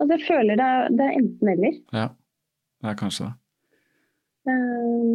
Altså 0.00 0.16
jeg 0.16 0.26
føler 0.26 0.58
det 0.58 0.64
er, 0.64 0.88
det 0.88 1.04
er 1.06 1.18
enten-eller. 1.20 1.78
ja. 1.92 2.08
Det 2.80 2.90
er 2.90 2.98
kanskje 2.98 3.24
det. 3.28 3.34
Eh, 4.48 5.14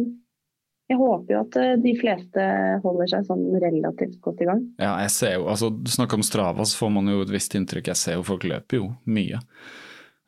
jeg 0.90 0.98
håper 1.00 1.32
jo 1.34 1.40
at 1.40 1.56
eh, 1.60 1.76
de 1.80 1.94
fleste 1.96 2.42
holder 2.84 3.08
seg 3.14 3.24
sånn 3.28 3.44
relativt 3.62 4.18
godt 4.24 4.42
i 4.44 4.48
gang. 4.50 4.60
Ja, 4.82 4.96
jeg 5.04 5.10
ser 5.14 5.38
jo, 5.38 5.46
altså 5.48 5.70
Du 5.72 5.90
snakker 5.90 6.20
om 6.20 6.26
Strava, 6.26 6.66
så 6.68 6.76
får 6.82 6.92
man 6.98 7.08
jo 7.08 7.22
et 7.24 7.32
visst 7.32 7.54
inntrykk. 7.56 7.88
Jeg 7.94 8.00
ser 8.00 8.18
jo 8.18 8.26
folk 8.26 8.44
løper 8.44 8.80
jo 8.82 8.90
mye. 9.08 9.40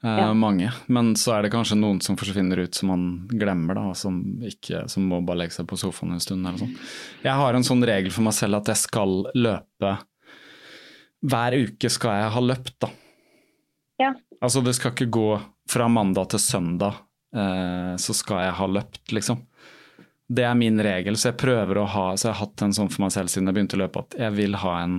Eh, 0.04 0.16
Ja. 0.22 0.32
Mange. 0.36 0.70
Men 0.92 1.14
så 1.16 1.32
er 1.36 1.42
det 1.46 1.52
kanskje 1.52 1.76
noen 1.80 2.00
som 2.04 2.16
forsvinner 2.16 2.60
ut 2.64 2.74
som 2.76 2.88
man 2.92 3.04
glemmer, 3.28 3.74
da, 3.74 3.92
som, 3.96 4.18
ikke, 4.44 4.84
som 4.92 5.06
må 5.08 5.22
bare 5.26 5.42
legge 5.44 5.56
seg 5.56 5.66
på 5.68 5.78
sofaen 5.80 6.12
en 6.16 6.20
stund. 6.20 6.46
eller 6.46 6.58
sånn. 6.60 6.76
Jeg 7.24 7.32
har 7.40 7.54
en 7.56 7.64
sånn 7.66 7.84
regel 7.84 8.12
for 8.12 8.22
meg 8.28 8.36
selv 8.36 8.60
at 8.60 8.68
jeg 8.72 8.76
skal 8.86 9.26
løpe 9.34 9.96
Hver 11.26 11.56
uke 11.56 11.88
skal 11.90 12.20
jeg 12.20 12.32
ha 12.36 12.40
løpt, 12.44 12.74
da. 12.84 12.90
Ja. 13.98 14.10
Altså 14.44 14.60
det 14.62 14.74
skal 14.76 14.92
ikke 14.92 15.08
gå 15.10 15.28
fra 15.68 15.88
mandag 15.88 16.28
til 16.30 16.38
søndag, 16.44 16.98
eh, 17.34 17.96
så 17.96 18.14
skal 18.14 18.44
jeg 18.44 18.52
ha 18.60 18.66
løpt, 18.68 19.00
liksom. 19.16 19.40
Det 20.28 20.42
er 20.42 20.56
min 20.58 20.80
regel, 20.82 21.14
så 21.14 21.30
jeg 21.30 21.38
prøver 21.38 21.78
å 21.78 21.84
ha 21.86 22.06
Så 22.18 22.26
jeg 22.28 22.34
har 22.34 22.40
hatt 22.48 22.62
en 22.66 22.72
sånn 22.74 22.88
for 22.90 23.04
meg 23.04 23.12
selv 23.14 23.30
siden 23.30 23.46
jeg 23.46 23.54
begynte 23.58 23.78
å 23.78 23.82
løpe, 23.84 24.02
at 24.02 24.16
jeg 24.18 24.34
vil 24.34 24.56
ha 24.58 24.72
en 24.82 24.96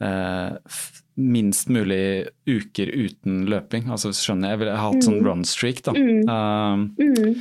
eh, 0.00 0.76
minst 1.20 1.68
mulig 1.68 2.28
uker 2.46 2.92
uten 2.94 3.44
løping. 3.50 3.88
Altså 3.90 4.12
skjønner 4.16 4.52
Jeg 4.52 4.58
Jeg 4.58 4.62
vil 4.62 4.70
ha 4.74 4.84
hatt 4.88 5.06
sånn 5.06 5.22
run 5.26 5.44
streak, 5.44 5.82
da. 5.86 5.94
Mm. 5.96 6.28
Uh, 6.28 7.04
Mm. 7.04 7.34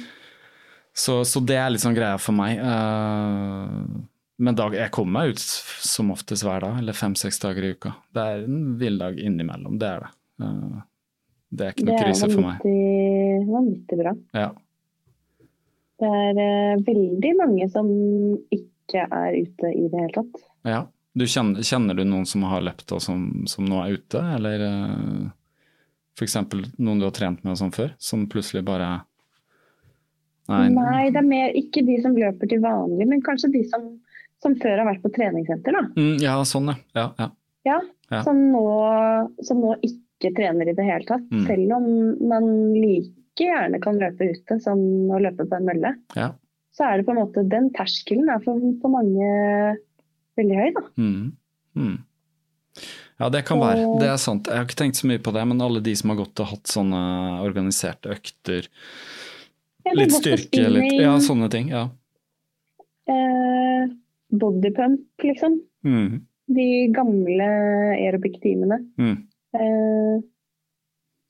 så, 0.93 1.21
så 1.23 1.39
det 1.45 1.55
er 1.55 1.69
litt 1.71 1.83
sånn 1.85 1.95
greia 1.97 2.17
for 2.19 2.35
meg. 2.35 2.59
Uh, 2.59 4.07
men 4.39 4.55
dag, 4.55 4.73
jeg 4.75 4.91
kommer 4.95 5.19
meg 5.19 5.35
ut 5.35 5.39
som 5.39 6.11
oftest 6.11 6.45
hver 6.47 6.63
dag, 6.63 6.77
eller 6.79 6.95
fem-seks 6.95 7.39
dager 7.43 7.63
i 7.63 7.73
uka. 7.75 7.93
Det 8.15 8.23
er 8.23 8.45
en 8.47 8.77
villdag 8.79 9.19
innimellom, 9.19 9.77
det 9.79 9.87
er 9.93 10.05
det. 10.05 10.11
Uh, 10.43 10.79
det 11.49 11.65
er 11.65 11.73
ikke 11.73 11.87
noe 11.87 12.01
krise 12.03 12.29
for 12.29 12.45
meg. 12.45 12.59
Det 12.63 12.73
er 12.73 13.47
vanvittig 13.49 13.97
bra. 13.99 14.13
Ja. 14.37 14.49
Det 15.99 16.09
er 16.21 16.39
eh, 16.43 16.83
veldig 16.85 17.33
mange 17.39 17.67
som 17.71 17.89
ikke 18.55 19.03
er 19.05 19.35
ute 19.35 19.73
i 19.73 19.89
det 19.89 20.05
hele 20.05 20.15
tatt. 20.21 20.47
ja. 20.67 20.85
Du 21.19 21.25
kjenner, 21.27 21.65
kjenner 21.65 21.97
du 21.97 22.03
noen 22.05 22.25
som 22.29 22.43
har 22.47 22.61
løpt 22.63 22.91
og 22.93 23.01
som, 23.01 23.23
som 23.49 23.65
nå 23.67 23.79
er 23.81 23.95
ute, 23.97 24.19
eller 24.37 24.61
uh, 24.61 25.23
f.eks. 26.15 26.35
noen 26.77 27.01
du 27.01 27.07
har 27.07 27.15
trent 27.17 27.41
med 27.43 27.55
og 27.55 27.57
sånn 27.59 27.73
før, 27.75 27.89
som 27.97 28.27
plutselig 28.29 28.61
bare 28.67 28.91
Nei. 30.49 31.09
det 31.09 31.19
er 31.19 31.25
mer 31.25 31.57
ikke 31.57 31.83
de 31.85 31.97
som 32.01 32.15
løper 32.15 32.49
til 32.49 32.61
vanlig, 32.63 33.09
men 33.09 33.25
kanskje 33.25 33.51
de 33.57 33.63
som, 33.69 33.89
som 34.41 34.55
før 34.61 34.83
har 34.83 34.87
vært 34.87 35.03
på 35.03 35.11
treningssenter. 35.17 35.75
da. 35.75 35.83
Mm, 35.97 36.15
ja, 36.23 36.37
sånn, 36.47 36.71
ja. 36.71 36.77
ja, 36.97 37.07
ja. 37.19 37.29
Ja, 37.67 37.81
Ja. 38.09 38.23
Som, 38.25 38.39
nå, 38.49 38.63
som 39.45 39.59
nå 39.61 39.75
ikke 39.85 40.31
trener 40.33 40.71
i 40.71 40.73
det 40.73 40.85
hele 40.87 41.05
tatt. 41.05 41.27
Mm. 41.29 41.43
Selv 41.45 41.73
om 41.75 41.83
man 42.31 42.47
like 42.73 43.18
gjerne 43.47 43.79
kan 43.83 43.97
løpe 44.01 44.27
ute 44.33 44.59
som 44.63 44.79
å 45.13 45.19
løpe 45.21 45.45
på 45.49 45.55
en 45.59 45.65
mølle. 45.71 45.95
ja. 46.15 46.31
Så 46.79 46.85
er 46.85 46.99
det 46.99 47.05
på 47.07 47.11
en 47.11 47.17
måte 47.17 47.41
den 47.49 47.71
terskelen 47.75 48.29
er 48.29 48.39
for, 48.43 48.59
for 48.79 48.93
mange 48.93 49.25
veldig 50.37 50.57
høy. 50.59 50.67
da. 50.75 50.83
Mm. 51.01 51.31
Mm. 51.75 51.95
Ja, 53.19 53.27
det 53.33 53.41
kan 53.49 53.59
være. 53.59 53.87
Det 53.99 54.07
er 54.07 54.19
sant. 54.21 54.47
Jeg 54.47 54.55
har 54.61 54.67
ikke 54.67 54.77
tenkt 54.83 54.99
så 55.01 55.09
mye 55.09 55.19
på 55.25 55.33
det, 55.35 55.43
men 55.49 55.59
alle 55.65 55.81
de 55.83 55.95
som 55.99 56.13
har 56.13 56.19
gått 56.21 56.39
og 56.39 56.51
hatt 56.53 56.69
sånne 56.71 57.01
organiserte 57.43 58.13
økter, 58.13 58.69
er 59.89 59.97
litt 59.97 60.13
styrke, 60.15 60.61
litt 60.71 60.93
Ja, 61.01 61.17
sånne 61.25 61.49
ting. 61.51 61.67
Ja. 61.73 61.87
eh, 63.09 63.89
bodypump, 64.29 65.01
liksom. 65.25 65.59
Mm. 65.83 66.21
De 66.53 66.67
gamle 66.95 67.49
aerobic-timene. 67.97 68.77
Mm. 69.01 69.17
Eh, 69.57 70.21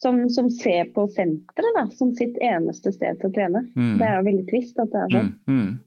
som, 0.02 0.22
som 0.32 0.50
ser 0.50 0.86
på 0.96 1.04
senteret 1.12 1.94
som 1.98 2.14
sitt 2.16 2.38
eneste 2.42 2.94
sted 2.96 3.20
til 3.20 3.30
å 3.30 3.34
trene. 3.36 3.66
Mm. 3.76 3.98
Det 4.00 4.08
er 4.08 4.18
jo 4.20 4.26
veldig 4.30 4.48
trist 4.50 4.80
at 4.80 4.92
det 4.94 5.02
er 5.06 5.14
sånn. 5.18 5.32
Mm, 5.48 5.60
mm. 5.60 5.80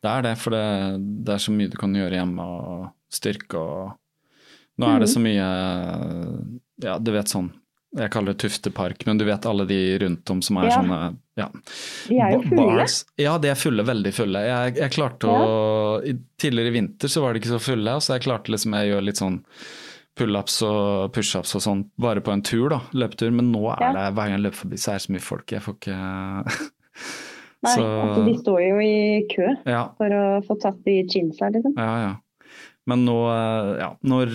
Det 0.00 0.08
er 0.10 0.22
det, 0.24 0.34
for 0.40 0.50
det, 0.56 0.64
det 1.28 1.34
er 1.34 1.42
så 1.44 1.52
mye 1.52 1.68
du 1.72 1.76
kan 1.80 1.94
gjøre 1.96 2.16
hjemme 2.20 2.44
og 2.46 2.90
styrke 3.12 3.60
og 3.60 3.96
Nå 4.80 4.86
er 4.88 5.02
det 5.02 5.08
Mhm. 5.10 5.12
så 5.12 5.20
mye 5.20 5.46
Ja, 6.86 6.98
du 6.98 7.10
vet 7.12 7.28
sånn 7.28 7.50
Jeg 7.98 8.10
kaller 8.14 8.32
det 8.32 8.38
Tuftepark, 8.44 9.02
men 9.04 9.18
du 9.18 9.24
vet 9.26 9.44
alle 9.50 9.64
de 9.66 9.98
rundt 9.98 10.30
om 10.30 10.40
som 10.46 10.56
er 10.62 10.68
Ja. 10.70 10.76
sånne 10.78 10.98
ja, 11.36 11.48
De 12.08 12.18
er 12.20 12.32
jo 12.36 12.42
fulle. 12.44 12.56
bars. 12.78 13.04
Ja, 13.18 13.36
de 13.38 13.48
er 13.48 13.54
fulle, 13.58 13.82
veldig 13.82 14.12
fulle. 14.14 14.38
Jeg, 14.46 14.74
jeg 14.76 14.90
klarte 14.92 15.26
å 15.28 16.16
Tidligere 16.38 16.68
i 16.68 16.76
vinter 16.78 17.08
så 17.08 17.20
var 17.24 17.32
de 17.34 17.40
ikke 17.40 17.52
så 17.56 17.60
fulle, 17.60 17.96
så 18.00 18.14
jeg 18.16 18.22
klarte 18.28 18.52
liksom 18.52 18.72
Jeg 18.78 18.92
gjør 18.92 19.04
litt 19.04 19.16
sånn 19.20 19.40
pullups 20.18 20.60
og 20.66 21.10
pushups 21.14 21.54
og 21.56 21.64
sånn 21.64 21.82
bare 22.00 22.22
på 22.24 22.32
en 22.34 22.44
tur, 22.46 22.68
da, 22.72 22.80
løpetur. 22.96 23.32
Men 23.34 23.52
nå 23.54 23.64
er 23.76 23.84
det 23.96 24.06
hver 24.14 24.22
gang 24.22 24.36
jeg 24.36 24.46
løper 24.46 24.62
forbi, 24.64 24.80
så 24.80 24.92
er 24.92 25.00
det 25.00 25.06
så 25.06 25.14
mye 25.16 25.26
folk. 25.26 25.54
Jeg 25.56 25.64
får 25.66 25.78
ikke 25.78 25.98
Nei, 27.60 27.74
så, 27.76 27.84
altså 27.84 28.24
de 28.24 28.34
står 28.40 28.60
jo 28.64 28.76
i 28.80 28.98
kø 29.28 29.46
ja, 29.68 29.82
for 29.98 30.16
å 30.16 30.24
få 30.46 30.54
tatt 30.62 30.78
de 30.86 31.02
jeansa, 31.02 31.50
liksom. 31.52 31.74
ja, 31.76 31.94
ja. 32.06 32.12
Men 32.88 33.04
nå, 33.04 33.16
eh, 33.28 33.72
ja, 33.82 33.90
når 34.08 34.32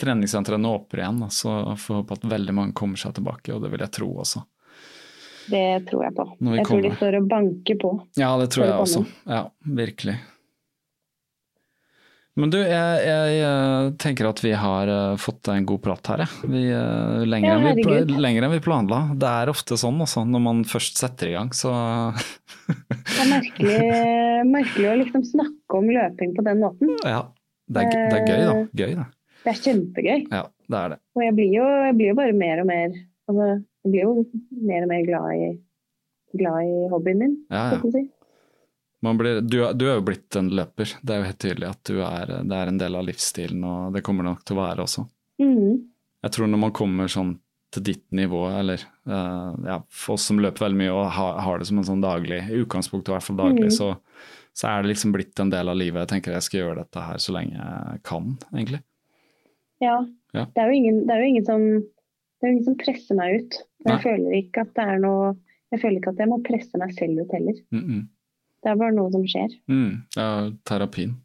treningssentrene 0.00 0.70
åpner 0.70 1.02
igjen, 1.02 1.18
da, 1.24 1.28
så 1.34 1.56
får 1.74 1.96
jeg 1.96 1.98
håpe 1.98 2.16
at 2.20 2.26
veldig 2.30 2.54
mange 2.56 2.76
kommer 2.78 3.00
seg 3.00 3.16
tilbake, 3.18 3.50
og 3.52 3.64
det 3.64 3.72
vil 3.72 3.82
jeg 3.82 3.94
tro 3.98 4.08
også. 4.22 4.44
Det 5.50 5.64
tror 5.88 6.04
jeg 6.06 6.14
på. 6.14 6.26
Jeg 6.38 6.46
kommer. 6.46 6.68
Tror 6.68 6.84
de 6.86 6.92
står 7.00 7.18
og 7.18 7.26
banker 7.32 7.80
på. 7.82 7.90
Ja, 8.20 8.30
det 8.40 8.48
tror 8.54 8.68
jeg 8.68 8.76
også. 8.78 9.02
Ja, 9.26 9.42
virkelig. 9.82 10.14
Men 12.40 12.48
du, 12.48 12.56
jeg, 12.64 13.00
jeg 13.04 13.40
eh, 13.44 13.90
tenker 14.00 14.24
at 14.30 14.38
vi 14.40 14.54
har 14.56 14.88
eh, 14.88 15.16
fått 15.20 15.50
en 15.52 15.66
god 15.68 15.82
prat 15.84 16.08
her. 16.14 16.22
Vi, 16.48 16.62
eh, 16.72 17.24
lenger, 17.28 17.50
Ja, 17.50 17.72
enn 17.74 17.80
vi, 18.08 18.16
lenger 18.24 18.46
enn 18.46 18.54
vi 18.54 18.60
planla. 18.64 19.02
Det 19.20 19.28
er 19.28 19.52
ofte 19.52 19.76
sånn 19.80 20.00
også, 20.00 20.24
når 20.24 20.42
man 20.46 20.62
først 20.68 21.00
setter 21.02 21.28
i 21.28 21.34
gang, 21.36 21.50
så 21.52 21.72
Det 22.72 23.18
er 23.20 23.28
merkelig, 23.34 23.76
merkelig 24.48 24.88
å 24.88 24.96
liksom 25.02 25.26
snakke 25.28 25.80
om 25.82 25.90
løping 25.92 26.32
på 26.38 26.46
den 26.48 26.62
måten. 26.64 26.94
ja. 27.14 27.26
Det 27.72 27.84
er, 27.84 27.92
det 28.08 28.16
er 28.16 28.24
gøy, 28.26 28.40
da. 28.48 28.54
Gøy, 28.80 28.94
det. 28.96 29.04
Det 29.42 29.52
er 29.52 29.60
kjempegøy. 29.66 30.24
Ja, 30.32 30.42
det 30.72 30.80
er 30.80 30.94
det. 30.94 30.98
Og 31.16 31.26
jeg 31.26 31.36
blir 31.36 31.52
jo, 31.58 31.68
jeg 31.88 31.98
blir 32.00 32.10
jo 32.12 32.16
bare 32.18 32.34
mer 32.36 32.62
og 32.62 32.66
mer 32.68 32.88
altså, 33.28 33.46
Jeg 33.82 33.92
blir 33.92 34.02
jo 34.06 34.12
mer 34.70 34.84
og 34.86 34.90
mer 34.92 35.06
glad 35.06 35.36
i, 35.36 35.52
glad 36.40 36.68
i 36.68 36.82
hobbyen 36.92 37.22
min, 37.26 37.38
Ja, 37.52 37.68
skal 37.68 37.76
ja. 37.76 37.92
jeg 37.92 37.94
si. 37.96 38.04
Man 39.02 39.18
blir, 39.18 39.40
du, 39.42 39.58
du 39.74 39.86
er 39.88 39.96
jo 39.96 40.04
blitt 40.06 40.36
en 40.38 40.50
løper. 40.54 40.92
Det 41.02 41.14
er 41.14 41.22
jo 41.22 41.30
helt 41.30 41.40
tydelig 41.42 41.68
at 41.72 41.80
du 41.88 41.96
er, 42.06 42.34
det 42.46 42.58
er 42.58 42.70
en 42.70 42.78
del 42.78 42.98
av 42.98 43.06
livsstilen, 43.08 43.64
og 43.66 43.96
det 43.96 44.04
kommer 44.06 44.22
det 44.22 44.34
nok 44.34 44.44
til 44.46 44.58
å 44.58 44.60
være 44.60 44.84
også. 44.84 45.06
Mm. 45.42 45.80
Jeg 46.22 46.34
tror 46.36 46.50
når 46.52 46.60
man 46.62 46.74
kommer 46.76 47.10
sånn 47.10 47.32
til 47.72 47.84
ditt 47.88 48.04
nivå, 48.14 48.44
eller 48.52 48.84
uh, 49.08 49.56
ja, 49.66 49.80
for 49.88 50.14
oss 50.14 50.28
som 50.28 50.38
løper 50.42 50.66
veldig 50.66 50.78
mye 50.78 50.92
og 50.92 51.08
har, 51.16 51.40
har 51.42 51.58
det 51.58 51.66
som 51.70 51.80
en 51.80 51.88
sånn 51.88 52.04
daglig, 52.04 52.42
i 52.46 52.60
utgangspunktet 52.62 53.10
i 53.10 53.16
hvert 53.16 53.26
fall 53.26 53.40
daglig, 53.40 53.70
mm. 53.72 53.74
så, 53.74 53.88
så 54.54 54.68
er 54.70 54.84
det 54.84 54.92
liksom 54.92 55.14
blitt 55.16 55.42
en 55.42 55.50
del 55.50 55.72
av 55.72 55.78
livet. 55.80 56.04
Jeg 56.04 56.12
tenker 56.12 56.36
jeg 56.36 56.46
skal 56.46 56.60
gjøre 56.60 56.84
dette 56.84 57.06
her 57.08 57.22
så 57.24 57.34
lenge 57.34 57.56
jeg 57.56 58.02
kan, 58.06 58.36
egentlig. 58.52 58.82
Ja. 59.82 59.96
Ja. 60.36 60.46
Det 60.52 60.62
er 60.62 60.70
ingen, 60.76 61.02
det 61.08 61.16
er 61.16 61.24
jo 61.24 61.32
ingen 61.32 61.48
som 61.48 61.66
det 62.42 62.48
er 62.48 62.50
jo 62.50 62.54
ingen 62.56 62.66
som 62.66 62.78
presser 62.80 63.18
meg 63.18 63.38
ut. 63.38 63.56
Nei. 63.82 63.92
Jeg 63.92 64.02
føler 64.02 64.36
ikke 64.40 64.64
at 64.66 64.70
det 64.78 64.86
er 64.94 65.02
noe 65.02 65.32
Jeg 65.72 65.80
føler 65.80 66.00
ikke 66.00 66.10
at 66.12 66.18
jeg 66.20 66.28
må 66.28 66.36
presse 66.44 66.78
meg 66.80 66.90
selv 66.98 67.22
ut 67.22 67.30
heller. 67.32 67.60
Mm 67.72 67.84
-mm. 67.84 68.00
Det 68.62 68.70
er 68.70 68.76
bare 68.78 68.94
noe 68.94 69.10
som 69.10 69.24
skjer. 69.26 69.54
Mm, 69.68 69.92
ja, 70.16 70.26
terapien. 70.68 71.16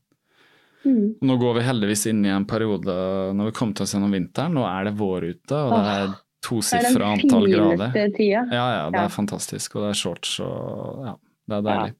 Mm. 0.86 1.18
Nå 1.22 1.36
går 1.42 1.58
vi 1.60 1.66
heldigvis 1.68 2.06
inn 2.10 2.24
i 2.26 2.30
en 2.32 2.46
periode 2.48 2.94
når 3.36 3.50
vi 3.52 3.56
kommer 3.58 3.76
til 3.78 3.84
oss 3.84 3.94
gjennom 3.94 4.14
vinteren. 4.16 4.54
Nå 4.56 4.64
er 4.66 4.88
det 4.88 4.96
vår 4.98 5.26
ute, 5.34 5.58
og 5.58 5.74
det 5.76 5.84
er 5.92 6.08
Det 6.08 6.16
er 6.16 6.16
tosifra 6.48 6.94
den 6.94 7.14
antall 7.18 7.48
grader. 7.52 7.92
fineste 7.92 8.16
tida. 8.18 8.44
Ja, 8.56 8.66
ja, 8.78 8.90
det 8.90 9.00
Ja. 9.02 9.06
er 9.06 9.10
fantastisk, 9.10 9.76
og 9.76 9.82
det 9.84 9.90
er 9.90 10.00
shorts 10.02 10.40
og 10.40 11.06
ja, 11.06 11.16
det 11.50 11.56
er 11.58 11.62
Ja. 11.62 11.78
deilig. 11.78 11.94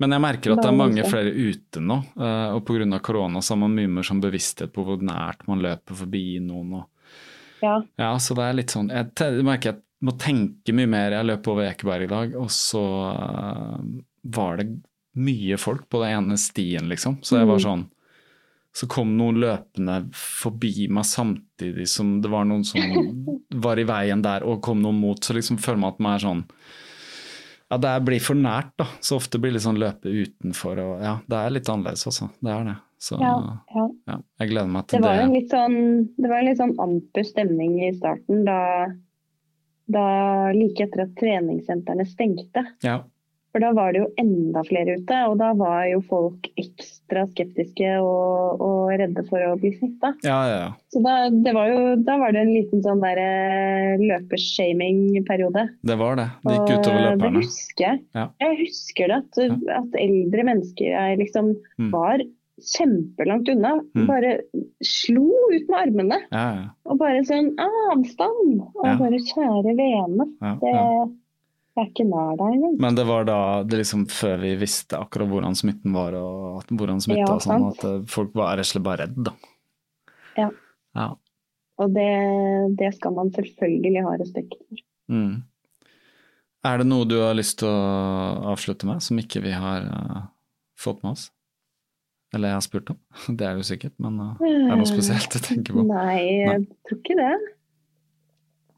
Men 0.00 0.10
jeg 0.10 0.20
merker 0.20 0.52
at 0.52 0.62
det 0.62 0.70
er 0.72 0.76
mange 0.76 1.04
flere 1.04 1.30
ute 1.32 1.80
nå, 1.80 1.98
eh, 2.18 2.54
og 2.56 2.64
pga. 2.66 2.98
korona 3.00 3.38
så 3.40 3.50
har 3.54 3.56
man 3.58 3.74
mye 3.76 3.88
mer 3.88 4.02
sånn 4.02 4.20
bevissthet 4.20 4.72
på 4.72 4.84
hvor 4.84 4.98
nært 5.00 5.46
man 5.46 5.60
løper 5.60 5.94
forbi 5.94 6.40
noen. 6.40 6.74
Og, 6.74 6.84
Ja. 7.62 7.80
ja, 7.98 8.16
så 8.16 8.34
det 8.34 8.42
er 8.42 8.54
litt 8.54 8.70
sånn 8.70 8.88
Jeg 8.90 9.44
merker 9.44 9.72
jeg 9.72 9.82
må 10.02 10.18
tenke 10.18 10.72
mye 10.74 10.88
mer. 10.88 11.10
Jeg 11.12 11.26
løp 11.26 11.46
over 11.46 11.62
Ekeberg 11.70 12.02
i 12.02 12.06
dag, 12.08 12.34
og 12.34 12.48
så 12.48 12.82
eh, 13.14 14.02
var 14.24 14.56
det 14.58 14.68
mye 15.16 15.56
folk 15.60 15.88
på 15.90 16.00
den 16.02 16.14
ene 16.24 16.38
stien, 16.38 16.88
liksom. 16.88 17.18
Så 17.22 17.38
jeg 17.38 17.46
var 17.46 17.58
Mm. 17.58 17.64
sånn 17.66 17.88
så 18.74 18.86
kom 18.88 19.10
noen 19.18 19.36
løpende 19.36 20.08
forbi 20.16 20.88
meg 20.88 21.04
samtidig 21.04 21.86
som 21.86 22.22
det 22.22 22.30
var 22.30 22.44
noen 22.48 22.64
som 22.64 22.80
var 23.66 23.76
i 23.78 23.84
veien 23.84 24.22
der 24.22 24.42
og 24.48 24.62
kom 24.62 24.80
noen 24.80 24.98
mot. 24.98 25.18
Så 25.20 25.34
liksom 25.34 25.58
føler 25.58 25.78
man 25.78 25.92
at 25.92 26.00
man 26.00 26.14
er 26.14 26.18
sånn 26.24 26.44
Ja, 27.70 27.76
det 27.78 28.04
blir 28.04 28.20
for 28.20 28.34
nært, 28.34 28.72
da. 28.76 28.84
Så 29.00 29.16
ofte 29.16 29.38
blir 29.40 29.50
det 29.52 29.58
litt 29.60 29.66
sånn 29.66 29.78
løpe 29.80 30.08
utenfor 30.08 30.78
og 30.78 31.02
Ja, 31.02 31.18
det 31.28 31.36
er 31.36 31.50
litt 31.50 31.68
annerledes 31.68 32.06
også. 32.06 32.30
Det 32.42 32.50
er 32.52 32.64
det. 32.64 32.76
Så 33.00 33.20
Ja, 33.20 33.58
ja. 33.74 33.88
ja, 34.08 34.16
jeg 34.40 34.48
gleder 34.50 34.68
meg 34.72 34.86
til 34.86 35.00
Det 35.00 35.06
var 35.06 35.16
det. 35.16 35.22
en 35.24 35.32
litt 35.32 35.50
sånn, 35.50 36.08
det 36.16 36.28
var 36.30 36.38
en 36.38 36.44
litt 36.46 36.58
sånn 36.58 36.74
amper 36.78 37.24
stemning 37.24 37.78
i 37.82 37.92
starten 37.96 38.44
da, 38.44 38.86
da 39.92 40.04
like 40.54 40.84
etter 40.86 41.02
at 41.06 41.14
treningssentrene 41.18 42.06
stengte. 42.08 42.64
Ja. 42.84 43.02
For 43.52 43.60
da 43.60 43.70
var 43.76 43.92
det 43.92 44.00
jo 44.00 44.06
enda 44.16 44.62
flere 44.64 44.94
ute, 44.96 45.16
og 45.28 45.34
da 45.42 45.50
var 45.58 45.82
jo 45.90 45.98
folk 46.08 46.46
ekstra 46.56 47.26
skeptiske 47.28 47.90
og, 48.00 48.62
og 48.64 48.92
redde 48.96 49.24
for 49.28 49.44
å 49.44 49.58
bli 49.60 49.74
smitta. 49.76 50.14
ja, 50.24 50.38
ja, 50.48 50.54
ja. 50.62 50.70
Så 50.92 51.02
da, 51.04 51.16
det 51.30 51.52
var 51.56 51.68
jo, 51.68 51.82
da 52.04 52.16
var 52.20 52.32
det 52.32 52.46
en 52.46 52.52
liten 52.54 52.80
sånn 52.84 53.02
der 53.04 53.20
eh, 53.20 54.00
løpershaming-periode. 54.56 55.66
Det 55.82 55.96
var 56.00 56.16
det. 56.16 56.28
Det 56.44 56.56
gikk 56.56 56.70
utover 56.78 57.00
løperne. 57.06 57.40
Det 57.40 57.46
husker 57.46 57.86
jeg. 57.86 58.02
Ja. 58.16 58.26
Jeg 58.42 58.58
husker 58.62 59.12
det, 59.12 59.18
at, 59.22 59.58
at 59.80 59.98
eldre 60.00 60.46
mennesker 60.48 61.16
liksom 61.20 61.52
Mm. 61.80 61.88
var 61.92 62.20
kjempelangt 62.62 63.48
unna. 63.52 63.72
Mm. 63.96 64.04
Bare 64.06 64.32
slo 64.86 65.24
ut 65.50 65.64
med 65.68 65.78
armene. 65.80 66.18
Ja, 66.30 66.44
ja. 66.56 66.66
Og 66.86 66.98
bare 67.00 67.22
sånn 67.26 67.48
avstand. 67.58 68.60
Og 68.76 69.00
bare 69.00 69.18
kjære 69.26 69.72
vene. 69.78 70.26
ja, 70.40 70.52
Det, 70.60 70.72
ja. 70.76 71.06
Jeg 71.72 71.86
er 71.86 71.88
ikke 71.88 72.04
nær 72.04 72.34
deg 72.36 72.54
engang. 72.58 72.74
Men 72.84 72.96
det 72.98 73.04
var 73.08 73.24
da 73.24 73.38
det 73.64 73.78
liksom 73.80 74.04
før 74.12 74.42
vi 74.42 74.52
visste 74.60 74.98
akkurat 75.00 75.30
hvordan 75.30 75.56
smitten 75.56 75.94
var 75.96 76.16
og 76.18 76.58
at, 76.60 76.72
hvordan 76.72 77.00
smitta 77.00 77.22
Ja, 77.24 77.30
og 77.32 77.44
sånn, 77.44 77.64
at 77.70 77.86
eh, 77.88 78.02
folk 78.12 78.34
var 78.36 78.58
rett 78.60 78.68
og 78.68 78.72
slett 78.74 78.84
bare 78.84 79.06
redd, 79.06 79.16
da. 79.30 79.32
Ja. 80.36 80.48
ja. 80.98 81.06
Og 81.80 81.94
det, 81.96 82.10
det 82.76 82.92
skal 82.98 83.16
man 83.16 83.32
selvfølgelig 83.32 84.04
ha 84.04 84.12
respekt 84.20 84.58
for. 84.60 84.84
Mm. 85.12 85.40
Er 86.68 86.78
det 86.78 86.86
noe 86.86 87.08
du 87.08 87.16
har 87.18 87.32
lyst 87.34 87.58
til 87.62 87.72
å 87.72 88.52
avslutte 88.52 88.86
med, 88.86 89.00
som 89.02 89.18
ikke 89.18 89.40
vi 89.42 89.54
har 89.56 89.88
uh, 89.88 90.20
fått 90.78 91.00
med 91.02 91.16
oss? 91.16 91.30
Eller 92.36 92.52
jeg 92.52 92.60
har 92.60 92.66
spurt 92.68 92.92
om? 92.92 93.00
Det 93.38 93.48
er 93.48 93.56
jo 93.56 93.66
sikkert, 93.66 93.96
men 93.96 94.20
uh, 94.20 94.36
er 94.44 94.68
det 94.68 94.78
noe 94.84 94.92
spesielt 94.92 95.32
du 95.32 95.40
tenker 95.40 95.80
på? 95.80 95.88
Nei, 95.88 96.20
jeg 96.44 96.68
tror 96.84 97.00
ikke 97.00 97.18
det. 97.18 97.34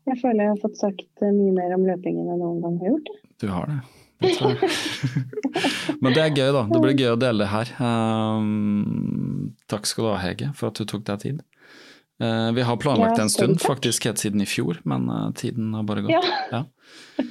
Jeg 0.05 0.20
føler 0.20 0.44
jeg 0.44 0.52
har 0.52 0.60
fått 0.60 0.81
sagt 0.81 1.24
eh, 1.24 1.32
mye 1.32 1.52
mer 1.56 1.76
om 1.76 1.85
løping 1.89 2.18
enn 2.20 2.32
jeg 2.32 2.40
noen 2.40 2.60
gang 2.64 2.81
har 2.82 2.93
gjort. 2.93 3.12
Du 3.40 3.47
har 3.52 3.70
det. 3.70 3.78
men 6.02 6.14
det 6.14 6.22
er 6.22 6.36
gøy, 6.36 6.51
da. 6.55 6.62
Det 6.70 6.81
blir 6.81 6.97
gøy 6.97 7.10
å 7.14 7.20
dele 7.20 7.44
det 7.44 7.51
her. 7.51 7.72
Um, 7.81 9.55
takk 9.70 9.89
skal 9.89 10.06
du 10.06 10.10
ha, 10.12 10.20
Hege, 10.22 10.52
for 10.56 10.70
at 10.70 10.81
du 10.81 10.89
tok 10.89 11.05
deg 11.09 11.22
tid. 11.24 11.43
Eh, 12.22 12.51
vi 12.55 12.62
har 12.62 12.76
planlagt 12.81 13.16
det 13.18 13.24
en 13.26 13.32
stund, 13.32 13.59
faktisk 13.62 14.06
helt 14.06 14.20
siden 14.22 14.44
i 14.44 14.48
fjor, 14.48 14.78
men 14.89 15.09
eh, 15.10 15.31
tiden 15.40 15.72
har 15.74 15.86
bare 15.89 16.05
gått. 16.06 16.14
Ja. 16.14 16.20
Ja. 16.52 17.24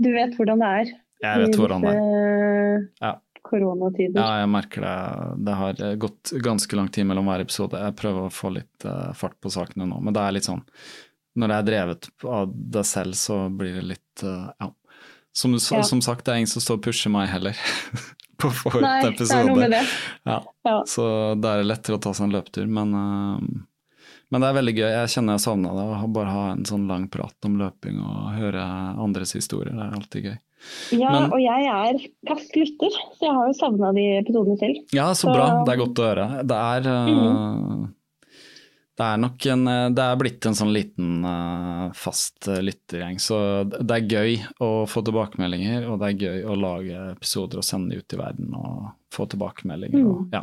Du 0.00 0.08
vet 0.14 0.38
hvordan 0.38 0.62
det 0.62 0.70
er 0.78 0.94
Jeg 1.20 1.42
vet 1.42 1.58
hvordan 1.60 1.84
det 1.84 1.90
er. 1.98 2.86
Ja. 3.02 3.12
Koronatider. 3.44 4.20
Ja, 4.20 4.40
jeg 4.40 4.48
merker 4.52 4.84
det. 4.84 4.96
Det 5.48 5.54
har 5.58 5.84
gått 6.00 6.32
ganske 6.44 6.76
lang 6.76 6.88
tid 6.92 7.08
mellom 7.08 7.28
hver 7.28 7.42
episode. 7.42 7.80
Jeg 7.82 7.96
prøver 7.98 8.28
å 8.28 8.32
få 8.32 8.52
litt 8.54 8.84
fart 9.16 9.36
på 9.42 9.52
sakene 9.52 9.88
nå, 9.88 9.98
men 10.04 10.14
det 10.14 10.22
er 10.22 10.36
litt 10.36 10.46
sånn 10.46 10.60
Når 11.38 11.48
det 11.48 11.56
er 11.56 11.66
drevet 11.68 12.08
av 12.26 12.50
deg 12.54 12.84
selv, 12.88 13.14
så 13.14 13.36
blir 13.54 13.74
det 13.78 13.84
litt 13.94 14.24
uh, 14.24 14.50
Ja. 14.60 14.70
Som, 15.32 15.52
du, 15.54 15.58
Ja. 15.62 15.82
som 15.86 16.00
sagt, 16.02 16.24
det 16.26 16.32
er 16.32 16.40
ingen 16.42 16.50
som 16.50 16.60
står 16.62 16.80
og 16.80 16.82
pusher 16.88 17.10
meg 17.14 17.28
heller 17.30 17.54
på 18.40 18.50
forrige 18.50 18.82
Nei, 18.82 19.12
det 19.14 19.28
er 19.30 19.44
noe 19.46 19.56
med 19.60 19.70
det. 19.76 19.84
Ja. 20.26 20.40
Ja. 20.66 20.76
Så 20.90 21.04
da 21.38 21.52
er 21.54 21.62
det 21.62 21.68
lettere 21.70 21.98
å 22.00 22.02
ta 22.02 22.10
seg 22.16 22.26
en 22.26 22.34
løpetur, 22.34 22.66
men, 22.66 22.94
uh, 22.98 23.38
men 24.30 24.42
det 24.42 24.48
er 24.50 24.56
veldig 24.58 24.74
gøy. 24.74 24.88
Jeg 24.90 25.12
kjenner 25.14 25.38
jeg 25.38 25.44
savna 25.46 25.70
det, 25.78 25.86
å 26.02 26.10
bare 26.18 26.34
ha 26.34 26.44
en 26.56 26.64
sånn 26.66 26.88
lang 26.90 27.06
prat 27.14 27.46
om 27.46 27.56
løping 27.62 28.02
og 28.02 28.32
høre 28.40 28.64
andres 29.06 29.36
historier. 29.38 29.70
Det 29.74 29.86
er 29.86 29.96
alltid 30.00 30.28
gøy. 30.32 30.38
Ja, 30.98 31.10
Men- 31.14 31.30
og 31.32 31.38
jeg 31.40 31.70
er 31.72 32.02
fast 32.28 32.56
lytter, 32.58 32.90
så 33.16 33.22
jeg 33.30 33.32
har 33.38 33.46
jo 33.48 33.54
savna 33.56 33.92
de 33.96 34.04
episodene 34.18 34.58
selv. 34.60 34.82
Ja, 34.92 35.06
så 35.14 35.30
Så- 35.30 35.32
bra. 35.34 35.46
Det 35.64 35.72
er 35.72 35.80
godt 35.86 36.02
å 36.02 36.08
høre. 36.10 36.26
Det 36.44 36.58
er 36.74 36.90
eh, 36.90 37.86
Det 39.00 39.06
er 39.06 39.20
nok 39.20 39.44
en 39.48 39.68
eh, 39.70 39.86
Det 39.96 40.04
er 40.04 40.18
blitt 40.20 40.46
en 40.48 40.56
sånn 40.56 40.72
liten 40.74 41.24
eh, 41.24 41.84
fast 41.96 42.48
eh, 42.50 42.60
lyttergjeng. 42.64 43.20
Så 43.22 43.38
det 43.72 43.96
er 43.96 44.10
gøy 44.16 44.34
å 44.60 44.70
få 44.90 45.02
tilbakemeldinger, 45.06 45.86
og 45.88 46.02
det 46.02 46.10
er 46.10 46.26
gøy 46.26 46.42
å 46.44 46.56
lage 46.60 47.04
episoder 47.14 47.62
og 47.62 47.66
sende 47.66 47.94
de 47.94 48.02
ut 48.02 48.16
i 48.16 48.18
verden 48.20 48.58
og 48.58 48.90
få 49.14 49.24
tilbakemeldinger. 49.32 50.04
Og, 50.04 50.34
ja. 50.34 50.42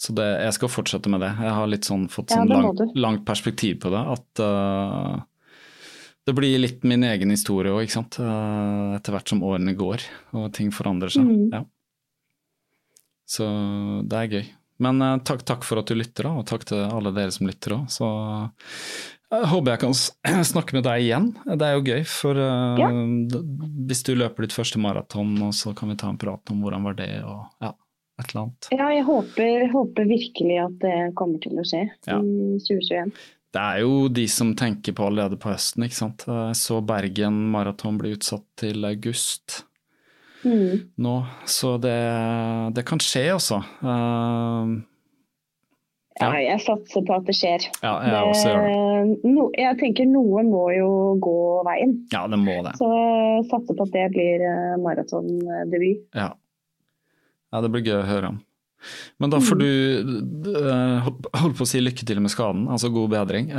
Så 0.00 0.16
det, 0.16 0.28
jeg 0.46 0.56
skal 0.56 0.72
fortsette 0.72 1.12
med 1.12 1.20
det. 1.22 1.34
Jeg 1.44 1.58
har 1.58 1.68
litt 1.68 1.88
sånn 1.88 2.08
fått 2.12 2.32
sånn 2.32 2.48
ja, 2.48 2.62
langt, 2.62 2.96
langt 2.96 3.26
perspektiv 3.28 3.82
på 3.84 3.92
det. 3.92 4.00
At, 4.16 4.42
uh, 4.42 5.20
Det 6.26 6.34
blir 6.38 6.58
litt 6.62 6.82
min 6.88 7.04
egen 7.06 7.30
historie 7.34 7.74
òg, 7.74 7.84
ikke 7.84 7.98
sant. 7.98 8.18
Uh, 8.22 8.96
etter 8.96 9.14
hvert 9.14 9.30
som 9.30 9.44
årene 9.46 9.76
går 9.78 10.02
og 10.38 10.48
ting 10.56 10.72
forandrer 10.74 11.12
seg. 11.12 11.28
Mm. 11.28 11.46
Ja. 11.52 11.62
Så 13.28 13.46
det 14.08 14.18
er 14.18 14.36
gøy. 14.38 14.50
Men 14.82 15.02
eh, 15.04 15.18
takk, 15.26 15.44
takk, 15.48 15.66
for 15.66 15.82
at 15.82 15.90
du 15.90 15.98
lytter, 15.98 16.28
da, 16.28 16.36
og 16.40 16.46
takk 16.48 16.66
til 16.68 16.84
alle 16.84 17.14
dere 17.14 17.34
som 17.34 17.48
lytter 17.48 17.76
òg. 17.78 17.90
Så 17.92 18.08
jeg 19.32 19.48
håper 19.48 19.72
jeg 19.72 19.82
kan 19.84 19.94
snakke 20.52 20.76
med 20.76 20.86
deg 20.88 21.06
igjen. 21.06 21.28
Det 21.48 21.68
er 21.68 21.76
jo 21.78 21.84
gøy, 21.86 22.02
for 22.08 22.38
uh, 22.38 22.80
ja. 22.80 22.90
hvis 23.88 24.04
du 24.08 24.14
løper 24.18 24.46
ditt 24.46 24.56
første 24.56 24.80
maraton, 24.82 25.36
så 25.56 25.72
kan 25.76 25.92
vi 25.92 25.98
ta 26.00 26.10
en 26.12 26.20
prat 26.20 26.52
om 26.52 26.64
hvordan 26.64 26.90
var 26.90 26.98
det, 26.98 27.12
og 27.24 27.46
ja, 27.64 27.72
et 28.20 28.26
eller 28.32 28.42
annet. 28.44 28.72
Ja, 28.74 28.90
jeg 28.92 29.06
håper, 29.08 29.68
håper 29.72 30.10
virkelig 30.10 30.58
at 30.66 30.76
det 30.84 30.98
kommer 31.18 31.40
til 31.44 31.62
å 31.62 31.66
skje 31.66 31.86
ja. 31.88 32.18
i 32.18 32.58
2021. 32.66 33.14
Det 33.52 33.60
er 33.60 33.82
jo 33.84 34.06
de 34.08 34.24
som 34.32 34.54
tenker 34.56 34.94
på 34.96 35.04
allerede 35.04 35.36
på 35.40 35.50
høsten, 35.52 35.84
ikke 35.84 35.98
sant. 35.98 36.24
Jeg 36.24 36.56
så 36.56 36.78
Bergen 36.88 37.36
maraton 37.52 37.98
bli 38.00 38.14
utsatt 38.16 38.46
til 38.60 38.84
august 38.88 39.62
mm. 40.44 40.80
nå, 41.02 41.16
så 41.48 41.76
det, 41.82 41.98
det, 42.76 42.84
kan 42.88 43.02
skje, 43.02 43.26
altså. 43.34 43.62
Uh, 43.82 44.80
ja. 46.20 46.28
ja. 46.28 46.42
jeg 46.44 46.62
satser 46.66 47.04
på 47.08 47.16
at 47.16 47.26
det 47.28 47.36
skjer. 47.38 47.66
Ja, 47.80 47.94
jeg 48.04 48.30
også 48.30 48.52
gjør 48.52 48.68
det. 48.68 49.32
No, 49.32 49.48
jeg 49.58 49.78
tenker 49.80 50.08
noe 50.10 50.44
må 50.46 50.66
jo 50.76 50.90
gå 51.22 51.36
veien. 51.66 51.96
Ja, 52.12 52.26
det 52.30 52.38
må 52.42 52.58
det. 52.66 52.76
Så 52.80 52.90
satser 53.50 53.78
på 53.78 53.88
at 53.88 53.94
det 53.96 54.06
blir 54.14 54.44
eh, 54.46 54.76
maratondebut. 54.82 56.04
Ja. 56.14 56.32
ja, 57.52 57.62
det 57.64 57.72
blir 57.72 57.86
gøy 57.86 57.98
å 58.02 58.08
høre 58.08 58.34
om. 58.34 58.40
Men 59.22 59.32
da 59.32 59.40
får 59.42 59.58
du 59.60 59.68
uh, 60.56 61.08
holdt 61.40 61.58
på 61.58 61.64
å 61.64 61.68
si 61.68 61.80
lykke 61.82 62.06
til 62.08 62.20
med 62.22 62.32
skaden, 62.32 62.64
altså 62.72 62.90
god 62.94 63.12
bedring. 63.14 63.50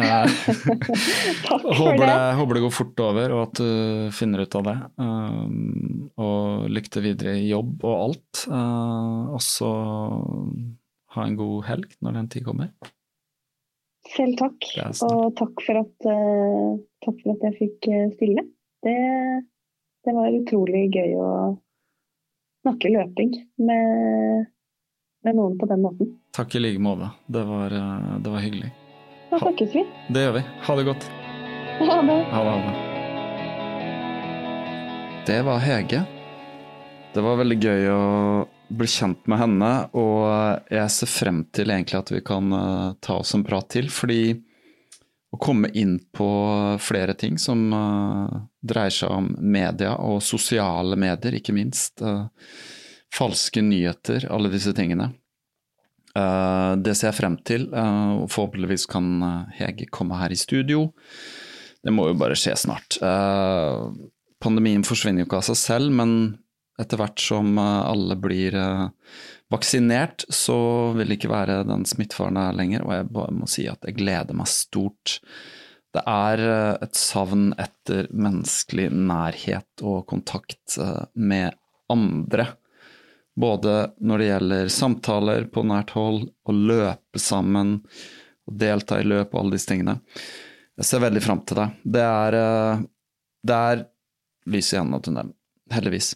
For 1.47 1.77
håper 1.79 2.03
det. 2.03 2.17
Håper 2.39 2.59
det 2.59 2.63
går 2.65 2.75
fort 2.75 3.03
over, 3.05 3.35
og 3.35 3.43
at 3.47 3.61
du 3.61 4.09
finner 4.15 4.43
ut 4.43 4.57
av 4.59 4.67
det. 4.67 4.75
Um, 4.99 6.09
og 6.21 6.67
lykke 6.73 6.93
til 6.93 7.07
videre 7.07 7.37
i 7.39 7.47
jobb 7.51 7.83
og 7.83 7.95
alt. 7.95 8.43
Og 8.49 9.39
så 9.43 9.71
ha 11.13 11.25
en 11.27 11.39
god 11.39 11.65
helg 11.69 11.95
når 12.03 12.19
den 12.19 12.29
tid 12.33 12.47
kommer. 12.47 12.73
Selv 14.13 14.35
takk, 14.37 14.67
og 15.07 15.29
takk 15.39 15.61
for, 15.63 15.79
at, 15.79 16.07
takk 17.05 17.19
for 17.23 17.35
at 17.37 17.45
jeg 17.47 17.59
fikk 17.61 17.87
stille. 18.17 18.43
Det, 18.83 18.97
det 20.03 20.15
var 20.17 20.35
utrolig 20.35 20.89
gøy 20.91 21.13
å 21.15 21.29
snakke 22.63 22.91
løping 22.91 23.35
med 23.63 24.49
med 25.23 25.35
noen 25.35 25.57
på 25.59 25.65
den 25.69 25.81
måten. 25.81 26.13
Takk 26.35 26.55
i 26.55 26.59
like 26.59 26.79
måte. 26.79 27.09
Det 27.27 27.43
var, 27.43 27.71
eh, 27.71 28.17
det 28.19 28.29
var 28.29 28.39
hyggelig. 28.39 28.71
Da 29.31 29.39
snakkes 29.39 29.75
vi. 29.75 29.85
Det 30.09 30.23
gjør 30.23 30.33
vi. 30.37 30.43
Ha 30.67 30.75
det 30.75 30.83
godt. 30.83 31.03
Ha 31.79 32.01
det. 32.01 32.19
Ha 32.31 32.43
det, 32.43 32.51
ha 32.51 32.57
det. 32.67 32.75
Det 35.25 35.41
var 35.41 35.57
Hege. 35.63 36.03
Det 37.13 37.21
var 37.21 37.37
veldig 37.39 37.59
gøy 37.63 37.89
å 37.93 38.03
bli 38.73 38.87
kjent 38.89 39.27
med 39.29 39.37
henne, 39.37 39.71
og 39.93 40.25
jeg 40.73 40.89
ser 40.91 41.09
frem 41.11 41.43
til 41.53 41.69
egentlig 41.69 41.99
at 41.99 42.11
vi 42.11 42.21
kan 42.25 42.53
eh, 42.57 42.93
ta 42.99 43.19
oss 43.21 43.35
en 43.37 43.45
prat 43.45 43.69
til, 43.69 43.89
fordi 43.93 44.33
å 45.33 45.37
komme 45.41 45.69
inn 45.73 45.97
på 46.13 46.27
flere 46.81 47.13
ting 47.17 47.39
som 47.41 47.73
uh, 47.73 48.29
dreier 48.61 48.93
seg 48.93 49.09
om 49.09 49.31
media 49.41 49.95
og 49.97 50.21
sosiale 50.21 50.93
medier, 50.99 51.33
ikke 51.39 51.55
minst. 51.57 52.03
Falske 53.13 53.61
nyheter, 53.61 54.25
alle 54.33 54.49
disse 54.49 54.73
tingene. 54.73 55.11
Uh, 56.13 56.77
det 56.77 56.93
ser 56.93 57.09
jeg 57.09 57.17
frem 57.17 57.35
til, 57.45 57.67
uh, 57.73 58.25
forhåpentligvis 58.29 58.85
kan 58.89 59.07
uh, 59.21 59.53
Hege 59.57 59.87
komme 59.93 60.17
her 60.19 60.33
i 60.33 60.37
studio. 60.37 60.91
Det 61.83 61.93
må 61.93 62.07
jo 62.09 62.17
bare 62.17 62.37
skje 62.39 62.53
snart. 62.55 62.95
pandemien 64.39 64.85
forsvinner 64.87 65.19
jo 65.19 65.27
ikke 65.27 65.41
av 65.41 65.47
seg 65.49 65.57
selv, 65.59 65.91
men 65.91 66.13
etter 66.79 66.95
hvert 67.01 67.19
som 67.19 67.57
alle 67.59 68.15
blir 68.15 68.55
vaksinert, 69.51 70.23
så 70.31 70.55
vil 70.95 71.11
det 71.11 71.17
ikke 71.17 71.33
være 71.33 71.57
den 71.67 71.83
smittefaren 71.83 72.39
her 72.39 72.55
lenger, 72.55 72.85
og 72.87 72.93
jeg 72.95 73.09
bare 73.19 73.35
må 73.35 73.49
si 73.51 73.67
at 73.67 73.83
jeg 73.83 73.97
gleder 73.99 74.39
meg 74.39 74.47
stort. 74.47 75.17
Det 75.91 76.05
er 76.07 76.45
et 76.87 76.95
savn 76.95 77.49
etter 77.59 78.07
menneskelig 78.15 78.87
nærhet 78.95 79.83
og 79.83 80.05
kontakt 80.07 80.79
med 81.19 81.51
andre 81.91 82.47
både 83.39 83.93
når 84.03 84.21
det 84.21 84.27
gjelder 84.27 84.71
samtaler 84.73 85.47
på 85.53 85.63
nært 85.65 85.93
hold, 85.97 86.27
å 86.45 86.53
løpe 86.53 87.21
sammen, 87.21 87.79
å 88.45 88.55
delta 88.59 88.99
i 88.99 89.07
løp 89.07 89.33
og 89.33 89.41
alle 89.41 89.57
disse 89.57 89.71
tingene. 89.71 89.97
Jeg 90.79 90.89
ser 90.89 91.03
veldig 91.03 91.21
fram 91.23 91.41
til 91.45 91.59
det. 91.61 91.67
Det 91.97 92.03
er, 92.03 92.37
eh, 92.39 92.83
det 93.45 93.59
er 93.73 93.85
lys 94.53 94.73
i 94.73 94.79
enden 94.79 94.97
av 94.97 95.03
tunnelen, 95.05 95.33
heldigvis. 95.71 96.15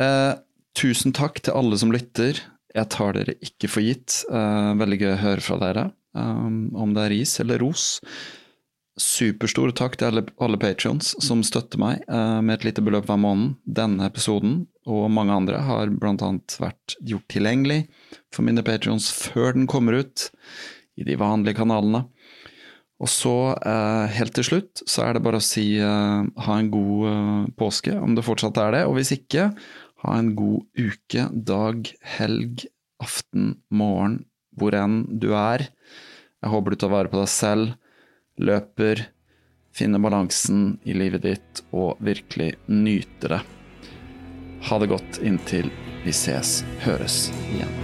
Eh, 0.00 0.34
tusen 0.74 1.14
takk 1.14 1.40
til 1.40 1.54
alle 1.54 1.78
som 1.78 1.92
lytter. 1.94 2.40
Jeg 2.74 2.90
tar 2.90 3.14
dere 3.14 3.36
ikke 3.40 3.70
for 3.70 3.82
gitt. 3.82 4.24
Eh, 4.30 4.74
veldig 4.74 4.98
gøy 5.00 5.12
å 5.14 5.22
høre 5.22 5.40
fra 5.40 5.58
dere, 5.58 5.92
um, 6.14 6.74
om 6.74 6.94
det 6.94 7.04
er 7.04 7.14
ris 7.14 7.38
eller 7.40 7.58
ros. 7.62 8.00
Superstor 8.98 9.72
takk 9.74 9.96
til 9.98 10.10
alle, 10.10 10.26
alle 10.38 10.58
patrions 10.58 11.14
som 11.22 11.42
støtter 11.42 11.78
meg 11.78 12.02
uh, 12.08 12.40
med 12.40 12.60
et 12.60 12.64
lite 12.68 12.82
beløp 12.82 13.06
hver 13.06 13.18
måned. 13.18 13.56
Denne 13.66 14.06
episoden 14.06 14.66
og 14.84 15.06
mange 15.12 15.34
andre 15.34 15.60
har 15.64 15.92
bl.a. 15.92 16.30
vært 16.60 16.96
gjort 17.00 17.28
tilgjengelig 17.32 17.84
for 18.34 18.44
mine 18.46 18.64
patrions 18.66 19.10
før 19.14 19.56
den 19.56 19.68
kommer 19.70 20.02
ut 20.04 20.28
i 21.00 21.06
de 21.06 21.16
vanlige 21.18 21.58
kanalene. 21.62 22.04
Og 23.02 23.10
så, 23.10 23.56
eh, 23.58 24.12
helt 24.14 24.34
til 24.36 24.46
slutt, 24.46 24.82
så 24.86 25.08
er 25.08 25.14
det 25.14 25.24
bare 25.24 25.40
å 25.40 25.44
si 25.44 25.78
eh, 25.82 26.20
ha 26.46 26.58
en 26.58 26.70
god 26.72 27.08
eh, 27.10 27.48
påske, 27.58 27.96
om 27.98 28.14
det 28.14 28.24
fortsatt 28.24 28.60
er 28.62 28.76
det. 28.76 28.84
Og 28.88 28.96
hvis 28.98 29.12
ikke, 29.16 29.50
ha 30.04 30.18
en 30.18 30.34
god 30.36 30.62
uke, 30.78 31.26
dag, 31.32 31.90
helg, 32.18 32.66
aften, 33.02 33.56
morgen, 33.68 34.22
hvor 34.54 34.76
enn 34.78 35.02
du 35.20 35.32
er. 35.34 35.66
Jeg 36.44 36.52
håper 36.52 36.70
du 36.70 36.80
tar 36.80 36.92
vare 36.92 37.10
på 37.10 37.18
deg 37.18 37.32
selv 37.32 37.74
løper, 38.38 39.08
finner 39.74 40.02
balansen 40.02 40.78
i 40.86 40.94
livet 40.94 41.26
ditt 41.26 41.64
og 41.74 41.98
virkelig 42.04 42.54
nyter 42.70 43.38
det. 43.38 43.53
Ha 44.64 44.78
det 44.78 44.86
godt 44.86 45.18
inntil 45.22 45.70
vi 46.04 46.12
ses, 46.12 46.62
høres 46.84 47.26
igjen. 47.52 47.83